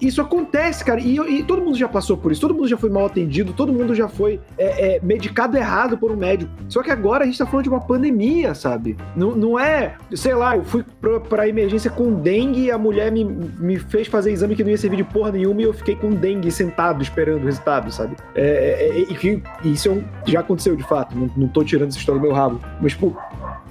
isso 0.00 0.20
acontece, 0.20 0.84
cara. 0.84 1.00
E, 1.00 1.16
e 1.16 1.42
todo 1.42 1.62
mundo 1.62 1.76
já 1.76 1.88
passou 1.88 2.16
por 2.16 2.32
isso, 2.32 2.40
todo 2.40 2.54
mundo 2.54 2.68
já 2.68 2.76
foi 2.76 2.90
mal 2.90 3.06
atendido, 3.06 3.52
todo 3.52 3.72
mundo 3.72 3.94
já 3.94 4.08
foi 4.08 4.40
é, 4.58 4.96
é, 4.96 5.00
medicado 5.02 5.56
errado 5.56 5.96
por 5.96 6.10
um 6.10 6.16
médico. 6.16 6.50
Só 6.68 6.82
que 6.82 6.90
agora 6.90 7.24
a 7.24 7.26
gente 7.26 7.38
tá 7.38 7.46
falando 7.46 7.64
de 7.64 7.70
uma 7.70 7.80
pandemia, 7.80 8.54
sabe? 8.54 8.96
Não, 9.14 9.34
não 9.34 9.58
é, 9.58 9.96
sei 10.14 10.34
lá, 10.34 10.56
eu 10.56 10.64
fui 10.64 10.84
pra, 11.00 11.20
pra 11.20 11.48
emergência 11.48 11.90
com 11.90 12.12
dengue 12.14 12.64
e 12.64 12.70
a 12.70 12.78
mulher 12.78 13.10
me, 13.10 13.24
me 13.24 13.78
fez 13.78 14.06
fazer 14.06 14.32
exame 14.32 14.54
que 14.54 14.62
não 14.62 14.70
ia 14.70 14.78
servir 14.78 14.96
de 14.96 15.04
porra 15.04 15.32
nenhuma 15.32 15.60
e 15.60 15.64
eu 15.64 15.72
fiquei 15.72 15.96
com 15.96 16.10
dengue 16.10 16.50
sentado 16.50 17.02
esperando 17.02 17.42
o 17.42 17.46
resultado, 17.46 17.90
sabe? 17.90 18.16
É, 18.34 18.42
é, 18.42 19.00
é, 19.00 19.42
e 19.64 19.72
isso 19.72 19.90
é 19.90 20.30
já 20.30 20.40
aconteceu 20.40 20.76
de 20.76 20.82
fato, 20.82 21.16
não, 21.16 21.30
não 21.36 21.48
tô 21.48 21.64
tirando 21.64 21.88
essa 21.88 21.98
história 21.98 22.20
do 22.20 22.26
meu 22.26 22.34
rabo. 22.34 22.60
Mas, 22.80 22.92
tipo, 22.92 23.16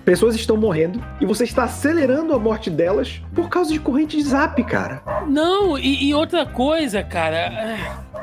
pessoas 0.06 0.36
estão 0.36 0.56
morrendo 0.56 1.04
e 1.20 1.26
você 1.26 1.44
está 1.44 1.64
acelerando 1.64 2.34
a 2.34 2.40
morte 2.40 2.70
delas 2.70 3.22
por 3.34 3.50
causa 3.50 3.74
de 3.74 3.80
corrente 3.80 4.16
de 4.16 4.24
zap, 4.24 4.64
cara. 4.64 5.02
Não, 5.28 5.78
e, 5.78 6.06
e 6.06 6.14
outra 6.14 6.46
coisa, 6.46 7.04
cara. 7.04 7.38
é, 7.38 7.78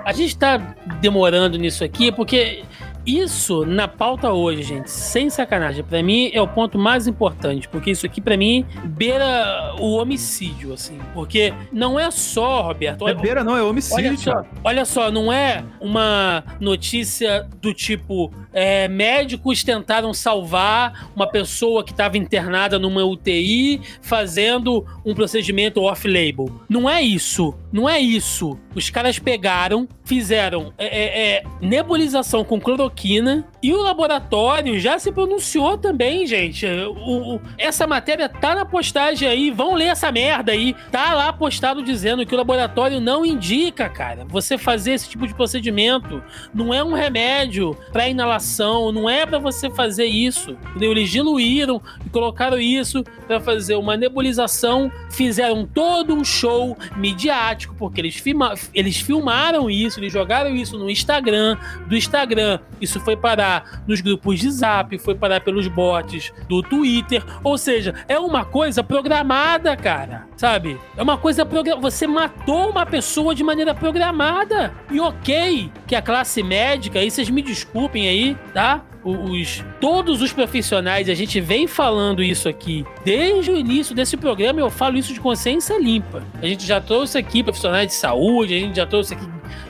A 0.05 0.13
gente 0.13 0.39
tá 0.39 0.75
demorando 1.01 1.59
nisso 1.59 1.83
aqui 1.83 2.13
porque 2.13 2.63
isso 3.07 3.65
na 3.65 3.89
pauta 3.89 4.33
hoje, 4.33 4.63
gente, 4.63 4.91
sem 4.91 5.29
sacanagem, 5.29 5.85
pra 5.85 6.03
mim 6.03 6.31
é 6.33 6.41
o 6.41 6.49
ponto 6.49 6.79
mais 6.79 7.07
importante, 7.07 7.69
porque 7.69 7.91
isso 7.91 8.07
aqui 8.07 8.21
pra 8.21 8.37
mim 8.37 8.65
beira 8.85 9.75
o 9.79 9.97
homicídio, 9.97 10.73
assim, 10.73 10.99
porque 11.15 11.53
não 11.73 11.99
é 11.99 12.11
só, 12.11 12.63
Roberto. 12.63 13.09
É 13.09 13.15
beira, 13.15 13.43
não, 13.43 13.57
é 13.57 13.63
homicídio, 13.63 14.11
Olha 14.11 14.17
só, 14.17 14.45
olha 14.65 14.85
só, 14.85 15.11
não 15.11 15.33
é 15.33 15.65
uma 15.81 16.45
notícia 16.61 17.49
do 17.61 17.75
tipo 17.75 18.33
é, 18.53 18.87
médicos 18.87 19.65
tentaram 19.65 20.13
salvar 20.13 21.11
uma 21.17 21.27
pessoa 21.27 21.83
que 21.83 21.93
estava 21.93 22.19
internada 22.19 22.79
numa 22.79 23.05
UTI 23.05 23.81
fazendo 24.01 24.87
um 25.05 25.15
procedimento 25.15 25.81
off-label. 25.83 26.51
Não 26.69 26.89
é 26.89 27.03
isso. 27.03 27.55
Não 27.73 27.89
é 27.89 27.99
isso. 27.99 28.59
Os 28.75 28.91
caras 28.91 29.19
pegaram, 29.19 29.89
fizeram 30.05 30.73
é, 30.77 30.87
é, 30.87 31.37
é, 31.37 31.43
nebulização 31.61 32.45
com 32.45 32.61
cloroquina 32.61 33.45
E 33.63 33.73
o 33.73 33.81
laboratório 33.81 34.79
já 34.81 34.99
se 34.99 35.13
pronunciou 35.13 35.79
também, 35.79 36.27
gente. 36.27 36.67
O- 36.67 37.37
o- 37.37 37.41
essa 37.57 37.87
matéria 37.87 38.29
tá 38.29 38.55
na 38.57 38.65
postagem 38.65 39.29
aí, 39.29 39.51
vão 39.53 39.75
ler 39.75 39.87
essa 39.87 40.11
merda 40.11 40.51
aí. 40.51 40.75
Tá 40.91 41.15
lá 41.15 41.33
postado 41.33 41.81
dizendo 41.83 42.27
que 42.27 42.35
o 42.35 42.37
laboratório 42.39 43.01
não 43.01 43.25
indica, 43.25 43.89
cara, 43.89 44.25
você 44.29 44.59
fazer 44.59 44.93
esse 44.95 45.09
tipo 45.09 45.27
de 45.29 45.35
procedimento. 45.35 46.21
Não 46.53 46.75
é 46.75 46.83
um 46.83 46.93
remédio 46.93 47.77
pra 47.93 48.09
inalação, 48.09 48.91
não 48.91 49.09
é 49.09 49.25
pra 49.25 49.39
você 49.39 49.71
fazer 49.71 50.07
isso. 50.07 50.57
Eles 50.81 51.09
diluíram 51.09 51.81
e 52.05 52.11
colocaram 52.11 52.59
isso 52.59 53.05
pra 53.29 53.39
fazer 53.41 53.77
uma 53.77 53.97
nebulização, 53.97 54.91
fizeram 55.11 55.65
todo 55.65 56.13
um 56.15 56.25
show 56.25 56.77
midiático, 56.97 57.75
porque 57.79 58.01
eles, 58.01 58.17
filma, 58.17 58.55
eles 58.75 58.97
filmaram 58.97 59.71
isso, 59.71 60.01
eles 60.03 60.13
jogaram 60.13 60.55
isso 60.55 60.79
no 60.79 60.91
Instagram, 60.91 61.57
do 61.87 61.97
Instagram, 61.97 62.59
isso 62.81 63.01
foi 63.01 63.17
parar 63.17 63.83
nos 63.87 64.01
grupos 64.01 64.41
de 64.41 64.51
zap, 64.51 64.97
foi 64.99 65.15
parar 65.15 65.41
pelos 65.41 65.69
bots 65.69 66.33
do 66.49 66.63
Twitter, 66.63 67.23
ou 67.43 67.57
seja, 67.57 67.95
é 68.09 68.19
uma 68.19 68.45
coisa 68.45 68.83
programada, 68.83 69.77
cara, 69.77 70.27
sabe? 70.37 70.79
É 70.97 71.03
uma 71.03 71.17
coisa 71.17 71.47
programada, 71.47 71.81
você 71.81 72.07
matou 72.07 72.71
uma 72.71 72.85
pessoa 72.85 73.35
de 73.35 73.45
maneira 73.45 73.75
programada, 73.75 74.75
e 74.91 75.01
ok 75.01 75.71
que 75.87 75.95
a 75.95 76.03
classe 76.03 76.43
médica, 76.43 76.99
aí 76.99 77.11
vocês 77.11 77.31
me 77.31 77.43
desculpem 77.43 78.09
aí, 78.09 78.37
tá? 78.53 78.83
os 79.05 79.65
todos 79.81 80.23
os 80.23 80.33
profissionais, 80.33 81.09
a 81.09 81.15
gente 81.15 81.41
vem 81.41 81.67
falando 81.67 82.23
isso 82.23 82.49
aqui 82.49 82.85
desde 83.05 83.51
o 83.51 83.57
início 83.57 83.95
desse 83.95 84.17
programa, 84.17 84.61
eu 84.61 84.71
falo 84.71 84.97
isso 84.97 85.13
de 85.13 85.21
consciência 85.21 85.79
limpa. 85.79 86.23
A 86.41 86.47
gente 86.47 86.65
já 86.67 86.81
trouxe 86.81 87.19
aqui 87.19 87.43
profissionais 87.43 87.89
de 87.89 87.95
saúde, 87.95 88.55
a 88.55 88.59
gente 88.59 88.77
já 88.77 88.87
trouxe 88.87 89.15
aqui 89.15 89.27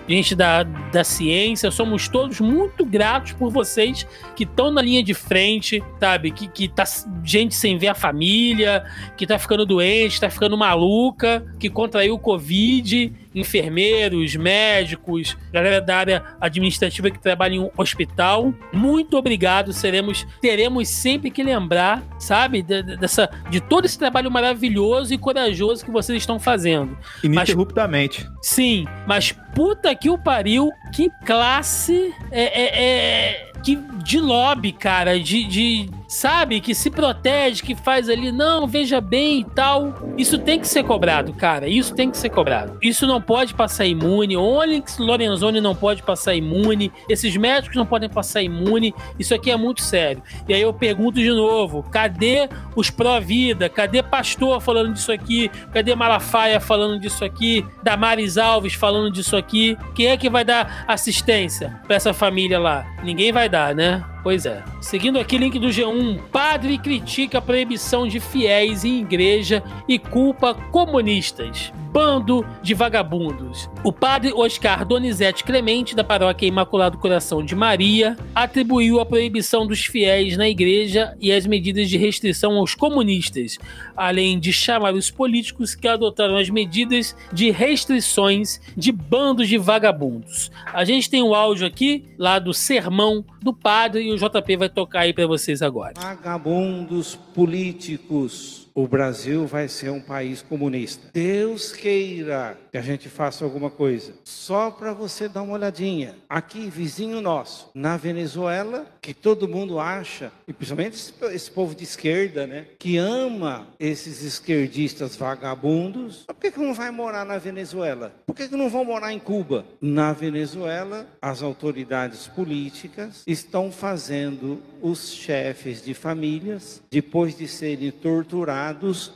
gente 0.09 0.35
da, 0.35 0.63
da 0.63 1.05
ciência, 1.05 1.71
somos 1.71 2.09
todos 2.09 2.41
muito 2.41 2.85
gratos 2.85 3.33
por 3.33 3.51
vocês 3.51 4.07
que 4.37 4.45
estão 4.45 4.71
na 4.71 4.83
linha 4.83 5.03
de 5.03 5.15
frente, 5.15 5.83
sabe? 6.01 6.31
Que, 6.31 6.49
que 6.49 6.69
tá 6.69 6.85
gente 7.25 7.55
sem 7.55 7.77
ver 7.79 7.89
a 7.89 7.95
família, 7.95 8.85
que 9.17 9.27
tá 9.27 9.39
ficando 9.39 9.65
doente, 9.65 10.21
tá 10.21 10.29
ficando 10.31 10.57
maluca, 10.57 11.45
que 11.59 11.69
contraiu 11.71 12.15
o 12.15 12.19
Covid, 12.19 13.13
enfermeiros, 13.35 14.37
médicos, 14.37 15.37
galera 15.53 15.81
da 15.81 15.97
área 15.97 16.23
administrativa 16.41 17.11
que 17.11 17.19
trabalha 17.19 17.55
em 17.55 17.61
um 17.61 17.71
hospital. 17.77 18.53
Muito 18.73 19.17
obrigado, 19.17 19.73
seremos, 19.73 20.27
teremos 20.41 20.89
sempre 20.89 21.31
que 21.31 21.43
lembrar, 21.43 22.03
sabe, 22.19 22.63
de, 22.63 22.83
de- 22.83 22.97
dessa, 22.97 23.31
de 23.51 23.61
todo 23.61 23.85
esse 23.87 23.99
trabalho 23.99 24.31
maravilhoso 24.31 25.15
e 25.15 25.19
corajoso 25.19 25.85
que 25.85 25.91
vocês 25.91 26.19
estão 26.19 26.39
fazendo. 26.39 26.97
Ininterruptamente. 27.25 28.27
Sim, 28.43 28.87
mas 29.07 29.35
puta 29.63 29.95
que 29.95 30.11
o 30.11 30.19
pariu, 30.19 30.73
que 30.93 31.09
classe 31.25 32.13
é, 32.33 32.43
é- 32.43 32.85
é- 32.85 33.53
que 33.63 33.77
de 33.77 34.19
lobby, 34.19 34.73
cara, 34.73 35.21
de, 35.21 35.45
de 35.45 35.89
sabe, 36.13 36.61
que 36.61 36.75
se 36.75 36.91
protege, 36.91 37.63
que 37.63 37.75
faz 37.75 38.09
ali, 38.09 38.31
não, 38.31 38.67
veja 38.67 39.01
bem 39.01 39.41
e 39.41 39.45
tal. 39.45 39.95
Isso 40.19 40.39
tem 40.39 40.61
que 40.61 40.69
ser 40.69 40.85
cobrado, 40.85 41.33
cara. 41.33 41.67
Isso 41.67 41.95
tem 41.95 42.11
que 42.11 42.19
ser 42.19 42.29
cobrado. 42.29 42.77
Isso 42.83 43.07
não 43.07 43.21
pode 43.21 43.55
passar 43.55 43.87
imune. 43.87 44.37
Onyx 44.37 44.99
Lorenzoni 44.99 45.61
não 45.61 45.75
pode 45.75 46.03
passar 46.03 46.35
imune. 46.35 46.93
Esses 47.09 47.35
médicos 47.37 47.77
não 47.77 47.87
podem 47.87 48.09
passar 48.09 48.43
imune. 48.43 48.95
Isso 49.19 49.35
aqui 49.35 49.51
é 49.51 49.57
muito 49.57 49.81
sério. 49.83 50.23
E 50.47 50.53
aí 50.53 50.61
eu 50.61 50.73
pergunto 50.73 51.19
de 51.19 51.31
novo: 51.31 51.83
cadê 51.85 52.49
os 52.77 52.91
pró-vida? 52.91 53.69
Cadê 53.69 54.03
Pastor 54.03 54.61
falando 54.61 54.93
disso 54.93 55.13
aqui? 55.13 55.51
Cadê 55.73 55.95
Malafaia 55.95 56.61
falando 56.61 57.01
disso 57.01 57.25
aqui? 57.25 57.65
Damares 57.83 58.37
Alves 58.37 58.75
falando 58.75 59.11
disso 59.11 59.37
aqui? 59.37 59.79
Quem 59.95 60.09
é 60.09 60.17
que 60.17 60.29
vai 60.29 60.45
dar 60.45 60.85
assistência 60.87 61.81
pra 61.87 61.97
essa 61.97 62.13
família 62.13 62.59
lá? 62.59 62.87
Ninguém 63.03 63.33
vai 63.33 63.49
dar, 63.49 63.75
né? 63.75 64.05
Pois 64.23 64.47
é. 64.47 64.63
Seguindo 64.81 65.19
aqui, 65.19 65.37
link 65.37 65.59
do 65.59 65.67
G1. 65.67 66.21
Padre 66.31 66.79
critica 66.79 67.39
a 67.39 67.43
proibição 67.43 68.07
de 68.07 68.21
fiéis 68.21 68.85
em 68.85 69.01
igreja 69.01 69.65
e 69.89 69.99
culpa 69.99 70.55
comunistas. 70.55 71.73
Bando 71.93 72.47
de 72.63 72.73
vagabundos. 72.73 73.69
O 73.85 73.93
padre 73.93 74.33
Oscar 74.33 74.85
Donizete 74.85 75.45
Clemente, 75.45 75.95
da 75.95 76.03
paróquia 76.03 76.47
Imaculado 76.47 76.97
Coração 76.97 77.45
de 77.45 77.55
Maria, 77.55 78.17
atribuiu 78.35 78.99
a 78.99 79.05
proibição 79.05 79.67
dos 79.67 79.85
fiéis 79.85 80.37
na 80.37 80.49
igreja 80.49 81.15
e 81.21 81.31
as 81.31 81.45
medidas 81.45 81.91
de 81.91 81.99
restrição 81.99 82.57
aos 82.57 82.75
comunistas, 82.75 83.59
além 83.97 84.39
de 84.39 84.53
chamar 84.53 84.95
os 84.95 85.11
políticos 85.11 85.75
que 85.75 85.89
adotaram 85.89 86.37
as 86.37 86.49
medidas 86.49 87.17
de 87.33 87.51
restrições 87.51 88.61
de 88.77 88.93
bandos 88.93 89.49
de 89.49 89.59
vagabundos. 89.59 90.51
A 90.73 90.85
gente 90.85 91.11
tem 91.11 91.23
um 91.23 91.35
áudio 91.35 91.67
aqui, 91.67 92.05
lá 92.19 92.39
do 92.39 92.55
sermão 92.55 93.25
do 93.41 93.53
padre, 93.53 94.03
e 94.03 94.13
o 94.13 94.17
JP 94.17 94.57
vai 94.57 94.69
tocar 94.69 95.01
aí 95.01 95.13
pra 95.13 95.27
vocês 95.27 95.63
agora. 95.63 95.95
Vagabundos 95.97 97.17
políticos. 97.35 98.62
O 98.75 98.89
Brasil 98.89 99.47
vai 99.47 99.69
ser 99.69 99.91
um 99.91 100.01
país 100.01 100.41
comunista. 100.41 101.09
Deus 101.13 101.73
queira 101.73 102.57
que 102.71 102.79
a 102.79 102.83
gente 102.83 103.09
faça 103.09 103.45
alguma 103.45 103.71
coisa. 103.71 104.15
Só 104.25 104.71
para 104.71 104.95
você 104.95 105.29
dar 105.29 105.43
uma 105.43 105.55
olhadinha. 105.55 106.17
Aqui, 106.29 106.71
vizinho 106.71 107.21
nosso, 107.21 107.71
na 107.75 107.99
Venezuela, 107.99 108.87
que 109.01 109.13
todo 109.13 109.49
mundo 109.49 109.79
acha, 109.79 110.33
e 110.49 110.53
principalmente 110.53 111.13
esse, 111.33 111.51
povo 111.51 111.75
de 111.75 111.85
esquerda, 111.85 112.47
né? 112.47 112.67
Que 112.79 112.97
ama 112.97 113.67
esses 113.79 114.23
esquerdistas 114.23 115.17
vagabundos. 115.17 116.25
Por 116.27 116.37
que, 116.37 116.51
que 116.51 116.61
não 116.61 116.73
vai 116.73 116.91
morar 116.91 117.27
na 117.27 117.37
Venezuela? 117.37 118.15
Por 118.25 118.35
que, 118.35 118.49
que 118.49 118.57
não 118.57 118.71
vão 118.71 118.85
morar 118.85 119.13
em 119.13 119.19
Cuba? 119.19 119.67
Na 119.81 120.13
Venezuela, 120.13 121.07
as 121.21 121.43
autoridades 121.43 122.27
políticas 122.27 123.23
estão 123.27 123.71
fazendo 123.71 124.63
os 124.81 125.13
chefes 125.13 125.85
de 125.85 125.95
famílias, 125.95 126.81
depois 126.91 127.37
de 127.37 127.47
serem 127.47 127.91
torturados, 127.91 128.62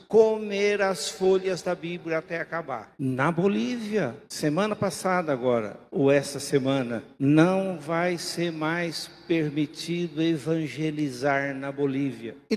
comer 0.08 0.82
as 0.82 1.08
folhas 1.08 1.62
da 1.62 1.74
Bíblia 1.74 2.18
até 2.18 2.40
acabar. 2.40 2.92
Na 2.98 3.30
Bolívia, 3.30 4.14
semana 4.28 4.74
passada 4.74 5.32
agora, 5.32 5.78
ou 5.90 6.10
essa 6.10 6.40
semana, 6.40 7.02
não 7.18 7.78
vai 7.78 8.18
ser 8.18 8.50
mais 8.50 9.10
permitido 9.28 10.22
evangelizar 10.22 11.54
na 11.54 11.70
Bolívia. 11.70 12.36
E 12.50 12.56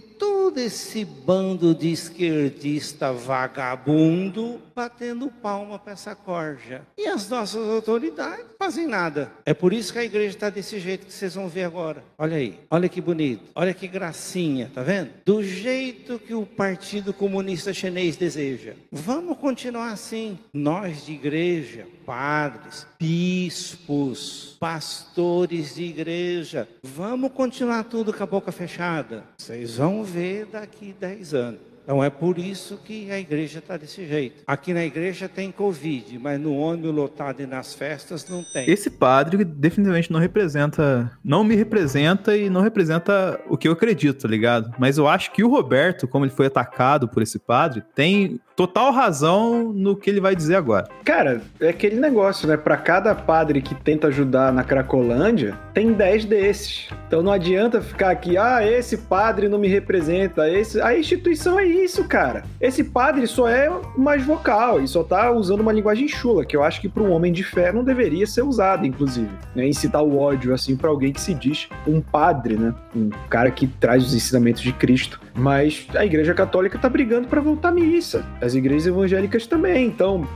todo 0.50 0.58
esse 0.58 1.06
bando 1.06 1.76
de 1.76 1.92
esquerdista 1.92 3.14
vagabundo 3.14 4.60
batendo 4.76 5.30
palma 5.30 5.78
para 5.78 5.94
essa 5.94 6.16
corja. 6.16 6.82
E 6.98 7.06
as 7.06 7.30
nossas 7.30 7.70
autoridades 7.70 8.46
fazem 8.58 8.88
nada. 8.88 9.32
É 9.46 9.54
por 9.54 9.74
isso 9.74 9.94
que 9.94 10.00
a 10.00 10.04
igreja 10.04 10.36
está 10.36 10.50
desse 10.50 10.80
jeito 10.80 11.06
que 11.06 11.14
vocês 11.14 11.36
vão 11.36 11.48
ver 11.48 11.66
agora. 11.66 12.04
Olha 12.18 12.38
aí, 12.38 12.60
olha 12.72 12.90
que 12.90 13.00
bonito, 13.00 13.44
olha 13.54 13.76
que 13.76 13.88
gracinha, 13.88 14.72
tá 14.74 14.82
vendo? 14.82 15.12
Do 15.24 15.44
jeito 15.44 16.18
que 16.18 16.34
o 16.34 16.48
Partido 16.48 17.14
Comunista 17.14 17.72
Chinês 17.72 18.16
deseja. 18.16 18.74
Vamos 18.92 19.38
continuar 19.38 19.92
assim. 19.92 20.40
Nós 20.52 21.06
de 21.06 21.12
igreja, 21.12 21.86
padres, 22.10 22.88
bispos, 23.00 24.58
pastores 24.60 25.76
de 25.76 25.84
igreja, 25.84 26.68
vamos 26.82 27.32
continuar 27.32 27.84
tudo 27.84 28.12
com 28.12 28.24
a 28.24 28.26
boca 28.26 28.52
fechada. 28.52 29.26
Vocês 29.38 29.78
vão 29.78 30.04
ver 30.04 30.48
daqui 30.48 30.92
10 31.00 31.34
anos. 31.36 31.60
Então 31.84 32.04
é 32.04 32.10
por 32.10 32.38
isso 32.38 32.78
que 32.84 33.12
a 33.12 33.20
igreja 33.20 33.60
está 33.60 33.78
desse 33.78 34.08
jeito. 34.08 34.44
Aqui 34.46 34.74
na 34.74 34.84
igreja 34.84 35.28
tem 35.28 35.52
Covid, 35.52 36.20
mas 36.20 36.40
no 36.40 36.56
ônibus 36.56 36.94
lotado 36.94 37.42
e 37.42 37.48
nas 37.48 37.74
festas 37.74 38.28
não 38.30 38.44
tem. 38.44 38.70
Esse 38.70 38.90
padre 38.90 39.44
definitivamente 39.44 40.12
não 40.12 40.20
representa, 40.20 41.12
não 41.24 41.44
me 41.44 41.56
representa 41.56 42.36
e 42.36 42.50
não 42.50 42.62
representa 42.62 43.40
o 43.50 43.58
que 43.58 43.68
eu 43.68 43.72
acredito, 43.72 44.22
tá 44.22 44.28
ligado? 44.28 44.72
Mas 44.78 44.98
eu 44.98 45.08
acho 45.08 45.32
que 45.32 45.44
o 45.44 45.50
Roberto, 45.50 46.08
como 46.08 46.26
ele 46.26 46.32
foi 46.32 46.46
atacado 46.46 47.08
por 47.08 47.24
esse 47.24 47.40
padre, 47.40 47.84
tem 47.96 48.40
total 48.60 48.92
razão 48.92 49.72
no 49.72 49.96
que 49.96 50.10
ele 50.10 50.20
vai 50.20 50.36
dizer 50.36 50.56
agora. 50.56 50.90
Cara, 51.06 51.42
é 51.62 51.70
aquele 51.70 51.98
negócio, 51.98 52.46
né? 52.46 52.58
Pra 52.58 52.76
cada 52.76 53.16
padre 53.16 53.62
que 53.62 53.74
tenta 53.74 54.08
ajudar 54.08 54.52
na 54.52 54.66
Cracolândia, 54.66 55.58
tem 55.74 55.94
10 55.94 56.26
desses. 56.26 56.90
Então 57.08 57.24
não 57.24 57.32
adianta 57.32 57.80
ficar 57.80 58.10
aqui, 58.10 58.38
ah, 58.38 58.62
esse 58.62 58.98
padre 58.98 59.48
não 59.48 59.58
me 59.58 59.70
representa, 59.70 60.50
esse... 60.50 60.82
a 60.82 60.98
instituição 60.98 61.58
é 61.58 61.64
isso, 61.64 62.04
cara. 62.04 62.44
Esse 62.60 62.84
padre 62.84 63.28
só 63.28 63.48
é 63.48 63.72
mais 63.98 64.26
vocal 64.26 64.82
e 64.82 64.88
só 64.90 65.06
tá 65.06 65.32
usando 65.32 65.62
uma 65.62 65.72
linguagem 65.72 66.10
chula, 66.10 66.44
que 66.44 66.58
eu 66.58 66.62
acho 66.62 66.82
que 66.82 66.90
para 66.90 67.02
um 67.02 67.12
homem 67.12 67.32
de 67.32 67.44
fé 67.44 67.72
não 67.72 67.82
deveria 67.82 68.28
ser 68.28 68.42
usada, 68.42 68.86
inclusive. 68.86 69.32
Né? 69.56 69.70
Incitar 69.70 70.04
o 70.04 70.20
ódio, 70.20 70.54
assim, 70.54 70.76
pra 70.76 70.90
alguém 70.90 71.14
que 71.14 71.22
se 71.22 71.34
diz 71.34 71.70
um 71.88 72.02
padre, 72.02 72.58
né? 72.58 72.76
Um 72.94 73.10
cara 73.30 73.52
que 73.52 73.68
traz 73.68 74.04
os 74.04 74.14
ensinamentos 74.14 74.62
de 74.62 74.74
Cristo. 74.74 75.22
Mas 75.34 75.88
a 75.96 76.06
igreja 76.06 76.34
católica 76.34 76.78
tá 76.78 76.90
brigando 76.90 77.30
pra 77.30 77.40
voltar 77.40 77.70
à 77.70 77.72
missa. 77.72 78.26
As 78.50 78.56
igrejas 78.56 78.88
evangélicas 78.88 79.46
também. 79.46 79.86
Então, 79.86 80.28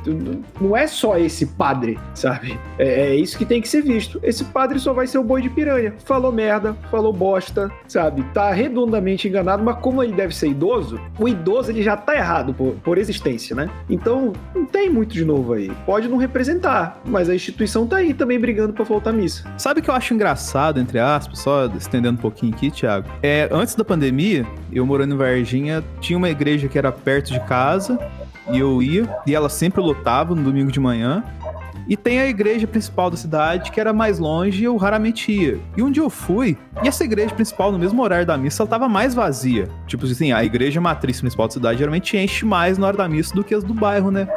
não 0.62 0.78
é 0.78 0.86
só 0.86 1.18
esse 1.18 1.48
padre, 1.48 1.98
sabe? 2.14 2.60
É, 2.78 3.08
é 3.08 3.16
isso 3.16 3.36
que 3.36 3.44
tem 3.44 3.60
que 3.60 3.68
ser 3.68 3.82
visto. 3.82 4.20
Esse 4.22 4.44
padre 4.46 4.78
só 4.78 4.94
vai 4.94 5.08
ser 5.08 5.18
o 5.18 5.24
boi 5.24 5.42
de 5.42 5.50
piranha. 5.50 5.96
Falou 6.06 6.32
merda, 6.32 6.78
falou 6.92 7.12
bosta, 7.12 7.72
sabe? 7.88 8.24
Tá 8.32 8.52
redondamente 8.52 9.28
enganado, 9.28 9.64
mas 9.64 9.80
como 9.80 10.04
ele 10.04 10.14
deve 10.14 10.36
ser 10.36 10.50
idoso, 10.50 11.02
o 11.18 11.28
idoso 11.28 11.72
ele 11.72 11.82
já 11.82 11.98
tá 11.98 12.16
errado 12.16 12.54
por, 12.54 12.74
por 12.84 13.00
existência, 13.00 13.56
né? 13.56 13.68
Então, 13.90 14.32
não 14.54 14.64
tem 14.64 14.92
muito 14.92 15.16
de 15.16 15.26
novo 15.26 15.54
aí. 15.54 15.72
Pode 15.88 16.08
não 16.08 16.18
representar, 16.18 17.02
mas 17.04 17.32
a 17.32 17.34
instituição 17.36 17.88
tá 17.88 17.98
aí 17.98 18.14
também 18.14 18.40
brigando 18.40 18.74
pra 18.74 18.86
faltar 18.86 19.12
missa. 19.12 19.52
Sabe 19.58 19.80
o 19.80 19.84
que 19.84 19.90
eu 19.90 19.96
acho 19.96 20.14
engraçado, 20.14 20.80
entre 20.80 21.00
aspas, 21.00 21.40
só 21.40 21.66
estendendo 21.66 22.20
um 22.20 22.22
pouquinho 22.22 22.54
aqui, 22.54 22.70
Thiago? 22.70 23.10
É, 23.24 23.50
antes 23.52 23.74
da 23.74 23.84
pandemia, 23.84 24.46
eu 24.72 24.86
morando 24.86 25.16
em 25.16 25.18
Varginha, 25.18 25.84
tinha 26.00 26.16
uma 26.16 26.30
igreja 26.30 26.68
que 26.68 26.78
era 26.78 26.92
perto 26.92 27.32
de 27.32 27.40
casa, 27.42 27.98
e 28.52 28.60
eu 28.60 28.82
ia, 28.82 29.10
e 29.26 29.34
ela 29.34 29.50
sempre 29.50 29.82
lotava 29.82 30.36
no 30.36 30.44
domingo 30.44 30.72
de 30.72 30.80
manhã. 30.80 31.24
E 31.88 31.98
tem 31.98 32.20
a 32.22 32.28
igreja 32.28 32.66
principal 32.66 33.10
da 33.10 33.18
cidade, 33.18 33.70
que 33.72 33.80
era 33.80 33.92
mais 33.92 34.18
longe 34.18 34.62
e 34.62 34.66
eu 34.66 34.78
raramente 34.78 35.32
ia. 35.32 35.60
E 35.76 35.84
um 35.84 35.92
dia 35.92 36.02
eu 36.02 36.10
fui, 36.10 36.58
e 36.82 36.88
essa 36.88 37.04
igreja 37.04 37.36
principal, 37.36 37.74
no 37.74 37.80
mesmo 37.80 38.02
horário 38.02 38.26
da 38.26 38.38
missa, 38.38 38.64
ela 38.64 38.70
tava 38.70 38.88
mais 38.88 39.14
vazia. 39.14 39.68
Tipo 39.86 40.06
assim, 40.06 40.32
a 40.32 40.44
igreja 40.44 40.80
matriz 40.80 41.20
principal 41.20 41.48
da 41.48 41.54
cidade 41.54 41.80
geralmente 41.80 42.16
enche 42.16 42.46
mais 42.46 42.78
na 42.78 42.88
hora 42.88 42.98
da 42.98 43.10
missa 43.10 43.36
do 43.36 43.44
que 43.44 43.54
as 43.54 43.64
do 43.64 43.74
bairro, 43.74 44.12
né? 44.12 44.28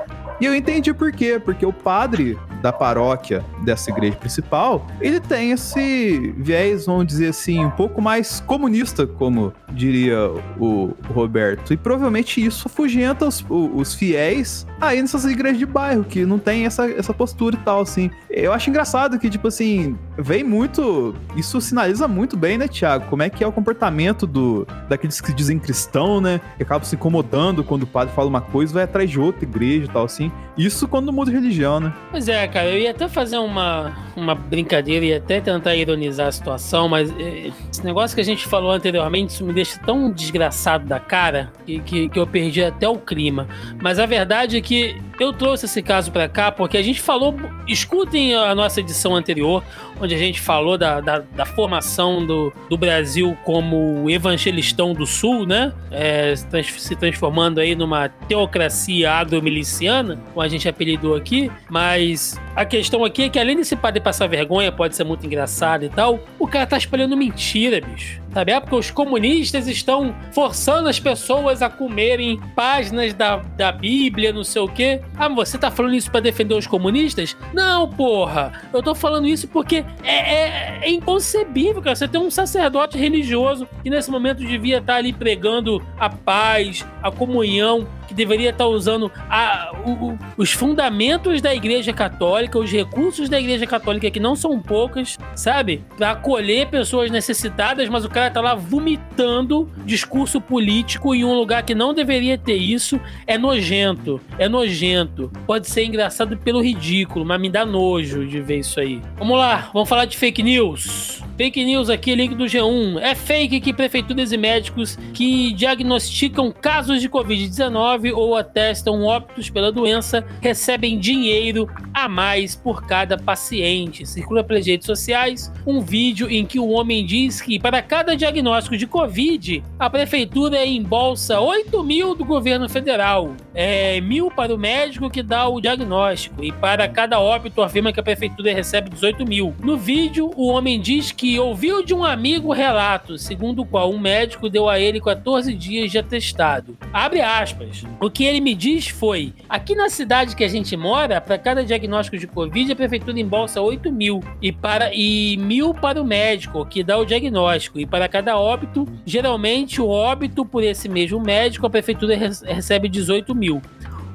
E 0.41 0.45
eu 0.45 0.55
entendi 0.55 0.93
por 0.93 1.13
quê, 1.13 1.41
porque 1.43 1.65
o 1.65 1.73
padre 1.73 2.39
da 2.63 2.73
paróquia 2.73 3.45
dessa 3.63 3.91
igreja 3.91 4.17
principal, 4.17 4.87
ele 5.01 5.21
tem 5.21 5.53
esse 5.53 6.35
viés, 6.39 6.87
vamos 6.87 7.07
dizer 7.07 7.29
assim, 7.29 7.65
um 7.65 7.71
pouco 7.71 8.03
mais 8.03 8.41
comunista, 8.41 9.07
como 9.07 9.53
diria 9.73 10.31
o 10.59 10.93
Roberto. 11.13 11.73
E 11.73 11.77
provavelmente 11.77 12.45
isso 12.45 12.67
afugenta 12.67 13.27
os, 13.27 13.45
os 13.49 13.95
fiéis 13.95 14.67
aí 14.81 15.01
nessas 15.01 15.25
igrejas 15.25 15.59
de 15.59 15.67
bairro, 15.67 16.05
que 16.05 16.25
não 16.25 16.39
tem 16.39 16.67
essa, 16.67 16.91
essa 16.91 17.15
postura 17.15 17.57
e 17.57 17.59
tal, 17.61 17.81
assim. 17.81 18.11
Eu 18.29 18.53
acho 18.53 18.69
engraçado 18.69 19.19
que, 19.19 19.31
tipo 19.31 19.49
assim, 19.49 19.97
vem 20.19 20.45
muito. 20.45 21.15
Isso 21.37 21.61
sinaliza 21.61 22.07
muito 22.07 22.37
bem, 22.37 22.59
né, 22.59 22.69
Tiago? 22.69 23.07
Como 23.09 23.23
é 23.23 23.31
que 23.31 23.43
é 23.43 23.47
o 23.47 23.53
comportamento 23.53 24.27
do 24.27 24.67
daqueles 24.89 25.21
que 25.21 25.33
dizem 25.33 25.59
cristão, 25.59 26.21
né? 26.21 26.41
Que 26.57 26.63
acabam 26.63 26.85
se 26.85 26.95
incomodando 26.95 27.65
quando 27.65 27.85
o 27.85 27.87
padre 27.87 28.15
fala 28.15 28.29
uma 28.29 28.41
coisa, 28.41 28.75
vai 28.75 28.83
atrás 28.85 29.09
de 29.11 29.19
outra 29.19 29.45
igreja 29.45 29.85
e 29.85 29.89
tal, 29.89 30.05
assim. 30.05 30.26
Isso 30.57 30.89
quando 30.89 31.13
muda 31.13 31.31
religião, 31.31 31.79
né? 31.79 31.93
Pois 32.11 32.29
é, 32.29 32.49
cara, 32.49 32.71
eu 32.71 32.79
ia 32.79 32.91
até 32.91 33.09
fazer 33.09 33.37
uma, 33.37 33.95
uma 34.17 34.35
brincadeira 34.35 35.05
e 35.05 35.15
até 35.15 35.41
tentar 35.41 35.77
ironizar 35.77 36.29
a 36.29 36.33
situação, 36.33 36.89
mas 36.89 37.11
eh, 37.19 37.51
esse 37.71 37.85
negócio 37.85 38.15
que 38.15 38.21
a 38.23 38.25
gente 38.25 38.47
falou 38.47 38.71
anteriormente, 38.71 39.35
isso 39.35 39.45
me 39.45 39.53
deixa 39.53 39.79
tão 39.81 40.11
desgraçado 40.11 40.87
da 40.87 40.99
cara 40.99 41.53
que, 41.67 41.81
que, 41.81 42.09
que 42.09 42.19
eu 42.19 42.27
perdi 42.27 42.65
até 42.65 42.89
o 42.89 42.97
clima. 42.97 43.47
Mas 43.83 43.99
a 43.99 44.07
verdade 44.07 44.57
é 44.57 44.61
que 44.63 45.01
eu 45.21 45.33
trouxe 45.33 45.67
esse 45.67 45.83
caso 45.83 46.11
pra 46.11 46.29
cá 46.29 46.51
porque 46.51 46.77
a 46.77 46.83
gente 46.83 47.01
falou. 47.01 47.35
Escutem 47.69 48.35
a 48.35 48.55
nossa 48.55 48.81
edição 48.81 49.15
anterior, 49.15 49.63
onde 50.01 50.15
a 50.15 50.19
gente 50.19 50.41
falou 50.41 50.77
da, 50.77 51.01
da, 51.01 51.19
da 51.19 51.45
formação 51.47 52.25
do, 52.25 52.53
do 52.69 52.77
Brasil 52.77 53.37
como 53.45 54.09
evangelistão 54.11 54.93
do 54.93 55.07
Sul, 55.07 55.47
né? 55.47 55.73
É, 55.91 56.35
se, 56.35 56.47
trans- 56.47 56.83
se 56.83 56.97
transformando 56.97 57.61
aí 57.61 57.75
numa 57.75 58.09
teocracia 58.09 59.11
agromiliciana, 59.13 60.19
como 60.33 60.41
a 60.45 60.49
gente 60.49 60.69
apelidou 60.69 61.15
aqui. 61.15 61.51
Mas 61.71 62.39
a 62.55 62.65
questão 62.65 63.05
aqui 63.05 63.25
é 63.25 63.29
que, 63.29 63.39
além 63.39 63.57
desse 63.57 63.77
padre 63.77 64.01
passar 64.01 64.27
vergonha, 64.27 64.71
pode 64.71 64.97
ser 64.97 65.05
muito 65.05 65.25
engraçado 65.27 65.85
e 65.85 65.89
tal, 65.89 66.21
o 66.39 66.47
cara 66.47 66.67
tá 66.67 66.77
espalhando 66.77 67.17
mentira, 67.17 67.81
bicho. 67.81 68.21
Sabe? 68.37 68.53
É 68.53 68.61
porque 68.61 68.77
os 68.77 68.91
comunistas 68.91 69.67
estão 69.67 70.15
forçando 70.31 70.91
as 70.91 71.01
pessoas 71.01 71.63
a 71.63 71.71
comerem 71.71 72.39
páginas 72.55 73.15
da, 73.15 73.37
da 73.57 73.73
Bíblia, 73.73 74.31
não 74.31 74.45
sei 74.45 74.61
o 74.61 74.69
quê. 74.69 75.01
Ah, 75.17 75.27
você 75.27 75.57
tá 75.57 75.71
falando 75.71 75.95
isso 75.95 76.11
pra 76.11 76.21
defender 76.21 76.53
os 76.55 76.67
comunistas? 76.67 77.35
Não, 77.55 77.89
porra. 77.89 78.53
Eu 78.75 78.83
tô 78.83 78.95
falando 78.95 79.27
isso 79.27 79.49
porque 79.49 79.83
é, 80.05 80.35
é- 80.35 80.79
é 80.83 80.91
inconcebível, 80.91 81.81
cara. 81.81 81.97
Você 81.97 82.07
tem 82.07 82.21
um 82.21 82.31
sacerdote 82.31 82.99
religioso 82.99 83.67
que 83.83 83.89
nesse 83.89 84.11
momento 84.11 84.45
devia 84.45 84.81
estar 84.81 84.97
ali 84.97 85.15
pregando 85.15 85.83
a 85.99 86.11
paz, 86.11 86.85
a 87.03 87.11
comunhão, 87.11 87.89
que 88.07 88.15
deveria 88.15 88.51
estar 88.51 88.67
usando 88.67 89.11
a- 89.29 89.73
o- 89.87 90.17
os 90.37 90.53
fundamentos 90.53 91.41
da 91.41 91.55
Igreja 91.55 91.93
Católica, 91.93 92.59
os 92.59 92.71
recursos 92.71 93.29
da 93.29 93.39
Igreja 93.41 93.67
Católica, 93.67 94.11
que 94.11 94.21
não 94.21 94.35
são 94.37 94.61
poucas, 94.61 95.19
sabe? 95.35 95.85
Pra 95.97 96.13
acolher 96.13 96.69
pessoas 96.69 97.11
necessitadas, 97.11 97.89
mas 97.89 98.05
o 98.05 98.09
cara 98.09 98.31
tá 98.31 98.41
lá 98.41 98.55
vomitando 98.55 99.71
discurso 99.85 100.41
político 100.41 101.15
em 101.15 101.25
um 101.25 101.35
lugar 101.35 101.63
que 101.63 101.75
não 101.75 101.93
deveria 101.95 102.37
ter 102.39 102.57
isso. 102.57 103.01
É 103.27 103.37
nojento, 103.39 104.21
é 104.39 104.49
nojento. 104.49 105.31
Pode 105.47 105.69
ser 105.69 105.85
engraçado 105.85 106.37
pelo 106.37 106.61
ridículo, 106.63 107.25
mas 107.25 107.41
me 107.41 107.49
dá 107.51 107.65
nojo 107.67 108.27
de 108.27 108.41
ver 108.41 108.59
isso 108.61 108.81
aí. 108.81 109.01
Vamos 109.17 109.39
lá, 109.39 109.71
vamos 109.73 109.89
falar 109.89 110.05
de 110.05 110.17
fake 110.17 110.43
news. 110.43 111.23
Fake 111.37 111.63
news 111.65 111.91
aqui, 111.91 112.15
link 112.15 112.35
do 112.35 112.45
G1. 112.45 112.99
É 112.99 113.15
fake 113.15 113.61
que 113.61 113.73
prefeituras 113.73 114.33
e 114.33 114.39
médicos 114.39 114.97
que 115.13 115.53
diagnosticam 115.53 116.51
casos 116.51 117.01
de 117.01 117.11
Covid-19 117.11 117.96
ou 118.15 118.37
atestam 118.37 119.03
óbitos 119.03 119.51
pela 119.51 119.73
doença 119.73 120.25
recebem 120.41 120.99
dinheiro 120.99 121.69
a 121.93 122.09
mais 122.09 122.55
por 122.55 122.87
cada 122.87 123.17
paciente. 123.17 124.07
Circula 124.07 124.45
pelas 124.45 124.67
redes 124.67 124.87
sociais 124.87 125.53
um 125.67 125.81
vídeo 125.81 126.31
em 126.31 126.45
que 126.45 126.59
o 126.59 126.69
homem 126.69 127.05
diz 127.05 127.41
que 127.41 127.59
para 127.59 127.81
cada 127.83 128.15
diagnóstico 128.15 128.77
de 128.77 128.87
Covid, 128.87 129.63
a 129.79 129.89
prefeitura 129.89 130.65
embolsa 130.65 131.41
8 131.41 131.83
mil 131.83 132.15
do 132.15 132.25
governo 132.25 132.69
federal. 132.69 133.35
É 133.55 134.01
mil 134.01 134.31
para 134.31 134.55
o 134.55 134.59
médico 134.59 135.09
que 135.09 135.23
dá 135.23 135.49
o 135.49 135.61
diagnóstico 135.61 136.45
e 136.45 136.53
para 136.53 136.87
cada 136.89 137.19
óbito 137.19 137.63
afirma 137.63 137.93
que 137.93 138.01
a 138.01 138.03
prefeitura 138.03 138.53
recebe 138.53 138.91
18 138.91 139.25
mil. 139.25 139.55
No 139.61 139.77
vídeo, 139.77 140.31
o 140.37 140.49
homem 140.49 140.81
diz 140.81 141.13
que 141.13 141.39
ouviu 141.39 141.83
de 141.83 141.95
um 141.95 142.05
amigo 142.05 142.53
relato, 142.53 143.17
segundo 143.17 143.63
o 143.63 143.67
qual 143.67 143.91
um 143.91 143.99
médico 143.99 144.51
deu 144.51 144.69
a 144.69 144.79
ele 144.79 145.01
14 145.01 145.55
dias 145.55 145.91
de 145.91 145.99
atestado. 145.99 146.77
Abre 146.93 147.21
aspas. 147.21 147.86
O 148.01 148.11
que 148.11 148.25
ele 148.25 148.41
me 148.41 148.55
diz 148.55 148.89
foi: 148.89 149.33
aqui 149.49 149.75
na 149.75 149.89
cidade 149.89 150.37
que 150.37 150.45
a 150.45 150.49
gente 150.49 150.77
mora, 150.77 151.21
para 151.21 151.39
cada 151.39 151.65
diagnóstico 151.65 152.19
de 152.19 152.27
Covid, 152.27 152.73
a 152.73 152.77
prefeitura 152.77 153.19
embolsa 153.19 153.61
8 153.61 153.91
mil 153.91 154.23
e, 154.43 154.53
para, 154.53 154.91
e 154.95 155.37
mil 155.39 155.73
para 155.73 156.01
o 156.01 156.05
médico 156.05 156.65
que 156.67 156.83
dá 156.83 156.99
o 156.99 157.05
diagnóstico. 157.05 157.79
E 157.81 157.87
para 157.87 158.09
cada 158.09 158.37
óbito, 158.39 158.87
geralmente 159.05 159.81
o 159.81 159.89
óbito 159.89 160.45
por 160.45 160.63
esse 160.63 160.89
mesmo 160.89 161.21
médico, 161.21 161.67
a 161.67 161.71
prefeitura 161.71 162.17
re- 162.17 162.29
recebe 162.45 162.89
18 162.89 163.35
mil. 163.35 163.63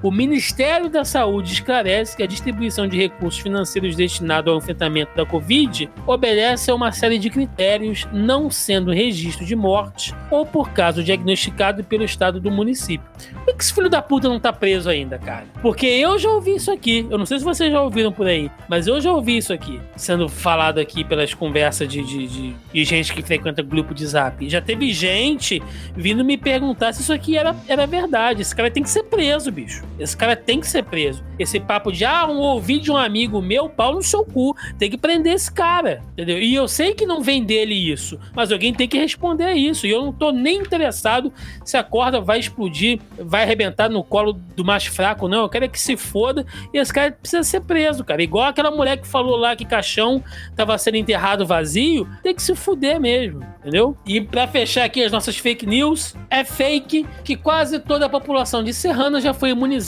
O 0.04 0.10
Ministério 0.10 0.90
da 0.90 1.06
Saúde 1.06 1.54
esclarece 1.54 2.18
que 2.18 2.24
a 2.24 2.28
distribuição 2.28 2.88
de 2.88 2.98
recursos 2.98 3.40
financeiros 3.40 3.96
destinados 3.96 4.52
ao 4.52 4.58
enfrentamento 4.58 5.16
da 5.16 5.26
Covid 5.26 5.90
obedece 6.08 6.72
a 6.72 6.76
uma 6.76 6.92
série 6.92 7.20
de 7.20 7.30
critérios, 7.30 8.08
não 8.12 8.50
sendo 8.50 8.92
registro 8.92 9.46
de 9.46 9.56
morte 9.56 10.14
ou 10.32 10.44
por 10.44 10.72
caso 10.72 11.04
diagnosticado 11.04 11.84
pelo 11.84 12.04
estado 12.04 12.40
do 12.40 12.50
município. 12.50 13.06
Por 13.46 13.56
que 13.56 13.62
esse 13.64 13.74
filho 13.74 13.90
da 13.90 14.02
puta 14.02 14.28
não 14.28 14.40
tá 14.40 14.52
preso 14.52 14.90
ainda, 14.90 15.20
cara? 15.20 15.46
Porque 15.62 15.86
eu 15.86 16.18
já 16.18 16.30
ouvi 16.32 16.56
isso 16.56 16.72
aqui. 16.72 17.06
Eu 17.10 17.20
não 17.20 17.26
sei 17.26 17.38
se 17.38 17.46
vocês 17.46 17.72
já 17.72 17.82
ouviram 17.82 18.12
por 18.12 18.26
aí, 18.26 18.50
mas 18.68 18.88
eu 18.88 19.00
já 19.00 19.12
ouvi 19.14 19.38
isso 19.38 19.54
aqui 19.54 19.80
sendo 19.96 20.28
falado 20.28 20.80
aqui 20.80 21.04
pelas 21.04 21.34
conversas 21.36 21.88
de, 21.88 22.02
de, 22.04 22.28
de- 22.28 22.56
de 22.74 22.84
gente 22.86 23.14
que 23.14 23.22
frequenta 23.22 23.62
grupo 23.62 23.94
de 23.94 24.06
zap. 24.08 24.50
Já 24.50 24.62
teve 24.62 24.92
gente 24.94 25.62
vindo 25.96 26.26
me 26.26 26.38
perguntar 26.38 26.92
se 26.94 27.02
isso 27.02 27.14
aqui 27.14 27.38
era, 27.38 27.56
era 27.68 27.86
verdade. 27.86 28.42
Esse 28.42 28.56
cara 28.56 28.72
tem 28.72 28.82
que 28.82 28.90
ser 28.90 29.04
preso, 29.04 29.52
bicho. 29.52 29.84
Esse 30.00 30.16
cara 30.18 30.36
tem 30.36 30.60
que 30.60 30.68
ser 30.68 30.84
preso. 30.84 31.24
Esse 31.38 31.60
papo 31.60 31.92
de, 31.92 32.06
ah, 32.06 32.26
um 32.28 32.38
ouvi 32.38 32.80
de 32.80 32.92
um 32.92 32.98
amigo 32.98 33.42
meu, 33.42 33.70
pau 33.70 33.94
no 33.94 34.02
seu 34.02 34.26
cu. 34.26 34.56
Tem 34.78 34.90
que 34.90 34.98
prender 34.98 35.34
esse 35.34 35.52
cara, 35.52 36.02
entendeu? 36.14 36.40
E 36.40 36.56
eu 36.56 36.68
sei 36.68 36.94
que 36.94 37.06
não 37.06 37.22
vem 37.22 37.44
dele 37.44 37.74
isso, 37.74 38.20
mas 38.34 38.52
alguém 38.52 38.74
tem 38.74 38.88
que 38.88 38.98
responder 38.98 39.44
a 39.44 39.56
isso. 39.56 39.86
E 39.86 39.92
eu 39.92 40.04
não 40.04 40.14
tô 40.14 40.32
nem 40.32 40.60
interessado 40.60 41.32
se 41.64 41.78
a 41.78 41.84
corda 41.84 42.20
vai 42.20 42.40
explodir, 42.40 43.00
vai 43.20 43.44
arrebentar 43.44 43.90
no 43.90 44.04
colo 44.04 44.34
do 44.56 44.66
mais 44.66 44.86
fraco, 44.86 45.28
não. 45.28 45.44
Eu 45.44 45.50
quero 45.50 45.66
é 45.66 45.68
que 45.68 45.80
se 45.80 45.96
foda 45.96 46.46
e 46.74 46.78
esse 46.78 46.94
cara 46.94 47.12
precisa 47.12 47.44
ser 47.44 47.62
preso, 47.62 48.04
cara. 48.04 48.24
Igual 48.24 48.48
aquela 48.48 48.72
mulher 48.72 48.98
que 48.98 49.08
falou 49.08 49.36
lá 49.36 49.56
que 49.56 49.66
caixão 49.66 50.24
tava 50.56 50.78
sendo 50.78 50.98
enterrado 50.98 51.46
vazio, 51.46 52.08
tem 52.24 52.34
que 52.34 52.42
se 52.42 52.56
fuder 52.56 53.00
mesmo, 53.00 53.44
entendeu? 53.60 53.96
E 54.06 54.20
pra 54.20 54.48
fechar 54.48 54.86
aqui 54.86 55.04
as 55.04 55.12
nossas 55.12 55.38
fake 55.38 55.66
news, 55.66 56.16
é 56.30 56.44
fake 56.44 57.06
que 57.24 57.36
quase 57.36 57.80
toda 57.80 58.06
a 58.06 58.10
população 58.10 58.64
de 58.64 58.74
Serrana 58.74 59.22
já 59.22 59.34
foi 59.34 59.52
imunizada 59.52 59.81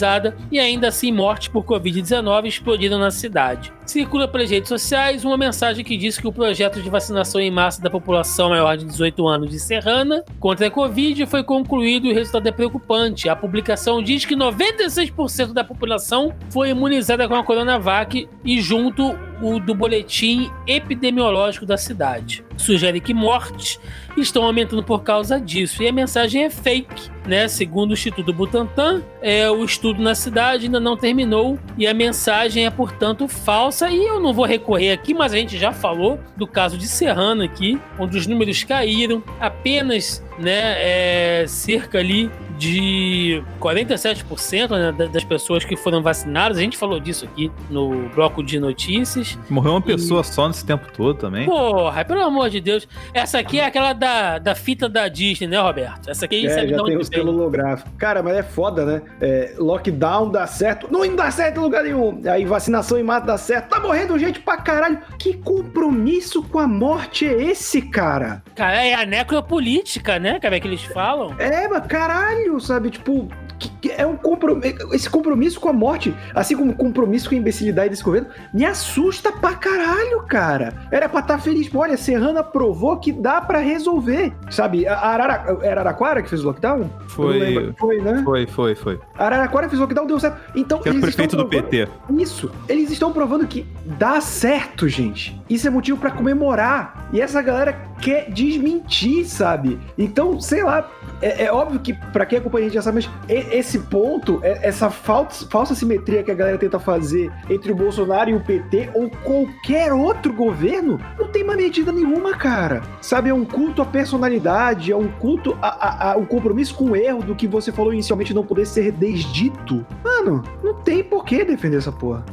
e 0.50 0.58
ainda 0.58 0.88
assim 0.88 1.12
mortes 1.12 1.48
por 1.48 1.64
Covid-19 1.64 2.46
explodiram 2.46 2.98
na 2.98 3.10
cidade. 3.10 3.72
Circula 3.86 4.26
pelas 4.26 4.50
redes 4.50 4.68
sociais 4.68 5.24
uma 5.24 5.36
mensagem 5.36 5.84
que 5.84 5.96
diz 5.96 6.18
que 6.18 6.26
o 6.26 6.32
projeto 6.32 6.80
de 6.80 6.88
vacinação 6.88 7.40
em 7.40 7.50
massa 7.50 7.82
da 7.82 7.90
população 7.90 8.48
maior 8.48 8.76
de 8.76 8.84
18 8.84 9.28
anos 9.28 9.50
de 9.50 9.60
Serrana 9.60 10.24
contra 10.40 10.66
a 10.66 10.70
Covid 10.70 11.26
foi 11.26 11.44
concluído 11.44 12.06
e 12.06 12.12
o 12.12 12.14
resultado 12.14 12.46
é 12.46 12.52
preocupante. 12.52 13.28
A 13.28 13.36
publicação 13.36 14.02
diz 14.02 14.24
que 14.24 14.34
96% 14.34 15.52
da 15.52 15.62
população 15.62 16.34
foi 16.50 16.70
imunizada 16.70 17.28
com 17.28 17.34
a 17.34 17.44
Coronavac 17.44 18.28
e 18.44 18.60
junto 18.60 19.16
o 19.42 19.58
do 19.58 19.74
boletim 19.74 20.50
epidemiológico 20.66 21.66
da 21.66 21.76
cidade. 21.76 22.44
Sugere 22.56 23.00
que 23.00 23.12
mortes 23.12 23.78
estão 24.16 24.44
aumentando 24.44 24.82
por 24.82 25.02
causa 25.02 25.40
disso. 25.40 25.82
E 25.82 25.88
a 25.88 25.92
mensagem 25.92 26.44
é 26.44 26.50
fake, 26.50 27.10
né? 27.26 27.48
Segundo 27.48 27.90
o 27.90 27.94
Instituto 27.94 28.32
Butantan, 28.32 29.02
é, 29.20 29.50
o 29.50 29.64
estudo 29.64 30.00
na 30.00 30.14
cidade 30.14 30.66
ainda 30.66 30.78
não 30.78 30.96
terminou 30.96 31.58
e 31.76 31.86
a 31.86 31.92
mensagem 31.92 32.64
é, 32.64 32.70
portanto, 32.70 33.26
falsa. 33.26 33.73
E 33.82 34.06
eu 34.06 34.20
não 34.20 34.32
vou 34.32 34.44
recorrer 34.44 34.92
aqui, 34.92 35.12
mas 35.12 35.32
a 35.32 35.36
gente 35.36 35.58
já 35.58 35.72
falou 35.72 36.20
do 36.36 36.46
caso 36.46 36.78
de 36.78 36.86
Serrano 36.86 37.42
aqui, 37.42 37.80
onde 37.98 38.16
os 38.16 38.26
números 38.26 38.62
caíram, 38.62 39.22
apenas 39.40 40.22
né, 40.38 40.76
é, 40.78 41.44
cerca 41.48 41.98
ali 41.98 42.30
de 42.68 43.42
47% 43.60 44.70
né, 44.70 44.92
da- 44.92 45.06
das 45.06 45.24
pessoas 45.24 45.64
que 45.64 45.76
foram 45.76 46.02
vacinadas. 46.02 46.58
A 46.58 46.60
gente 46.60 46.76
falou 46.76 46.98
disso 46.98 47.24
aqui 47.24 47.50
no 47.70 48.08
bloco 48.14 48.42
de 48.42 48.58
notícias. 48.58 49.38
Morreu 49.50 49.72
uma 49.72 49.80
pessoa 49.82 50.22
só 50.24 50.48
nesse 50.48 50.64
tempo 50.64 50.90
todo 50.92 51.14
também. 51.18 51.46
Porra, 51.46 52.04
pelo 52.04 52.22
amor 52.22 52.48
de 52.50 52.60
Deus. 52.60 52.86
Essa 53.12 53.38
aqui 53.38 53.60
é 53.60 53.66
aquela 53.66 53.92
da, 53.92 54.38
da 54.38 54.54
fita 54.54 54.88
da 54.88 55.08
Disney, 55.08 55.46
né, 55.46 55.60
Roberto? 55.60 56.08
Essa 56.10 56.24
aqui 56.24 56.46
É, 56.46 56.50
sabe 56.50 56.68
já 56.70 56.82
tem 56.82 56.96
o 56.96 57.04
selo 57.04 57.32
holográfico. 57.32 57.90
Cara, 57.98 58.22
mas 58.22 58.36
é 58.36 58.42
foda, 58.42 58.84
né? 58.84 59.02
É, 59.20 59.54
lockdown 59.58 60.30
dá 60.30 60.46
certo. 60.46 60.88
Não 60.90 61.04
dá 61.14 61.30
certo 61.30 61.58
em 61.58 61.62
lugar 61.62 61.84
nenhum. 61.84 62.20
Aí 62.26 62.44
vacinação 62.44 62.98
em 62.98 63.02
mata 63.02 63.26
dá 63.26 63.38
certo. 63.38 63.68
Tá 63.68 63.80
morrendo 63.80 64.18
gente 64.18 64.40
pra 64.40 64.56
caralho. 64.56 64.98
Que 65.18 65.34
compromisso 65.34 66.42
com 66.42 66.58
a 66.58 66.66
morte 66.66 67.26
é 67.26 67.42
esse, 67.42 67.82
cara? 67.82 68.42
Cara, 68.54 68.84
é 68.84 68.94
a 68.94 69.04
necropolítica, 69.04 70.18
né, 70.18 70.38
cara, 70.40 70.58
que 70.58 70.66
eles 70.66 70.82
falam. 70.82 71.34
É, 71.38 71.68
mas 71.68 71.86
caralho, 71.86 72.53
sabe? 72.60 72.90
Tipo, 72.90 73.28
que- 73.58 73.92
é 73.92 74.06
um 74.06 74.16
compromisso. 74.16 74.94
Esse 74.94 75.08
compromisso 75.10 75.60
com 75.60 75.68
a 75.68 75.72
morte, 75.72 76.14
assim 76.34 76.56
como 76.56 76.72
o 76.72 76.74
compromisso 76.74 77.28
com 77.28 77.34
a 77.34 77.38
imbecilidade 77.38 77.90
desse 77.90 78.02
governo, 78.02 78.28
me 78.52 78.64
assusta 78.64 79.30
pra 79.32 79.54
caralho, 79.54 80.22
cara. 80.28 80.74
Era 80.90 81.08
pra 81.08 81.20
estar 81.20 81.38
feliz. 81.38 81.68
Pô, 81.68 81.80
Olha, 81.80 81.96
Serrana 81.96 82.42
provou 82.42 82.96
que 82.98 83.12
dá 83.12 83.40
pra 83.40 83.58
resolver. 83.58 84.32
Sabe, 84.50 84.86
a 84.86 84.98
Arara... 84.98 85.58
era 85.62 85.80
Araraquara 85.82 86.22
que 86.22 86.28
fez 86.30 86.42
o 86.42 86.46
lockdown? 86.46 86.88
Foi. 87.08 87.72
Foi, 87.78 88.00
né? 88.00 88.22
Foi, 88.24 88.46
foi, 88.46 88.74
foi. 88.74 89.00
Araraquara 89.18 89.68
fez 89.68 89.78
o 89.78 89.82
lockdown, 89.82 90.06
deu 90.06 90.18
certo. 90.18 90.38
Então, 90.56 90.78
Que 90.80 90.88
era 90.88 90.94
o 90.96 90.98
eles 90.98 91.04
prefeito 91.14 91.34
estão 91.36 91.44
do 91.44 91.48
provando- 91.50 91.70
PT. 91.70 91.88
Isso. 92.22 92.50
Eles 92.68 92.90
estão 92.90 93.12
provando 93.12 93.46
que 93.46 93.66
dá 93.98 94.20
certo, 94.20 94.88
gente. 94.88 95.40
Isso 95.48 95.66
é 95.66 95.70
motivo 95.70 95.98
pra 95.98 96.10
comemorar. 96.10 97.08
E 97.12 97.20
essa 97.20 97.40
galera 97.42 97.76
quer 98.00 98.30
desmentir, 98.30 99.24
sabe? 99.26 99.78
Então, 99.98 100.40
sei 100.40 100.62
lá. 100.62 100.88
É, 101.22 101.44
é 101.44 101.52
óbvio 101.52 101.80
que, 101.80 101.92
pra 101.94 102.26
quem 102.26 102.38
acompanha 102.38 102.64
a 102.66 102.68
gente 102.68 102.74
já 102.74 102.82
sabe, 102.82 102.96
mas 103.06 103.10
esse 103.50 103.78
ponto, 103.80 104.40
é- 104.42 104.60
essa 104.66 104.90
falsa, 104.90 105.46
falsa 105.48 105.74
simetria 105.74 106.22
que 106.22 106.30
a 106.30 106.34
galera 106.34 106.58
tenta 106.58 106.78
fazer 106.78 107.30
entre 107.50 107.72
o 107.72 107.74
Bolsonaro 107.74 108.30
e 108.30 108.34
o 108.34 108.40
PT 108.40 108.90
ou 108.94 109.08
qualquer 109.08 109.92
outro 109.92 110.32
governo, 110.32 111.00
não 111.18 111.28
tem 111.28 111.44
mais 111.44 111.58
medida 111.58 111.92
nenhuma, 111.92 112.36
cara. 112.36 112.82
Sabe, 113.00 113.30
é 113.30 113.34
um 113.34 113.44
culto 113.44 113.82
à 113.82 113.84
personalidade, 113.84 114.90
é 114.92 114.96
um 114.96 115.08
culto 115.08 115.56
a, 115.60 115.68
a, 115.68 116.12
a- 116.12 116.16
um 116.16 116.24
compromisso 116.24 116.74
com 116.74 116.90
o 116.90 116.96
erro 116.96 117.22
do 117.22 117.34
que 117.34 117.46
você 117.46 117.70
falou 117.72 117.92
inicialmente 117.92 118.32
não 118.34 118.44
poder 118.44 118.66
ser 118.66 118.92
desdito. 118.92 119.84
Mano, 120.02 120.42
não 120.62 120.74
tem 120.74 121.02
por 121.02 121.24
que 121.24 121.44
defender 121.44 121.78
essa 121.78 121.92
porra. 121.92 122.24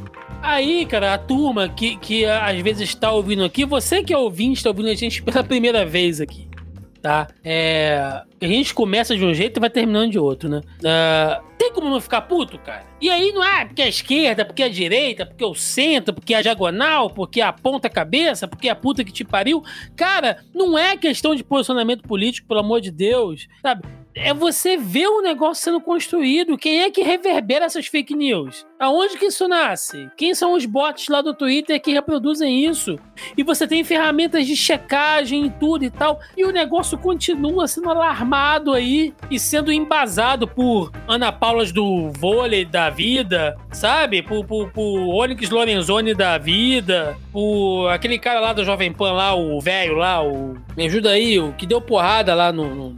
Aí, 0.42 0.84
cara, 0.86 1.14
a 1.14 1.18
turma 1.18 1.68
que, 1.68 1.96
que 1.96 2.24
às 2.24 2.58
vezes 2.60 2.88
está 2.88 3.12
ouvindo 3.12 3.44
aqui, 3.44 3.64
você 3.64 4.02
que 4.02 4.12
é 4.12 4.18
ouvinte, 4.18 4.56
está 4.58 4.70
ouvindo 4.70 4.88
a 4.88 4.94
gente 4.94 5.22
pela 5.22 5.44
primeira 5.44 5.86
vez 5.86 6.20
aqui, 6.20 6.48
tá? 7.02 7.28
É, 7.44 8.22
a 8.40 8.46
gente 8.46 8.72
começa 8.72 9.16
de 9.16 9.24
um 9.24 9.34
jeito 9.34 9.58
e 9.58 9.60
vai 9.60 9.68
terminando 9.68 10.12
de 10.12 10.18
outro, 10.18 10.48
né? 10.48 10.60
Ah, 10.84 11.42
tem 11.58 11.72
como 11.72 11.90
não 11.90 12.00
ficar 12.00 12.22
puto, 12.22 12.58
cara? 12.58 12.84
E 13.00 13.10
aí 13.10 13.32
não 13.32 13.44
é 13.44 13.64
porque 13.64 13.82
é 13.82 13.86
a 13.86 13.88
esquerda, 13.88 14.44
porque 14.44 14.62
é 14.62 14.66
a 14.66 14.70
direita, 14.70 15.26
porque 15.26 15.42
é 15.42 15.46
o 15.46 15.54
centro, 15.54 16.14
porque 16.14 16.32
é 16.32 16.38
a 16.38 16.42
diagonal, 16.42 17.10
porque 17.10 17.40
é 17.40 17.44
a 17.44 17.52
ponta 17.52 17.90
cabeça, 17.90 18.46
porque 18.46 18.68
é 18.68 18.70
a 18.70 18.76
puta 18.76 19.02
que 19.02 19.12
te 19.12 19.24
pariu. 19.24 19.62
Cara, 19.96 20.44
não 20.54 20.78
é 20.78 20.96
questão 20.96 21.34
de 21.34 21.42
posicionamento 21.42 22.02
político, 22.02 22.46
pelo 22.46 22.60
amor 22.60 22.80
de 22.80 22.92
Deus, 22.92 23.48
sabe? 23.60 23.82
É 24.14 24.34
você 24.34 24.76
ver 24.76 25.06
o 25.06 25.22
negócio 25.22 25.64
sendo 25.64 25.80
construído. 25.80 26.58
Quem 26.58 26.82
é 26.82 26.90
que 26.90 27.02
reverbera 27.02 27.64
essas 27.64 27.86
fake 27.86 28.14
news? 28.14 28.66
Aonde 28.78 29.16
que 29.16 29.26
isso 29.26 29.48
nasce? 29.48 30.10
Quem 30.18 30.34
são 30.34 30.52
os 30.52 30.66
bots 30.66 31.08
lá 31.08 31.22
do 31.22 31.32
Twitter 31.32 31.80
que 31.80 31.92
reproduzem 31.92 32.66
isso? 32.66 32.98
E 33.38 33.42
você 33.42 33.66
tem 33.66 33.82
ferramentas 33.82 34.46
de 34.46 34.54
checagem 34.54 35.46
e 35.46 35.50
tudo 35.50 35.84
e 35.84 35.90
tal. 35.90 36.20
E 36.36 36.44
o 36.44 36.50
negócio 36.52 36.98
continua 36.98 37.66
sendo 37.66 37.88
alarmado 37.88 38.72
aí 38.72 39.14
e 39.30 39.38
sendo 39.38 39.72
embasado 39.72 40.46
por 40.46 40.92
Ana 41.08 41.32
Paulas 41.32 41.72
do 41.72 42.10
vôlei 42.10 42.66
da 42.66 42.90
vida, 42.90 43.56
sabe? 43.70 44.20
Por, 44.22 44.44
por, 44.44 44.70
por 44.72 44.98
Onyx 45.22 45.48
Lorenzoni 45.48 46.12
da 46.14 46.36
vida, 46.36 47.16
por 47.32 47.88
aquele 47.88 48.18
cara 48.18 48.40
lá 48.40 48.52
do 48.52 48.62
Jovem 48.64 48.92
Pan 48.92 49.12
lá, 49.12 49.34
o 49.34 49.58
velho 49.60 49.94
lá, 49.96 50.22
o. 50.22 50.54
Me 50.76 50.86
ajuda 50.86 51.10
aí, 51.10 51.38
o 51.38 51.52
que 51.52 51.66
deu 51.66 51.80
porrada 51.80 52.34
lá 52.34 52.50
no- 52.52 52.74
no 52.74 52.96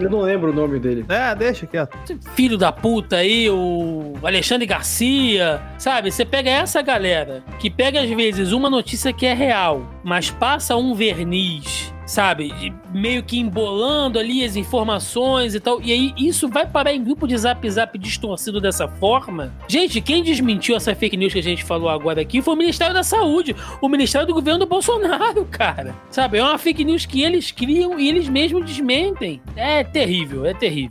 Eu 0.00 0.08
não 0.10 0.20
lembro 0.20 0.49
o 0.50 0.54
nome 0.54 0.78
dele. 0.78 1.04
É, 1.08 1.34
deixa 1.34 1.66
quieto. 1.66 1.96
filho 2.34 2.58
da 2.58 2.70
puta 2.72 3.16
aí, 3.16 3.48
o 3.48 4.14
Alexandre 4.22 4.66
Garcia, 4.66 5.60
sabe? 5.78 6.10
Você 6.10 6.24
pega 6.24 6.50
essa 6.50 6.82
galera 6.82 7.42
que 7.58 7.70
pega 7.70 8.00
às 8.00 8.10
vezes 8.10 8.52
uma 8.52 8.68
notícia 8.68 9.12
que 9.12 9.26
é 9.26 9.34
real, 9.34 9.88
mas 10.04 10.30
passa 10.30 10.76
um 10.76 10.94
verniz, 10.94 11.92
sabe? 12.10 12.74
Meio 12.92 13.22
que 13.22 13.38
embolando 13.38 14.18
ali 14.18 14.44
as 14.44 14.56
informações 14.56 15.54
e 15.54 15.60
tal. 15.60 15.80
E 15.80 15.92
aí 15.92 16.12
isso 16.16 16.48
vai 16.48 16.66
parar 16.66 16.92
em 16.92 17.02
grupo 17.02 17.26
de 17.26 17.38
zap 17.38 17.70
zap 17.70 17.96
distorcido 17.96 18.60
dessa 18.60 18.88
forma. 18.88 19.52
Gente, 19.68 20.00
quem 20.00 20.22
desmentiu 20.22 20.74
essa 20.74 20.92
fake 20.92 21.16
news 21.16 21.32
que 21.32 21.38
a 21.38 21.42
gente 21.42 21.62
falou 21.62 21.88
agora 21.88 22.20
aqui 22.20 22.42
foi 22.42 22.54
o 22.54 22.56
Ministério 22.56 22.92
da 22.92 23.04
Saúde, 23.04 23.54
o 23.80 23.88
Ministério 23.88 24.26
do 24.26 24.34
Governo 24.34 24.58
do 24.58 24.66
Bolsonaro, 24.66 25.44
cara. 25.50 25.94
Sabe? 26.10 26.38
É 26.38 26.42
uma 26.42 26.58
fake 26.58 26.84
news 26.84 27.06
que 27.06 27.22
eles 27.22 27.52
criam 27.52 27.98
e 27.98 28.08
eles 28.08 28.28
mesmos 28.28 28.66
desmentem. 28.66 29.40
É 29.54 29.84
terrível, 29.84 30.44
é 30.44 30.52
terrível. 30.52 30.90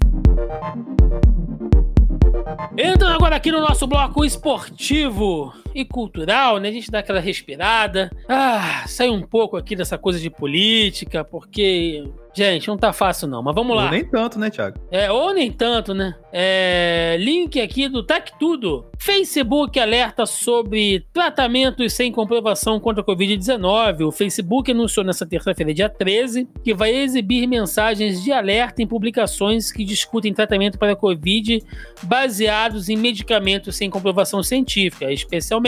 Entrando 2.77 3.13
agora 3.13 3.35
aqui 3.35 3.51
no 3.51 3.59
nosso 3.59 3.85
bloco 3.85 4.23
esportivo 4.23 5.53
e 5.73 5.85
cultural, 5.85 6.57
né? 6.57 6.69
A 6.69 6.71
gente 6.71 6.89
dá 6.89 6.99
aquela 6.99 7.19
respirada. 7.19 8.09
Ah, 8.27 8.83
sai 8.87 9.09
um 9.09 9.21
pouco 9.21 9.55
aqui 9.55 9.75
dessa 9.75 9.97
coisa 9.97 10.19
de 10.19 10.29
política, 10.29 11.23
porque, 11.23 12.03
gente, 12.33 12.67
não 12.67 12.77
tá 12.77 12.91
fácil 12.91 13.27
não. 13.27 13.43
Mas 13.43 13.53
vamos 13.53 13.75
lá. 13.75 13.85
Ou 13.85 13.91
nem 13.91 14.05
tanto, 14.05 14.39
né, 14.39 14.49
Thiago? 14.49 14.79
É, 14.91 15.11
ou 15.11 15.33
nem 15.33 15.51
tanto, 15.51 15.93
né? 15.93 16.15
É, 16.31 17.17
link 17.19 17.59
aqui 17.59 17.87
do 17.87 18.03
Tac 18.03 18.31
Tudo. 18.39 18.85
Facebook 18.97 19.79
alerta 19.79 20.25
sobre 20.25 21.05
tratamentos 21.13 21.93
sem 21.93 22.11
comprovação 22.11 22.79
contra 22.79 23.01
a 23.01 23.05
Covid-19. 23.05 24.07
O 24.07 24.11
Facebook 24.11 24.71
anunciou 24.71 25.05
nessa 25.05 25.25
terça-feira, 25.25 25.73
dia 25.73 25.89
13, 25.89 26.47
que 26.63 26.73
vai 26.73 26.93
exibir 26.93 27.47
mensagens 27.47 28.21
de 28.23 28.31
alerta 28.31 28.81
em 28.81 28.87
publicações 28.87 29.71
que 29.71 29.85
discutem 29.85 30.33
tratamento 30.33 30.77
para 30.77 30.93
a 30.93 30.95
Covid 30.95 31.63
baseados 32.03 32.89
em 32.89 32.97
medicamentos 32.97 33.75
sem 33.77 33.89
comprovação 33.89 34.43
científica, 34.43 35.11
especialmente 35.11 35.59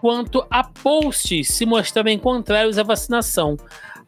quanto 0.00 0.44
a 0.50 0.64
posts 0.64 1.48
se 1.48 1.66
mostrarem 1.66 2.18
contrários 2.18 2.78
à 2.78 2.82
vacinação. 2.82 3.56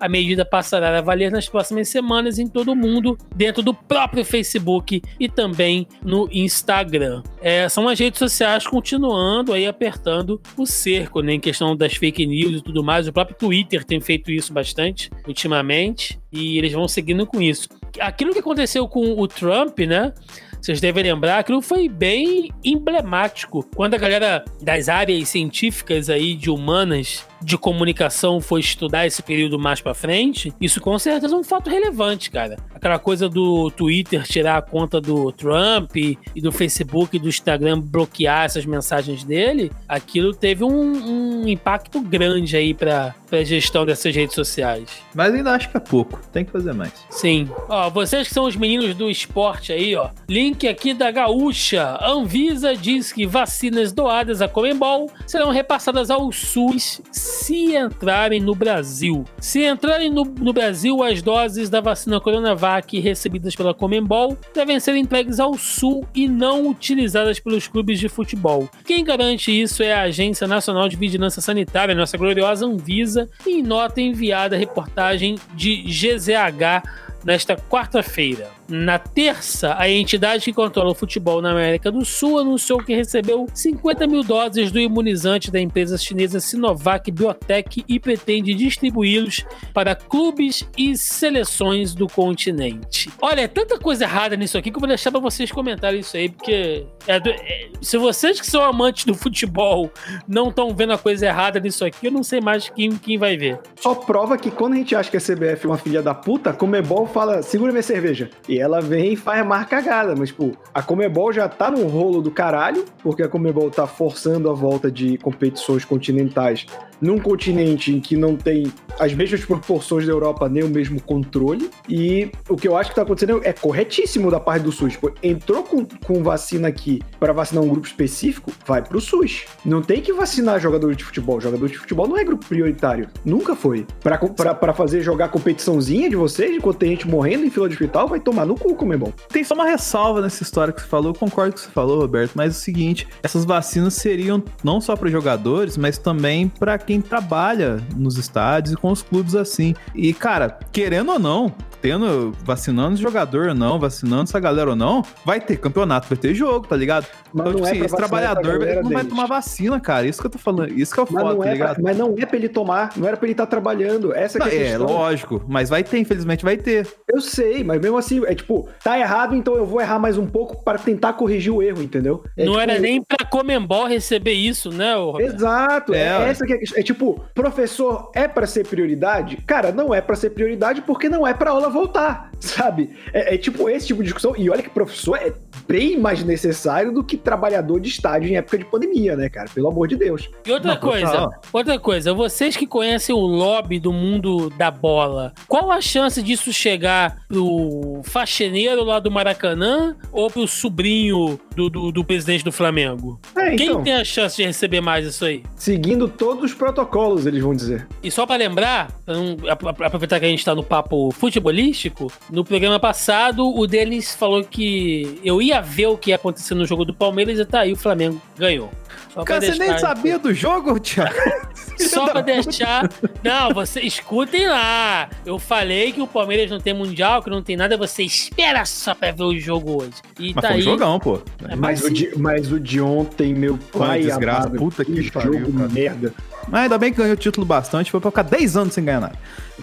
A 0.00 0.08
medida 0.08 0.44
passará 0.44 0.96
a 0.96 1.00
valer 1.00 1.30
nas 1.32 1.48
próximas 1.48 1.88
semanas 1.88 2.38
em 2.38 2.46
todo 2.46 2.70
o 2.70 2.76
mundo, 2.76 3.18
dentro 3.34 3.62
do 3.62 3.74
próprio 3.74 4.24
Facebook 4.24 5.02
e 5.18 5.28
também 5.28 5.88
no 6.04 6.28
Instagram. 6.30 7.22
É, 7.40 7.68
são 7.68 7.88
as 7.88 7.98
redes 7.98 8.18
sociais 8.18 8.64
continuando 8.64 9.52
aí 9.52 9.66
apertando 9.66 10.40
o 10.56 10.64
cerco, 10.64 11.20
né, 11.20 11.34
em 11.34 11.40
questão 11.40 11.76
das 11.76 11.96
fake 11.96 12.24
news 12.26 12.60
e 12.60 12.62
tudo 12.62 12.84
mais. 12.84 13.08
O 13.08 13.12
próprio 13.12 13.36
Twitter 13.36 13.84
tem 13.84 14.00
feito 14.00 14.30
isso 14.30 14.52
bastante 14.52 15.10
ultimamente 15.26 16.20
e 16.32 16.58
eles 16.58 16.72
vão 16.72 16.86
seguindo 16.86 17.26
com 17.26 17.42
isso. 17.42 17.68
Aquilo 17.98 18.32
que 18.32 18.38
aconteceu 18.38 18.86
com 18.86 19.20
o 19.20 19.26
Trump, 19.26 19.80
né? 19.80 20.12
Vocês 20.60 20.80
devem 20.80 21.04
lembrar, 21.04 21.38
aquilo 21.38 21.62
foi 21.62 21.88
bem 21.88 22.50
emblemático. 22.64 23.64
Quando 23.74 23.94
a 23.94 23.98
galera 23.98 24.44
das 24.60 24.88
áreas 24.88 25.28
científicas 25.28 26.10
aí 26.10 26.34
de 26.34 26.50
humanas 26.50 27.26
de 27.42 27.56
comunicação 27.56 28.40
foi 28.40 28.60
estudar 28.60 29.06
esse 29.06 29.22
período 29.22 29.58
mais 29.58 29.80
pra 29.80 29.94
frente, 29.94 30.52
isso 30.60 30.80
com 30.80 30.98
certeza 30.98 31.34
é 31.34 31.38
um 31.38 31.44
fato 31.44 31.70
relevante, 31.70 32.30
cara. 32.30 32.56
Aquela 32.74 32.98
coisa 32.98 33.28
do 33.28 33.70
Twitter 33.70 34.22
tirar 34.24 34.58
a 34.58 34.62
conta 34.62 35.00
do 35.00 35.32
Trump 35.32 35.96
e 35.96 36.40
do 36.40 36.52
Facebook 36.52 37.16
e 37.16 37.20
do 37.20 37.28
Instagram 37.28 37.80
bloquear 37.80 38.44
essas 38.44 38.64
mensagens 38.64 39.24
dele, 39.24 39.70
aquilo 39.88 40.34
teve 40.34 40.64
um, 40.64 41.42
um 41.42 41.48
impacto 41.48 42.00
grande 42.00 42.56
aí 42.56 42.74
pra, 42.74 43.14
pra 43.28 43.44
gestão 43.44 43.84
dessas 43.84 44.14
redes 44.14 44.34
sociais. 44.34 44.88
Mas 45.14 45.34
ainda 45.34 45.52
acho 45.52 45.70
que 45.70 45.76
é 45.76 45.80
pouco. 45.80 46.20
Tem 46.32 46.44
que 46.44 46.50
fazer 46.50 46.72
mais. 46.72 46.92
Sim. 47.10 47.48
Ó, 47.68 47.90
vocês 47.90 48.28
que 48.28 48.34
são 48.34 48.44
os 48.44 48.56
meninos 48.56 48.94
do 48.94 49.10
esporte 49.10 49.72
aí, 49.72 49.94
ó. 49.94 50.10
Link 50.28 50.66
aqui 50.66 50.94
da 50.94 51.10
Gaúcha. 51.10 51.98
Anvisa 52.02 52.76
diz 52.76 53.12
que 53.12 53.26
vacinas 53.26 53.92
doadas 53.92 54.42
à 54.42 54.48
Comembol 54.48 55.10
serão 55.26 55.50
repassadas 55.50 56.10
ao 56.10 56.30
SUS 56.32 57.00
se 57.28 57.76
entrarem 57.76 58.40
no 58.40 58.54
Brasil. 58.54 59.24
Se 59.38 59.64
entrarem 59.64 60.10
no, 60.10 60.24
no 60.24 60.52
Brasil, 60.52 61.02
as 61.02 61.20
doses 61.20 61.68
da 61.68 61.80
vacina 61.80 62.20
Coronavac 62.20 62.98
recebidas 62.98 63.54
pela 63.54 63.74
Comembol 63.74 64.36
devem 64.54 64.80
ser 64.80 64.96
entregues 64.96 65.38
ao 65.38 65.54
Sul 65.54 66.06
e 66.14 66.26
não 66.26 66.68
utilizadas 66.68 67.38
pelos 67.38 67.68
clubes 67.68 68.00
de 68.00 68.08
futebol. 68.08 68.68
Quem 68.84 69.04
garante 69.04 69.50
isso 69.52 69.82
é 69.82 69.92
a 69.92 70.02
Agência 70.02 70.46
Nacional 70.46 70.88
de 70.88 70.96
Vigilância 70.96 71.42
Sanitária, 71.42 71.94
nossa 71.94 72.16
gloriosa 72.16 72.66
Anvisa, 72.66 73.28
em 73.46 73.62
nota 73.62 74.00
enviada 74.00 74.56
à 74.56 74.58
reportagem 74.58 75.36
de 75.54 75.82
GZH 75.82 76.82
nesta 77.24 77.56
quarta-feira. 77.56 78.57
Na 78.68 78.98
terça, 78.98 79.74
a 79.78 79.88
entidade 79.88 80.44
que 80.44 80.52
controla 80.52 80.90
o 80.90 80.94
futebol 80.94 81.40
na 81.40 81.52
América 81.52 81.90
do 81.90 82.04
Sul 82.04 82.38
anunciou 82.38 82.78
que 82.80 82.94
recebeu 82.94 83.46
50 83.54 84.06
mil 84.06 84.22
doses 84.22 84.70
do 84.70 84.78
imunizante 84.78 85.50
da 85.50 85.58
empresa 85.58 85.96
chinesa 85.96 86.38
Sinovac 86.38 87.10
Biotech 87.10 87.82
e 87.88 87.98
pretende 87.98 88.52
distribuí-los 88.52 89.44
para 89.72 89.94
clubes 89.94 90.68
e 90.76 90.96
seleções 90.96 91.94
do 91.94 92.06
continente. 92.06 93.10
Olha, 93.22 93.40
é 93.42 93.48
tanta 93.48 93.78
coisa 93.78 94.04
errada 94.04 94.36
nisso 94.36 94.58
aqui 94.58 94.70
que 94.70 94.76
eu 94.76 94.80
vou 94.80 94.88
deixar 94.88 95.10
para 95.10 95.20
vocês 95.20 95.50
comentarem 95.50 96.00
isso 96.00 96.16
aí, 96.16 96.28
porque 96.28 96.84
é 97.06 97.18
do- 97.18 97.30
é- 97.30 97.68
se 97.80 97.96
vocês 97.96 98.38
que 98.40 98.46
são 98.46 98.62
amantes 98.62 99.04
do 99.04 99.14
futebol 99.14 99.90
não 100.26 100.50
estão 100.50 100.74
vendo 100.74 100.92
a 100.92 100.98
coisa 100.98 101.24
errada 101.26 101.58
nisso 101.58 101.84
aqui, 101.84 102.06
eu 102.06 102.12
não 102.12 102.22
sei 102.22 102.40
mais 102.40 102.68
quem, 102.68 102.90
quem 102.90 103.16
vai 103.16 103.36
ver. 103.36 103.58
Só 103.80 103.94
prova 103.94 104.36
que 104.36 104.50
quando 104.50 104.74
a 104.74 104.76
gente 104.76 104.94
acha 104.94 105.10
que 105.10 105.16
a 105.16 105.20
CBF 105.20 105.64
é 105.64 105.68
uma 105.70 105.78
filha 105.78 106.02
da 106.02 106.12
puta, 106.14 106.52
Comebol 106.52 107.06
fala, 107.06 107.40
segura 107.42 107.72
minha 107.72 107.82
cerveja. 107.82 108.28
E 108.48 108.57
ela 108.58 108.80
vem 108.80 109.12
e 109.12 109.16
faz 109.16 109.46
mais 109.46 109.66
cagada. 109.66 110.14
Mas, 110.16 110.28
tipo, 110.28 110.56
a 110.72 110.82
Comebol 110.82 111.32
já 111.32 111.48
tá 111.48 111.70
num 111.70 111.86
rolo 111.86 112.20
do 112.20 112.30
caralho, 112.30 112.84
porque 113.02 113.22
a 113.22 113.28
Comebol 113.28 113.70
tá 113.70 113.86
forçando 113.86 114.50
a 114.50 114.54
volta 114.54 114.90
de 114.90 115.18
competições 115.18 115.84
continentais 115.84 116.66
num 117.00 117.18
continente 117.18 117.94
em 117.94 118.00
que 118.00 118.16
não 118.16 118.36
tem 118.36 118.72
as 118.98 119.14
mesmas 119.14 119.44
proporções 119.44 120.06
da 120.06 120.12
Europa, 120.12 120.48
nem 120.48 120.62
o 120.62 120.68
mesmo 120.68 121.00
controle. 121.00 121.70
E 121.88 122.30
o 122.48 122.56
que 122.56 122.66
eu 122.66 122.76
acho 122.76 122.90
que 122.90 122.96
tá 122.96 123.02
acontecendo 123.02 123.40
é 123.44 123.52
corretíssimo 123.52 124.30
da 124.30 124.40
parte 124.40 124.62
do 124.62 124.72
SUS. 124.72 124.92
Tipo, 124.92 125.12
entrou 125.22 125.62
com, 125.62 125.84
com 125.84 126.22
vacina 126.22 126.68
aqui 126.68 127.00
para 127.18 127.32
vacinar 127.32 127.62
um 127.62 127.68
grupo 127.68 127.86
específico, 127.86 128.50
vai 128.66 128.82
pro 128.82 129.00
SUS. 129.00 129.44
Não 129.64 129.80
tem 129.80 130.00
que 130.00 130.12
vacinar 130.12 130.60
jogadores 130.60 130.96
de 130.96 131.04
futebol. 131.04 131.40
Jogador 131.40 131.68
de 131.68 131.78
futebol 131.78 132.08
não 132.08 132.18
é 132.18 132.24
grupo 132.24 132.44
prioritário. 132.46 133.08
Nunca 133.24 133.54
foi. 133.54 133.86
Pra 134.00 134.74
fazer 134.74 135.02
jogar 135.02 135.28
competiçãozinha 135.28 136.10
de 136.10 136.16
vocês, 136.16 136.54
enquanto 136.54 136.78
tem 136.78 136.90
gente 136.90 137.06
morrendo 137.08 137.44
em 137.44 137.50
fila 137.50 137.68
de 137.68 137.74
hospital, 137.74 138.08
vai 138.08 138.20
tomar 138.20 138.44
no 138.44 138.54
cu, 138.54 138.74
como 138.74 138.92
é 138.92 138.96
bom. 138.96 139.12
Tem 139.28 139.44
só 139.44 139.54
uma 139.54 139.64
ressalva 139.64 140.20
nessa 140.20 140.42
história 140.42 140.72
que 140.72 140.80
você 140.80 140.86
falou, 140.86 141.10
eu 141.10 141.14
concordo 141.18 141.52
com 141.52 141.58
o 141.58 141.60
que 141.60 141.66
você 141.66 141.72
falou, 141.72 142.00
Roberto, 142.00 142.32
mas 142.34 142.54
é 142.54 142.56
o 142.56 142.60
seguinte, 142.60 143.06
essas 143.22 143.44
vacinas 143.44 143.94
seriam 143.94 144.42
não 144.62 144.80
só 144.80 144.96
para 144.96 145.08
jogadores, 145.10 145.76
mas 145.76 145.98
também 145.98 146.48
para 146.48 146.78
quem 146.88 147.02
trabalha 147.02 147.76
nos 147.94 148.16
estádios 148.16 148.72
e 148.72 148.76
com 148.76 148.90
os 148.90 149.02
clubes 149.02 149.34
assim. 149.34 149.74
E 149.94 150.14
cara, 150.14 150.58
querendo 150.72 151.12
ou 151.12 151.18
não, 151.18 151.52
tendo 151.82 152.32
vacinando 152.42 152.96
jogador 152.96 153.48
ou 153.48 153.54
não, 153.54 153.78
vacinando 153.78 154.22
essa 154.22 154.40
galera 154.40 154.70
ou 154.70 154.76
não, 154.76 155.04
vai 155.22 155.38
ter 155.38 155.58
campeonato, 155.58 156.08
vai 156.08 156.16
ter 156.16 156.34
jogo, 156.34 156.66
tá 156.66 156.74
ligado? 156.74 157.06
Mas 157.30 157.46
então, 157.46 157.54
tipo 157.56 157.66
é 157.66 157.70
assim, 157.70 157.78
pra 157.80 157.86
esse 157.86 157.96
trabalhador 157.96 158.52
não 158.82 158.90
vai 158.90 159.02
deles. 159.02 159.08
tomar 159.10 159.26
vacina, 159.26 159.78
cara. 159.78 160.06
Isso 160.06 160.18
que 160.18 160.26
eu 160.26 160.30
tô 160.30 160.38
falando, 160.38 160.72
isso 160.72 160.94
que 160.94 160.98
é 160.98 161.02
o 161.02 161.06
Mas 161.10 161.22
foda, 161.22 161.34
não, 161.34 161.40
tá 161.42 161.44
é 161.44 161.48
pra, 161.48 161.52
ligado? 161.52 161.82
mas 161.82 161.98
não 161.98 162.14
é 162.18 162.24
pra 162.24 162.36
ele 162.38 162.48
tomar, 162.48 162.90
não 162.96 163.06
era 163.06 163.16
pra 163.18 163.26
ele 163.26 163.32
estar 163.34 163.44
trabalhando. 163.46 164.14
Essa 164.14 164.38
Não, 164.38 164.46
é 164.46 164.50
a 164.50 164.54
é, 164.54 164.58
questão. 164.58 164.86
lógico, 164.86 165.44
mas 165.46 165.68
vai 165.68 165.84
ter, 165.84 165.98
infelizmente 165.98 166.42
vai 166.42 166.56
ter. 166.56 166.86
Eu 167.12 167.20
sei, 167.20 167.62
mas 167.62 167.78
mesmo 167.82 167.98
assim, 167.98 168.22
é 168.24 168.34
tipo, 168.34 168.66
tá 168.82 168.98
errado, 168.98 169.34
então 169.36 169.54
eu 169.56 169.66
vou 169.66 169.78
errar 169.78 169.98
mais 169.98 170.16
um 170.16 170.26
pouco 170.26 170.64
para 170.64 170.78
tentar 170.78 171.12
corrigir 171.12 171.52
o 171.52 171.62
erro, 171.62 171.82
entendeu? 171.82 172.24
É 172.34 172.46
não 172.46 172.52
tipo, 172.54 172.62
era 172.62 172.78
nem 172.78 173.02
pra 173.02 173.26
Comembol 173.28 173.86
receber 173.86 174.32
isso, 174.32 174.70
né, 174.70 174.96
ô 174.96 175.10
Roberto? 175.10 175.34
Exato, 175.34 175.94
é, 175.94 175.98
É, 175.98 176.28
essa 176.30 176.46
que 176.46 176.52
é 176.54 176.56
a 176.56 176.58
questão. 176.58 176.77
É 176.78 176.82
tipo, 176.84 177.20
professor 177.34 178.08
é 178.14 178.28
pra 178.28 178.46
ser 178.46 178.64
prioridade? 178.64 179.38
Cara, 179.44 179.72
não 179.72 179.92
é 179.92 180.00
pra 180.00 180.14
ser 180.14 180.30
prioridade 180.30 180.80
porque 180.82 181.08
não 181.08 181.26
é 181.26 181.34
pra 181.34 181.50
aula 181.50 181.68
voltar, 181.68 182.30
sabe? 182.38 182.96
É, 183.12 183.34
é 183.34 183.36
tipo 183.36 183.68
esse 183.68 183.88
tipo 183.88 183.98
de 184.00 184.04
discussão. 184.04 184.32
E 184.38 184.48
olha 184.48 184.62
que 184.62 184.70
professor 184.70 185.16
é 185.16 185.32
bem 185.66 185.98
mais 185.98 186.22
necessário 186.24 186.92
do 186.92 187.02
que 187.02 187.16
trabalhador 187.16 187.80
de 187.80 187.88
estádio 187.88 188.30
em 188.30 188.36
época 188.36 188.58
de 188.58 188.64
pandemia, 188.64 189.16
né, 189.16 189.28
cara? 189.28 189.48
Pelo 189.54 189.68
amor 189.68 189.88
de 189.88 189.96
Deus. 189.96 190.28
E 190.46 190.50
outra 190.52 190.74
Não, 190.74 190.80
coisa, 190.80 191.28
outra 191.52 191.78
coisa, 191.78 192.12
vocês 192.14 192.56
que 192.56 192.66
conhecem 192.66 193.14
o 193.14 193.18
lobby 193.18 193.78
do 193.78 193.92
mundo 193.92 194.50
da 194.50 194.70
bola, 194.70 195.32
qual 195.46 195.70
a 195.72 195.80
chance 195.80 196.22
disso 196.22 196.52
chegar 196.52 197.18
pro 197.28 198.00
faxineiro 198.04 198.84
lá 198.84 198.98
do 198.98 199.10
Maracanã 199.10 199.96
ou 200.12 200.30
pro 200.30 200.46
sobrinho 200.46 201.38
do, 201.54 201.68
do, 201.70 201.92
do 201.92 202.04
presidente 202.04 202.44
do 202.44 202.52
Flamengo? 202.52 203.20
É, 203.36 203.54
Quem 203.56 203.68
então, 203.68 203.82
tem 203.82 203.94
a 203.94 204.04
chance 204.04 204.36
de 204.36 204.44
receber 204.44 204.80
mais 204.80 205.06
isso 205.06 205.24
aí? 205.24 205.42
seguindo 205.56 206.08
todos 206.08 206.44
os 206.44 206.54
protocolos, 206.54 207.26
eles 207.26 207.42
vão 207.42 207.54
dizer. 207.54 207.86
E 208.02 208.10
só 208.10 208.24
pra 208.26 208.36
lembrar, 208.36 208.90
pra 209.04 209.14
não- 209.14 209.36
aproveitar 209.84 210.18
que 210.20 210.26
a 210.26 210.28
gente 210.28 210.44
tá 210.44 210.54
no 210.54 210.62
papo 210.62 211.10
futebolístico, 211.12 212.10
no 212.30 212.44
programa 212.44 212.78
passado 212.78 213.46
o 213.48 213.66
deles 213.66 214.14
falou 214.14 214.42
que 214.44 215.18
eu 215.24 215.40
ia 215.42 215.47
ver 215.60 215.86
o 215.86 215.96
que 215.96 216.10
ia 216.10 216.16
acontecer 216.16 216.54
no 216.54 216.66
jogo 216.66 216.84
do 216.84 216.94
Palmeiras 216.94 217.38
e 217.38 217.44
tá 217.44 217.60
aí 217.60 217.72
o 217.72 217.76
Flamengo 217.76 218.20
ganhou. 218.36 218.70
Só 219.12 219.24
Cara, 219.24 219.40
você 219.40 219.54
nem 219.54 219.78
sabia 219.78 220.18
do 220.18 220.32
jogo, 220.32 220.78
Thiago? 220.78 221.14
Só 221.78 222.08
pra 222.08 222.20
deixar. 222.20 222.90
Não, 223.22 223.54
você 223.54 223.80
escutem 223.80 224.48
lá. 224.48 225.08
Eu 225.24 225.38
falei 225.38 225.92
que 225.92 226.00
o 226.00 226.06
Palmeiras 226.08 226.50
não 226.50 226.58
tem 226.58 226.74
mundial, 226.74 227.22
que 227.22 227.30
não 227.30 227.40
tem 227.42 227.56
nada. 227.56 227.76
Você 227.76 228.02
espera 228.02 228.64
só 228.64 228.94
pra 228.94 229.12
ver 229.12 229.22
o 229.22 229.38
jogo 229.38 229.82
hoje. 229.82 229.94
E 230.18 230.34
Mas 230.34 230.42
tá 230.42 230.48
foi 230.48 230.50
um 230.50 230.54
aí. 230.54 230.62
jogão, 230.62 230.98
pô. 230.98 231.20
É, 231.48 231.54
Mas, 231.54 231.82
o 231.84 231.90
de, 231.90 232.10
mas 232.18 232.50
o 232.50 232.58
de 232.58 232.80
ontem, 232.80 233.32
meu 233.32 233.56
pai 233.72 234.02
desgraça, 234.02 234.48
amado, 234.48 234.58
puta 234.58 234.84
que 234.84 235.02
jogo 235.02 235.12
pariu, 235.12 235.52
cara. 235.52 235.68
merda. 235.68 236.12
Mas 236.48 236.62
ainda 236.62 236.78
bem 236.78 236.90
que 236.92 236.98
ganhou 236.98 237.14
o 237.14 237.16
título 237.16 237.46
bastante, 237.46 237.90
foi 237.90 238.00
pra 238.00 238.10
ficar 238.10 238.22
10 238.22 238.56
anos 238.56 238.74
sem 238.74 238.84
ganhar 238.84 239.00
nada. 239.00 239.18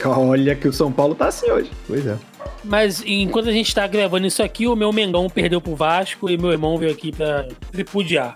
Olha 0.06 0.56
que 0.56 0.68
o 0.68 0.74
São 0.74 0.92
Paulo 0.92 1.16
tá 1.16 1.28
assim 1.28 1.50
hoje. 1.52 1.72
Pois 1.88 2.06
é. 2.06 2.16
Mas 2.64 3.04
enquanto 3.06 3.50
a 3.50 3.52
gente 3.52 3.74
tá 3.74 3.86
gravando 3.86 4.26
isso 4.26 4.42
aqui, 4.42 4.68
o 4.68 4.76
meu 4.76 4.92
Mengão 4.92 5.30
perdeu 5.30 5.62
pro 5.62 5.76
Vasco 5.76 6.30
e 6.30 6.38
meu 6.38 6.52
irmão 6.52 6.78
veio 6.78 6.92
aqui 6.92 7.12
pra 7.12 7.48
tripudiar. 7.72 8.34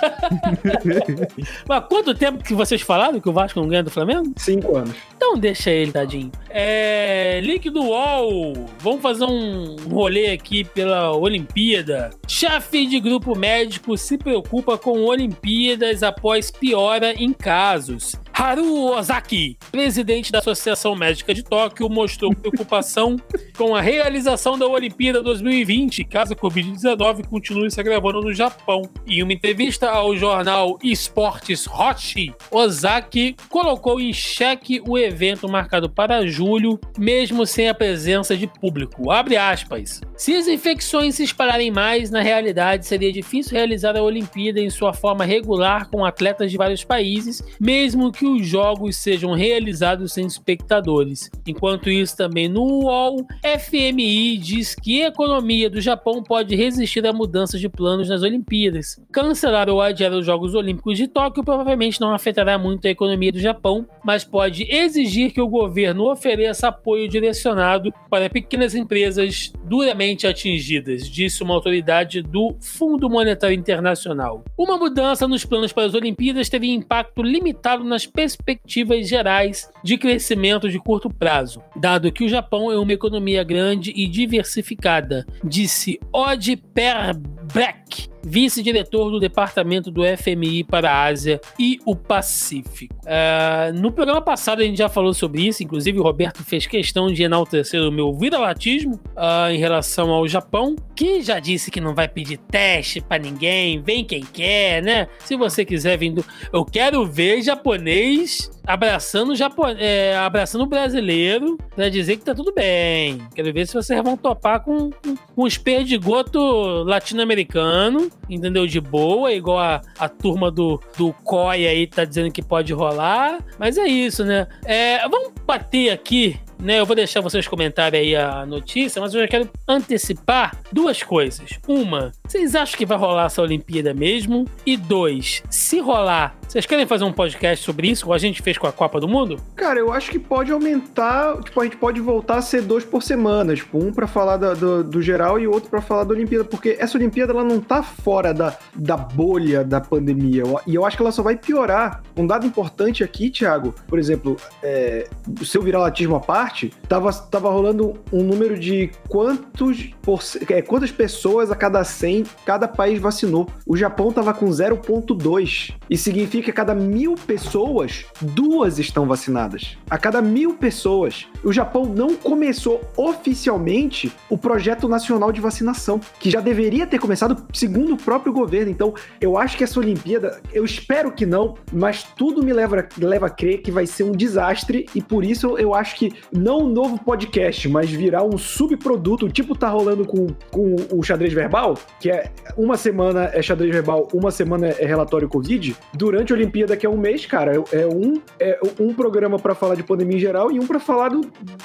Mas 1.68 1.84
quanto 1.88 2.14
tempo 2.14 2.42
que 2.42 2.54
vocês 2.54 2.80
falaram 2.80 3.20
que 3.20 3.28
o 3.28 3.32
Vasco 3.32 3.60
não 3.60 3.68
ganha 3.68 3.82
do 3.82 3.90
Flamengo? 3.90 4.32
Cinco 4.36 4.76
anos. 4.76 4.94
Então 5.16 5.36
deixa 5.36 5.70
ele, 5.70 5.92
tadinho. 5.92 6.30
É. 6.48 7.40
Link 7.42 7.68
do 7.70 7.82
UOL. 7.82 8.66
Vamos 8.78 9.02
fazer 9.02 9.24
um 9.24 9.76
rolê 9.90 10.30
aqui 10.30 10.64
pela 10.64 11.12
Olimpíada. 11.16 12.10
Chefe 12.28 12.86
de 12.86 13.00
grupo 13.00 13.36
médico 13.36 13.96
se 13.96 14.16
preocupa 14.16 14.78
com 14.78 15.04
Olimpíadas 15.04 16.02
após 16.02 16.50
piora 16.50 17.12
em 17.12 17.32
casos. 17.32 18.14
Haru 18.36 18.90
Ozaki, 18.90 19.56
presidente 19.70 20.32
da 20.32 20.40
Associação 20.40 20.96
Médica 20.96 21.32
de 21.32 21.44
Tóquio, 21.44 21.88
mostrou 21.88 22.34
preocupação 22.34 23.16
com 23.56 23.76
a 23.76 23.80
realização 23.80 24.58
da 24.58 24.66
Olimpíada 24.66 25.22
2020, 25.22 26.02
caso 26.04 26.32
a 26.32 26.36
Covid-19 26.36 27.28
continue 27.28 27.70
se 27.70 27.78
agravando 27.80 28.20
no 28.20 28.34
Japão. 28.34 28.82
Em 29.06 29.22
uma 29.22 29.32
entrevista 29.32 29.88
ao 29.88 30.16
jornal 30.16 30.76
Esportes 30.82 31.64
Hot, 31.68 32.34
Ozaki 32.50 33.36
colocou 33.48 34.00
em 34.00 34.12
xeque 34.12 34.82
o 34.84 34.98
evento 34.98 35.48
marcado 35.48 35.88
para 35.88 36.26
julho, 36.26 36.80
mesmo 36.98 37.46
sem 37.46 37.68
a 37.68 37.74
presença 37.74 38.36
de 38.36 38.48
público. 38.48 39.12
Abre 39.12 39.36
aspas. 39.36 40.00
Se 40.16 40.34
as 40.34 40.48
infecções 40.48 41.14
se 41.14 41.22
espalharem 41.22 41.70
mais, 41.70 42.10
na 42.10 42.20
realidade 42.20 42.84
seria 42.84 43.12
difícil 43.12 43.52
realizar 43.52 43.96
a 43.96 44.02
Olimpíada 44.02 44.58
em 44.58 44.70
sua 44.70 44.92
forma 44.92 45.24
regular 45.24 45.88
com 45.88 46.04
atletas 46.04 46.50
de 46.50 46.56
vários 46.56 46.82
países, 46.82 47.40
mesmo 47.60 48.10
que 48.10 48.23
os 48.24 48.46
jogos 48.46 48.96
sejam 48.96 49.32
realizados 49.32 50.12
sem 50.12 50.26
espectadores. 50.26 51.30
Enquanto 51.46 51.90
isso, 51.90 52.16
também 52.16 52.48
no 52.48 52.62
UOL, 52.62 53.26
FMI 53.42 54.36
diz 54.38 54.74
que 54.74 55.02
a 55.02 55.08
economia 55.08 55.68
do 55.68 55.80
Japão 55.80 56.22
pode 56.22 56.54
resistir 56.54 57.06
a 57.06 57.12
mudanças 57.12 57.60
de 57.60 57.68
planos 57.68 58.08
nas 58.08 58.22
Olimpíadas. 58.22 59.00
Cancelar 59.12 59.68
ou 59.68 59.80
adiar 59.80 60.12
os 60.12 60.26
Jogos 60.26 60.54
Olímpicos 60.54 60.96
de 60.96 61.08
Tóquio 61.08 61.44
provavelmente 61.44 62.00
não 62.00 62.12
afetará 62.12 62.58
muito 62.58 62.86
a 62.86 62.90
economia 62.90 63.32
do 63.32 63.38
Japão, 63.38 63.86
mas 64.04 64.24
pode 64.24 64.64
exigir 64.70 65.32
que 65.32 65.40
o 65.40 65.48
governo 65.48 66.10
ofereça 66.10 66.68
apoio 66.68 67.08
direcionado 67.08 67.92
para 68.10 68.30
pequenas 68.30 68.74
empresas 68.74 69.52
duramente 69.64 70.26
atingidas, 70.26 71.08
disse 71.08 71.42
uma 71.42 71.54
autoridade 71.54 72.22
do 72.22 72.54
Fundo 72.60 73.08
Monetário 73.08 73.56
Internacional. 73.56 74.44
Uma 74.56 74.76
mudança 74.76 75.26
nos 75.26 75.44
planos 75.44 75.72
para 75.72 75.86
as 75.86 75.94
Olimpíadas 75.94 76.48
teria 76.48 76.74
impacto 76.74 77.22
limitado 77.22 77.82
nas 77.82 78.06
perspectivas 78.06 79.08
gerais 79.08 79.70
de 79.82 79.96
crescimento 79.96 80.68
de 80.68 80.78
curto 80.78 81.08
prazo, 81.08 81.62
dado 81.76 82.12
que 82.12 82.24
o 82.24 82.28
Japão 82.28 82.70
é 82.70 82.78
uma 82.78 82.92
economia 82.92 83.42
grande 83.42 83.92
e 83.96 84.06
diversificada, 84.06 85.26
disse 85.42 85.98
Odd 86.12 86.56
Perbeck, 86.74 88.13
vice-diretor 88.24 89.10
do 89.10 89.20
departamento 89.20 89.90
do 89.90 90.02
FMI 90.04 90.64
para 90.64 90.90
a 90.90 91.04
Ásia 91.04 91.40
e 91.58 91.78
o 91.84 91.94
Pacífico. 91.94 92.94
É, 93.06 93.72
no 93.72 93.92
programa 93.92 94.20
passado 94.20 94.60
a 94.60 94.64
gente 94.64 94.78
já 94.78 94.88
falou 94.88 95.12
sobre 95.14 95.46
isso, 95.46 95.62
inclusive 95.62 95.98
o 95.98 96.02
Roberto 96.02 96.42
fez 96.42 96.66
questão 96.66 97.12
de 97.12 97.22
enaltecer 97.22 97.80
o 97.82 97.92
meu 97.92 98.12
viralatismo 98.12 99.00
ah, 99.16 99.52
em 99.52 99.58
relação 99.58 100.10
ao 100.10 100.26
Japão, 100.26 100.74
que 100.94 101.22
já 101.22 101.38
disse 101.38 101.70
que 101.70 101.80
não 101.80 101.94
vai 101.94 102.08
pedir 102.08 102.38
teste 102.38 103.00
para 103.00 103.22
ninguém, 103.22 103.82
vem 103.82 104.04
quem 104.04 104.22
quer, 104.22 104.82
né? 104.82 105.08
Se 105.20 105.36
você 105.36 105.64
quiser 105.64 105.98
vir 105.98 106.10
do... 106.10 106.24
Eu 106.52 106.64
quero 106.64 107.04
ver 107.06 107.42
japonês 107.42 108.50
abraçando, 108.66 109.36
Japo... 109.36 109.66
é, 109.66 110.16
abraçando 110.16 110.62
o 110.62 110.66
brasileiro 110.66 111.58
pra 111.74 111.88
dizer 111.88 112.16
que 112.16 112.24
tá 112.24 112.34
tudo 112.34 112.52
bem. 112.52 113.20
Quero 113.34 113.52
ver 113.52 113.66
se 113.66 113.74
vocês 113.74 114.02
vão 114.02 114.16
topar 114.16 114.60
com, 114.60 114.90
com, 114.90 115.16
com 115.34 115.42
os 115.42 115.58
perdigoto 115.58 116.38
latino-americano, 116.84 118.10
entendeu? 118.28 118.66
De 118.66 118.80
boa, 118.80 119.32
igual 119.32 119.58
a, 119.58 119.82
a 119.98 120.08
turma 120.08 120.50
do, 120.50 120.80
do 120.96 121.12
COI 121.24 121.66
aí 121.66 121.86
tá 121.86 122.04
dizendo 122.04 122.32
que 122.32 122.42
pode 122.42 122.72
rolar. 122.72 123.38
Mas 123.58 123.78
é 123.78 123.86
isso, 123.86 124.24
né? 124.24 124.46
É, 124.64 125.06
vamos 125.08 125.32
bater 125.46 125.90
aqui 125.90 126.38
né? 126.58 126.80
Eu 126.80 126.86
vou 126.86 126.96
deixar 126.96 127.20
vocês 127.20 127.46
comentarem 127.46 128.00
aí 128.00 128.16
a 128.16 128.46
notícia, 128.46 129.00
mas 129.00 129.14
eu 129.14 129.20
já 129.20 129.28
quero 129.28 129.48
antecipar 129.66 130.56
duas 130.72 131.02
coisas. 131.02 131.58
Uma, 131.66 132.12
vocês 132.26 132.54
acham 132.54 132.76
que 132.76 132.86
vai 132.86 132.98
rolar 132.98 133.26
essa 133.26 133.42
Olimpíada 133.42 133.92
mesmo? 133.92 134.46
E 134.64 134.76
dois, 134.76 135.42
se 135.50 135.80
rolar, 135.80 136.36
vocês 136.54 136.66
querem 136.66 136.86
fazer 136.86 137.02
um 137.02 137.12
podcast 137.12 137.64
sobre 137.64 137.88
isso, 137.88 138.04
como 138.04 138.14
a 138.14 138.18
gente 138.18 138.40
fez 138.40 138.56
com 138.56 138.68
a 138.68 138.72
Copa 138.72 139.00
do 139.00 139.08
Mundo? 139.08 139.40
Cara, 139.56 139.80
eu 139.80 139.92
acho 139.92 140.08
que 140.08 140.20
pode 140.20 140.52
aumentar. 140.52 141.42
Tipo, 141.42 141.60
a 141.60 141.64
gente 141.64 141.76
pode 141.76 142.00
voltar 142.00 142.36
a 142.36 142.42
ser 142.42 142.62
dois 142.62 142.84
por 142.84 143.02
semana. 143.02 143.56
Tipo, 143.56 143.78
um 143.78 143.92
pra 143.92 144.06
falar 144.06 144.36
do, 144.36 144.84
do 144.84 145.02
geral 145.02 145.40
e 145.40 145.48
outro 145.48 145.68
pra 145.68 145.80
falar 145.80 146.04
da 146.04 146.14
Olimpíada. 146.14 146.44
Porque 146.44 146.76
essa 146.78 146.96
Olimpíada, 146.96 147.32
ela 147.32 147.42
não 147.42 147.58
tá 147.58 147.82
fora 147.82 148.32
da, 148.32 148.56
da 148.72 148.96
bolha 148.96 149.64
da 149.64 149.80
pandemia. 149.80 150.44
E 150.64 150.76
eu 150.76 150.86
acho 150.86 150.96
que 150.96 151.02
ela 151.02 151.10
só 151.10 151.24
vai 151.24 151.36
piorar. 151.36 152.02
Um 152.16 152.24
dado 152.24 152.46
importante 152.46 153.02
aqui, 153.02 153.30
Thiago, 153.30 153.74
por 153.88 153.98
exemplo, 153.98 154.36
é, 154.62 155.08
o 155.40 155.44
seu 155.44 155.60
viralatismo 155.60 156.14
à 156.14 156.20
parte, 156.20 156.43
tava, 156.88 157.12
tava 157.12 157.50
rolando 157.50 157.94
um 158.12 158.22
número 158.22 158.58
de 158.58 158.90
quantos 159.08 159.93
por- 160.04 160.20
é, 160.48 160.62
quantas 160.62 160.90
pessoas 160.92 161.50
a 161.50 161.56
cada 161.56 161.82
100 161.82 162.24
cada 162.44 162.68
país 162.68 163.00
vacinou. 163.00 163.48
O 163.66 163.76
Japão 163.76 164.12
tava 164.12 164.32
com 164.34 164.46
0,2. 164.50 165.72
E 165.88 165.96
significa 165.96 166.44
que 166.44 166.50
a 166.50 166.54
cada 166.54 166.74
mil 166.74 167.14
pessoas, 167.14 168.04
duas 168.20 168.78
estão 168.78 169.06
vacinadas. 169.06 169.76
A 169.88 169.98
cada 169.98 170.20
mil 170.20 170.54
pessoas. 170.54 171.26
O 171.42 171.52
Japão 171.52 171.84
não 171.84 172.14
começou 172.16 172.80
oficialmente 172.96 174.12
o 174.28 174.36
projeto 174.36 174.88
nacional 174.88 175.32
de 175.32 175.40
vacinação, 175.40 176.00
que 176.20 176.30
já 176.30 176.40
deveria 176.40 176.86
ter 176.86 176.98
começado 176.98 177.46
segundo 177.52 177.94
o 177.94 177.96
próprio 177.96 178.32
governo. 178.32 178.70
Então, 178.70 178.94
eu 179.20 179.38
acho 179.38 179.56
que 179.56 179.64
essa 179.64 179.80
Olimpíada, 179.80 180.40
eu 180.52 180.64
espero 180.64 181.10
que 181.12 181.24
não, 181.26 181.54
mas 181.72 182.02
tudo 182.16 182.42
me 182.42 182.52
leva, 182.52 182.86
leva 182.98 183.26
a 183.26 183.30
crer 183.30 183.62
que 183.62 183.70
vai 183.70 183.86
ser 183.86 184.04
um 184.04 184.12
desastre 184.12 184.86
e 184.94 185.00
por 185.02 185.24
isso 185.24 185.56
eu 185.58 185.74
acho 185.74 185.96
que 185.96 186.12
não 186.32 186.64
um 186.64 186.68
novo 186.68 186.98
podcast, 187.02 187.68
mas 187.68 187.90
virar 187.90 188.22
um 188.24 188.36
subproduto, 188.38 189.28
tipo 189.28 189.56
tá 189.56 189.68
rolando 189.68 189.93
com, 190.06 190.28
com 190.50 190.76
o 190.90 191.02
xadrez 191.02 191.32
verbal, 191.32 191.78
que 192.00 192.10
é 192.10 192.30
uma 192.56 192.76
semana 192.76 193.30
é 193.34 193.42
xadrez 193.42 193.70
verbal, 193.70 194.08
uma 194.14 194.30
semana 194.30 194.68
é 194.68 194.86
relatório 194.86 195.28
Covid. 195.28 195.76
Durante 195.92 196.32
a 196.32 196.36
Olimpíada, 196.36 196.76
que 196.76 196.86
é 196.86 196.88
um 196.88 196.96
mês, 196.96 197.26
cara, 197.26 197.52
é, 197.54 197.82
é 197.82 197.86
um, 197.86 198.14
é 198.40 198.58
um 198.80 198.94
programa 198.94 199.38
pra 199.38 199.54
falar 199.54 199.74
de 199.74 199.82
pandemia 199.82 200.16
em 200.16 200.20
geral 200.20 200.50
e 200.50 200.58
um 200.58 200.66
pra 200.66 200.80
falar 200.80 201.10
do, 201.10 201.20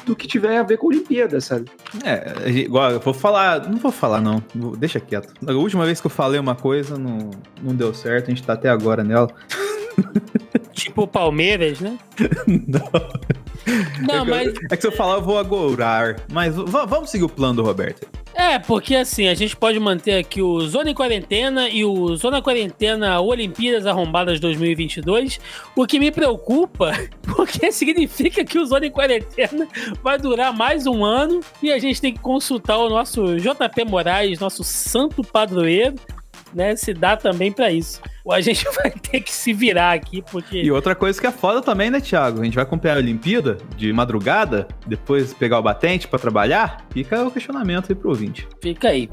do 0.06 0.16
que 0.16 0.28
tiver 0.28 0.58
a 0.58 0.64
ver 0.64 0.78
com 0.78 0.88
a 0.88 0.90
Olimpíada, 0.90 1.40
sabe? 1.40 1.70
É, 2.04 2.50
igual, 2.50 2.92
eu 2.92 3.00
vou 3.00 3.14
falar. 3.14 3.70
Não 3.70 3.78
vou 3.78 3.92
falar, 3.92 4.22
não. 4.22 4.44
Deixa 4.78 5.00
quieto. 5.00 5.34
A 5.48 5.54
última 5.54 5.86
vez 5.86 6.02
que 6.02 6.08
eu 6.08 6.12
falei 6.12 6.40
uma 6.40 6.56
coisa, 6.56 6.98
não, 6.98 7.32
não 7.62 7.76
deu 7.76 7.94
certo. 7.94 8.26
A 8.26 8.30
gente 8.30 8.44
tá 8.44 8.54
até 8.54 8.70
agora 8.70 9.04
nela. 9.04 9.30
Tipo 10.74 11.04
o 11.04 11.08
Palmeiras, 11.08 11.80
né? 11.80 11.98
Não, 14.02 14.26
mas 14.26 14.54
É 14.72 14.76
que 14.76 14.82
se 14.82 14.88
eu 14.88 14.92
falar, 14.92 15.16
eu 15.16 15.22
vou 15.22 15.38
agourar. 15.38 16.22
Mas 16.32 16.56
vamos 16.56 17.10
seguir 17.10 17.26
o 17.26 17.30
plano 17.30 17.56
do 17.56 17.64
Roberto. 17.64 18.08
É, 18.34 18.58
porque 18.58 18.96
assim, 18.96 19.28
a 19.28 19.34
gente 19.34 19.56
pode 19.56 19.80
manter 19.80 20.18
aqui 20.18 20.42
o 20.42 20.62
Zona 20.62 20.92
em 20.92 20.94
Quarentena 20.94 21.68
e 21.68 21.84
o 21.84 22.16
Zona 22.16 22.42
Quarentena 22.42 23.20
Olimpíadas 23.20 23.86
Arrombadas 23.86 24.40
2022, 24.40 25.40
o 25.76 25.86
que 25.86 26.00
me 26.00 26.10
preocupa, 26.10 26.94
porque 27.36 27.72
significa 27.72 28.46
que 28.46 28.58
o 28.58 28.66
Zona 28.66 28.86
em 28.86 28.92
Quarentena 28.92 29.68
vai 30.02 30.18
durar 30.18 30.56
mais 30.56 30.88
um 30.88 31.04
ano 31.04 31.42
e 31.62 31.72
a 31.72 31.80
gente 31.80 32.00
tem 32.00 32.14
que 32.14 32.20
consultar 32.20 32.78
o 32.78 32.90
nosso 32.90 33.36
JP 33.36 33.84
Moraes, 33.86 34.40
nosso 34.40 34.64
santo 34.64 35.22
padroeiro, 35.22 35.96
né, 36.54 36.76
se 36.76 36.94
dá 36.94 37.16
também 37.16 37.52
pra 37.52 37.72
isso. 37.72 38.02
Ou 38.24 38.34
a 38.34 38.42
gente 38.42 38.66
vai 38.76 38.92
ter 38.92 39.22
que 39.22 39.32
se 39.32 39.54
virar 39.54 39.94
aqui, 39.94 40.22
porque... 40.22 40.62
E 40.62 40.72
outra 40.72 40.96
coisa 40.96 41.20
que 41.20 41.28
é 41.28 41.32
foda 41.32 41.62
também, 41.62 41.90
né, 41.90 42.00
Thiago? 42.00 42.42
A 42.42 42.44
gente 42.44 42.56
vai 42.56 42.64
acompanhar 42.64 42.96
a 42.96 43.00
Olimpíada 43.00 43.58
de 43.76 43.92
madrugada, 43.94 44.68
depois 44.86 45.34
pegar 45.34 45.60
o 45.60 45.64
batente 45.64 46.08
pra 46.08 46.20
trabalhar. 46.20 46.86
Fica 46.92 47.26
o 47.26 47.32
questionamento 47.32 47.88
aí 47.90 47.96
pro 47.96 48.10
ouvinte. 48.10 48.48
Fica 48.62 48.90
aí. 48.90 49.10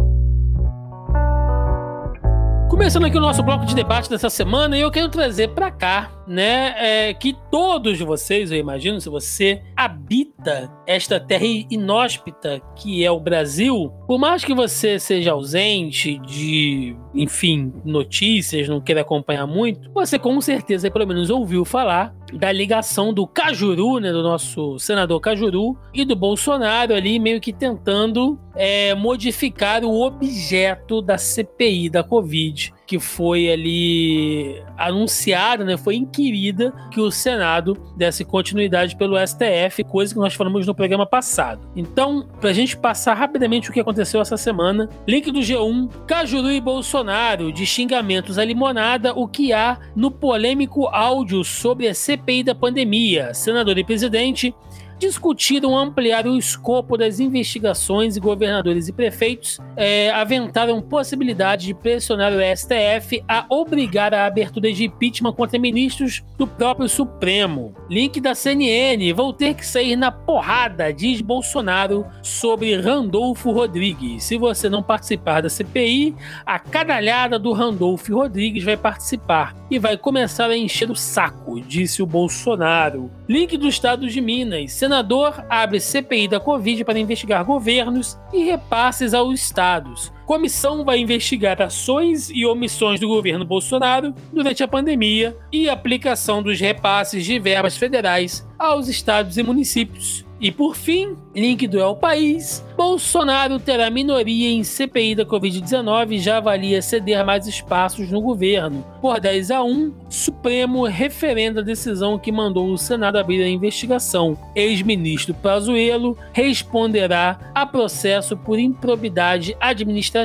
Começando 2.68 3.06
aqui 3.06 3.16
o 3.16 3.20
nosso 3.20 3.42
bloco 3.42 3.64
de 3.64 3.74
debate 3.74 4.10
dessa 4.10 4.28
semana, 4.28 4.76
e 4.76 4.80
eu 4.80 4.90
quero 4.90 5.08
trazer 5.08 5.48
pra 5.50 5.70
cá, 5.70 6.10
né, 6.27 6.74
é, 6.78 7.15
que 7.15 7.36
todos 7.51 7.98
vocês, 8.01 8.51
eu 8.51 8.59
imagino, 8.59 9.01
se 9.01 9.09
você 9.09 9.62
habita 9.77 10.70
esta 10.86 11.20
terra 11.20 11.44
inóspita 11.70 12.61
que 12.74 13.05
é 13.05 13.11
o 13.11 13.20
Brasil, 13.20 13.93
por 14.07 14.19
mais 14.19 14.44
que 14.44 14.55
você 14.55 14.98
seja 14.98 15.32
ausente 15.32 16.19
de, 16.19 16.97
enfim, 17.15 17.73
notícias, 17.85 18.69
não 18.69 18.81
queira 18.81 19.03
acompanhar 19.03 19.47
muito, 19.47 19.90
você 19.93 20.19
com 20.19 20.40
certeza 20.40 20.90
pelo 20.90 21.07
menos 21.07 21.31
ouviu 21.31 21.65
falar 21.65 22.15
da 22.32 22.51
ligação 22.51 23.12
do 23.12 23.27
Cajuru, 23.27 23.98
né, 24.01 24.11
do 24.11 24.23
nosso 24.23 24.78
senador 24.78 25.20
Cajuru, 25.20 25.77
e 25.94 26.05
do 26.05 26.16
Bolsonaro 26.16 26.94
ali 26.94 27.19
meio 27.19 27.40
que 27.40 27.53
tentando 27.53 28.39
é, 28.55 28.94
modificar 28.94 29.85
o 29.85 30.03
objeto 30.03 31.01
da 31.01 31.16
CPI 31.16 31.89
da 31.89 32.03
Covid, 32.03 32.73
que 32.86 32.98
foi 32.98 33.50
ali 33.50 34.62
anunciada, 34.78 35.64
né, 35.64 35.76
foi 35.76 35.96
inquirida 35.96 36.72
que 36.90 37.00
o 37.00 37.10
Senado 37.10 37.76
desse 37.96 38.24
continuidade 38.24 38.96
pelo 38.96 39.16
STF, 39.18 39.82
coisa 39.84 40.14
que 40.14 40.20
nós 40.20 40.34
falamos 40.34 40.66
no 40.66 40.74
programa 40.74 41.04
passado. 41.04 41.60
Então, 41.74 42.26
pra 42.40 42.52
gente 42.52 42.76
passar 42.76 43.14
rapidamente 43.14 43.70
o 43.70 43.72
que 43.72 43.80
aconteceu 43.80 44.20
essa 44.20 44.36
semana, 44.36 44.88
link 45.06 45.30
do 45.30 45.40
G1, 45.40 45.88
Cajuru 46.06 46.50
e 46.50 46.60
Bolsonaro, 46.60 47.52
de 47.52 47.66
xingamentos 47.66 48.38
à 48.38 48.44
limonada, 48.44 49.12
o 49.14 49.26
que 49.26 49.52
há 49.52 49.78
no 49.94 50.10
polêmico 50.10 50.86
áudio 50.86 51.42
sobre 51.42 51.88
a 51.88 51.94
CPI 51.94 52.44
da 52.44 52.54
pandemia. 52.54 53.34
Senador 53.34 53.78
e 53.78 53.84
presidente 53.84 54.54
discutiram 54.98 55.77
ampliar 55.77 56.27
o 56.27 56.36
escopo 56.36 56.97
das 56.97 57.20
investigações 57.20 58.16
e 58.16 58.20
governadores 58.20 58.89
e 58.89 58.93
prefeitos 58.93 59.59
é, 59.77 60.10
aventaram 60.10 60.81
possibilidade 60.81 61.66
de 61.66 61.74
pressionar 61.74 62.32
o 62.32 62.56
STF 62.56 63.23
a 63.28 63.44
obrigar 63.51 64.14
a 64.14 64.27
abertura 64.27 64.73
de 64.73 64.85
impeachment 64.85 65.32
contra 65.32 65.59
ministros 65.59 66.24
do 66.39 66.47
próprio 66.47 66.89
Supremo. 66.89 67.74
Link 67.90 68.20
da 68.20 68.35
CNN, 68.35 69.12
vou 69.12 69.32
ter 69.32 69.55
que 69.55 69.66
sair 69.66 69.97
na 69.97 70.10
porrada, 70.10 70.93
diz 70.93 71.20
Bolsonaro 71.20 72.06
sobre 72.23 72.77
Randolfo 72.77 73.51
Rodrigues. 73.51 74.24
Se 74.24 74.36
você 74.36 74.68
não 74.68 74.82
participar 74.82 75.43
da 75.43 75.48
CPI, 75.48 76.14
a 76.44 76.59
cadalhada 76.59 77.39
do 77.39 77.52
Randolfo 77.52 78.14
Rodrigues 78.14 78.64
vai 78.64 78.77
participar 78.77 79.55
e 79.70 79.78
vai 79.78 79.97
começar 79.97 80.48
a 80.48 80.56
encher 80.56 80.90
o 80.90 80.94
saco, 80.94 81.60
disse 81.60 82.02
o 82.02 82.06
Bolsonaro. 82.06 83.10
Link 83.28 83.56
do 83.56 83.68
estado 83.68 84.09
de 84.09 84.20
Minas. 84.20 84.73
Senador 84.86 85.44
abre 85.50 85.80
CPI 85.80 86.28
da 86.28 86.38
Covid 86.38 86.84
para 86.84 86.96
investigar 86.96 87.44
governos 87.44 88.16
e 88.32 88.44
repasses 88.44 89.14
aos 89.14 89.40
estados. 89.40 90.12
Comissão 90.27 90.85
vai 90.85 90.98
investigar 90.98 91.62
ações 91.62 92.28
e 92.31 92.44
omissões 92.44 92.98
do 92.98 93.07
governo 93.07 93.44
Bolsonaro 93.44 94.12
durante 94.32 94.61
a 94.61 94.66
pandemia 94.66 95.36
e 95.53 95.69
aplicação 95.69 96.43
dos 96.43 96.59
repasses 96.59 97.24
de 97.24 97.39
verbas 97.39 97.77
federais 97.77 98.44
aos 98.59 98.89
estados 98.89 99.39
e 99.39 99.43
municípios. 99.44 100.27
E 100.39 100.53
por 100.53 100.77
fim, 100.77 101.16
link 101.35 101.66
do 101.66 101.81
El 101.81 101.97
País, 101.97 102.62
Bolsonaro 102.77 103.59
terá 103.59 103.89
minoria 103.89 104.51
em 104.51 104.62
CPI 104.62 105.15
da 105.15 105.24
Covid-19 105.24 106.12
e 106.12 106.19
já 106.19 106.36
avalia 106.36 106.82
ceder 106.82 107.24
mais 107.24 107.47
espaços 107.47 108.11
no 108.11 108.20
governo. 108.20 108.85
Por 109.01 109.19
10 109.19 109.51
a 109.51 109.62
1, 109.62 109.94
Supremo 110.11 110.85
referenda 110.85 111.61
a 111.61 111.65
decisão 111.65 112.19
que 112.19 112.31
mandou 112.31 112.70
o 112.70 112.77
Senado 112.77 113.16
abrir 113.16 113.43
a 113.43 113.48
investigação. 113.48 114.39
Ex-ministro 114.55 115.32
Pazuello 115.32 116.19
responderá 116.35 117.39
a 117.55 117.65
processo 117.65 118.36
por 118.36 118.59
improbidade 118.59 119.57
administrativa. 119.59 120.15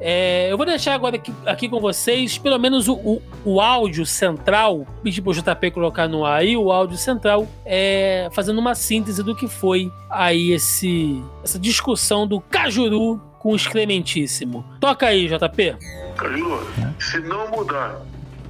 É, 0.00 0.50
eu 0.50 0.56
vou 0.56 0.66
deixar 0.66 0.94
agora 0.94 1.16
aqui, 1.16 1.32
aqui 1.46 1.68
com 1.68 1.80
vocês, 1.80 2.38
pelo 2.38 2.58
menos 2.58 2.88
o, 2.88 2.94
o, 2.94 3.22
o 3.44 3.60
áudio 3.60 4.06
central, 4.06 4.86
pedir 5.02 5.22
pro 5.22 5.32
JP 5.32 5.70
colocar 5.70 6.06
no 6.06 6.24
ar 6.24 6.40
aí, 6.40 6.56
o 6.56 6.70
áudio 6.70 6.96
central, 6.96 7.48
é, 7.64 8.28
fazendo 8.32 8.58
uma 8.58 8.74
síntese 8.74 9.22
do 9.22 9.34
que 9.34 9.48
foi 9.48 9.90
aí 10.10 10.52
esse, 10.52 11.22
essa 11.42 11.58
discussão 11.58 12.26
do 12.26 12.40
Cajuru 12.40 13.20
com 13.38 13.52
o 13.52 13.56
excrementíssimo. 13.56 14.64
Toca 14.80 15.06
aí, 15.06 15.26
JP. 15.26 15.76
Cajuru, 16.16 16.66
se 17.00 17.18
não 17.20 17.50
mudar 17.50 18.00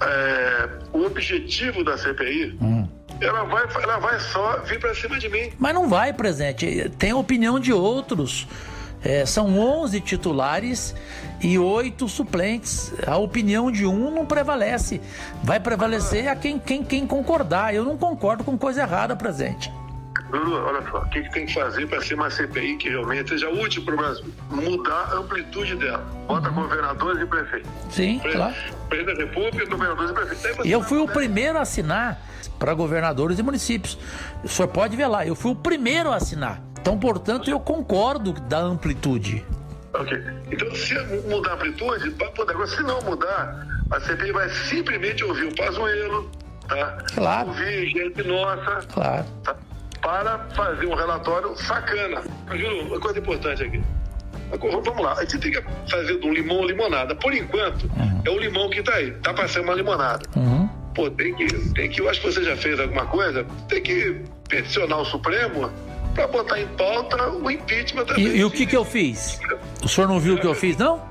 é, 0.01 0.69
o 0.93 1.05
objetivo 1.05 1.85
da 1.85 1.97
CPI, 1.97 2.59
ela, 3.21 3.45
vai, 3.45 3.65
ela 3.83 3.99
vai 3.99 4.19
só 4.21 4.59
vir 4.61 4.79
pra 4.81 4.95
cima 4.95 5.19
de 5.19 5.29
mim. 5.29 5.53
Mas 5.59 5.75
não 5.75 5.89
vai, 5.89 6.13
presente. 6.13 6.91
Tem 6.99 7.13
a 7.13 7.17
opinião 7.17 7.59
de 7.59 7.73
outros. 7.73 8.47
É, 9.05 9.27
são 9.27 9.59
11 9.59 10.01
titulares 10.01 10.95
e 11.41 11.59
8 11.59 12.09
suplentes. 12.09 12.93
A 13.07 13.17
opinião 13.17 13.71
de 13.71 13.85
um 13.85 14.11
não 14.11 14.25
prevalece. 14.25 15.01
Vai 15.43 15.59
prevalecer 15.59 16.29
a 16.29 16.37
quem, 16.37 16.59
quem, 16.59 16.85
quem 16.85 17.07
concordar. 17.07 17.75
Eu 17.75 17.85
não 17.85 17.97
concordo 17.97 18.45
com 18.45 18.57
coisa 18.57 18.83
errada, 18.83 19.17
presente. 19.17 19.73
Lulu, 20.31 20.55
olha 20.65 20.83
só, 20.91 20.99
o 20.99 21.09
que, 21.11 21.23
que 21.23 21.31
tem 21.31 21.45
que 21.45 21.53
fazer 21.53 21.87
para 21.87 22.01
ser 22.01 22.15
uma 22.15 22.31
CPI 22.31 22.79
que 22.79 22.89
realmente 22.89 23.29
seja 23.29 23.51
útil 23.51 23.85
para 23.85 23.95
o 23.95 23.97
Brasil? 23.99 24.25
Mudar 24.51 25.11
a 25.13 25.17
amplitude 25.17 25.75
dela. 25.77 26.03
Bota 26.27 26.49
governadores 26.49 27.21
e 27.21 27.27
prefeitos. 27.27 27.71
Sim, 27.91 28.19
Pre- 28.19 28.33
claro. 28.33 28.55
Presidente 28.89 29.19
da 29.19 29.25
República, 29.25 29.67
governadores 29.67 30.11
e 30.11 30.15
prefeitos. 30.15 30.65
E 30.65 30.71
eu 30.71 30.83
fui 30.83 30.99
o 30.99 31.07
primeiro 31.07 31.59
a 31.59 31.63
assinar 31.63 32.19
para 32.59 32.73
governadores 32.73 33.39
e 33.39 33.43
municípios. 33.43 33.99
O 34.43 34.49
senhor 34.49 34.69
pode 34.69 34.97
ver 34.97 35.07
lá, 35.07 35.27
eu 35.27 35.35
fui 35.35 35.51
o 35.53 35.55
primeiro 35.55 36.11
a 36.11 36.17
assinar. 36.17 36.63
Então, 36.83 36.99
portanto, 36.99 37.49
eu 37.49 37.61
concordo 37.61 38.33
da 38.33 38.59
amplitude. 38.59 39.45
Ok. 39.95 40.21
Então, 40.51 40.75
se 40.75 40.95
mudar 41.29 41.53
a 41.53 41.55
amplitude, 41.55 42.11
poder. 42.11 42.53
Agora, 42.53 42.67
se 42.67 42.83
não 42.83 43.01
mudar, 43.03 43.67
a 43.89 44.01
CPI 44.01 44.33
vai 44.33 44.49
simplesmente 44.49 45.23
ouvir 45.23 45.45
o 45.45 45.55
Pazuello, 45.55 46.29
tá? 46.69 46.99
Claro. 47.15 47.49
Ouvir 47.51 47.87
gente 47.89 48.23
nossa, 48.27 48.85
Claro. 48.93 49.25
tá? 49.45 49.55
para 50.01 50.37
fazer 50.57 50.87
um 50.87 50.95
relatório 50.97 51.57
sacana. 51.57 52.21
Júlio, 52.51 52.87
uma 52.89 52.99
coisa 52.99 53.21
importante 53.21 53.63
aqui. 53.63 53.81
Vamos 54.61 55.01
lá, 55.01 55.13
a 55.13 55.21
gente 55.21 55.39
tem 55.39 55.53
que 55.53 55.63
fazer 55.89 56.17
do 56.17 56.33
limão 56.33 56.65
limonada. 56.67 57.15
Por 57.15 57.33
enquanto, 57.33 57.89
é 58.25 58.29
o 58.29 58.37
limão 58.41 58.69
que 58.71 58.83
tá 58.83 58.95
aí. 58.95 59.13
Tá 59.23 59.33
para 59.33 59.47
ser 59.47 59.61
uma 59.61 59.75
limonada. 59.75 60.29
Uhum. 60.35 60.69
Pô, 60.97 61.09
tem 61.09 61.33
que, 61.37 61.47
tem 61.75 61.89
que, 61.89 62.01
eu 62.01 62.11
acho 62.11 62.21
que 62.21 62.33
você 62.33 62.43
já 62.43 62.57
fez 62.57 62.81
alguma 62.81 63.07
coisa, 63.07 63.47
tem 63.69 63.81
que 63.81 64.23
peticionar 64.49 64.99
o 64.99 65.05
Supremo 65.05 65.71
para 66.15 66.27
botar 66.27 66.61
em 66.61 66.69
pauta 66.69 67.31
o 67.31 67.51
impeachment 67.51 68.05
da 68.05 68.19
E, 68.19 68.39
e 68.39 68.45
o 68.45 68.51
que 68.51 68.67
que 68.67 68.77
eu 68.77 68.85
fiz? 68.85 69.41
O 69.83 69.89
senhor 69.89 70.07
não 70.07 70.21
viu 70.21 70.35
o 70.35 70.41
que 70.41 70.47
eu 70.47 70.55
fiz, 70.55 70.77
não? 70.77 71.11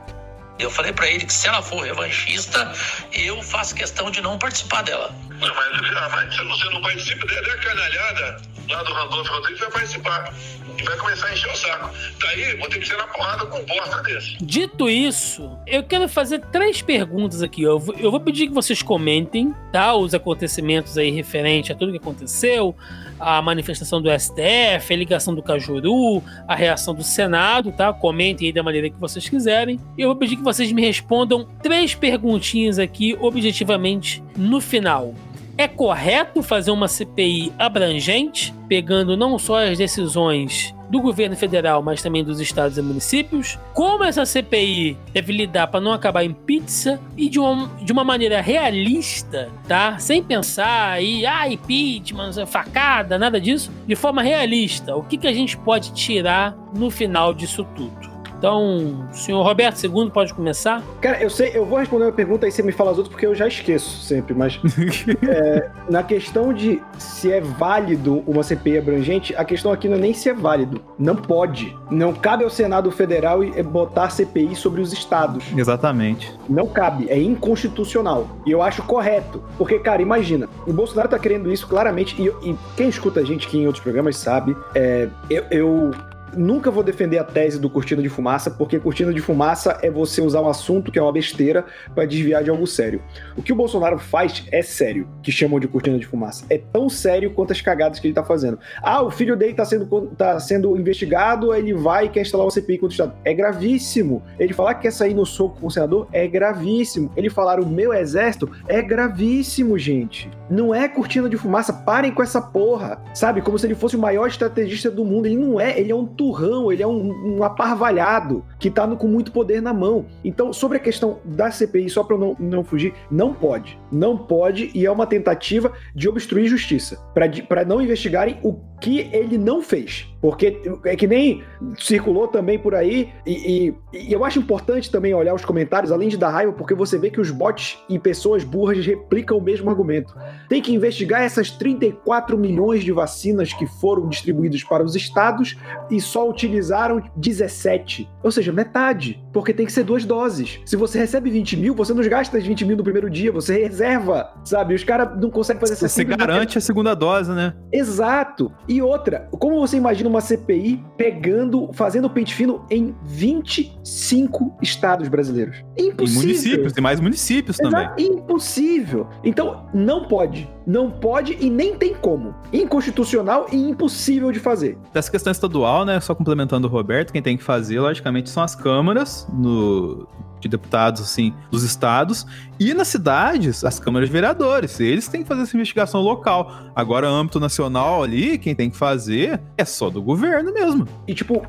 Eu 0.59 0.69
falei 0.69 0.93
pra 0.93 1.09
ele 1.09 1.25
que 1.25 1.33
se 1.33 1.47
ela 1.47 1.61
for 1.61 1.83
revanchista, 1.83 2.71
eu 3.11 3.41
faço 3.41 3.73
questão 3.73 4.11
de 4.11 4.21
não 4.21 4.37
participar 4.37 4.83
dela. 4.83 5.13
Não, 5.29 5.55
mas, 5.55 5.97
ah, 5.97 6.09
mas 6.11 6.35
se 6.35 6.43
você 6.43 6.69
não 6.69 6.81
participa, 6.81 7.25
daí 7.25 7.37
a 7.37 7.57
canalhada 7.57 8.41
lá 8.69 8.83
do 8.83 8.93
Randolfo 8.93 9.33
Rodrigues 9.33 9.59
vai 9.59 9.71
participar. 9.71 10.33
E 10.77 10.83
vai 10.83 10.97
começar 10.97 11.27
a 11.27 11.33
encher 11.33 11.51
o 11.51 11.55
saco. 11.55 11.89
Daí, 12.19 12.57
vou 12.57 12.69
ter 12.69 12.79
que 12.79 12.87
ser 12.87 12.97
na 12.97 13.07
porrada 13.07 13.45
com 13.45 13.59
um 13.59 13.65
bosta 13.65 14.01
desse. 14.03 14.37
Dito 14.41 14.89
isso, 14.89 15.57
eu 15.67 15.83
quero 15.83 16.07
fazer 16.07 16.39
três 16.51 16.81
perguntas 16.81 17.41
aqui. 17.41 17.63
Eu 17.63 17.79
vou, 17.79 17.95
eu 17.95 18.11
vou 18.11 18.19
pedir 18.19 18.47
que 18.47 18.53
vocês 18.53 18.81
comentem, 18.81 19.53
tá? 19.71 19.93
Os 19.95 20.13
acontecimentos 20.13 20.97
aí 20.97 21.11
referente 21.11 21.71
a 21.71 21.75
tudo 21.75 21.91
que 21.91 21.97
aconteceu, 21.97 22.75
a 23.21 23.41
manifestação 23.41 24.01
do 24.01 24.09
STF, 24.09 24.93
a 24.93 24.97
ligação 24.97 25.35
do 25.35 25.43
Cajuru, 25.43 26.23
a 26.47 26.55
reação 26.55 26.93
do 26.93 27.03
Senado, 27.03 27.71
tá? 27.71 27.93
Comentem 27.93 28.47
aí 28.47 28.53
da 28.53 28.63
maneira 28.63 28.89
que 28.89 28.99
vocês 28.99 29.29
quiserem. 29.29 29.79
E 29.97 30.01
eu 30.01 30.09
vou 30.09 30.17
pedir 30.17 30.35
que 30.35 30.43
vocês 30.43 30.71
me 30.71 30.81
respondam 30.81 31.47
três 31.61 31.93
perguntinhas 31.93 32.79
aqui, 32.79 33.15
objetivamente, 33.21 34.23
no 34.35 34.59
final. 34.59 35.13
É 35.61 35.67
correto 35.67 36.41
fazer 36.41 36.71
uma 36.71 36.87
CPI 36.87 37.53
abrangente, 37.59 38.51
pegando 38.67 39.15
não 39.15 39.37
só 39.37 39.63
as 39.63 39.77
decisões 39.77 40.73
do 40.89 40.99
governo 40.99 41.35
federal, 41.35 41.83
mas 41.83 42.01
também 42.01 42.23
dos 42.23 42.39
estados 42.39 42.79
e 42.79 42.81
municípios? 42.81 43.59
Como 43.71 44.03
essa 44.03 44.25
CPI 44.25 44.97
deve 45.13 45.31
lidar 45.31 45.67
para 45.67 45.79
não 45.79 45.93
acabar 45.93 46.23
em 46.23 46.33
pizza 46.33 46.99
e 47.15 47.29
de 47.29 47.37
uma, 47.37 47.69
de 47.79 47.91
uma 47.91 48.03
maneira 48.03 48.41
realista, 48.41 49.51
tá? 49.67 49.99
Sem 49.99 50.23
pensar 50.23 50.93
aí, 50.93 51.27
ah, 51.27 51.47
impeachment, 51.47 52.43
facada, 52.47 53.19
nada 53.19 53.39
disso. 53.39 53.71
De 53.85 53.95
forma 53.95 54.23
realista, 54.23 54.95
o 54.95 55.03
que, 55.03 55.15
que 55.15 55.27
a 55.27 55.33
gente 55.33 55.55
pode 55.57 55.93
tirar 55.93 56.57
no 56.73 56.89
final 56.89 57.35
disso 57.35 57.63
tudo? 57.75 58.10
Então, 58.41 59.07
senhor 59.11 59.43
Roberto 59.43 59.83
II 59.85 60.09
pode 60.09 60.33
começar? 60.33 60.81
Cara, 60.99 61.21
eu 61.21 61.29
sei, 61.29 61.51
eu 61.53 61.63
vou 61.63 61.77
responder 61.77 62.05
uma 62.05 62.11
pergunta 62.11 62.47
e 62.47 62.51
você 62.51 62.63
me 62.63 62.71
fala 62.71 62.89
as 62.89 62.97
outras 62.97 63.11
porque 63.13 63.27
eu 63.27 63.35
já 63.35 63.47
esqueço 63.47 64.01
sempre, 64.01 64.33
mas 64.33 64.59
é, 65.29 65.69
na 65.87 66.01
questão 66.01 66.51
de 66.51 66.81
se 66.97 67.31
é 67.31 67.39
válido 67.39 68.23
uma 68.25 68.41
CPI 68.41 68.79
abrangente, 68.79 69.35
a 69.35 69.45
questão 69.45 69.71
aqui 69.71 69.87
não 69.87 69.95
é 69.95 69.99
nem 69.99 70.13
se 70.15 70.27
é 70.27 70.33
válido. 70.33 70.81
Não 70.97 71.15
pode. 71.15 71.77
Não 71.91 72.13
cabe 72.13 72.43
ao 72.43 72.49
Senado 72.49 72.89
Federal 72.89 73.43
e- 73.43 73.61
botar 73.61 74.09
CPI 74.09 74.55
sobre 74.55 74.81
os 74.81 74.91
estados. 74.91 75.45
Exatamente. 75.55 76.35
Não 76.49 76.65
cabe, 76.65 77.11
é 77.11 77.21
inconstitucional. 77.21 78.27
E 78.43 78.49
eu 78.49 78.63
acho 78.63 78.81
correto. 78.81 79.43
Porque, 79.55 79.77
cara, 79.77 80.01
imagina, 80.01 80.49
o 80.65 80.73
Bolsonaro 80.73 81.09
tá 81.09 81.19
querendo 81.19 81.53
isso 81.53 81.67
claramente, 81.67 82.19
e, 82.19 82.49
e 82.49 82.57
quem 82.75 82.89
escuta 82.89 83.19
a 83.19 83.23
gente 83.23 83.45
aqui 83.45 83.59
em 83.59 83.67
outros 83.67 83.83
programas 83.83 84.17
sabe, 84.17 84.57
é, 84.73 85.09
eu, 85.29 85.43
eu 85.51 85.91
nunca 86.35 86.71
vou 86.71 86.83
defender 86.83 87.17
a 87.17 87.23
tese 87.23 87.59
do 87.59 87.69
cortina 87.69 88.01
de 88.01 88.09
fumaça, 88.09 88.51
porque 88.51 88.79
cortina 88.79 89.13
de 89.13 89.21
fumaça 89.21 89.79
é 89.81 89.89
você 89.89 90.21
usar 90.21 90.41
um 90.41 90.47
assunto 90.47 90.91
que 90.91 90.99
é 90.99 91.01
uma 91.01 91.11
besteira 91.11 91.65
para 91.93 92.05
desviar 92.05 92.43
de 92.43 92.49
algo 92.49 92.65
sério. 92.67 93.01
O 93.35 93.41
que 93.41 93.53
o 93.53 93.55
Bolsonaro 93.55 93.97
faz 93.97 94.45
é 94.51 94.61
sério, 94.61 95.07
que 95.21 95.31
chamam 95.31 95.59
de 95.59 95.67
cortina 95.67 95.97
de 95.97 96.05
fumaça. 96.05 96.45
É 96.49 96.57
tão 96.57 96.89
sério 96.89 97.31
quanto 97.31 97.51
as 97.51 97.61
cagadas 97.61 97.99
que 97.99 98.07
ele 98.07 98.13
tá 98.13 98.23
fazendo. 98.23 98.59
Ah, 98.81 99.01
o 99.01 99.11
filho 99.11 99.35
dele 99.35 99.53
tá 99.53 99.65
sendo, 99.65 100.07
tá 100.17 100.39
sendo 100.39 100.77
investigado, 100.77 101.53
ele 101.53 101.73
vai 101.73 102.05
e 102.05 102.09
quer 102.09 102.21
instalar 102.21 102.45
uma 102.45 102.51
CPI 102.51 102.77
contra 102.77 102.87
o 102.87 102.91
Estado. 102.91 103.13
É 103.23 103.33
gravíssimo. 103.33 104.23
Ele 104.39 104.53
falar 104.53 104.75
que 104.75 104.81
quer 104.81 104.91
sair 104.91 105.13
no 105.13 105.25
soco 105.25 105.59
com 105.59 105.67
o 105.67 105.71
senador 105.71 106.07
é 106.11 106.27
gravíssimo. 106.27 107.11
Ele 107.15 107.29
falar 107.29 107.59
o 107.59 107.65
meu 107.65 107.93
exército 107.93 108.49
é 108.67 108.81
gravíssimo, 108.81 109.77
gente. 109.77 110.29
Não 110.49 110.73
é 110.73 110.87
cortina 110.87 111.29
de 111.29 111.37
fumaça. 111.37 111.71
Parem 111.71 112.11
com 112.11 112.21
essa 112.21 112.41
porra. 112.41 113.01
Sabe? 113.13 113.41
Como 113.41 113.57
se 113.57 113.67
ele 113.67 113.75
fosse 113.75 113.95
o 113.95 113.99
maior 113.99 114.27
estrategista 114.27 114.91
do 114.91 115.05
mundo. 115.05 115.25
Ele 115.25 115.37
não 115.37 115.59
é. 115.59 115.79
Ele 115.79 115.91
é 115.91 115.95
um 115.95 116.05
turrão. 116.21 116.71
Ele 116.71 116.83
é 116.83 116.87
um, 116.87 117.37
um 117.37 117.43
aparvalhado 117.43 118.45
que 118.59 118.69
tá 118.69 118.85
no- 118.85 118.95
com 118.95 119.07
muito 119.07 119.31
poder 119.31 119.59
na 119.61 119.73
mão. 119.73 120.05
Então, 120.23 120.53
sobre 120.53 120.77
a 120.77 120.79
questão 120.79 121.17
da 121.25 121.49
CPI, 121.49 121.89
só 121.89 122.03
eu 122.13 122.17
não, 122.19 122.35
não 122.39 122.63
fugir, 122.63 122.93
não 123.09 123.33
pode. 123.33 123.79
Não 123.91 124.15
pode 124.15 124.69
e 124.75 124.85
é 124.85 124.91
uma 124.91 125.07
tentativa 125.07 125.71
de 125.95 126.07
obstruir 126.07 126.47
justiça. 126.47 126.99
Pra 127.13 127.65
não 127.65 127.81
investigarem 127.81 128.37
o 128.43 128.53
que 128.79 129.09
ele 129.11 129.37
não 129.37 129.61
fez. 129.61 130.07
Porque 130.21 130.61
é 130.85 130.95
que 130.95 131.07
nem 131.07 131.43
circulou 131.79 132.27
também 132.27 132.59
por 132.59 132.75
aí, 132.75 133.09
e, 133.25 133.73
e- 133.91 134.07
e 134.07 134.13
eu 134.13 134.23
acho 134.23 134.37
importante 134.39 134.89
também 134.91 135.13
olhar 135.13 135.33
os 135.33 135.43
comentários, 135.43 135.91
além 135.91 136.09
de 136.09 136.17
dar 136.17 136.29
raiva, 136.29 136.53
porque 136.53 136.75
você 136.75 136.97
vê 136.97 137.09
que 137.09 137.19
os 137.19 137.31
bots 137.31 137.79
e 137.89 137.97
pessoas 137.97 138.43
burras 138.43 138.85
replicam 138.85 139.37
o 139.37 139.41
mesmo 139.41 139.69
argumento. 139.69 140.15
Tem 140.47 140.61
que 140.61 140.73
investigar 140.73 141.21
essas 141.23 141.49
34 141.49 142.37
milhões 142.37 142.83
de 142.83 142.91
vacinas 142.91 143.51
que 143.53 143.65
foram 143.65 144.07
distribuídas 144.09 144.63
para 144.63 144.83
os 144.83 144.95
estados 144.95 145.57
e 145.89 145.99
só 145.99 146.29
utilizaram 146.29 147.01
17. 147.15 148.07
Ou 148.23 148.31
seja, 148.31 148.51
metade. 148.51 149.19
Porque 149.33 149.53
tem 149.53 149.65
que 149.65 149.71
ser 149.71 149.83
duas 149.83 150.05
doses. 150.05 150.59
Se 150.65 150.75
você 150.75 150.99
recebe 150.99 151.29
20 151.31 151.57
mil, 151.57 151.73
você 151.73 151.93
não 151.93 152.03
gasta 152.07 152.37
as 152.37 152.45
20 152.45 152.65
mil 152.65 152.77
no 152.77 152.83
primeiro 152.83 153.09
dia, 153.09 153.31
você 153.31 153.63
reserva, 153.63 154.29
sabe? 154.43 154.75
Os 154.75 154.83
caras 154.83 155.19
não 155.19 155.29
conseguem 155.29 155.59
fazer 155.59 155.73
essa 155.73 155.87
Você 155.87 156.03
garante 156.03 156.57
a 156.57 156.61
segunda 156.61 156.93
dose, 156.93 157.31
né? 157.31 157.53
Exato. 157.71 158.51
E 158.67 158.81
outra, 158.81 159.27
como 159.31 159.59
você 159.59 159.77
imagina 159.77 160.09
uma 160.11 160.21
CPI 160.21 160.83
pegando, 160.95 161.69
fazendo 161.73 162.09
pente 162.09 162.35
fino 162.35 162.63
em 162.69 162.93
25 163.03 164.57
estados 164.61 165.07
brasileiros? 165.07 165.63
Impossível. 165.77 166.21
municípios, 166.21 166.73
tem 166.73 166.83
mais 166.83 166.99
municípios 166.99 167.57
também. 167.57 167.79
Exato, 167.81 168.01
impossível. 168.01 169.07
Então, 169.23 169.65
não 169.73 170.07
pode. 170.07 170.49
Não 170.65 170.89
pode 170.91 171.37
e 171.39 171.49
nem 171.49 171.75
tem 171.75 171.93
como. 171.95 172.33
Inconstitucional 172.53 173.47
e 173.51 173.55
impossível 173.57 174.31
de 174.31 174.39
fazer. 174.39 174.77
Dessa 174.93 175.09
questão 175.09 175.31
estadual, 175.31 175.85
né? 175.85 175.99
Só 175.99 176.13
complementando 176.13 176.67
o 176.67 176.69
Roberto, 176.71 177.11
quem 177.11 177.21
tem 177.21 177.37
que 177.37 177.43
fazer, 177.43 177.79
logicamente, 177.79 178.29
são 178.29 178.43
as 178.43 178.53
câmaras 178.55 179.27
no- 179.33 180.07
de 180.41 180.49
deputados, 180.49 181.01
assim, 181.01 181.33
dos 181.49 181.63
estados. 181.63 182.25
E 182.59 182.73
nas 182.73 182.87
cidades, 182.87 183.63
as 183.63 183.79
câmaras 183.79 184.09
de 184.09 184.13
vereadores. 184.13 184.79
Eles 184.79 185.07
têm 185.07 185.23
que 185.23 185.27
fazer 185.27 185.43
essa 185.43 185.55
investigação 185.55 186.01
local. 186.01 186.51
Agora, 186.75 187.07
âmbito 187.07 187.39
nacional 187.39 188.03
ali, 188.03 188.37
quem 188.37 188.55
tem 188.55 188.69
que 188.69 188.77
fazer 188.77 189.41
é 189.57 189.65
só 189.65 189.89
do 189.89 190.01
governo 190.01 190.53
mesmo. 190.53 190.87
E 191.07 191.13
tipo, 191.13 191.45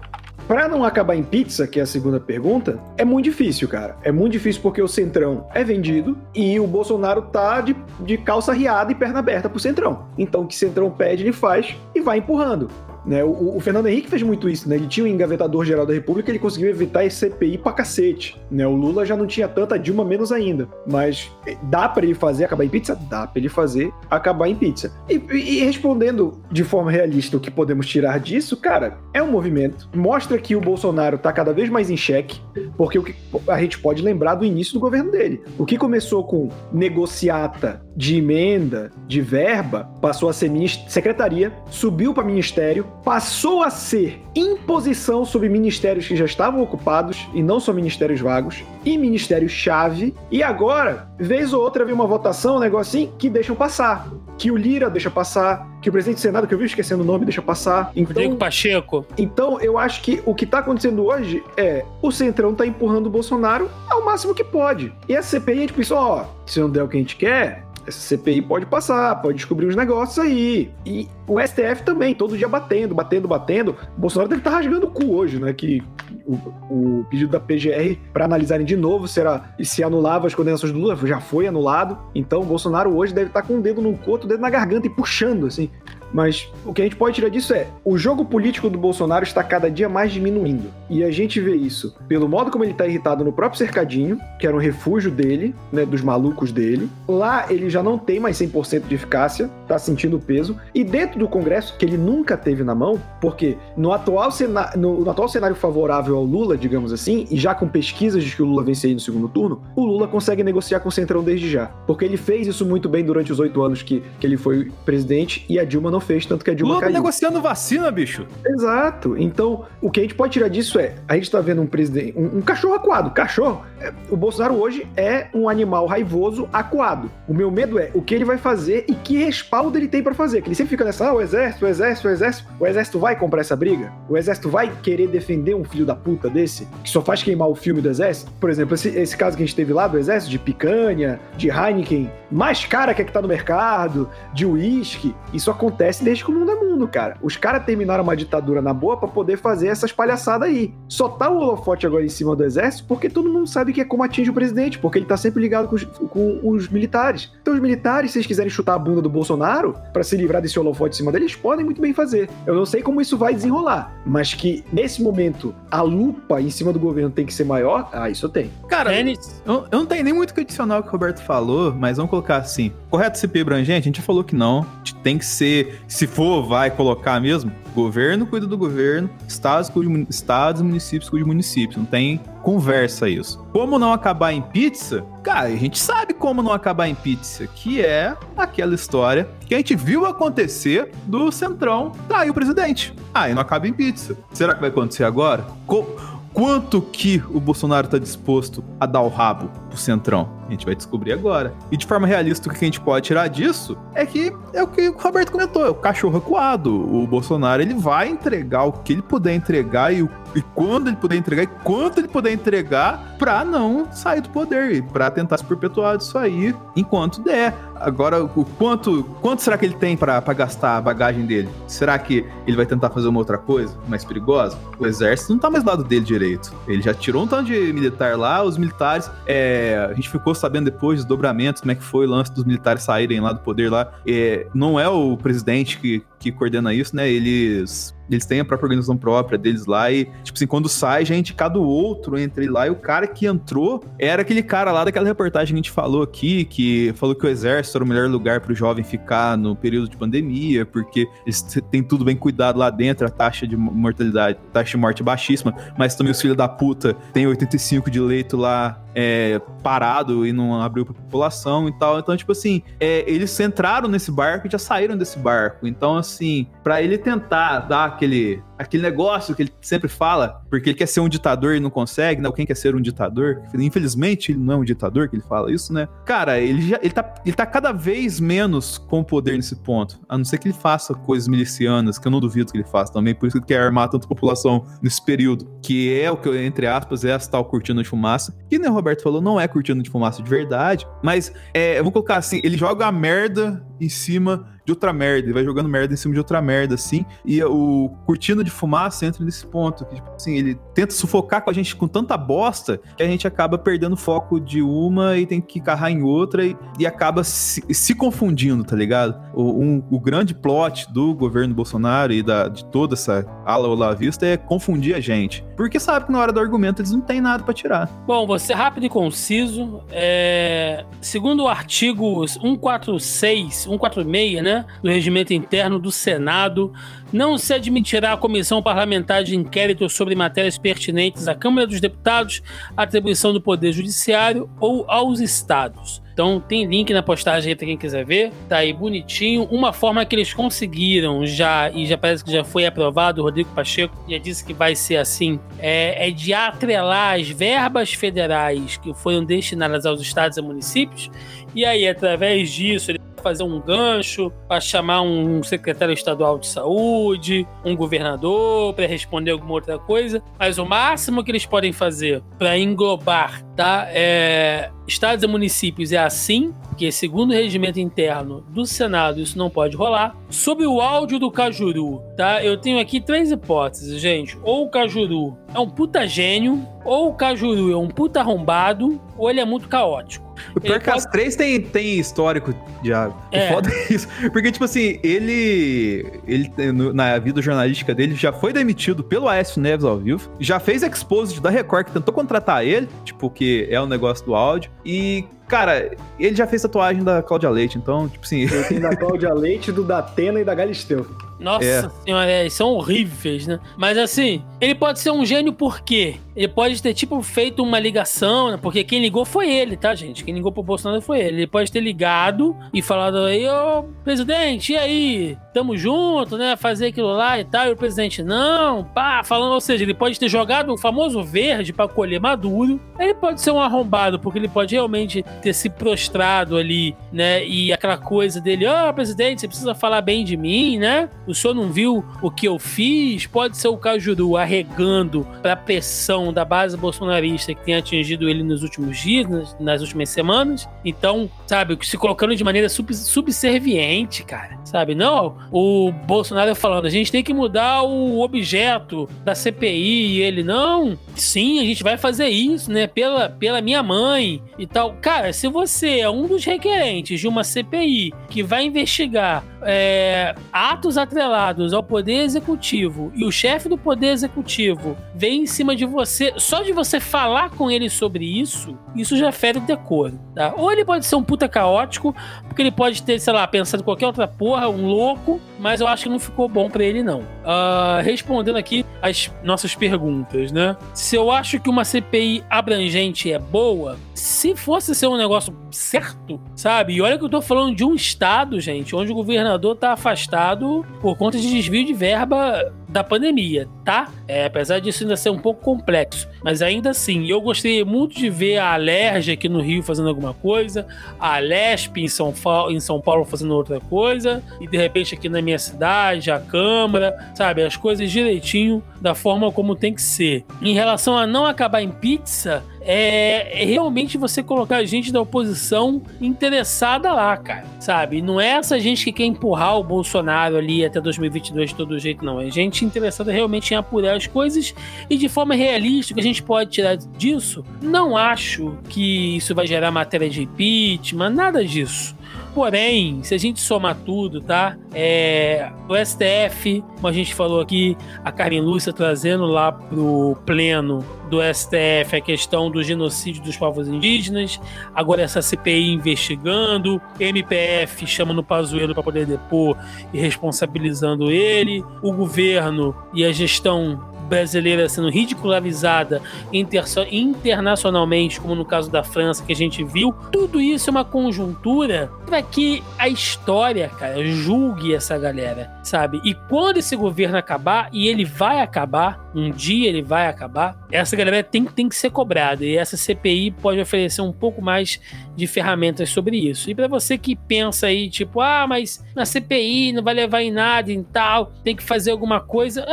pra 0.46 0.68
não 0.68 0.84
acabar 0.84 1.16
em 1.16 1.22
pizza, 1.22 1.66
que 1.66 1.80
é 1.80 1.82
a 1.82 1.86
segunda 1.86 2.20
pergunta, 2.20 2.78
é 2.96 3.04
muito 3.04 3.24
difícil, 3.24 3.68
cara. 3.68 3.96
É 4.02 4.12
muito 4.12 4.32
difícil 4.32 4.62
porque 4.62 4.82
o 4.82 4.88
Centrão 4.88 5.46
é 5.54 5.64
vendido 5.64 6.16
e 6.34 6.58
o 6.58 6.66
Bolsonaro 6.66 7.22
tá 7.22 7.60
de, 7.60 7.76
de 8.00 8.18
calça 8.18 8.52
riada 8.52 8.92
e 8.92 8.94
perna 8.94 9.18
aberta 9.18 9.48
pro 9.48 9.60
Centrão. 9.60 10.06
Então 10.18 10.42
o 10.42 10.46
que 10.46 10.54
Centrão 10.54 10.90
pede, 10.90 11.22
ele 11.22 11.32
faz 11.32 11.76
e 11.94 12.00
vai 12.00 12.18
empurrando. 12.18 12.68
Né, 13.04 13.24
o, 13.24 13.56
o 13.56 13.60
Fernando 13.60 13.86
Henrique 13.88 14.08
fez 14.08 14.22
muito 14.22 14.48
isso, 14.48 14.68
né? 14.68 14.76
Ele 14.76 14.86
tinha 14.86 15.04
um 15.04 15.08
engavetador 15.08 15.64
geral 15.64 15.84
da 15.84 15.92
República, 15.92 16.30
ele 16.30 16.38
conseguiu 16.38 16.68
evitar 16.70 17.04
esse 17.04 17.16
CPI 17.16 17.58
pra 17.58 17.72
cacete. 17.72 18.40
Né? 18.50 18.66
O 18.66 18.74
Lula 18.74 19.04
já 19.04 19.16
não 19.16 19.26
tinha 19.26 19.48
tanta, 19.48 19.78
Dilma 19.78 20.04
menos 20.04 20.30
ainda. 20.30 20.68
Mas 20.86 21.30
eh, 21.46 21.56
dá 21.64 21.88
pra 21.88 22.04
ele 22.04 22.14
fazer 22.14 22.44
acabar 22.44 22.64
em 22.64 22.68
pizza? 22.68 22.94
Dá 23.10 23.26
pra 23.26 23.40
ele 23.40 23.48
fazer 23.48 23.92
acabar 24.10 24.48
em 24.48 24.54
pizza. 24.54 24.92
E, 25.08 25.14
e- 25.14 25.64
respondendo 25.64 26.40
de 26.50 26.62
forma 26.62 26.90
realista 26.90 27.36
o 27.36 27.40
que 27.40 27.50
podemos 27.50 27.86
tirar 27.86 28.20
disso, 28.20 28.56
cara, 28.56 28.98
é 29.12 29.22
um 29.22 29.30
movimento. 29.30 29.88
Mostra 29.94 30.38
que 30.38 30.54
o 30.54 30.60
Bolsonaro 30.60 31.18
tá 31.18 31.32
cada 31.32 31.52
vez 31.52 31.68
mais 31.68 31.90
em 31.90 31.96
xeque, 31.96 32.40
porque 32.76 32.98
o 32.98 33.02
que 33.02 33.14
a 33.48 33.60
gente 33.60 33.78
pode 33.78 34.02
lembrar 34.02 34.34
do 34.34 34.44
início 34.44 34.74
do 34.74 34.80
governo 34.80 35.10
dele. 35.10 35.42
O 35.58 35.64
que 35.64 35.76
começou 35.76 36.24
com 36.24 36.48
negociata 36.72 37.82
de 37.96 38.16
emenda, 38.16 38.90
de 39.06 39.20
verba, 39.20 39.90
passou 40.00 40.28
a 40.28 40.32
ser 40.32 40.50
secretaria, 40.88 41.52
subiu 41.70 42.12
para 42.14 42.24
ministério, 42.24 42.86
passou 43.04 43.62
a 43.62 43.70
ser 43.70 44.22
imposição 44.34 45.24
sobre 45.24 45.48
ministérios 45.48 46.06
que 46.06 46.14
já 46.16 46.24
estavam 46.24 46.62
ocupados 46.62 47.26
e 47.34 47.42
não 47.42 47.58
só 47.58 47.72
ministérios 47.72 48.20
vagos, 48.20 48.62
e 48.84 48.96
ministérios 48.96 49.52
chave, 49.52 50.14
e 50.30 50.42
agora, 50.42 51.08
vez 51.18 51.52
ou 51.52 51.62
outra, 51.62 51.84
vem 51.84 51.94
uma 51.94 52.06
votação, 52.06 52.56
um 52.56 52.60
negocinho 52.60 53.12
que 53.18 53.28
deixam 53.28 53.56
passar. 53.56 54.08
que 54.38 54.50
o 54.50 54.56
Lira 54.56 54.90
deixa 54.90 55.08
passar, 55.10 55.68
que 55.80 55.88
o 55.88 55.92
presidente 55.92 56.16
do 56.16 56.20
Senado, 56.22 56.46
que 56.48 56.54
eu 56.54 56.58
vi 56.58 56.64
esquecendo 56.64 57.02
o 57.02 57.06
nome, 57.06 57.24
deixa 57.24 57.40
passar. 57.40 57.92
Rodrigo 57.96 58.12
Então, 58.20 58.36
Pacheco. 58.36 59.06
então 59.16 59.60
eu 59.60 59.78
acho 59.78 60.02
que 60.02 60.20
o 60.26 60.34
que 60.34 60.46
tá 60.46 60.58
acontecendo 60.58 61.04
hoje 61.04 61.44
é 61.56 61.84
o 62.00 62.10
Centrão 62.10 62.52
tá 62.52 62.66
empurrando 62.66 63.06
o 63.06 63.10
Bolsonaro 63.10 63.70
ao 63.88 64.04
máximo 64.04 64.34
que 64.34 64.42
pode. 64.42 64.92
E 65.08 65.14
a 65.14 65.22
CPI, 65.22 65.52
a 65.52 65.60
gente 65.60 65.72
pensou, 65.74 65.96
ó, 65.98 66.24
se 66.44 66.58
não 66.58 66.68
der 66.68 66.82
o 66.82 66.88
que 66.88 66.96
a 66.96 67.00
gente 67.00 67.14
quer, 67.14 67.64
essa 67.86 68.00
CPI 68.00 68.42
pode 68.42 68.66
passar, 68.66 69.14
pode 69.22 69.36
descobrir 69.36 69.66
uns 69.66 69.76
negócios 69.76 70.18
aí. 70.18 70.70
E 70.84 71.08
o 71.32 71.40
STF 71.40 71.82
também, 71.82 72.14
todo 72.14 72.36
dia 72.36 72.48
batendo, 72.48 72.94
batendo, 72.94 73.26
batendo. 73.26 73.76
O 73.96 74.00
Bolsonaro 74.00 74.28
deve 74.28 74.40
estar 74.40 74.50
rasgando 74.50 74.86
o 74.86 74.90
cu 74.90 75.14
hoje, 75.14 75.40
né? 75.40 75.52
Que 75.52 75.82
o, 76.26 76.34
o 76.70 77.06
pedido 77.08 77.30
da 77.30 77.40
PGR 77.40 77.98
para 78.12 78.26
analisarem 78.26 78.66
de 78.66 78.76
novo 78.76 79.08
será 79.08 79.54
se 79.62 79.82
anulava 79.82 80.26
as 80.26 80.34
condenações 80.34 80.72
do 80.72 80.78
Lula, 80.78 80.96
já 81.04 81.20
foi 81.20 81.46
anulado. 81.46 81.98
Então 82.14 82.42
o 82.42 82.44
Bolsonaro 82.44 82.94
hoje 82.94 83.14
deve 83.14 83.28
estar 83.28 83.42
com 83.42 83.58
o 83.58 83.62
dedo 83.62 83.80
no 83.80 83.96
cu, 83.96 84.10
outro 84.10 84.28
dedo 84.28 84.40
na 84.40 84.50
garganta 84.50 84.86
e 84.86 84.90
puxando, 84.90 85.46
assim. 85.46 85.70
Mas 86.12 86.52
o 86.64 86.72
que 86.72 86.82
a 86.82 86.84
gente 86.84 86.96
pode 86.96 87.14
tirar 87.14 87.30
disso 87.30 87.54
é: 87.54 87.66
o 87.84 87.96
jogo 87.96 88.24
político 88.24 88.68
do 88.68 88.78
Bolsonaro 88.78 89.24
está 89.24 89.42
cada 89.42 89.70
dia 89.70 89.88
mais 89.88 90.12
diminuindo. 90.12 90.70
E 90.90 91.02
a 91.02 91.10
gente 91.10 91.40
vê 91.40 91.54
isso 91.54 91.96
pelo 92.06 92.28
modo 92.28 92.50
como 92.50 92.64
ele 92.64 92.72
está 92.72 92.86
irritado 92.86 93.24
no 93.24 93.32
próprio 93.32 93.58
cercadinho, 93.58 94.18
que 94.38 94.46
era 94.46 94.54
um 94.54 94.60
refúgio 94.60 95.10
dele, 95.10 95.54
né, 95.72 95.86
dos 95.86 96.02
malucos 96.02 96.52
dele. 96.52 96.88
Lá 97.08 97.46
ele 97.48 97.70
já 97.70 97.82
não 97.82 97.96
tem 97.96 98.20
mais 98.20 98.36
100% 98.36 98.86
de 98.86 98.94
eficácia, 98.94 99.48
tá 99.66 99.78
sentindo 99.78 100.16
o 100.18 100.20
peso. 100.20 100.56
E 100.74 100.84
dentro 100.84 101.18
do 101.22 101.28
Congresso, 101.28 101.76
que 101.78 101.84
ele 101.84 101.96
nunca 101.96 102.36
teve 102.36 102.62
na 102.64 102.74
mão, 102.74 103.00
porque 103.20 103.56
no 103.76 103.92
atual, 103.92 104.30
cena- 104.30 104.72
no, 104.76 105.00
no 105.04 105.10
atual 105.10 105.28
cenário 105.28 105.56
favorável 105.56 106.16
ao 106.16 106.24
Lula, 106.24 106.56
digamos 106.56 106.92
assim, 106.92 107.26
e 107.30 107.36
já 107.36 107.54
com 107.54 107.68
pesquisas 107.68 108.22
de 108.24 108.34
que 108.34 108.42
o 108.42 108.46
Lula 108.46 108.62
venceria 108.62 108.94
no 108.94 109.00
segundo 109.00 109.28
turno, 109.28 109.62
o 109.76 109.84
Lula 109.84 110.08
consegue 110.08 110.42
negociar 110.42 110.80
com 110.80 110.88
o 110.88 110.92
Centrão 110.92 111.22
desde 111.22 111.48
já. 111.50 111.66
Porque 111.86 112.04
ele 112.04 112.16
fez 112.16 112.46
isso 112.46 112.66
muito 112.66 112.88
bem 112.88 113.04
durante 113.04 113.32
os 113.32 113.38
oito 113.40 113.62
anos 113.62 113.82
que, 113.82 114.02
que 114.20 114.26
ele 114.26 114.36
foi 114.36 114.70
presidente 114.84 115.44
e 115.48 115.58
a 115.58 115.64
Dilma 115.64 115.90
não 115.90 116.00
fez, 116.00 116.26
tanto 116.26 116.44
que 116.44 116.50
a 116.50 116.54
Dilma 116.54 116.70
Lula 116.74 116.80
tá 116.80 116.86
caiu. 116.86 116.96
negociando 116.98 117.40
vacina, 117.40 117.90
bicho. 117.90 118.26
Exato. 118.44 119.16
Então, 119.16 119.64
o 119.80 119.90
que 119.90 120.00
a 120.00 120.02
gente 120.02 120.14
pode 120.14 120.32
tirar 120.32 120.48
disso 120.48 120.78
é, 120.78 120.94
a 121.08 121.14
gente 121.14 121.30
tá 121.30 121.40
vendo 121.40 121.62
um 121.62 121.66
presidente, 121.66 122.14
um, 122.18 122.38
um 122.38 122.40
cachorro 122.40 122.74
acuado. 122.74 123.10
Cachorro, 123.12 123.62
é, 123.80 123.92
o 124.10 124.16
Bolsonaro 124.16 124.54
hoje 124.54 124.86
é 124.96 125.28
um 125.34 125.48
animal 125.48 125.86
raivoso 125.86 126.48
acuado. 126.52 127.10
O 127.28 127.34
meu 127.34 127.50
medo 127.50 127.78
é 127.78 127.90
o 127.94 128.02
que 128.02 128.14
ele 128.14 128.24
vai 128.24 128.38
fazer 128.38 128.84
e 128.88 128.94
que 128.94 129.16
respaldo 129.16 129.76
ele 129.78 129.88
tem 129.88 130.02
pra 130.02 130.14
fazer. 130.14 130.42
Que 130.42 130.48
ele 130.48 130.54
sempre 130.54 130.70
fica 130.70 130.84
nessa, 130.84 131.01
ah, 131.02 131.12
o 131.14 131.20
exército, 131.20 131.64
o 131.64 131.68
exército, 131.68 132.08
o 132.08 132.10
exército. 132.10 132.48
O 132.60 132.66
exército 132.66 132.98
vai 132.98 133.16
comprar 133.16 133.40
essa 133.40 133.56
briga? 133.56 133.92
O 134.08 134.16
exército 134.16 134.48
vai 134.48 134.70
querer 134.82 135.08
defender 135.08 135.54
um 135.54 135.64
filho 135.64 135.84
da 135.84 135.94
puta 135.94 136.30
desse 136.30 136.66
que 136.84 136.90
só 136.90 137.02
faz 137.02 137.22
queimar 137.22 137.48
o 137.48 137.54
filme 137.54 137.80
do 137.80 137.88
exército? 137.88 138.30
Por 138.40 138.48
exemplo, 138.48 138.74
esse, 138.74 138.88
esse 138.88 139.16
caso 139.16 139.36
que 139.36 139.42
a 139.42 139.46
gente 139.46 139.56
teve 139.56 139.72
lá 139.72 139.88
do 139.88 139.98
exército, 139.98 140.30
de 140.30 140.38
picanha, 140.38 141.18
de 141.36 141.48
Heineken, 141.48 142.10
mais 142.30 142.64
cara 142.64 142.94
que 142.94 143.02
é 143.02 143.04
que 143.04 143.12
tá 143.12 143.20
no 143.20 143.28
mercado, 143.28 144.08
de 144.32 144.46
uísque, 144.46 145.14
isso 145.32 145.50
acontece 145.50 146.04
desde 146.04 146.24
que 146.24 146.30
o 146.30 146.34
mundo 146.34 146.50
é 146.50 146.54
mundo, 146.54 146.86
cara. 146.86 147.16
Os 147.20 147.36
caras 147.36 147.64
terminaram 147.64 148.04
uma 148.04 148.16
ditadura 148.16 148.62
na 148.62 148.72
boa 148.72 148.96
pra 148.96 149.08
poder 149.08 149.36
fazer 149.36 149.68
essas 149.68 149.90
palhaçadas 149.90 150.48
aí. 150.48 150.72
Só 150.88 151.08
tá 151.08 151.28
o 151.28 151.38
holofote 151.38 151.86
agora 151.86 152.04
em 152.04 152.08
cima 152.08 152.36
do 152.36 152.44
exército 152.44 152.84
porque 152.86 153.08
todo 153.08 153.28
mundo 153.28 153.46
sabe 153.46 153.72
que 153.72 153.80
é 153.80 153.84
como 153.84 154.02
atinge 154.02 154.30
o 154.30 154.34
presidente, 154.34 154.78
porque 154.78 154.98
ele 154.98 155.06
tá 155.06 155.16
sempre 155.16 155.42
ligado 155.42 155.68
com 155.68 155.74
os, 155.74 155.84
com 155.84 156.40
os 156.44 156.68
militares. 156.68 157.32
Então 157.42 157.54
os 157.54 157.60
militares, 157.60 158.12
se 158.12 158.18
eles 158.18 158.26
quiserem 158.26 158.50
chutar 158.50 158.74
a 158.74 158.78
bunda 158.78 159.02
do 159.02 159.08
Bolsonaro 159.08 159.74
pra 159.92 160.02
se 160.02 160.16
livrar 160.16 160.40
desse 160.40 160.58
holofote 160.58 160.91
em 160.92 160.96
cima 160.96 161.12
dele, 161.12 161.24
eles 161.24 161.36
podem 161.36 161.64
muito 161.64 161.80
bem 161.80 161.92
fazer. 161.92 162.28
Eu 162.46 162.54
não 162.54 162.66
sei 162.66 162.82
como 162.82 163.00
isso 163.00 163.16
vai 163.16 163.34
desenrolar, 163.34 163.94
mas 164.04 164.34
que 164.34 164.64
nesse 164.72 165.02
momento 165.02 165.54
a 165.70 165.82
lupa 165.82 166.40
em 166.40 166.50
cima 166.50 166.72
do 166.72 166.78
governo 166.78 167.10
tem 167.10 167.26
que 167.26 167.34
ser 167.34 167.44
maior, 167.44 167.88
ah, 167.92 168.08
isso 168.10 168.26
eu 168.26 168.30
tenho. 168.30 168.50
Cara, 168.68 168.90
Tênis. 168.90 169.42
eu, 169.44 169.66
eu 169.70 169.78
não 169.78 169.86
tenho 169.86 170.04
nem 170.04 170.12
muito 170.12 170.30
o 170.30 170.34
que 170.34 170.40
adicionar 170.40 170.76
ao 170.76 170.82
que 170.82 170.88
o 170.88 170.92
Roberto 170.92 171.22
falou, 171.22 171.74
mas 171.74 171.96
vamos 171.96 172.10
colocar 172.10 172.36
assim. 172.36 172.72
Correto 172.90 173.18
CP 173.18 173.40
abrangente? 173.40 173.80
A 173.80 173.80
gente 173.80 173.96
já 173.96 174.02
falou 174.02 174.22
que 174.22 174.34
não. 174.34 174.66
Tem 175.02 175.18
que 175.18 175.24
ser, 175.24 175.80
se 175.88 176.06
for, 176.06 176.42
vai 176.46 176.70
colocar 176.70 177.20
mesmo. 177.20 177.50
Governo 177.74 178.26
cuida 178.26 178.46
do 178.46 178.56
governo, 178.56 179.10
estados, 179.26 179.68
cuida 179.68 179.92
de 179.92 180.06
estados 180.10 180.60
e 180.60 180.64
municípios 180.64 181.08
cuida 181.08 181.24
de 181.24 181.28
municípios. 181.28 181.76
Não 181.76 181.84
tem 181.84 182.20
conversa 182.42 183.08
isso. 183.08 183.38
Como 183.52 183.78
não 183.78 183.92
acabar 183.92 184.32
em 184.32 184.42
pizza? 184.42 185.04
Cara, 185.22 185.48
a 185.48 185.56
gente 185.56 185.78
sabe 185.78 186.12
como 186.12 186.42
não 186.42 186.52
acabar 186.52 186.88
em 186.88 186.94
pizza, 186.94 187.46
que 187.46 187.80
é 187.80 188.16
aquela 188.36 188.74
história 188.74 189.28
que 189.46 189.54
a 189.54 189.58
gente 189.58 189.74
viu 189.76 190.04
acontecer 190.06 190.90
do 191.06 191.30
Centrão 191.30 191.92
trair 192.08 192.30
o 192.30 192.34
presidente. 192.34 192.94
Aí 193.14 193.32
não 193.34 193.42
acaba 193.42 193.66
em 193.68 193.72
pizza. 193.72 194.16
Será 194.32 194.54
que 194.54 194.60
vai 194.60 194.70
acontecer 194.70 195.04
agora? 195.04 195.44
Co- 195.66 195.86
Quanto 196.32 196.80
que 196.80 197.22
o 197.28 197.38
Bolsonaro 197.38 197.86
tá 197.88 197.98
disposto 197.98 198.64
a 198.80 198.86
dar 198.86 199.02
o 199.02 199.08
rabo 199.08 199.50
pro 199.68 199.76
Centrão? 199.78 200.30
A 200.46 200.50
gente 200.50 200.66
vai 200.66 200.74
descobrir 200.74 201.12
agora. 201.12 201.54
E 201.70 201.76
de 201.76 201.86
forma 201.86 202.06
realista, 202.06 202.48
o 202.48 202.52
que 202.52 202.58
a 202.62 202.64
gente 202.66 202.80
pode 202.80 203.06
tirar 203.06 203.28
disso 203.28 203.76
é 203.94 204.04
que 204.04 204.32
é 204.52 204.62
o 204.62 204.66
que 204.66 204.88
o 204.88 204.96
Roberto 204.98 205.32
comentou, 205.32 205.64
é 205.64 205.70
o 205.70 205.74
cachorro 205.74 206.18
acuado. 206.18 206.70
O 206.72 207.06
Bolsonaro, 207.06 207.62
ele 207.62 207.74
vai 207.74 208.08
entregar 208.08 208.64
o 208.64 208.72
que 208.72 208.92
ele 208.92 209.02
puder 209.02 209.34
entregar 209.34 209.94
e, 209.94 210.02
o- 210.02 210.10
e 210.34 210.42
quando 210.42 210.88
ele 210.88 210.96
puder 210.96 211.16
entregar 211.16 211.42
e 211.44 211.46
quanto 211.46 211.98
ele 212.00 212.08
puder 212.08 212.32
entregar 212.32 213.16
pra 213.18 213.44
não 213.44 213.86
sair 213.92 214.20
do 214.20 214.28
poder 214.30 214.72
e 214.72 214.82
pra 214.82 215.10
tentar 215.10 215.38
se 215.38 215.44
perpetuar 215.44 215.96
disso 215.96 216.18
aí 216.18 216.54
enquanto 216.76 217.22
der. 217.22 217.54
Agora, 217.76 218.22
o 218.24 218.44
quanto, 218.58 219.02
quanto 219.20 219.42
será 219.42 219.58
que 219.58 219.64
ele 219.64 219.74
tem 219.74 219.96
pra 219.96 220.20
gastar 220.20 220.76
a 220.76 220.80
bagagem 220.80 221.26
dele? 221.26 221.48
Será 221.66 221.98
que 221.98 222.24
ele 222.46 222.56
vai 222.56 222.64
tentar 222.66 222.90
fazer 222.90 223.08
uma 223.08 223.18
outra 223.18 223.36
coisa 223.38 223.74
mais 223.88 224.04
perigosa? 224.04 224.56
O 224.78 224.86
exército 224.86 225.32
não 225.32 225.38
tá 225.40 225.50
mais 225.50 225.64
do 225.64 225.70
lado 225.70 225.82
dele 225.84 226.04
direito. 226.04 226.52
Ele 226.68 226.80
já 226.82 226.94
tirou 226.94 227.24
um 227.24 227.26
tanto 227.26 227.46
de 227.46 227.72
militar 227.72 228.16
lá, 228.16 228.42
os 228.44 228.56
militares. 228.56 229.10
é, 229.26 229.88
a 229.90 229.94
gente 229.94 230.08
ficou 230.08 230.31
sabendo 230.34 230.66
depois 230.66 231.00
dos 231.00 231.06
dobramentos, 231.06 231.60
como 231.60 231.72
é 231.72 231.74
que 231.74 231.82
foi 231.82 232.06
o 232.06 232.10
lance 232.10 232.32
dos 232.32 232.44
militares 232.44 232.82
saírem 232.82 233.20
lá 233.20 233.32
do 233.32 233.40
poder 233.40 233.70
lá. 233.70 233.92
É, 234.06 234.46
não 234.54 234.78
é 234.78 234.88
o 234.88 235.16
presidente 235.16 235.78
que, 235.78 236.02
que 236.18 236.32
coordena 236.32 236.72
isso, 236.74 236.94
né? 236.94 237.10
Eles. 237.10 237.94
Eles 238.10 238.26
têm 238.26 238.40
a 238.40 238.44
própria 238.44 238.66
organização 238.66 238.96
própria 238.96 239.38
deles 239.38 239.66
lá 239.66 239.90
e, 239.90 240.04
tipo 240.22 240.36
assim, 240.36 240.46
quando 240.46 240.68
sai, 240.68 241.04
é 241.10 241.14
indicado 241.14 241.62
outro 241.62 242.18
entre 242.18 242.48
lá 242.48 242.66
e 242.66 242.70
o 242.70 242.76
cara 242.76 243.06
que 243.06 243.26
entrou 243.26 243.82
era 243.98 244.22
aquele 244.22 244.42
cara 244.42 244.70
lá 244.72 244.84
daquela 244.84 245.06
reportagem 245.06 245.48
que 245.48 245.54
a 245.54 245.56
gente 245.62 245.70
falou 245.70 246.02
aqui, 246.02 246.44
que 246.44 246.92
falou 246.96 247.14
que 247.14 247.26
o 247.26 247.28
exército 247.28 247.78
era 247.78 247.84
o 247.84 247.86
melhor 247.86 248.08
lugar 248.08 248.40
pro 248.40 248.54
jovem 248.54 248.84
ficar 248.84 249.36
no 249.36 249.56
período 249.56 249.88
de 249.88 249.96
pandemia, 249.96 250.64
porque 250.66 251.06
eles 251.24 251.42
têm 251.70 251.82
tudo 251.82 252.04
bem 252.04 252.16
cuidado 252.16 252.58
lá 252.58 252.70
dentro, 252.70 253.06
a 253.06 253.10
taxa 253.10 253.46
de 253.46 253.56
mortalidade, 253.56 254.38
taxa 254.52 254.72
de 254.72 254.76
morte 254.76 255.02
baixíssima, 255.02 255.54
mas 255.76 255.94
também 255.94 256.12
os 256.12 256.20
filhos 256.20 256.36
da 256.36 256.48
puta 256.48 256.94
têm 257.12 257.26
85 257.26 257.90
de 257.90 258.00
leito 258.00 258.36
lá 258.36 258.82
é, 258.94 259.40
parado 259.62 260.26
e 260.26 260.32
não 260.32 260.60
abriu 260.60 260.84
pra 260.84 260.94
população 260.94 261.68
e 261.68 261.72
tal. 261.72 261.98
Então, 261.98 262.16
tipo 262.16 262.32
assim, 262.32 262.62
é, 262.78 263.04
eles 263.10 263.38
entraram 263.40 263.88
nesse 263.88 264.10
barco 264.10 264.46
e 264.46 264.50
já 264.50 264.58
saíram 264.58 264.96
desse 264.96 265.18
barco. 265.18 265.66
Então, 265.66 265.96
assim, 265.96 266.46
pra 266.62 266.82
ele 266.82 266.98
tentar 266.98 267.60
dar 267.60 267.91
aquele, 267.94 268.42
aquele 268.58 268.82
negócio 268.82 269.34
que 269.34 269.42
ele 269.42 269.52
sempre 269.60 269.88
fala, 269.88 270.42
porque 270.50 270.70
ele 270.70 270.78
quer 270.78 270.86
ser 270.86 271.00
um 271.00 271.08
ditador 271.08 271.54
e 271.54 271.60
não 271.60 271.70
consegue, 271.70 272.20
né? 272.20 272.30
Quem 272.32 272.46
quer 272.46 272.56
ser 272.56 272.74
um 272.74 272.80
ditador? 272.80 273.42
Infelizmente, 273.54 274.32
ele 274.32 274.40
não 274.40 274.54
é 274.54 274.56
um 274.56 274.64
ditador 274.64 275.08
que 275.08 275.16
ele 275.16 275.22
fala 275.22 275.52
isso, 275.52 275.72
né? 275.72 275.88
Cara, 276.04 276.38
ele 276.40 276.62
já 276.62 276.78
ele 276.82 276.92
tá, 276.92 277.14
ele 277.24 277.34
tá 277.34 277.46
cada 277.46 277.72
vez 277.72 278.18
menos 278.20 278.78
com 278.78 279.04
poder 279.04 279.36
nesse 279.36 279.56
ponto. 279.56 280.00
A 280.08 280.16
não 280.16 280.24
ser 280.24 280.38
que 280.38 280.48
ele 280.48 280.54
faça 280.54 280.94
coisas 280.94 281.28
milicianas, 281.28 281.98
que 281.98 282.06
eu 282.06 282.10
não 282.10 282.20
duvido 282.20 282.50
que 282.50 282.58
ele 282.58 282.64
faça 282.68 282.92
também, 282.92 283.14
por 283.14 283.26
isso 283.26 283.36
que 283.36 283.38
ele 283.38 283.46
quer 283.46 283.64
armar 283.64 283.88
tanta 283.88 284.06
população 284.06 284.66
nesse 284.82 285.04
período. 285.04 285.48
Que 285.62 286.00
é 286.00 286.10
o 286.10 286.16
que, 286.16 286.28
entre 286.38 286.66
aspas, 286.66 287.04
é 287.04 287.10
essa 287.10 287.30
tal 287.30 287.44
cortina 287.44 287.82
de 287.82 287.88
fumaça. 287.88 288.36
Que 288.48 288.58
nem 288.58 288.70
o 288.70 288.72
Roberto 288.72 289.02
falou, 289.02 289.20
não 289.20 289.40
é 289.40 289.46
cortina 289.46 289.82
de 289.82 289.90
fumaça 289.90 290.22
de 290.22 290.28
verdade, 290.28 290.86
mas 291.02 291.32
é, 291.54 291.78
eu 291.78 291.82
vou 291.82 291.92
colocar 291.92 292.16
assim, 292.16 292.40
ele 292.42 292.56
joga 292.56 292.86
a 292.86 292.92
merda 292.92 293.64
em 293.80 293.88
cima 293.88 294.51
de 294.64 294.72
outra 294.72 294.92
merda, 294.92 295.26
ele 295.26 295.32
vai 295.32 295.44
jogando 295.44 295.68
merda 295.68 295.92
em 295.94 295.96
cima 295.96 296.12
de 296.14 296.18
outra 296.20 296.40
merda, 296.40 296.74
assim, 296.74 297.04
e 297.24 297.42
o 297.42 297.90
cortina 298.06 298.44
de 298.44 298.50
fumaça 298.50 299.04
entra 299.06 299.24
nesse 299.24 299.46
ponto, 299.46 299.84
que, 299.86 299.96
tipo 299.96 300.10
assim, 300.14 300.36
ele 300.36 300.58
tenta 300.74 300.92
sufocar 300.94 301.42
com 301.42 301.50
a 301.50 301.52
gente 301.52 301.74
com 301.74 301.88
tanta 301.88 302.16
bosta 302.16 302.80
que 302.96 303.02
a 303.02 303.06
gente 303.06 303.26
acaba 303.26 303.58
perdendo 303.58 303.96
foco 303.96 304.40
de 304.40 304.62
uma 304.62 305.16
e 305.16 305.26
tem 305.26 305.40
que 305.40 305.60
carrar 305.60 305.90
em 305.90 306.02
outra 306.02 306.44
e, 306.44 306.56
e 306.78 306.86
acaba 306.86 307.24
se, 307.24 307.62
se 307.74 307.94
confundindo, 307.94 308.62
tá 308.64 308.76
ligado? 308.76 309.20
O, 309.34 309.42
um- 309.62 309.82
o 309.90 309.98
grande 309.98 310.34
plot 310.34 310.92
do 310.92 311.14
governo 311.14 311.54
Bolsonaro 311.54 312.12
e 312.12 312.22
da, 312.22 312.48
de 312.48 312.64
toda 312.66 312.94
essa 312.94 313.26
ala 313.44 313.68
olavista 313.68 314.26
é 314.26 314.36
confundir 314.36 314.94
a 314.94 315.00
gente, 315.00 315.44
porque 315.56 315.80
sabe 315.80 316.06
que 316.06 316.12
na 316.12 316.18
hora 316.20 316.32
do 316.32 316.38
argumento 316.40 316.80
eles 316.80 316.92
não 316.92 317.00
têm 317.00 317.20
nada 317.20 317.42
pra 317.42 317.52
tirar. 317.54 317.86
Bom, 318.06 318.38
ser 318.38 318.54
rápido 318.54 318.86
e 318.86 318.88
conciso. 318.88 319.82
É, 319.90 320.84
Segundo 321.00 321.44
o 321.44 321.48
artigo 321.48 322.26
146, 322.28 323.54
146, 323.54 324.42
né, 324.42 324.51
do 324.82 324.88
Regimento 324.88 325.32
Interno 325.32 325.78
do 325.78 325.90
Senado, 325.90 326.72
não 327.12 327.36
se 327.36 327.52
admitirá 327.52 328.12
a 328.12 328.16
comissão 328.16 328.62
parlamentar 328.62 329.22
de 329.22 329.36
inquérito 329.36 329.88
sobre 329.88 330.14
matérias 330.14 330.56
pertinentes 330.56 331.28
à 331.28 331.34
Câmara 331.34 331.66
dos 331.66 331.80
Deputados, 331.80 332.42
atribuição 332.76 333.32
do 333.32 333.40
Poder 333.40 333.72
Judiciário 333.72 334.48
ou 334.58 334.84
aos 334.88 335.20
Estados. 335.20 336.02
Então 336.12 336.38
tem 336.40 336.66
link 336.66 336.92
na 336.92 337.02
postagem 337.02 337.50
aí 337.50 337.56
pra 337.56 337.66
quem 337.66 337.76
quiser 337.76 338.04
ver. 338.04 338.32
Tá 338.48 338.58
aí 338.58 338.72
bonitinho. 338.72 339.44
Uma 339.44 339.72
forma 339.72 340.04
que 340.04 340.14
eles 340.14 340.32
conseguiram 340.32 341.26
já, 341.26 341.70
e 341.70 341.86
já 341.86 341.96
parece 341.96 342.22
que 342.22 342.30
já 342.30 342.44
foi 342.44 342.66
aprovado, 342.66 343.20
o 343.20 343.24
Rodrigo 343.24 343.50
Pacheco 343.54 343.96
já 344.08 344.18
disse 344.18 344.44
que 344.44 344.52
vai 344.52 344.74
ser 344.74 344.96
assim, 344.96 345.40
é, 345.58 346.08
é 346.08 346.10
de 346.10 346.34
atrelar 346.34 347.18
as 347.18 347.28
verbas 347.28 347.92
federais 347.92 348.76
que 348.76 348.92
foram 348.94 349.24
destinadas 349.24 349.86
aos 349.86 350.00
estados 350.00 350.36
e 350.36 350.42
municípios. 350.42 351.10
E 351.54 351.64
aí, 351.64 351.86
através 351.86 352.50
disso, 352.50 352.90
ele 352.90 353.01
fazer 353.22 353.42
um 353.44 353.60
gancho, 353.60 354.32
pra 354.48 354.60
chamar 354.60 355.02
um 355.02 355.42
secretário 355.42 355.94
estadual 355.94 356.38
de 356.38 356.46
saúde, 356.46 357.46
um 357.64 357.76
governador, 357.76 358.74
pra 358.74 358.86
responder 358.86 359.30
alguma 359.30 359.52
outra 359.52 359.78
coisa. 359.78 360.22
Mas 360.38 360.58
o 360.58 360.66
máximo 360.66 361.22
que 361.24 361.30
eles 361.30 361.46
podem 361.46 361.72
fazer 361.72 362.22
pra 362.38 362.58
englobar, 362.58 363.42
tá? 363.56 363.86
É, 363.90 364.70
estados 364.86 365.22
e 365.22 365.26
municípios 365.26 365.92
é 365.92 365.98
assim, 365.98 366.52
que 366.76 366.90
segundo 366.90 367.30
o 367.30 367.34
regimento 367.34 367.78
interno 367.78 368.44
do 368.48 368.64
Senado 368.66 369.20
isso 369.20 369.36
não 369.38 369.48
pode 369.50 369.76
rolar. 369.76 370.16
Sobre 370.30 370.66
o 370.66 370.80
áudio 370.80 371.18
do 371.18 371.30
Cajuru, 371.30 372.02
tá? 372.16 372.42
Eu 372.42 372.56
tenho 372.56 372.78
aqui 372.80 373.00
três 373.00 373.30
hipóteses, 373.30 374.00
gente. 374.00 374.36
Ou 374.42 374.64
o 374.66 374.70
Cajuru 374.70 375.36
é 375.54 375.58
um 375.58 375.68
puta 375.68 376.06
gênio, 376.06 376.66
ou 376.84 377.08
o 377.10 377.14
Cajuru 377.14 377.70
é 377.72 377.76
um 377.76 377.88
puta 377.88 378.20
arrombado, 378.20 379.00
ou 379.16 379.30
ele 379.30 379.40
é 379.40 379.44
muito 379.44 379.68
caótico. 379.68 380.32
O 380.56 380.60
pior 380.60 380.74
Ele 380.74 380.74
é 380.76 380.80
que 380.80 380.90
as 380.90 381.02
pode- 381.04 381.12
três 381.12 381.36
tem, 381.36 381.60
tem 381.60 381.98
histórico 382.00 382.54
de. 382.82 382.90
É. 382.90 383.06
O 383.06 383.52
foda 383.52 383.70
é 383.70 383.92
isso. 383.92 384.08
Porque, 384.32 384.50
tipo 384.50 384.64
assim, 384.64 384.98
ele. 385.02 386.10
ele 386.26 386.50
na 386.94 387.18
vida 387.18 387.40
jornalística 387.42 387.94
dele 387.94 388.14
já 388.16 388.32
foi 388.32 388.52
demitido 388.52 389.04
pelo 389.04 389.28
Aécio 389.28 389.60
Neves 389.60 389.84
ao 389.84 389.98
vivo. 389.98 390.30
Já 390.40 390.58
fez 390.58 390.82
exposit 390.82 391.38
da 391.40 391.50
Record, 391.50 391.86
que 391.86 391.92
tentou 391.92 392.12
contratar 392.14 392.64
ele, 392.64 392.88
tipo, 393.04 393.28
que 393.30 393.41
é 393.70 393.80
o 393.80 393.86
negócio 393.86 394.24
do 394.26 394.34
áudio. 394.34 394.70
E, 394.84 395.24
cara, 395.48 395.90
ele 396.18 396.34
já 396.36 396.46
fez 396.46 396.62
tatuagem 396.62 397.02
da 397.02 397.22
Cláudia 397.22 397.50
Leite, 397.50 397.78
então, 397.78 398.08
tipo 398.08 398.24
assim. 398.24 398.42
Eu 398.50 398.66
tenho 398.68 398.80
da 398.80 398.94
Cláudia 398.96 399.32
Leite, 399.34 399.70
do 399.72 399.82
Datena 399.84 400.40
e 400.40 400.44
da 400.44 400.54
Galisteu. 400.54 401.06
Nossa 401.40 401.64
É. 401.64 401.90
senhora, 402.04 402.30
é, 402.30 402.48
são 402.48 402.68
horríveis, 402.68 403.46
né? 403.48 403.58
Mas 403.76 403.98
assim, 403.98 404.44
ele 404.60 404.74
pode 404.76 405.00
ser 405.00 405.10
um 405.10 405.26
gênio 405.26 405.52
por 405.52 405.80
quê? 405.80 406.16
Ele 406.34 406.48
pode 406.48 406.82
ter, 406.82 406.94
tipo, 406.94 407.20
feito 407.22 407.62
uma 407.62 407.78
ligação, 407.78 408.50
né? 408.50 408.58
Porque 408.60 408.82
quem 408.84 409.00
ligou 409.00 409.24
foi 409.24 409.50
ele, 409.50 409.76
tá, 409.76 409.94
gente? 409.94 410.24
Quem 410.24 410.34
ligou 410.34 410.50
pro 410.50 410.62
Bolsonaro 410.62 411.02
foi 411.02 411.20
ele. 411.20 411.38
Ele 411.38 411.46
pode 411.46 411.70
ter 411.70 411.80
ligado 411.80 412.56
e 412.72 412.80
falado 412.80 413.18
aí, 413.18 413.46
ô, 413.48 413.84
presidente, 414.02 414.72
e 414.72 414.76
aí? 414.76 415.38
Tamo 415.52 415.76
junto, 415.76 416.38
né? 416.38 416.56
Fazer 416.56 416.86
aquilo 416.86 417.12
lá 417.12 417.38
e 417.38 417.44
tal. 417.44 417.66
E 417.66 417.72
o 417.72 417.76
presidente, 417.76 418.22
não, 418.22 418.84
pá, 418.84 419.22
falando, 419.22 419.52
ou 419.52 419.60
seja, 419.60 419.84
ele 419.84 419.94
pode 419.94 420.18
ter 420.18 420.28
jogado 420.28 420.72
o 420.72 420.78
famoso 420.78 421.22
verde 421.22 421.72
pra 421.72 421.86
colher 421.86 422.20
maduro. 422.20 422.80
Ele 422.98 423.14
pode 423.14 423.40
ser 423.40 423.50
um 423.50 423.60
arrombado, 423.60 424.18
porque 424.18 424.38
ele 424.38 424.48
pode 424.48 424.74
realmente 424.74 425.22
ter 425.42 425.52
se 425.52 425.68
prostrado 425.68 426.56
ali, 426.56 426.96
né? 427.12 427.46
E 427.46 427.72
aquela 427.72 427.98
coisa 427.98 428.40
dele, 428.40 428.66
ó, 428.66 428.92
presidente, 428.92 429.42
você 429.42 429.48
precisa 429.48 429.74
falar 429.74 430.00
bem 430.00 430.24
de 430.24 430.36
mim, 430.36 430.78
né? 430.78 431.10
O 431.26 431.34
senhor 431.34 431.54
não 431.54 431.70
viu 431.70 432.04
o 432.22 432.30
que 432.30 432.46
eu 432.46 432.58
fiz? 432.58 433.26
Pode 433.26 433.56
ser 433.56 433.68
o 433.68 433.76
Cajuru 433.76 434.36
arregando 434.36 435.26
pra 435.42 435.56
pressão 435.56 436.21
da 436.30 436.44
base 436.44 436.76
bolsonarista 436.76 437.54
que 437.54 437.64
tem 437.64 437.74
atingido 437.74 438.28
ele 438.28 438.42
nos 438.42 438.62
últimos 438.62 438.98
dias, 438.98 439.26
nas, 439.26 439.56
nas 439.58 439.80
últimas 439.80 440.10
semanas. 440.10 440.68
Então, 440.84 441.30
sabe, 441.46 441.78
se 441.80 441.96
colocando 441.96 442.36
de 442.36 442.44
maneira 442.44 442.68
sub, 442.68 442.94
subserviente, 442.94 444.22
cara. 444.24 444.58
Sabe? 444.64 444.94
Não, 444.94 445.38
o 445.50 445.90
Bolsonaro 445.90 446.54
falando, 446.54 446.86
a 446.86 446.90
gente 446.90 447.10
tem 447.10 447.22
que 447.22 447.32
mudar 447.32 447.82
o 447.82 448.20
objeto 448.20 449.08
da 449.24 449.34
CPI. 449.34 450.16
E 450.16 450.20
ele, 450.20 450.42
não, 450.42 450.98
sim, 451.14 451.60
a 451.60 451.64
gente 451.64 451.82
vai 451.82 451.96
fazer 451.96 452.28
isso, 452.28 452.70
né? 452.70 452.86
Pela, 452.86 453.28
pela 453.28 453.60
minha 453.60 453.82
mãe 453.82 454.42
e 454.58 454.66
tal. 454.66 454.94
Cara, 455.00 455.32
se 455.32 455.48
você 455.48 456.00
é 456.00 456.10
um 456.10 456.26
dos 456.26 456.44
requerentes 456.44 457.20
de 457.20 457.28
uma 457.28 457.44
CPI 457.44 458.12
que 458.28 458.42
vai 458.42 458.64
investigar 458.64 459.44
é, 459.64 460.34
atos 460.52 460.96
atrelados 460.96 461.72
ao 461.72 461.82
Poder 461.82 462.22
Executivo 462.22 463.12
e 463.14 463.24
o 463.24 463.32
chefe 463.32 463.68
do 463.68 463.78
Poder 463.78 464.08
Executivo 464.08 464.96
vem 465.14 465.42
em 465.42 465.46
cima 465.46 465.74
de 465.74 465.84
você, 465.84 466.11
só 466.36 466.62
de 466.62 466.72
você 466.72 467.00
falar 467.00 467.50
com 467.50 467.70
ele 467.70 467.88
sobre 467.88 468.24
isso, 468.24 468.78
isso 468.94 469.16
já 469.16 469.32
fere 469.32 469.58
o 469.58 469.62
decoro, 469.62 470.18
tá? 470.34 470.54
Ou 470.56 470.70
ele 470.70 470.84
pode 470.84 471.06
ser 471.06 471.16
um 471.16 471.22
puta 471.22 471.48
caótico, 471.48 472.14
porque 472.46 472.62
ele 472.62 472.70
pode 472.70 473.02
ter, 473.02 473.18
sei 473.18 473.32
lá, 473.32 473.46
pensado 473.46 473.82
em 473.82 473.84
qualquer 473.84 474.06
outra 474.06 474.26
porra, 474.26 474.68
um 474.68 474.86
louco, 474.86 475.40
mas 475.58 475.80
eu 475.80 475.86
acho 475.86 476.04
que 476.04 476.10
não 476.10 476.18
ficou 476.18 476.48
bom 476.48 476.68
pra 476.68 476.84
ele, 476.84 477.02
não. 477.02 477.22
Ah, 477.44 478.00
respondendo 478.02 478.56
aqui 478.56 478.84
as 479.00 479.30
nossas 479.42 479.74
perguntas, 479.74 480.52
né? 480.52 480.76
Se 480.94 481.16
eu 481.16 481.30
acho 481.30 481.60
que 481.60 481.70
uma 481.70 481.84
CPI 481.84 482.44
abrangente 482.50 483.32
é 483.32 483.38
boa, 483.38 483.98
se 484.14 484.54
fosse 484.54 484.94
ser 484.94 485.06
um 485.06 485.16
negócio 485.16 485.56
certo, 485.70 486.40
sabe? 486.54 486.94
E 486.94 487.02
olha 487.02 487.18
que 487.18 487.24
eu 487.24 487.28
tô 487.28 487.40
falando 487.40 487.74
de 487.74 487.84
um 487.84 487.94
estado, 487.94 488.60
gente, 488.60 488.94
onde 488.94 489.10
o 489.10 489.14
governador 489.14 489.76
tá 489.76 489.92
afastado 489.92 490.84
por 491.00 491.16
conta 491.16 491.38
de 491.38 491.50
desvio 491.50 491.84
de 491.84 491.94
verba 491.94 492.72
da 492.92 493.02
pandemia, 493.02 493.68
tá? 493.84 494.08
É, 494.28 494.44
apesar 494.44 494.78
disso 494.80 495.02
ainda 495.02 495.16
ser 495.16 495.30
um 495.30 495.38
pouco 495.38 495.62
complexo, 495.62 496.28
mas 496.42 496.62
ainda 496.62 496.90
assim, 496.90 497.26
eu 497.26 497.40
gostaria 497.40 497.84
muito 497.84 498.14
de 498.14 498.28
ver 498.28 498.58
a 498.58 498.72
Alerj 498.72 499.32
aqui 499.32 499.48
no 499.48 499.60
Rio 499.60 499.82
fazendo 499.82 500.08
alguma 500.08 500.34
coisa, 500.34 500.86
a 501.18 501.38
Lesp 501.38 501.98
em 501.98 502.08
São, 502.08 502.34
em 502.70 502.80
São 502.80 503.00
Paulo 503.00 503.24
fazendo 503.24 503.54
outra 503.54 503.80
coisa, 503.80 504.42
e 504.60 504.66
de 504.66 504.76
repente 504.76 505.14
aqui 505.14 505.28
na 505.28 505.40
minha 505.40 505.58
cidade, 505.58 506.30
a 506.30 506.38
Câmara, 506.38 507.32
sabe? 507.34 507.62
As 507.62 507.76
coisas 507.76 508.10
direitinho 508.10 508.82
da 509.00 509.14
forma 509.14 509.50
como 509.50 509.74
tem 509.74 509.92
que 509.92 510.02
ser. 510.02 510.44
Em 510.60 510.74
relação 510.74 511.16
a 511.16 511.26
não 511.26 511.44
acabar 511.44 511.82
em 511.82 511.90
pizza, 511.90 512.62
é, 512.84 513.62
é 513.62 513.64
realmente 513.64 514.18
você 514.18 514.42
colocar 514.42 514.76
a 514.76 514.84
gente 514.84 515.12
da 515.12 515.20
oposição 515.20 516.02
interessada 516.20 517.12
lá, 517.12 517.36
cara, 517.36 517.64
sabe? 517.78 518.22
Não 518.22 518.40
é 518.40 518.48
essa 518.48 518.78
gente 518.78 519.04
que 519.04 519.12
quer 519.12 519.24
empurrar 519.24 519.78
o 519.78 519.84
Bolsonaro 519.84 520.56
ali 520.56 520.84
até 520.84 521.00
2022 521.00 521.70
de 521.70 521.76
todo 521.76 521.98
jeito, 521.98 522.24
não. 522.24 522.40
É 522.40 522.50
gente 522.50 522.84
interessada 522.84 523.32
realmente 523.32 523.72
em 523.72 523.76
apurar 523.76 524.16
as 524.16 524.26
coisas 524.26 524.74
e 525.08 525.16
de 525.16 525.28
forma 525.28 525.54
realista, 525.54 526.14
que 526.14 526.20
a 526.20 526.22
gente 526.22 526.31
pode 526.40 526.70
tirar 526.70 526.96
disso, 526.96 527.64
não 527.80 528.16
acho 528.16 528.76
que 528.88 529.36
isso 529.36 529.54
vai 529.54 529.66
gerar 529.66 529.90
matéria 529.90 530.30
de 530.30 530.42
impeachment, 530.42 531.30
nada 531.30 531.64
disso. 531.64 532.14
Porém, 532.54 533.22
se 533.22 533.34
a 533.34 533.38
gente 533.38 533.60
somar 533.60 533.96
tudo, 534.04 534.38
tá? 534.38 534.76
É, 534.92 535.70
o 535.88 535.94
STF, 535.96 536.84
como 536.96 537.08
a 537.08 537.12
gente 537.12 537.34
falou 537.34 537.62
aqui, 537.62 537.96
a 538.22 538.30
Carmen 538.30 538.60
Lúcia 538.60 538.92
trazendo 538.92 539.46
lá 539.46 539.72
pro 539.72 540.36
pleno 540.44 541.02
do 541.30 541.38
STF 541.42 542.14
a 542.14 542.20
questão 542.20 542.70
do 542.70 542.82
genocídio 542.82 543.42
dos 543.42 543.56
povos 543.56 543.88
indígenas, 543.88 544.60
agora 544.94 545.22
essa 545.22 545.40
CPI 545.40 545.94
investigando, 545.94 547.00
MPF 547.18 548.06
chamando 548.06 548.40
o 548.40 548.44
Pazuello 548.44 548.92
para 548.92 549.02
poder 549.02 549.24
depor 549.24 549.74
e 550.12 550.20
responsabilizando 550.20 551.30
ele, 551.30 551.82
o 552.02 552.12
governo 552.12 552.94
e 553.14 553.24
a 553.24 553.32
gestão 553.32 554.11
brasileira 554.32 554.88
sendo 554.88 555.10
ridicularizada 555.10 556.22
inter- 556.50 556.84
internacionalmente, 557.10 558.40
como 558.40 558.54
no 558.54 558.64
caso 558.64 558.90
da 558.90 559.04
França 559.04 559.44
que 559.44 559.52
a 559.52 559.56
gente 559.56 559.84
viu, 559.84 560.14
tudo 560.32 560.58
isso 560.58 560.88
é 560.88 560.90
uma 560.90 561.04
conjuntura 561.04 562.10
para 562.24 562.40
que 562.40 562.82
a 562.98 563.08
história, 563.10 563.90
cara, 563.90 564.24
julgue 564.24 564.94
essa 564.94 565.18
galera, 565.18 565.70
sabe? 565.82 566.18
E 566.24 566.34
quando 566.48 566.78
esse 566.78 566.96
governo 566.96 567.36
acabar, 567.36 567.90
e 567.92 568.08
ele 568.08 568.24
vai 568.24 568.60
acabar, 568.60 569.30
um 569.34 569.50
dia 569.50 569.88
ele 569.88 570.00
vai 570.00 570.26
acabar, 570.26 570.78
essa 570.90 571.14
galera 571.14 571.42
tem, 571.42 571.64
tem 571.66 571.88
que 571.88 571.94
ser 571.96 572.10
cobrada. 572.10 572.64
E 572.64 572.76
essa 572.76 572.96
CPI 572.96 573.50
pode 573.50 573.80
oferecer 573.80 574.22
um 574.22 574.32
pouco 574.32 574.62
mais 574.62 574.98
de 575.36 575.46
ferramentas 575.46 576.08
sobre 576.08 576.38
isso. 576.38 576.70
E 576.70 576.74
para 576.74 576.88
você 576.88 577.18
que 577.18 577.36
pensa 577.36 577.88
aí, 577.88 578.08
tipo, 578.08 578.40
ah, 578.40 578.66
mas 578.66 579.04
na 579.14 579.26
CPI 579.26 579.92
não 579.92 580.02
vai 580.02 580.14
levar 580.14 580.42
em 580.42 580.50
nada 580.50 580.90
e 580.90 581.02
tal, 581.04 581.52
tem 581.62 581.76
que 581.76 581.82
fazer 581.82 582.10
alguma 582.12 582.40
coisa. 582.40 582.84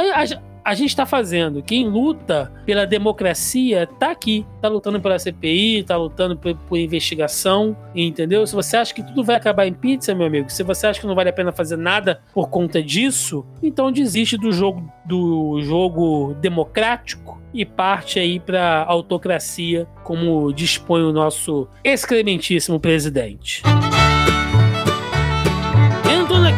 A- 0.64 0.76
gente 0.76 0.96
tá 0.96 1.06
fazendo. 1.06 1.62
Quem 1.62 1.88
luta 1.88 2.52
pela 2.66 2.86
democracia 2.86 3.88
tá 4.00 4.12
aqui. 4.12 4.46
Tá 4.62 4.68
lutando 4.68 5.00
pela 5.02 5.18
CPI, 5.20 5.84
tá 5.84 5.98
lutando 5.98 6.38
por, 6.38 6.56
por 6.56 6.78
investigação, 6.78 7.76
entendeu? 7.96 8.46
Se 8.48 8.56
você 8.56 8.78
acha 8.78 8.94
que 8.94 9.04
tudo 9.04 9.24
vai 9.24 9.36
acabar 9.36 9.66
em 9.68 9.74
pizza, 9.74 10.14
meu 10.16 10.28
amigo, 10.28 10.50
se 10.50 10.64
você 10.64 10.88
acha 10.88 11.00
que 11.02 11.08
não 11.08 11.16
vale 11.16 11.30
a 11.30 11.34
pena 11.34 11.52
fazer 11.52 11.78
nada 11.78 12.22
por 12.34 12.50
conta 12.50 12.82
disso, 12.82 13.46
então 13.62 13.92
desiste 13.92 14.38
do 14.38 14.52
jogo 14.52 14.92
do 15.06 15.60
jogo 15.64 16.36
democrático 16.40 17.42
e 17.54 17.66
parte 17.66 18.20
aí 18.20 18.40
pra 18.40 18.84
autocracia, 18.88 19.88
como 20.04 20.54
dispõe 20.54 21.02
o 21.02 21.12
nosso 21.12 21.68
excrementíssimo 21.84 22.80
presidente. 22.80 23.64
Entrando 23.66 23.99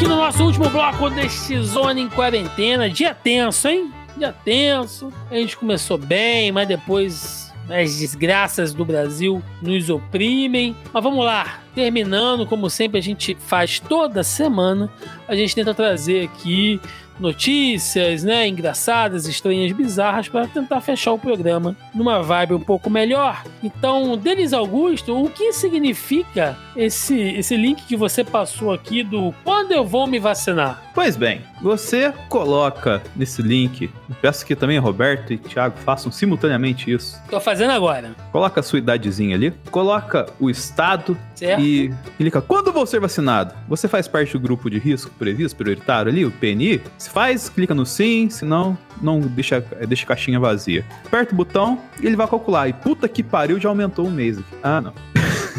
aqui 0.02 0.10
no 0.10 0.16
nosso 0.16 0.44
último 0.44 0.68
bloco 0.68 1.12
deste 1.12 1.62
Zona 1.62 2.00
em 2.00 2.10
Quarentena, 2.10 2.90
dia 2.90 3.14
tenso, 3.14 3.68
hein? 3.68 3.94
Dia 4.18 4.34
tenso. 4.34 5.14
A 5.30 5.36
gente 5.36 5.56
começou 5.56 5.96
bem, 5.96 6.52
mas 6.52 6.68
depois 6.68 7.54
as 7.70 8.00
desgraças 8.00 8.74
do 8.74 8.84
Brasil 8.84 9.44
nos 9.62 9.92
oprimem. 9.92 10.76
Mas 10.92 11.04
vamos 11.04 11.24
lá, 11.24 11.60
terminando, 11.76 12.48
como 12.48 12.68
sempre 12.68 12.98
a 12.98 13.02
gente 13.02 13.38
faz 13.40 13.80
toda 13.80 14.24
semana, 14.24 14.90
a 15.28 15.36
gente 15.36 15.54
tenta 15.54 15.72
trazer 15.72 16.26
aqui 16.26 16.82
notícias, 17.20 18.24
né, 18.24 18.48
engraçadas, 18.48 19.28
estranhas, 19.28 19.72
bizarras 19.72 20.28
para 20.28 20.48
tentar 20.48 20.82
fechar 20.82 21.14
o 21.14 21.20
programa 21.20 21.76
numa 21.94 22.22
vibe 22.22 22.54
um 22.54 22.60
pouco 22.60 22.90
melhor. 22.90 23.44
Então, 23.64 24.18
Denis 24.18 24.54
Augusto, 24.54 25.24
o 25.24 25.30
que 25.30 25.54
significa 25.54 26.58
esse 26.76 27.20
esse 27.32 27.56
link 27.56 27.84
que 27.86 27.96
você 27.96 28.24
passou 28.24 28.72
aqui 28.72 29.04
do 29.04 29.34
quando 29.44 29.72
eu 29.72 29.86
vou 29.86 30.08
me 30.08 30.20
vacinar? 30.20 30.91
Pois 30.94 31.16
bem, 31.16 31.42
você 31.62 32.14
coloca 32.28 33.02
nesse 33.16 33.42
link, 33.42 33.90
peço 34.22 34.46
que 34.46 34.56
também 34.56 34.78
Roberto 34.78 35.32
e 35.32 35.38
Thiago 35.38 35.78
façam 35.86 36.12
simultaneamente 36.12 36.92
isso. 36.92 37.18
Tô 37.30 37.40
fazendo 37.40 37.72
agora. 37.72 38.12
Coloca 38.32 38.60
a 38.60 38.64
sua 38.64 38.80
idadezinha 38.80 39.36
ali, 39.36 39.52
coloca 39.72 40.26
o 40.40 40.50
estado 40.50 41.18
Certo? 41.34 41.62
e 41.62 41.94
clica 42.18 42.42
quando 42.42 42.74
vou 42.74 42.86
ser 42.86 43.00
vacinado. 43.00 43.54
Você 43.70 43.88
faz 43.88 44.06
parte 44.08 44.34
do 44.34 44.40
grupo 44.40 44.70
de 44.70 44.80
risco 44.80 45.10
previsto, 45.18 45.56
prioritário 45.56 46.12
ali, 46.12 46.26
o 46.26 46.32
PNI? 46.32 46.82
Se 46.98 47.10
faz, 47.10 47.48
clica 47.48 47.74
no 47.74 47.86
sim, 47.86 48.30
se 48.30 48.44
não, 48.44 48.78
não 49.02 49.22
deixa, 49.22 49.62
deixa 49.88 50.04
a 50.04 50.08
caixinha 50.08 50.40
vazia. 50.42 50.84
Aperta 51.06 51.34
o 51.34 51.38
botão 51.38 51.80
e 52.02 52.06
ele 52.06 52.18
vai 52.18 52.28
calcular. 52.28 52.68
E 52.68 52.74
puta 52.74 53.08
que 53.08 53.24
pariu, 53.24 53.60
já 53.60 53.70
aumentou 53.70 54.06
um 54.06 54.12
mês 54.12 54.38
aqui. 54.40 54.56
Ah, 54.62 54.82
não. 54.82 54.94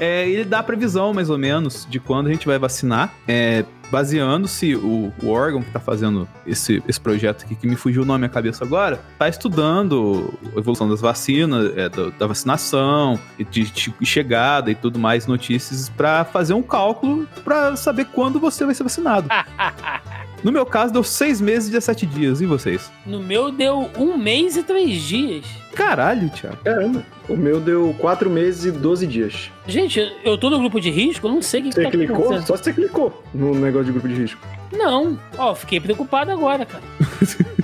É, 0.00 0.26
ele 0.28 0.44
dá 0.44 0.60
a 0.60 0.62
previsão, 0.62 1.12
mais 1.12 1.28
ou 1.28 1.36
menos, 1.36 1.86
de 1.88 2.00
quando 2.00 2.28
a 2.28 2.32
gente 2.32 2.46
vai 2.46 2.58
vacinar. 2.58 3.12
É, 3.28 3.64
baseando-se 3.90 4.74
o, 4.76 5.12
o 5.22 5.28
órgão 5.28 5.60
que 5.60 5.68
está 5.68 5.80
fazendo 5.80 6.28
esse, 6.46 6.82
esse 6.86 7.00
projeto 7.00 7.44
aqui, 7.44 7.56
que 7.56 7.66
me 7.66 7.76
fugiu 7.76 8.02
o 8.02 8.04
nome 8.04 8.24
à 8.24 8.28
cabeça 8.28 8.64
agora, 8.64 9.00
está 9.12 9.28
estudando 9.28 10.32
a 10.54 10.58
evolução 10.58 10.88
das 10.88 11.00
vacinas, 11.00 11.76
é, 11.76 11.88
da, 11.88 12.10
da 12.10 12.26
vacinação, 12.26 13.18
de, 13.50 13.70
de 13.70 13.94
chegada 14.06 14.70
e 14.70 14.74
tudo 14.74 14.98
mais, 14.98 15.26
notícias, 15.26 15.88
para 15.88 16.24
fazer 16.24 16.54
um 16.54 16.62
cálculo 16.62 17.26
para 17.44 17.76
saber 17.76 18.06
quando 18.06 18.38
você 18.38 18.64
vai 18.64 18.74
ser 18.74 18.84
vacinado. 18.84 19.28
No 20.42 20.50
meu 20.50 20.64
caso, 20.64 20.92
deu 20.92 21.02
seis 21.04 21.40
meses 21.40 21.68
e 21.68 21.72
17 21.72 22.06
dias. 22.06 22.40
E 22.40 22.46
vocês? 22.46 22.90
No 23.04 23.20
meu 23.20 23.50
deu 23.52 23.90
um 23.98 24.16
mês 24.16 24.56
e 24.56 24.62
três 24.62 25.02
dias. 25.02 25.44
Caralho, 25.74 26.28
Thiago. 26.30 26.56
Caramba. 26.64 27.04
O 27.28 27.36
meu 27.36 27.60
deu 27.60 27.94
4 27.98 28.28
meses 28.28 28.64
e 28.64 28.70
12 28.72 29.06
dias. 29.06 29.50
Gente, 29.66 30.00
eu 30.24 30.36
tô 30.36 30.50
no 30.50 30.58
grupo 30.58 30.80
de 30.80 30.90
risco, 30.90 31.26
eu 31.28 31.32
não 31.32 31.40
sei 31.42 31.60
o 31.60 31.64
que, 31.64 31.68
que 31.70 31.74
Você 31.76 31.82
tá 31.84 31.90
clicou? 31.90 32.16
acontecendo. 32.16 32.46
Só 32.46 32.56
se 32.56 32.64
você 32.64 32.72
clicou 32.72 33.22
no 33.32 33.54
negócio 33.54 33.86
de 33.86 33.92
grupo 33.92 34.08
de 34.08 34.14
risco. 34.14 34.40
Não. 34.72 35.18
Ó, 35.38 35.54
fiquei 35.54 35.78
preocupado 35.80 36.30
agora, 36.32 36.66
cara. 36.66 36.82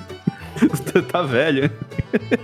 tá 1.10 1.22
velho? 1.22 1.70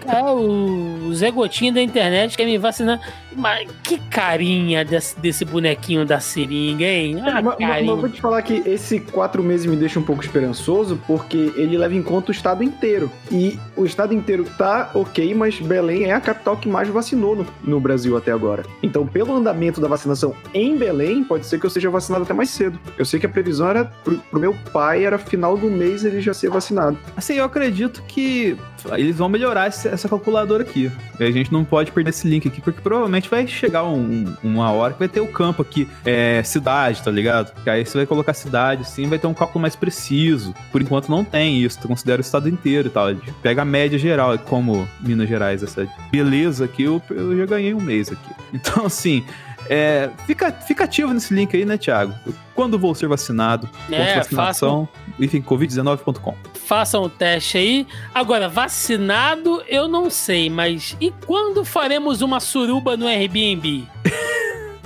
Cara, 0.06 0.32
o 0.34 1.12
Zé 1.14 1.30
Gotinha 1.30 1.72
da 1.72 1.80
internet 1.82 2.36
quer 2.36 2.44
me 2.44 2.58
vacinar. 2.58 3.00
Mas 3.34 3.66
que 3.82 3.98
carinha 3.98 4.84
desse, 4.84 5.18
desse 5.18 5.42
bonequinho 5.44 6.04
da 6.04 6.20
seringa, 6.20 6.84
hein? 6.84 7.16
Ah, 7.22 7.40
mas, 7.40 7.56
mas- 7.58 7.86
mas 7.86 7.86
vou 8.00 8.08
te 8.08 8.20
falar 8.20 8.42
que 8.42 8.62
esse 8.66 9.00
quatro 9.00 9.42
meses 9.42 9.64
me 9.64 9.74
deixa 9.74 9.98
um 9.98 10.02
pouco 10.02 10.22
esperançoso, 10.22 11.00
porque 11.06 11.50
ele 11.56 11.78
leva 11.78 11.94
em 11.94 12.02
conta 12.02 12.30
o 12.30 12.32
estado 12.34 12.62
inteiro. 12.62 13.10
E 13.30 13.58
o 13.74 13.86
estado 13.86 14.12
inteiro 14.12 14.44
tá 14.58 14.90
ok, 14.94 15.34
mas 15.34 15.58
Belém 15.58 16.04
é 16.04 16.12
a 16.12 16.20
capital 16.20 16.58
que 16.58 16.68
mais 16.68 16.88
vacinou 16.88 17.34
no, 17.34 17.46
no 17.64 17.80
Brasil 17.80 18.16
até 18.18 18.30
agora. 18.32 18.64
Então, 18.82 19.06
pelo 19.06 19.34
andamento 19.34 19.80
da 19.80 19.88
vacinação 19.88 20.34
em 20.52 20.76
Belém, 20.76 21.24
pode 21.24 21.46
ser 21.46 21.58
que 21.58 21.64
eu 21.64 21.70
seja 21.70 21.88
vacinado 21.88 22.24
até 22.24 22.34
mais 22.34 22.50
cedo. 22.50 22.78
Eu 22.98 23.06
sei 23.06 23.18
que 23.18 23.24
a 23.24 23.30
previsão 23.30 23.68
era 23.70 23.86
pro, 23.86 24.18
pro 24.18 24.38
meu 24.40 24.54
pai, 24.74 25.06
era 25.06 25.16
final 25.16 25.56
do 25.56 25.70
mês 25.70 26.04
ele 26.04 26.20
já 26.20 26.34
ser 26.34 26.50
vacinado. 26.50 26.98
Assim, 27.16 27.34
eu 27.34 27.44
acredito 27.46 28.01
que 28.08 28.56
eles 28.96 29.16
vão 29.16 29.28
melhorar 29.28 29.66
essa 29.66 30.08
calculadora 30.08 30.62
aqui. 30.62 30.90
E 31.18 31.24
a 31.24 31.30
gente 31.30 31.52
não 31.52 31.64
pode 31.64 31.92
perder 31.92 32.10
esse 32.10 32.26
link 32.28 32.48
aqui, 32.48 32.60
porque 32.60 32.80
provavelmente 32.80 33.28
vai 33.28 33.46
chegar 33.46 33.84
um- 33.84 34.34
uma 34.42 34.70
hora 34.72 34.92
que 34.92 34.98
vai 34.98 35.08
ter 35.08 35.20
o 35.20 35.28
campo 35.28 35.62
aqui, 35.62 35.88
é, 36.04 36.42
cidade, 36.42 37.02
tá 37.02 37.10
ligado? 37.10 37.52
Que 37.62 37.70
aí 37.70 37.86
você 37.86 37.98
vai 37.98 38.06
colocar 38.06 38.34
cidade, 38.34 38.84
sim, 38.88 39.06
vai 39.08 39.18
ter 39.18 39.26
um 39.26 39.34
cálculo 39.34 39.62
mais 39.62 39.76
preciso. 39.76 40.54
Por 40.70 40.82
enquanto 40.82 41.08
não 41.08 41.24
tem 41.24 41.62
isso, 41.62 41.78
tu 41.80 41.88
considera 41.88 42.18
o 42.20 42.24
estado 42.24 42.48
inteiro 42.48 42.88
e 42.88 42.90
tal. 42.90 43.06
Pega 43.42 43.62
a 43.62 43.64
média 43.64 43.98
geral, 43.98 44.36
como 44.38 44.88
Minas 45.00 45.28
Gerais, 45.28 45.62
essa 45.62 45.86
beleza 46.10 46.64
aqui, 46.64 46.82
eu, 46.82 47.00
eu 47.10 47.36
já 47.38 47.46
ganhei 47.46 47.72
um 47.74 47.80
mês 47.80 48.10
aqui. 48.10 48.30
Então, 48.52 48.84
assim, 48.84 49.24
é, 49.68 50.10
fica, 50.26 50.52
fica 50.52 50.84
ativo 50.84 51.12
nesse 51.12 51.32
link 51.34 51.56
aí, 51.56 51.64
né, 51.64 51.76
Thiago? 51.76 52.14
Quando 52.54 52.78
vou 52.78 52.94
ser 52.94 53.08
vacinado, 53.08 53.68
É, 53.90 54.16
vacinação, 54.16 54.88
enfim, 55.18 55.40
covid19.com. 55.42 56.34
Façam 56.54 57.02
o 57.02 57.08
teste 57.08 57.58
aí. 57.58 57.86
Agora, 58.14 58.48
vacinado, 58.48 59.62
eu 59.68 59.88
não 59.88 60.10
sei, 60.10 60.48
mas 60.48 60.96
e 61.00 61.10
quando 61.26 61.64
faremos 61.64 62.22
uma 62.22 62.40
suruba 62.40 62.96
no 62.96 63.06
Airbnb? 63.06 63.86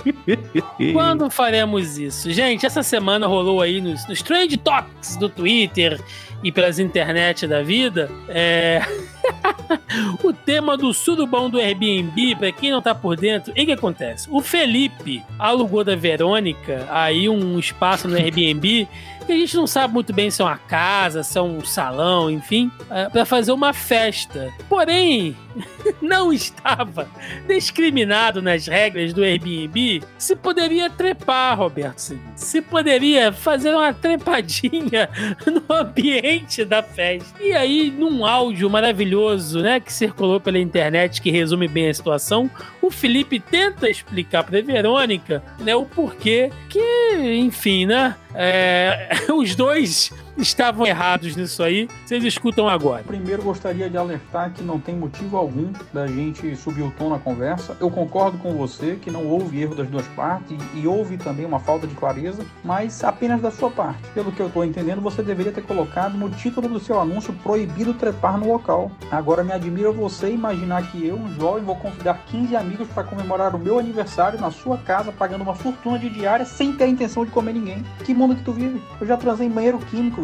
Quando 0.93 1.29
faremos 1.29 1.97
isso? 1.97 2.31
Gente, 2.31 2.65
essa 2.65 2.81
semana 2.81 3.27
rolou 3.27 3.61
aí 3.61 3.81
nos, 3.81 4.07
nos 4.07 4.21
Trend 4.21 4.55
Topics 4.57 5.17
do 5.17 5.27
Twitter 5.27 5.99
e 6.43 6.51
pelas 6.51 6.79
internet 6.79 7.47
da 7.47 7.61
vida 7.63 8.09
é... 8.27 8.81
o 10.23 10.31
tema 10.31 10.77
do 10.77 10.93
surubão 10.93 11.49
do 11.49 11.59
Airbnb, 11.59 12.35
pra 12.35 12.51
quem 12.51 12.71
não 12.71 12.81
tá 12.81 12.93
por 12.95 13.17
dentro, 13.17 13.51
o 13.51 13.55
que 13.55 13.71
acontece? 13.71 14.27
O 14.31 14.41
Felipe 14.41 15.23
alugou 15.37 15.83
da 15.83 15.95
Verônica 15.95 16.87
aí 16.89 17.27
um 17.27 17.59
espaço 17.59 18.07
no 18.07 18.15
Airbnb 18.15 18.87
que 19.27 19.33
a 19.33 19.37
gente 19.37 19.55
não 19.57 19.67
sabe 19.67 19.93
muito 19.93 20.13
bem 20.13 20.31
se 20.31 20.41
é 20.41 20.45
uma 20.45 20.57
casa, 20.57 21.21
se 21.21 21.37
é 21.37 21.41
um 21.41 21.63
salão, 21.63 22.31
enfim, 22.31 22.71
é, 22.89 23.09
para 23.09 23.25
fazer 23.25 23.51
uma 23.51 23.73
festa. 23.73 24.51
Porém, 24.69 25.35
não 26.01 26.31
estava 26.31 27.07
discriminado 27.45 28.41
nas 28.41 28.67
regras 28.67 29.11
do 29.13 29.23
Airbnb 29.23 30.01
se 30.17 30.35
poderia 30.35 30.89
trepar, 30.89 31.57
Roberto. 31.57 32.17
Se 32.35 32.61
poderia 32.61 33.31
fazer 33.33 33.75
uma 33.75 33.93
trepadinha 33.93 35.09
no 35.45 35.75
ambiente 35.75 36.63
da 36.63 36.81
festa. 36.81 37.41
E 37.41 37.51
aí, 37.51 37.91
num 37.91 38.25
áudio 38.25 38.69
maravilhoso, 38.69 39.61
né, 39.61 39.79
que 39.79 39.91
circulou 39.91 40.39
pela 40.39 40.57
internet, 40.57 41.21
que 41.21 41.29
resume 41.29 41.67
bem 41.67 41.89
a 41.89 41.93
situação, 41.93 42.49
o 42.81 42.89
Felipe 42.89 43.39
tenta 43.39 43.89
explicar 43.89 44.43
pra 44.43 44.61
Verônica, 44.61 45.43
né, 45.59 45.75
o 45.75 45.85
porquê 45.85 46.49
que, 46.69 47.37
enfim, 47.37 47.85
né, 47.85 48.15
é, 48.37 49.09
os 49.35 49.55
dois 49.55 50.11
estavam 50.37 50.85
errados 50.85 51.35
nisso 51.35 51.63
aí. 51.63 51.87
Vocês 52.05 52.23
escutam 52.23 52.67
agora. 52.67 53.03
Primeiro, 53.03 53.43
gostaria 53.43 53.89
de 53.89 53.97
alertar 53.97 54.51
que 54.53 54.63
não 54.63 54.79
tem 54.79 54.95
motivo 54.95 55.37
algum 55.37 55.71
da 55.93 56.07
gente 56.07 56.55
subir 56.55 56.83
o 56.83 56.91
tom 56.91 57.09
na 57.09 57.19
conversa. 57.19 57.75
Eu 57.79 57.89
concordo 57.89 58.37
com 58.37 58.55
você 58.55 58.97
que 59.01 59.11
não 59.11 59.25
houve 59.25 59.61
erro 59.61 59.75
das 59.75 59.87
duas 59.87 60.07
partes 60.09 60.57
e, 60.73 60.87
houve 60.87 61.17
também 61.17 61.45
uma 61.45 61.59
falta 61.59 61.85
de 61.85 61.95
clareza, 61.95 62.45
mas 62.63 63.03
apenas 63.03 63.41
da 63.41 63.51
sua 63.51 63.69
parte. 63.69 64.01
Pelo 64.13 64.31
que 64.31 64.41
eu 64.41 64.47
estou 64.47 64.63
entendendo, 64.63 65.01
você 65.01 65.21
deveria 65.21 65.51
ter 65.51 65.63
colocado 65.63 66.17
no 66.17 66.29
título 66.29 66.69
do 66.69 66.79
seu 66.79 66.99
anúncio 66.99 67.33
proibido 67.43 67.93
trepar 67.93 68.37
no 68.37 68.51
local. 68.51 68.91
Agora 69.11 69.43
me 69.43 69.51
admira 69.51 69.91
você 69.91 70.29
imaginar 70.29 70.91
que 70.91 71.05
eu, 71.05 71.15
um 71.15 71.33
jovem, 71.33 71.63
vou 71.63 71.75
convidar 71.75 72.25
15 72.27 72.55
amigos 72.55 72.87
para 72.89 73.03
comemorar 73.03 73.55
o 73.55 73.59
meu 73.59 73.79
aniversário 73.79 74.39
na 74.39 74.51
sua 74.51 74.77
casa, 74.77 75.11
pagando 75.11 75.41
uma 75.41 75.55
fortuna 75.55 75.99
de 75.99 76.09
diária 76.09 76.45
sem 76.45 76.73
ter 76.73 76.85
a 76.85 76.87
intenção 76.87 77.25
de 77.25 77.31
comer 77.31 77.53
ninguém. 77.53 77.83
Que 78.05 78.13
mundo 78.13 78.35
que 78.35 78.43
tu 78.43 78.51
vive? 78.51 78.81
Eu 78.99 79.07
já 79.07 79.17
transei 79.17 79.47
em 79.47 79.51
banheiro 79.51 79.79
químico, 79.79 80.21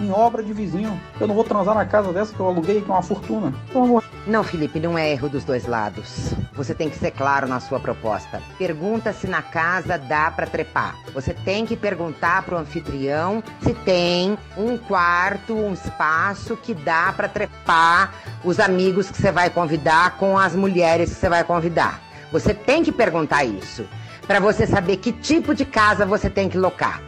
Em 0.00 0.10
obra 0.10 0.42
de 0.42 0.52
vizinho. 0.52 1.00
Eu 1.20 1.26
não 1.26 1.34
vou 1.34 1.44
transar 1.44 1.74
na 1.74 1.84
casa 1.84 2.12
dessa 2.12 2.34
que 2.34 2.40
eu 2.40 2.46
aluguei, 2.46 2.80
que 2.80 2.90
é 2.90 2.94
uma 2.94 3.02
fortuna. 3.02 3.52
Amor 3.74 4.02
Não, 4.26 4.42
Felipe, 4.42 4.80
não 4.80 4.98
é 4.98 5.10
erro 5.10 5.28
dos 5.28 5.44
dois 5.44 5.66
lados. 5.66 6.32
Você 6.54 6.74
tem 6.74 6.90
que 6.90 6.98
ser 6.98 7.10
claro 7.10 7.46
na 7.46 7.60
sua 7.60 7.78
proposta. 7.78 8.42
Pergunta 8.58 9.12
se 9.12 9.26
na 9.26 9.42
casa 9.42 9.98
dá 9.98 10.30
pra 10.30 10.46
trepar. 10.46 10.96
Você 11.14 11.32
tem 11.32 11.66
que 11.66 11.76
perguntar 11.76 12.42
pro 12.42 12.56
anfitrião 12.56 13.42
se 13.62 13.74
tem 13.74 14.36
um 14.56 14.76
quarto, 14.76 15.54
um 15.54 15.72
espaço 15.72 16.56
que 16.56 16.74
dá 16.74 17.12
pra 17.12 17.28
trepar 17.28 18.12
os 18.44 18.58
amigos 18.58 19.10
que 19.10 19.16
você 19.16 19.32
vai 19.32 19.50
convidar 19.50 20.16
com 20.16 20.38
as 20.38 20.54
mulheres 20.54 21.10
que 21.10 21.16
você 21.16 21.28
vai 21.28 21.44
convidar. 21.44 22.00
Você 22.32 22.54
tem 22.54 22.82
que 22.82 22.90
perguntar 22.90 23.44
isso 23.44 23.86
Pra 24.26 24.38
você 24.38 24.66
saber 24.66 24.96
que 24.98 25.12
tipo 25.12 25.54
de 25.54 25.64
casa 25.64 26.06
você 26.06 26.30
tem 26.30 26.48
que 26.48 26.56
locar. 26.56 27.02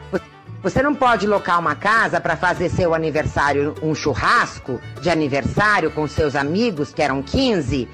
Você 0.64 0.82
não 0.82 0.94
pode 0.94 1.26
locar 1.26 1.60
uma 1.60 1.74
casa 1.74 2.18
para 2.18 2.38
fazer 2.38 2.70
seu 2.70 2.94
aniversário, 2.94 3.74
um 3.82 3.94
churrasco 3.94 4.80
de 5.02 5.10
aniversário 5.10 5.90
com 5.90 6.08
seus 6.08 6.34
amigos, 6.34 6.90
que 6.90 7.02
eram 7.02 7.22
15, 7.22 7.86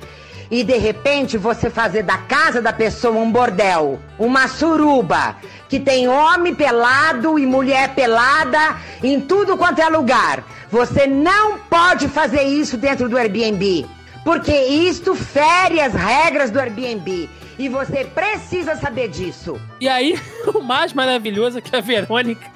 e 0.49 0.63
de 0.63 0.79
repente 0.79 1.37
você 1.37 1.69
fazer 1.69 2.05
da 2.05 2.17
casa 2.17 2.63
da 2.63 2.73
pessoa 2.73 3.19
um 3.19 3.29
bordel, 3.29 3.99
uma 4.17 4.47
suruba, 4.47 5.35
que 5.69 5.81
tem 5.81 6.07
homem 6.07 6.55
pelado 6.55 7.41
e 7.41 7.45
mulher 7.45 7.93
pelada 7.93 8.77
em 9.03 9.21
tudo 9.21 9.57
quanto 9.57 9.83
é 9.83 9.89
lugar. 9.89 10.45
Você 10.71 11.09
não 11.09 11.59
pode 11.59 12.07
fazer 12.07 12.45
isso 12.45 12.77
dentro 12.77 13.09
do 13.09 13.19
Airbnb, 13.19 13.85
porque 14.25 14.57
isto 14.57 15.17
fere 15.17 15.81
as 15.81 15.93
regras 15.93 16.53
do 16.53 16.61
Airbnb. 16.61 17.29
E 17.61 17.69
você 17.69 18.07
precisa 18.07 18.75
saber 18.75 19.09
disso. 19.09 19.61
E 19.79 19.87
aí, 19.87 20.19
o 20.55 20.63
mais 20.63 20.95
maravilhoso 20.95 21.59
é 21.59 21.61
que 21.61 21.77
a 21.77 21.81
Verônica 21.83 22.51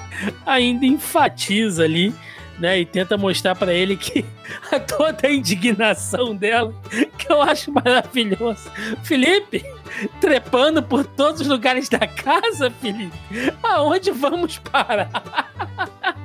ainda 0.46 0.86
enfatiza 0.86 1.84
ali, 1.84 2.14
né? 2.58 2.80
E 2.80 2.86
tenta 2.86 3.18
mostrar 3.18 3.54
pra 3.54 3.74
ele 3.74 3.98
que 3.98 4.24
a 4.72 4.80
toda 4.80 5.28
a 5.28 5.30
indignação 5.30 6.34
dela, 6.34 6.72
que 7.18 7.30
eu 7.30 7.42
acho 7.42 7.70
maravilhoso. 7.70 8.70
Felipe, 9.02 9.62
trepando 10.22 10.82
por 10.82 11.04
todos 11.04 11.42
os 11.42 11.48
lugares 11.48 11.86
da 11.90 12.06
casa, 12.06 12.70
Felipe. 12.70 13.14
Aonde 13.62 14.10
vamos 14.10 14.56
parar? 14.56 15.52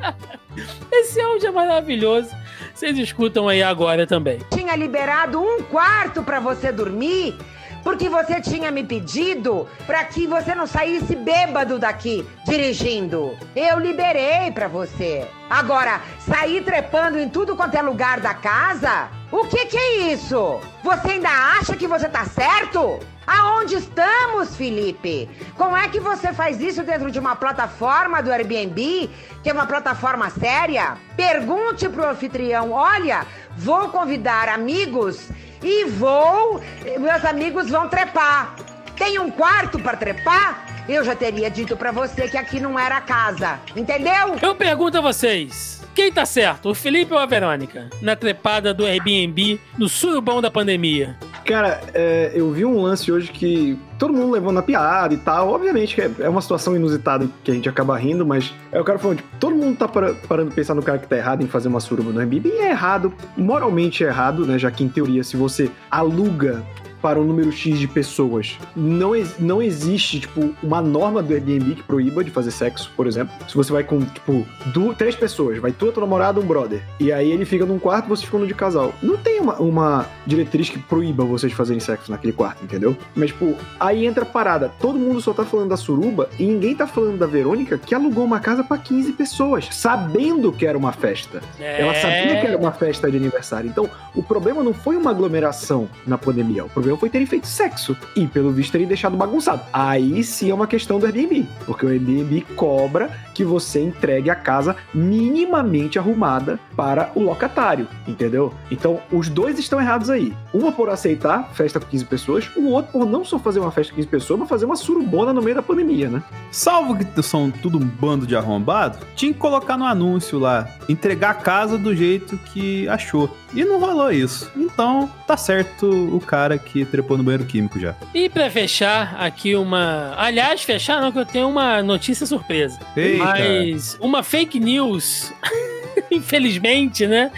Esse 0.90 1.20
áudio 1.20 1.50
é 1.50 1.52
maravilhoso. 1.52 2.30
Vocês 2.74 2.98
escutam 2.98 3.50
aí 3.50 3.62
agora 3.62 4.08
também. 4.08 4.40
Tinha 4.54 4.74
liberado 4.74 5.42
um 5.42 5.64
quarto 5.64 6.24
para 6.24 6.40
você 6.40 6.72
dormir. 6.72 7.36
Porque 7.84 8.10
você 8.10 8.42
tinha 8.42 8.72
me 8.72 8.84
pedido 8.84 9.68
para 9.86 10.04
que 10.04 10.28
você 10.28 10.54
não 10.54 10.68
saísse 10.68 11.16
bêbado 11.16 11.80
daqui 11.80 12.28
dirigindo. 12.46 13.38
Eu 13.56 13.80
liberei 13.80 14.52
para 14.52 14.68
você. 14.68 15.28
Agora, 15.50 16.02
sair 16.20 16.64
trepando 16.64 17.18
em 17.18 17.30
tudo 17.30 17.56
quanto 17.56 17.76
é 17.76 17.82
lugar 17.82 18.20
da 18.20 18.34
casa? 18.34 19.10
O 19.32 19.46
que 19.46 19.66
que 19.66 19.78
é 19.78 20.14
isso? 20.14 20.60
Você 20.84 21.12
ainda 21.12 21.30
acha 21.30 21.76
que 21.76 21.88
você 21.88 22.10
tá 22.10 22.26
certo? 22.26 23.00
Aonde 23.26 23.76
estamos, 23.76 24.56
Felipe? 24.56 25.30
Como 25.56 25.78
é 25.78 25.88
que 25.88 26.00
você 26.00 26.34
faz 26.34 26.60
isso 26.60 26.84
dentro 26.84 27.12
de 27.12 27.20
uma 27.20 27.36
plataforma 27.36 28.24
do 28.24 28.32
Airbnb, 28.32 29.08
que 29.44 29.50
é 29.50 29.54
uma 29.54 29.68
plataforma 29.68 30.32
séria? 30.32 30.98
Pergunte 31.16 31.88
pro 31.88 32.10
anfitrião: 32.10 32.72
olha, 32.72 33.28
vou 33.56 33.90
convidar 33.90 34.50
amigos 34.50 35.30
e 35.64 35.86
vou. 35.86 36.62
Meus 37.00 37.26
amigos 37.26 37.70
vão 37.70 37.88
trepar. 37.88 38.56
Tem 38.98 39.20
um 39.20 39.32
quarto 39.32 39.80
para 39.80 39.98
trepar? 39.98 40.66
Eu 40.88 41.04
já 41.04 41.16
teria 41.16 41.50
dito 41.50 41.78
pra 41.78 41.92
você 41.92 42.28
que 42.28 42.38
aqui 42.38 42.60
não 42.60 42.78
era 42.78 43.00
casa. 43.00 43.60
Entendeu? 43.76 44.36
Eu 44.42 44.56
pergunto 44.56 44.98
a 44.98 45.02
vocês. 45.02 45.79
Quem 45.96 46.12
tá 46.12 46.26
certo, 46.26 46.70
o 46.70 46.76
Felipe 46.76 47.14
ou 47.14 47.20
a 47.20 47.26
Verônica? 47.26 47.90
Na 48.02 48.16
trepada 48.16 48.74
do 48.74 48.86
Airbnb, 48.86 49.60
no 49.78 49.90
surubão 49.90 50.42
da 50.42 50.50
pandemia. 50.50 51.18
Cara, 51.46 51.82
é, 51.94 52.32
eu 52.36 52.52
vi 52.52 52.64
um 52.64 52.82
lance 52.82 53.12
hoje 53.12 53.32
que 53.32 53.78
todo 53.98 54.14
mundo 54.14 54.32
levou 54.32 54.52
na 54.52 54.62
piada 54.62 55.14
e 55.14 55.18
tal. 55.18 55.50
Obviamente 55.50 55.96
que 55.96 56.02
é, 56.02 56.12
é 56.20 56.30
uma 56.30 56.42
situação 56.42 56.76
inusitada 56.76 57.28
que 57.44 57.52
a 57.52 57.54
gente 57.54 57.68
acaba 57.68 57.98
rindo, 57.98 58.26
mas 58.26 58.54
é 58.72 58.80
o 58.80 58.84
cara 58.84 59.00
falando, 59.00 59.18
tipo, 59.18 59.30
todo 59.40 59.56
mundo 59.56 59.78
tá 59.78 59.88
para- 59.88 60.14
parando 60.28 60.50
de 60.52 60.56
pensar 60.56 60.74
no 60.76 60.84
cara 60.84 61.00
que 61.00 61.08
tá 61.08 61.18
errado 61.18 61.42
em 61.44 61.48
fazer 61.48 61.68
uma 61.68 61.80
suruba 61.80 62.12
no 62.12 62.20
Airbnb. 62.20 62.50
E 62.50 62.60
é 62.62 62.70
errado, 62.70 63.12
moralmente 63.36 64.04
é 64.04 64.08
errado, 64.08 64.46
né? 64.46 64.58
Já 64.60 64.70
que 64.72 64.84
em 64.84 64.90
teoria, 64.90 65.24
se 65.24 65.36
você 65.36 65.70
aluga 65.90 66.64
para 67.02 67.20
um 67.20 67.24
número 67.24 67.52
X 67.52 67.80
de 67.80 67.88
pessoas. 67.88 68.58
Não, 68.76 69.12
não 69.40 69.62
existe, 69.62 70.20
tipo, 70.22 70.54
uma 70.62 70.82
norma 70.82 71.22
do 71.24 71.34
Airbnb 71.34 71.76
que 71.76 71.84
proíba 71.84 72.24
de 72.24 72.32
fazer 72.32 72.52
sexo, 72.52 72.92
por 72.96 73.08
exemplo. 73.08 73.34
Se 73.48 73.56
você 73.56 73.72
vai 73.72 73.84
com, 73.84 74.00
tipo, 74.02 74.46
du- 74.68 74.94
três 74.94 75.16
pessoas, 75.16 75.58
vai 75.60 75.72
tu, 75.72 75.92
tua 75.92 76.02
namorada, 76.02 76.40
um 76.40 76.46
brother. 76.46 76.82
E 77.00 77.12
aí 77.12 77.32
ele 77.32 77.46
fica 77.46 77.66
num 77.66 77.80
quarto, 77.80 78.08
você 78.08 78.26
fica 78.26 78.38
no 78.38 78.48
de 78.48 78.54
casal. 78.54 78.94
Não 79.02 79.18
tem 79.18 79.40
uma, 79.40 79.56
uma 79.56 80.06
diretriz 80.26 80.70
que 80.70 80.80
proíba 80.80 81.24
vocês 81.24 81.52
de 81.52 81.56
fazerem 81.56 81.80
sexo 81.80 82.12
naquele 82.12 82.34
quarto, 82.34 82.64
entendeu? 82.64 82.96
Mas, 83.16 83.30
tipo, 83.32 83.56
aí 83.80 84.06
entra 84.06 84.24
a 84.24 84.26
parada. 84.28 84.72
Todo 84.80 84.98
mundo 85.00 85.22
só 85.22 85.34
tá 85.34 85.44
falando 85.46 85.70
da 85.70 85.78
suruba 85.78 86.30
e 86.40 86.44
ninguém 86.46 86.76
tá 86.76 86.86
falando 86.88 87.18
da 87.18 87.26
Verônica 87.26 87.78
que 87.78 87.94
alugou 87.96 88.24
uma 88.26 88.40
casa 88.40 88.64
pra 88.64 88.78
15 88.78 89.14
pessoas, 89.14 89.68
sabendo 89.72 90.52
que 90.52 90.66
era 90.66 90.78
uma 90.78 90.92
festa. 90.92 91.42
Ela 91.82 91.94
sabia 91.96 92.42
que 92.42 92.48
era 92.48 92.58
uma 92.58 92.72
festa 92.72 93.10
de 93.10 93.18
aniversário. 93.18 93.70
Então, 93.70 93.90
o 94.16 94.22
problema 94.24 94.64
não 94.64 94.74
foi 94.74 94.96
uma 94.98 95.12
aglomeração 95.12 95.88
na 96.06 96.18
pandemia. 96.18 96.66
O 96.66 96.70
problema 96.70 96.89
foi 96.98 97.10
terem 97.10 97.28
feito 97.28 97.48
sexo. 97.48 97.96
E, 98.16 98.28
pelo 98.28 98.52
visto, 98.52 98.72
terem 98.72 98.88
deixado 98.88 99.18
bagunçado. 99.18 99.62
Aí 99.74 100.24
sim 100.24 100.50
é 100.50 100.54
uma 100.54 100.68
questão 100.68 101.00
do 101.00 101.06
Airbnb. 101.06 101.48
Porque 101.66 101.86
o 101.86 101.90
Airbnb 101.90 102.42
cobra 102.56 103.10
que 103.34 103.44
você 103.44 103.82
entregue 103.82 104.30
a 104.30 104.36
casa 104.36 104.76
minimamente 104.94 105.98
arrumada 105.98 106.60
para 106.76 107.12
o 107.16 107.22
locatário. 107.22 107.88
Entendeu? 108.08 108.54
Então, 108.70 109.00
os 109.12 109.30
dois 109.30 109.58
estão 109.58 109.80
errados 109.80 110.10
aí. 110.10 110.34
Uma 110.54 110.72
por 110.72 110.90
aceitar 110.90 111.50
festa 111.54 111.80
com 111.80 111.88
15 111.88 112.06
pessoas, 112.06 112.50
o 112.56 112.68
outro 112.68 112.92
por 112.92 113.06
não 113.06 113.24
só 113.24 113.40
fazer 113.40 113.60
uma 113.60 113.72
festa 113.72 113.92
com 113.92 113.98
15 113.98 114.08
pessoas, 114.08 114.40
mas 114.40 114.50
fazer 114.50 114.66
uma 114.66 114.76
surubona 114.76 115.34
no 115.34 115.42
meio 115.42 115.56
da 115.56 115.62
pandemia, 115.62 116.10
né? 116.10 116.24
Salvo 116.52 116.98
que 116.98 117.24
são 117.24 117.50
tudo 117.52 117.78
um 117.78 117.86
bando 117.86 118.26
de 118.28 118.36
arrombado, 118.36 118.98
tinha 119.16 119.32
que 119.32 119.40
colocar 119.40 119.78
no 119.78 119.86
anúncio 119.86 120.40
lá, 120.40 120.68
entregar 120.88 121.32
a 121.32 121.36
casa 121.36 121.78
do 121.78 121.96
jeito 121.96 122.38
que 122.38 122.88
achou. 122.90 123.30
E 123.54 123.64
não 123.64 123.80
rolou 123.80 124.12
isso. 124.12 124.52
Então, 124.56 125.10
tá 125.26 125.36
certo 125.36 125.88
o 125.88 126.20
cara 126.20 126.58
que 126.58 126.79
trepou 126.86 127.18
no 127.18 127.24
banheiro 127.24 127.46
químico 127.46 127.80
já. 127.80 127.96
E 128.14 128.30
pra 128.30 128.50
fechar, 128.50 129.16
aqui 129.20 129.56
uma. 129.56 130.14
Aliás, 130.18 130.64
fechar 130.64 131.02
não, 131.02 131.12
que 131.12 131.20
eu 131.20 131.26
tenho 131.26 131.50
uma 131.50 131.82
notícia 131.84 132.26
surpresa. 132.26 132.80
Eita. 132.96 133.24
Mas 133.24 133.98
uma 134.02 134.24
fake 134.24 134.60
news, 134.60 135.34
infelizmente, 136.12 137.06
né? 137.08 137.32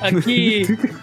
Aqui. 0.00 0.66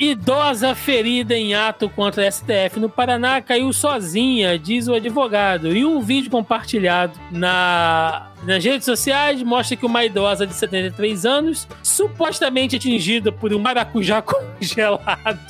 Idosa 0.00 0.76
ferida 0.76 1.34
em 1.34 1.56
ato 1.56 1.90
contra 1.90 2.30
STF 2.30 2.78
no 2.78 2.88
Paraná 2.88 3.42
caiu 3.42 3.72
sozinha, 3.72 4.56
diz 4.56 4.86
o 4.86 4.94
advogado. 4.94 5.76
E 5.76 5.84
um 5.84 6.00
vídeo 6.00 6.30
compartilhado 6.30 7.18
na, 7.32 8.30
nas 8.44 8.64
redes 8.64 8.84
sociais 8.84 9.42
mostra 9.42 9.76
que 9.76 9.84
uma 9.84 10.04
idosa 10.04 10.46
de 10.46 10.54
73 10.54 11.26
anos, 11.26 11.66
supostamente 11.82 12.76
atingida 12.76 13.32
por 13.32 13.52
um 13.52 13.58
maracujá 13.58 14.22
congelado 14.22 15.40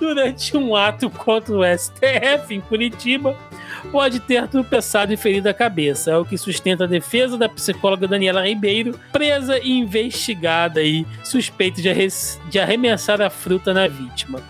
durante 0.00 0.56
um 0.56 0.74
ato 0.74 1.08
contra 1.08 1.54
o 1.54 1.62
STF 1.64 2.56
em 2.56 2.60
Curitiba, 2.60 3.38
pode 3.90 4.20
ter 4.20 4.46
tropeçado 4.48 5.12
e 5.12 5.16
ferido 5.16 5.48
a 5.48 5.54
cabeça. 5.54 6.10
É 6.12 6.16
o 6.16 6.24
que 6.24 6.36
sustenta 6.38 6.84
a 6.84 6.86
defesa 6.86 7.36
da 7.36 7.48
psicóloga 7.48 8.06
Daniela 8.06 8.46
Ribeiro, 8.46 8.98
presa 9.10 9.58
e 9.58 9.70
investigada 9.70 10.80
aí, 10.80 11.06
suspeita 11.24 11.80
de 12.50 12.58
arremessar 12.58 13.20
a 13.20 13.30
fruta 13.30 13.72
na 13.74 13.88
vítima. 13.88 14.40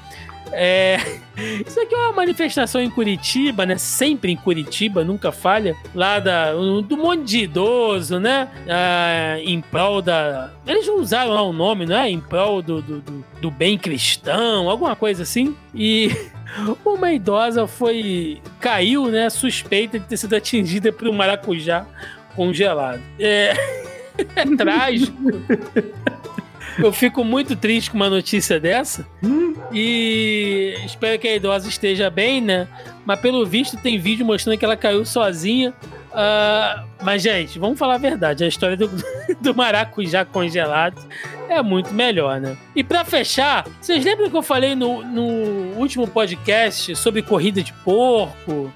É, 0.55 0.99
Isso 1.67 1.81
aqui 1.81 1.95
é 1.95 1.99
uma 1.99 2.13
manifestação 2.13 2.79
em 2.83 2.91
Curitiba, 2.91 3.65
né? 3.65 3.79
Sempre 3.79 4.33
em 4.33 4.37
Curitiba, 4.37 5.03
nunca 5.03 5.33
falha. 5.33 5.75
Lá 5.95 6.19
da, 6.19 6.53
do 6.53 6.95
monte 6.95 7.23
de 7.25 7.39
idoso, 7.45 8.21
né? 8.21 8.49
Ah, 8.69 9.39
em 9.43 9.63
prol 9.63 10.03
da. 10.03 10.51
Eles 10.67 10.87
não 10.87 10.99
usaram 11.01 11.31
lá 11.33 11.41
o 11.43 11.55
nome, 11.55 11.87
não 11.87 11.97
é? 11.97 12.11
Em 12.11 12.21
prol 12.21 12.61
do, 12.61 12.83
do, 12.83 13.01
do- 13.01 13.25
do 13.41 13.51
bem 13.51 13.79
cristão, 13.79 14.69
alguma 14.69 14.95
coisa 14.95 15.23
assim. 15.23 15.57
E 15.75 16.11
uma 16.85 17.13
idosa 17.13 17.67
foi. 17.67 18.41
caiu, 18.61 19.07
né? 19.07 19.31
Suspeita 19.31 19.99
de 19.99 20.07
ter 20.07 20.17
sido 20.17 20.35
atingida 20.35 20.93
por 20.93 21.09
um 21.09 21.13
maracujá 21.13 21.87
congelado. 22.35 23.01
É, 23.19 23.53
é 24.37 24.57
trágico. 24.57 25.17
Eu 26.79 26.93
fico 26.93 27.25
muito 27.25 27.55
triste 27.55 27.91
com 27.91 27.97
uma 27.97 28.09
notícia 28.09 28.59
dessa. 28.59 29.07
E 29.73 30.75
espero 30.85 31.19
que 31.19 31.29
a 31.29 31.37
idosa 31.37 31.69
esteja 31.69 32.09
bem, 32.09 32.41
né? 32.41 32.69
Mas 33.05 33.21
pelo 33.21 33.45
visto 33.45 33.77
tem 33.77 33.99
vídeo 33.99 34.25
mostrando 34.25 34.59
que 34.59 34.65
ela 34.65 34.77
caiu 34.77 35.05
sozinha. 35.05 35.75
Ah, 36.15 36.85
mas, 37.03 37.23
gente, 37.23 37.59
vamos 37.59 37.79
falar 37.79 37.95
a 37.95 37.99
verdade. 37.99 38.45
A 38.45 38.49
história 38.49 38.77
do, 38.77 38.91
do 39.41 39.55
maracujá 39.55 40.25
congelado 40.25 41.01
é 41.49 41.63
muito 41.63 41.93
melhor, 41.93 42.41
né? 42.41 42.57
E 42.75 42.83
pra 42.83 43.05
fechar, 43.05 43.67
vocês 43.81 44.05
lembram 44.05 44.31
que 44.31 44.37
eu 44.37 44.43
falei 44.43 44.75
no, 44.75 45.03
no 45.05 45.79
último 45.79 46.07
podcast 46.07 46.95
sobre 46.97 47.23
corrida 47.23 47.63
de 47.63 47.73
porco? 47.85 48.73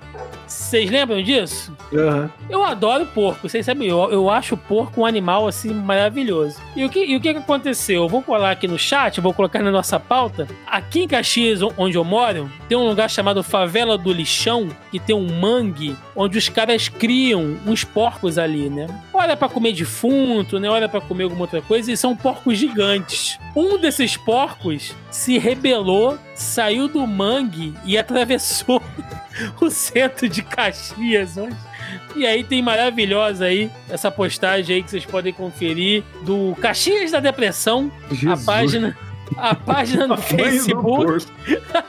Vocês 0.47 0.90
lembram 0.90 1.23
disso? 1.23 1.77
Aham. 1.93 2.31
Eu 2.48 2.64
adoro 2.64 3.06
porco, 3.06 3.48
vocês 3.48 3.66
sabem, 3.66 3.89
eu, 3.89 4.10
eu 4.10 4.31
acho 4.31 4.55
o 4.55 4.59
porco 4.59 5.01
um 5.01 5.06
animal 5.06 5.48
assim 5.48 5.73
maravilhoso. 5.73 6.60
E 6.74 6.85
o 6.85 6.90
que, 6.90 7.05
e 7.05 7.16
o 7.16 7.20
que 7.20 7.31
aconteceu? 7.31 8.02
Eu 8.02 8.09
vou 8.09 8.23
colar 8.23 8.52
aqui 8.52 8.68
no 8.68 8.78
chat, 8.78 9.20
vou 9.20 9.35
colocar 9.35 9.62
na 9.62 9.70
nossa 9.70 9.98
pauta. 9.98 10.47
Aqui 10.66 11.01
em 11.01 11.09
Caxias, 11.09 11.60
onde 11.77 11.97
eu 11.97 12.05
moro, 12.05 12.51
tem 12.68 12.78
um 12.78 12.86
lugar 12.86 13.10
chamado 13.10 13.43
Favela 13.43 13.98
do 13.98 14.12
Lixão, 14.12 14.68
que 14.90 15.01
tem 15.01 15.14
um 15.14 15.40
mangue 15.40 15.97
onde 16.14 16.39
os 16.39 16.48
caras 16.48 16.89
criam 16.89 17.56
uns 17.66 17.82
porcos 17.85 18.39
ali, 18.39 18.70
né? 18.70 18.86
Olha 19.12 19.36
pra 19.36 19.48
comer 19.48 19.73
defunto, 19.73 20.60
né? 20.60 20.68
Olha 20.68 20.89
pra 20.89 21.01
comer 21.01 21.24
alguma 21.24 21.43
outra 21.43 21.60
coisa, 21.60 21.90
e 21.90 21.97
são 21.97 22.16
porcos 22.16 22.56
gigantes. 22.59 23.39
Um 23.55 23.78
desses 23.78 24.16
porcos 24.16 24.94
se 25.10 25.39
rebelou, 25.39 26.18
saiu 26.35 26.89
do 26.89 27.06
mangue 27.06 27.74
e 27.85 27.97
atravessou 27.98 28.82
o 29.60 29.70
centro 29.70 30.28
de 30.28 30.42
Caxias 30.42 31.36
hoje. 31.36 31.56
E 32.14 32.26
aí 32.26 32.42
tem 32.42 32.62
maravilhosa 32.62 33.44
aí 33.46 33.70
essa 33.88 34.10
postagem 34.10 34.76
aí 34.76 34.82
que 34.82 34.90
vocês 34.90 35.04
podem 35.04 35.32
conferir 35.32 36.02
do 36.22 36.56
Caxias 36.60 37.12
da 37.12 37.20
Depressão, 37.20 37.92
a 38.10 38.14
Jesus. 38.14 38.44
página 38.44 38.96
a 39.36 39.54
página 39.54 40.06
no 40.06 40.16
Tamanho 40.16 40.64
do 40.66 40.80
Facebook, 40.80 41.26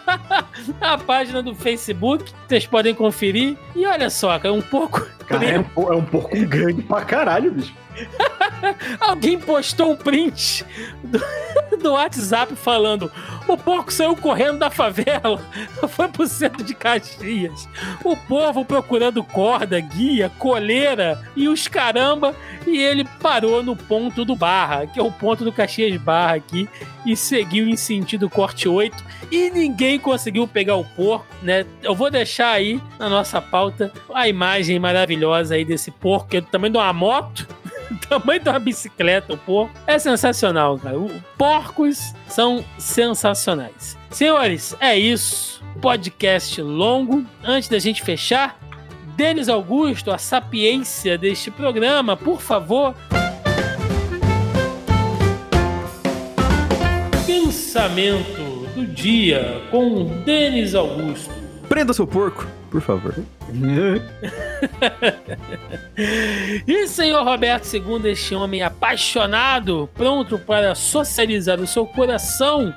a 0.82 0.98
página 0.98 1.44
do 1.44 1.54
Facebook, 1.54 2.34
vocês 2.48 2.66
podem 2.66 2.96
conferir. 2.96 3.56
E 3.76 3.86
olha 3.86 4.10
só, 4.10 4.40
é 4.44 4.52
um 4.52 4.62
pouco 4.62 5.06
Cara, 5.28 5.46
é 5.46 5.60
um, 5.60 5.94
é 5.94 5.96
um 5.96 6.04
porco 6.04 6.36
grande 6.46 6.82
pra 6.82 7.02
caralho, 7.02 7.52
bicho. 7.52 7.74
Alguém 9.00 9.40
postou 9.40 9.92
um 9.92 9.96
print 9.96 10.66
do, 11.04 11.20
do 11.82 11.92
WhatsApp 11.94 12.56
falando: 12.56 13.12
o 13.48 13.58
porco 13.58 13.92
saiu 13.92 14.16
correndo 14.16 14.60
da 14.60 14.70
favela, 14.70 15.42
foi 15.88 16.08
pro 16.10 16.28
centro 16.28 16.64
de 16.64 16.74
Caxias. 16.76 17.68
O 18.04 18.16
povo 18.16 18.66
procurando 18.66 19.24
corda, 19.24 19.80
guia, 19.80 20.30
coleira 20.38 21.22
e 21.36 21.48
os 21.48 21.68
caramba. 21.68 22.36
E 22.66 22.78
ele 22.78 23.06
parou 23.22 23.64
no 23.64 23.76
ponto 23.76 24.26
do 24.26 24.36
Barra, 24.36 24.86
que 24.86 25.00
é 25.00 25.04
o 25.04 25.12
ponto 25.12 25.46
do 25.46 25.54
Caxias 25.54 25.96
Barra 26.02 26.36
aqui, 26.36 26.68
e 27.06 27.16
seguiu 27.16 27.66
em 27.66 27.78
sentido 27.78 28.30
corte 28.30 28.68
8. 28.68 29.06
E 29.32 29.50
ninguém 29.50 29.98
conseguiu 29.98 30.46
pegar 30.46 30.76
o 30.76 30.84
porco, 30.84 31.26
né? 31.42 31.66
Eu 31.82 31.96
vou 31.96 32.12
deixar 32.12 32.52
aí 32.52 32.82
na 33.00 33.08
nossa 33.08 33.42
pauta 33.42 33.92
a 34.14 34.28
imagem 34.28 34.78
maravilhosa 34.80 35.56
aí 35.56 35.64
desse 35.64 35.92
porco, 35.92 36.28
que 36.30 36.38
é 36.38 36.42
tamanho 36.42 36.74
de 36.74 36.80
uma 36.80 36.92
moto. 36.92 37.48
tamanho 38.10 38.40
de 38.40 38.50
uma 38.50 38.60
bicicleta, 38.60 39.34
o 39.34 39.38
porco. 39.38 39.74
É 39.86 39.98
sensacional, 40.00 40.78
cara. 40.78 40.98
Porcos 41.38 42.14
são 42.28 42.64
sensacionais. 42.78 43.98
Senhores, 44.10 44.76
é 44.80 44.98
isso. 44.98 45.64
Podcast 45.82 46.62
longo. 46.62 47.26
Antes 47.44 47.70
da 47.70 47.80
gente 47.80 48.02
fechar, 48.02 48.60
Denis 49.16 49.50
Augusto, 49.50 50.12
a 50.12 50.18
sapiência 50.18 51.18
deste 51.18 51.50
programa, 51.50 52.16
por 52.16 52.42
favor. 52.42 52.96
Pensamento 57.26 58.68
do 58.76 58.86
dia 58.86 59.62
com 59.72 60.06
Denis 60.24 60.76
Augusto. 60.76 61.32
Prenda 61.68 61.94
seu 61.94 62.08
porco, 62.08 62.48
por 62.68 62.82
favor. 62.82 63.16
E 66.68 66.88
senhor 66.88 67.24
Roberto 67.24 67.74
II, 67.74 68.12
este 68.12 68.36
homem 68.36 68.62
apaixonado, 68.62 69.90
pronto 69.96 70.38
para 70.38 70.76
socializar 70.76 71.60
o 71.60 71.66
seu 71.66 71.86
coração. 71.86 72.74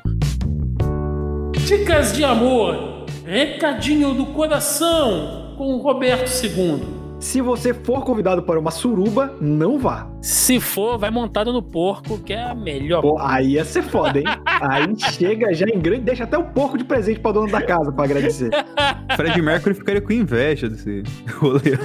Dicas 1.66 2.12
de 2.14 2.24
amor, 2.24 3.04
recadinho 3.24 4.14
do 4.14 4.26
coração 4.26 5.54
com 5.56 5.74
o 5.74 5.82
Roberto 5.82 6.30
II. 6.42 6.99
Se 7.20 7.42
você 7.42 7.74
for 7.74 8.02
convidado 8.02 8.42
para 8.42 8.58
uma 8.58 8.70
suruba, 8.70 9.36
não 9.42 9.78
vá. 9.78 10.08
Se 10.22 10.58
for, 10.58 10.98
vai 10.98 11.10
montado 11.10 11.52
no 11.52 11.62
porco, 11.62 12.18
que 12.18 12.32
é 12.32 12.42
a 12.42 12.54
melhor. 12.54 13.02
Pô, 13.02 13.18
aí 13.20 13.52
ia 13.52 13.64
ser 13.64 13.82
foda, 13.82 14.18
hein? 14.18 14.24
Aí 14.46 14.86
chega 15.12 15.52
já 15.52 15.66
em 15.66 15.78
grande, 15.78 16.00
deixa 16.00 16.24
até 16.24 16.38
o 16.38 16.44
porco 16.44 16.78
de 16.78 16.84
presente 16.84 17.20
pra 17.20 17.32
dona 17.32 17.52
da 17.52 17.62
casa 17.62 17.92
pra 17.92 18.04
agradecer. 18.04 18.50
Fred 19.16 19.40
Mercury 19.42 19.74
ficaria 19.74 20.00
com 20.00 20.12
inveja 20.12 20.68
desse 20.68 21.02
rolê. 21.38 21.78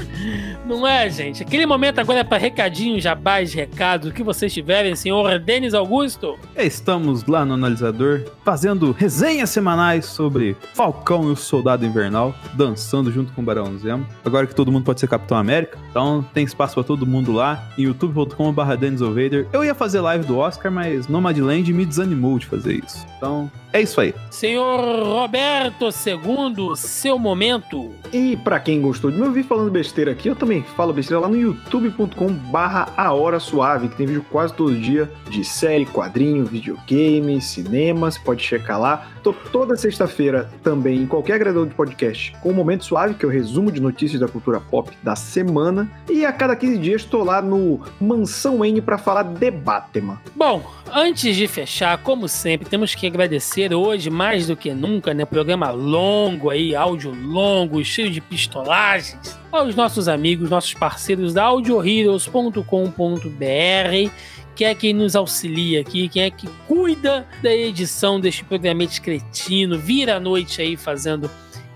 Não 0.66 0.88
é, 0.88 1.10
gente? 1.10 1.44
Aquele 1.44 1.66
momento 1.66 2.00
agora 2.00 2.20
é 2.20 2.24
para 2.24 2.38
recadinho, 2.38 3.00
jabás, 3.00 3.54
recados, 3.54 4.10
o 4.10 4.14
que 4.14 4.24
vocês 4.24 4.54
tiverem, 4.54 4.96
senhor 4.96 5.38
Denis 5.40 5.74
Augusto. 5.74 6.38
É, 6.56 6.66
Estamos 6.66 7.26
lá 7.26 7.46
no 7.46 7.56
Analisador 7.56 8.24
fazendo 8.44 8.92
resenhas 8.92 9.50
semanais 9.50 10.06
sobre 10.06 10.56
Falcão 10.74 11.30
e 11.30 11.32
o 11.32 11.36
Soldado 11.36 11.86
Invernal, 11.86 12.34
dançando 12.54 13.12
junto 13.12 13.34
com 13.34 13.42
o 13.42 13.46
Barão 13.46 13.78
Zemo. 13.78 14.06
Agora 14.24 14.48
que 14.48 14.56
todo 14.56 14.72
mundo 14.72 14.86
pode 14.86 15.00
ser 15.00 15.08
Capitão 15.26 15.38
América, 15.38 15.78
então 15.90 16.24
tem 16.34 16.46
espaço 16.46 16.76
pra 16.76 16.84
todo 16.84 17.06
mundo 17.06 17.32
lá 17.32 17.68
em 17.78 17.84
youtube.com.br 17.84 18.76
DenisOvader. 18.80 19.48
Eu 19.52 19.64
ia 19.64 19.74
fazer 19.74 20.00
live 20.00 20.24
do 20.26 20.38
Oscar, 20.38 20.72
mas 20.72 21.08
Nomadland 21.08 21.74
me 21.74 21.84
desanimou 21.84 22.38
de 22.38 22.46
fazer 22.46 22.84
isso. 22.86 23.06
Então 23.18 23.52
é 23.74 23.82
isso 23.82 24.00
aí. 24.00 24.14
Senhor 24.30 25.04
Roberto 25.04 25.86
II, 25.86 26.76
seu 26.76 27.18
momento. 27.18 27.92
E 28.14 28.38
pra 28.38 28.60
quem 28.60 28.82
gostou 28.82 29.10
de 29.10 29.18
me 29.18 29.26
ouvir 29.26 29.44
falando 29.44 29.72
besteira 29.72 30.12
aqui, 30.12 30.30
eu 30.30 30.36
também 30.36 30.64
falo 30.78 30.94
besteira 30.94 31.20
lá 31.20 31.28
no 31.28 31.36
youtube.com 31.36 32.32
barra 32.52 32.90
A 32.96 33.12
Hora 33.12 33.40
Suave, 33.40 33.90
que 33.90 33.96
tem 33.96 34.06
vídeo 34.06 34.26
quase 34.32 34.54
todo 34.54 34.76
dia 34.76 35.12
de 35.30 35.44
série, 35.44 35.86
quadrinho, 35.86 36.46
videogame, 36.46 37.42
cinema, 37.42 38.12
você 38.12 38.20
pode 38.20 38.44
checar 38.44 38.80
lá. 38.80 39.08
Tô 39.26 39.34
toda 39.34 39.76
sexta-feira 39.76 40.48
também 40.62 41.02
em 41.02 41.08
qualquer 41.08 41.34
agregador 41.34 41.66
de 41.66 41.74
podcast 41.74 42.32
com 42.44 42.52
o 42.52 42.54
Momento 42.54 42.86
Suave, 42.86 43.16
que 43.16 43.26
é 43.26 43.28
o 43.28 43.32
resumo 43.32 43.72
de 43.72 43.82
notícias 43.82 44.22
da 44.22 44.28
cultura 44.28 44.60
pop 44.60 44.96
da 45.02 45.16
semana. 45.16 45.90
E 46.08 46.24
a 46.24 46.32
cada 46.32 46.56
15 46.56 46.78
dias 46.78 47.04
tô 47.04 47.24
lá 47.24 47.42
no 47.42 47.82
Mansão 48.00 48.64
N 48.64 48.80
pra 48.82 49.00
falar 49.00 49.24
de 49.24 49.50
Batman. 49.50 50.22
Bom, 50.36 50.64
antes 50.94 51.36
de 51.36 51.48
fechar, 51.48 51.98
como 52.04 52.28
sempre, 52.28 52.70
temos 52.70 52.94
que 52.94 53.08
agradecer 53.08 53.74
hoje, 53.74 54.12
mais 54.12 54.46
do 54.46 54.56
que 54.56 54.72
nunca, 54.76 55.12
né? 55.12 55.26
Programa 55.26 55.72
longo 55.72 56.52
aí, 56.52 56.76
áudio 56.76 57.12
longo, 57.12 57.84
cheio 57.84 58.12
de 58.12 58.22
pistolagens, 58.22 59.40
aos 59.52 59.76
nossos 59.76 60.08
amigos, 60.08 60.52
nossos 60.52 60.76
parceiros 60.76 61.34
da 61.34 61.46
audioheroes.com.br, 61.46 64.12
que 64.56 64.64
é 64.64 64.74
quem 64.74 64.94
nos 64.94 65.16
auxilia 65.16 65.82
aqui, 65.82 66.08
quem 66.08 66.24
é 66.24 66.30
que 66.30 66.48
cuida 66.68 67.28
da 67.44 67.54
edição 67.54 68.20
deste 68.20 68.44
programete 68.46 69.02
cretino, 69.02 69.78
vira 69.78 70.16
a 70.16 70.20
noite 70.20 70.62
aí 70.62 70.78
fazendo 70.78 71.30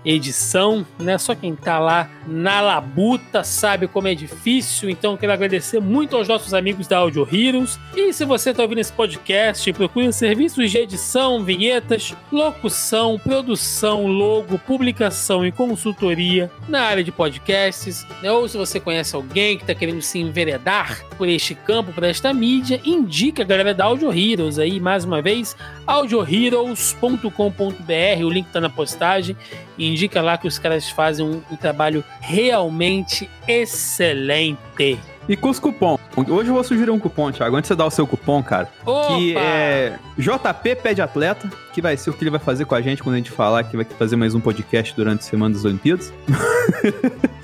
edição, 0.04 0.86
né? 0.98 1.18
Só 1.18 1.34
quem 1.34 1.54
tá 1.54 1.78
lá 1.78 2.10
na 2.26 2.60
labuta 2.60 3.44
sabe 3.44 3.86
como 3.86 4.08
é 4.08 4.14
difícil, 4.14 4.88
então 4.88 5.16
quero 5.16 5.32
agradecer 5.32 5.80
muito 5.80 6.16
aos 6.16 6.28
nossos 6.28 6.54
amigos 6.54 6.86
da 6.86 6.98
Audio 6.98 7.28
Heroes. 7.30 7.78
E 7.94 8.12
se 8.12 8.24
você 8.24 8.54
tá 8.54 8.62
ouvindo 8.62 8.78
esse 8.78 8.92
podcast, 8.92 9.72
procure 9.72 10.12
serviços 10.12 10.70
de 10.70 10.78
edição, 10.78 11.44
vinhetas, 11.44 12.14
locução, 12.32 13.18
produção, 13.18 14.06
logo, 14.06 14.58
publicação 14.58 15.46
e 15.46 15.52
consultoria 15.52 16.50
na 16.68 16.82
área 16.82 17.04
de 17.04 17.12
podcasts, 17.12 18.06
né? 18.22 18.30
Ou 18.30 18.48
se 18.48 18.56
você 18.56 18.80
conhece 18.80 19.14
alguém 19.14 19.58
que 19.58 19.64
tá 19.64 19.74
querendo 19.74 20.00
se 20.00 20.18
enveredar 20.18 21.04
por 21.16 21.28
este 21.28 21.54
campo, 21.54 21.92
por 21.92 22.04
esta 22.04 22.32
mídia, 22.32 22.80
indica 22.84 23.42
a 23.42 23.46
galera 23.46 23.74
da 23.74 23.84
Audio 23.84 24.12
Heroes 24.12 24.58
aí, 24.58 24.80
mais 24.80 25.04
uma 25.04 25.20
vez, 25.20 25.56
audioheroes.com.br, 25.86 28.24
o 28.24 28.30
link 28.30 28.48
tá 28.48 28.60
na 28.60 28.70
postagem 28.70 29.36
indica 29.90 30.22
lá 30.22 30.38
que 30.38 30.46
os 30.46 30.58
caras 30.58 30.88
fazem 30.88 31.24
um, 31.24 31.42
um 31.50 31.56
trabalho 31.56 32.04
realmente 32.20 33.28
excelente. 33.46 34.98
E 35.28 35.36
com 35.36 35.48
os 35.48 35.60
cupom. 35.60 35.98
Hoje 36.16 36.48
eu 36.48 36.54
vou 36.54 36.64
sugerir 36.64 36.90
um 36.90 36.98
cupom, 36.98 37.30
Thiago. 37.30 37.54
Antes 37.54 37.68
de 37.68 37.74
você 37.74 37.78
dar 37.78 37.86
o 37.86 37.90
seu 37.90 38.06
cupom, 38.06 38.42
cara, 38.42 38.66
que 38.66 38.86
Opa! 38.90 39.40
é 39.40 39.98
JP 40.18 40.76
Pede 40.82 41.00
Atleta, 41.00 41.48
que 41.72 41.80
vai 41.80 41.96
ser 41.96 42.10
o 42.10 42.12
que 42.12 42.24
ele 42.24 42.30
vai 42.30 42.40
fazer 42.40 42.64
com 42.64 42.74
a 42.74 42.80
gente 42.80 43.02
quando 43.02 43.14
a 43.14 43.18
gente 43.18 43.30
falar 43.30 43.62
que 43.64 43.76
vai 43.76 43.84
fazer 43.84 44.16
mais 44.16 44.34
um 44.34 44.40
podcast 44.40 44.94
durante 44.96 45.20
a 45.20 45.22
Semana 45.22 45.54
das 45.54 45.64
Olimpíadas. 45.64 46.12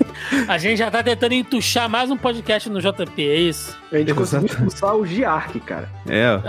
A 0.47 0.57
gente 0.57 0.77
já 0.77 0.91
tá 0.91 1.01
tentando 1.03 1.33
entuchar 1.33 1.87
mais 1.87 2.09
um 2.09 2.17
podcast 2.17 2.69
no 2.69 2.81
JP, 2.81 3.21
é 3.21 3.35
isso? 3.35 3.77
A 3.91 3.97
gente 3.97 4.13
conseguiu 4.13 4.47
Exato. 4.47 4.63
expulsar 4.63 4.95
o 4.95 5.05
Giark, 5.05 5.59
cara. 5.61 5.89
É, 6.07 6.27
ó. 6.31 6.41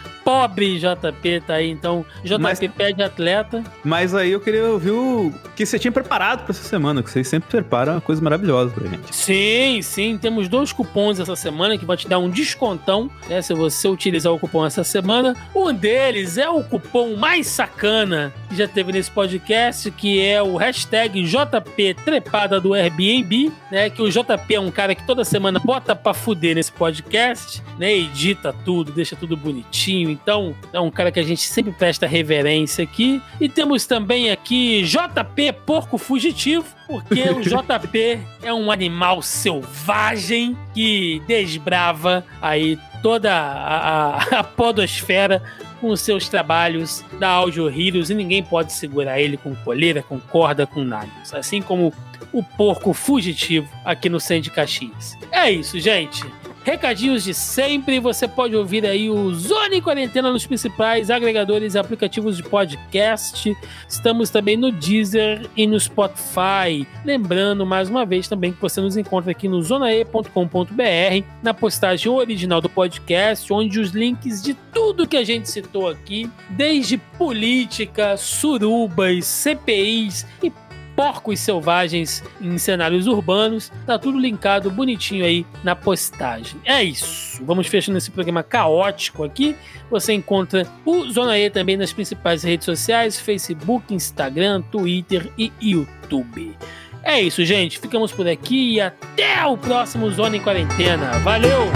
Pobre 0.24 0.78
JP 0.78 1.42
tá 1.46 1.54
aí, 1.54 1.70
então 1.70 2.04
JP 2.24 2.38
Mas- 2.42 2.58
pede 2.58 3.02
atleta. 3.02 3.62
Mas 3.84 4.14
aí 4.14 4.30
eu 4.32 4.40
queria 4.40 4.64
ouvir 4.64 4.90
o 4.90 5.32
que 5.54 5.66
você 5.66 5.78
tinha 5.78 5.92
preparado 5.92 6.44
pra 6.44 6.50
essa 6.50 6.62
semana, 6.64 7.02
que 7.02 7.10
vocês 7.10 7.28
sempre 7.28 7.48
preparam 7.50 7.92
uma 7.94 8.00
coisa 8.00 8.22
maravilhosa 8.22 8.72
pra 8.72 8.88
gente. 8.88 9.14
Sim, 9.14 9.82
sim, 9.82 10.18
temos 10.18 10.48
dois 10.48 10.72
cupons 10.72 11.20
essa 11.20 11.36
semana 11.36 11.76
que 11.76 11.84
vai 11.84 11.96
te 11.96 12.08
dar 12.08 12.18
um 12.18 12.30
descontão, 12.30 13.10
né, 13.28 13.42
se 13.42 13.52
você 13.54 13.86
utilizar 13.86 14.32
o 14.32 14.38
cupom 14.38 14.64
essa 14.64 14.82
semana. 14.82 15.36
Um 15.54 15.72
deles 15.72 16.38
é 16.38 16.48
o 16.48 16.62
cupom 16.64 17.16
mais 17.16 17.46
sacana 17.46 18.32
que 18.48 18.56
já 18.56 18.66
teve 18.66 18.92
nesse 18.92 19.10
podcast, 19.10 19.90
que 19.90 20.20
é 20.24 20.42
o 20.42 20.56
hashtag 20.56 21.22
JP 21.22 21.94
Trepada 22.04 22.60
do 22.60 22.72
Airbnb, 22.74 23.52
né, 23.70 23.90
que 23.90 24.00
o 24.00 24.08
JP 24.10 24.54
é 24.54 24.60
um 24.60 24.70
cara 24.70 24.94
que 24.94 25.06
toda 25.06 25.24
semana 25.24 25.58
bota 25.58 25.94
pra 25.94 26.14
fuder 26.14 26.54
nesse 26.54 26.72
podcast, 26.72 27.62
né, 27.78 27.92
edita 27.92 28.54
tudo, 28.64 28.90
deixa 28.90 29.14
tudo 29.14 29.36
bonitinho, 29.36 30.13
então 30.14 30.54
é 30.72 30.80
um 30.80 30.90
cara 30.90 31.12
que 31.12 31.20
a 31.20 31.22
gente 31.22 31.42
sempre 31.42 31.72
presta 31.72 32.06
reverência 32.06 32.84
aqui. 32.84 33.20
E 33.40 33.48
temos 33.48 33.86
também 33.86 34.30
aqui 34.30 34.82
JP 34.82 35.52
Porco 35.66 35.98
Fugitivo, 35.98 36.64
porque 36.86 37.22
o 37.22 37.40
JP 37.42 38.20
é 38.42 38.52
um 38.52 38.70
animal 38.70 39.20
selvagem 39.20 40.56
que 40.72 41.22
desbrava 41.26 42.24
aí 42.40 42.78
toda 43.02 43.32
a, 43.32 44.16
a, 44.36 44.40
a 44.40 44.44
podosfera 44.44 45.42
com 45.80 45.94
seus 45.96 46.28
trabalhos 46.28 47.04
da 47.18 47.28
Audio 47.28 47.68
Heroes 47.68 48.08
e 48.08 48.14
ninguém 48.14 48.42
pode 48.42 48.72
segurar 48.72 49.20
ele 49.20 49.36
com 49.36 49.54
coleira, 49.54 50.02
com 50.02 50.18
corda, 50.18 50.66
com 50.66 50.82
nada. 50.82 51.10
Assim 51.32 51.60
como 51.60 51.92
o 52.32 52.42
porco 52.42 52.92
fugitivo 52.92 53.68
aqui 53.84 54.08
no 54.08 54.18
Centro 54.18 54.44
de 54.44 54.50
Caxias. 54.50 55.16
É 55.30 55.50
isso, 55.50 55.78
gente. 55.78 56.24
Recadinhos 56.64 57.22
de 57.22 57.34
sempre, 57.34 58.00
você 58.00 58.26
pode 58.26 58.56
ouvir 58.56 58.86
aí 58.86 59.10
o 59.10 59.34
Zona 59.34 59.76
em 59.76 59.82
Quarentena 59.82 60.32
nos 60.32 60.46
principais 60.46 61.10
agregadores 61.10 61.74
e 61.74 61.78
aplicativos 61.78 62.38
de 62.38 62.42
podcast. 62.42 63.54
Estamos 63.86 64.30
também 64.30 64.56
no 64.56 64.72
Deezer 64.72 65.46
e 65.54 65.66
no 65.66 65.78
Spotify. 65.78 66.86
Lembrando, 67.04 67.66
mais 67.66 67.90
uma 67.90 68.06
vez, 68.06 68.28
também 68.28 68.50
que 68.50 68.62
você 68.62 68.80
nos 68.80 68.96
encontra 68.96 69.30
aqui 69.30 69.46
no 69.46 69.62
zonae.com.br, 69.62 71.26
na 71.42 71.52
postagem 71.52 72.10
original 72.10 72.62
do 72.62 72.70
podcast, 72.70 73.52
onde 73.52 73.78
os 73.78 73.90
links 73.90 74.42
de 74.42 74.54
tudo 74.72 75.06
que 75.06 75.18
a 75.18 75.24
gente 75.24 75.50
citou 75.50 75.86
aqui, 75.86 76.30
desde 76.48 76.96
política, 76.96 78.16
surubas, 78.16 79.26
CPIs 79.26 80.26
e 80.42 80.50
porcos 80.96 81.40
selvagens 81.40 82.22
em 82.40 82.56
cenários 82.58 83.06
urbanos. 83.06 83.70
Tá 83.86 83.98
tudo 83.98 84.18
linkado 84.18 84.70
bonitinho 84.70 85.24
aí 85.24 85.46
na 85.62 85.74
postagem. 85.74 86.60
É 86.64 86.82
isso. 86.82 87.42
Vamos 87.44 87.66
fechando 87.66 87.98
esse 87.98 88.10
programa 88.10 88.42
caótico 88.42 89.24
aqui. 89.24 89.56
Você 89.90 90.12
encontra 90.12 90.66
o 90.84 91.10
Zona 91.10 91.38
E 91.38 91.50
também 91.50 91.76
nas 91.76 91.92
principais 91.92 92.42
redes 92.42 92.64
sociais: 92.64 93.18
Facebook, 93.18 93.94
Instagram, 93.94 94.62
Twitter 94.62 95.30
e 95.38 95.52
YouTube. 95.60 96.56
É 97.02 97.20
isso, 97.20 97.44
gente. 97.44 97.78
Ficamos 97.78 98.12
por 98.12 98.26
aqui 98.26 98.74
e 98.74 98.80
até 98.80 99.44
o 99.44 99.58
próximo 99.58 100.10
Zona 100.10 100.36
em 100.36 100.40
Quarentena. 100.40 101.18
Valeu! 101.18 101.70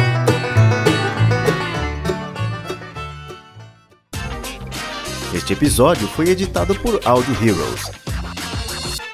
Este 5.35 5.53
episódio 5.53 6.09
foi 6.09 6.31
editado 6.31 6.75
por 6.77 6.99
Audio 7.05 7.35
Heroes. 7.35 8.08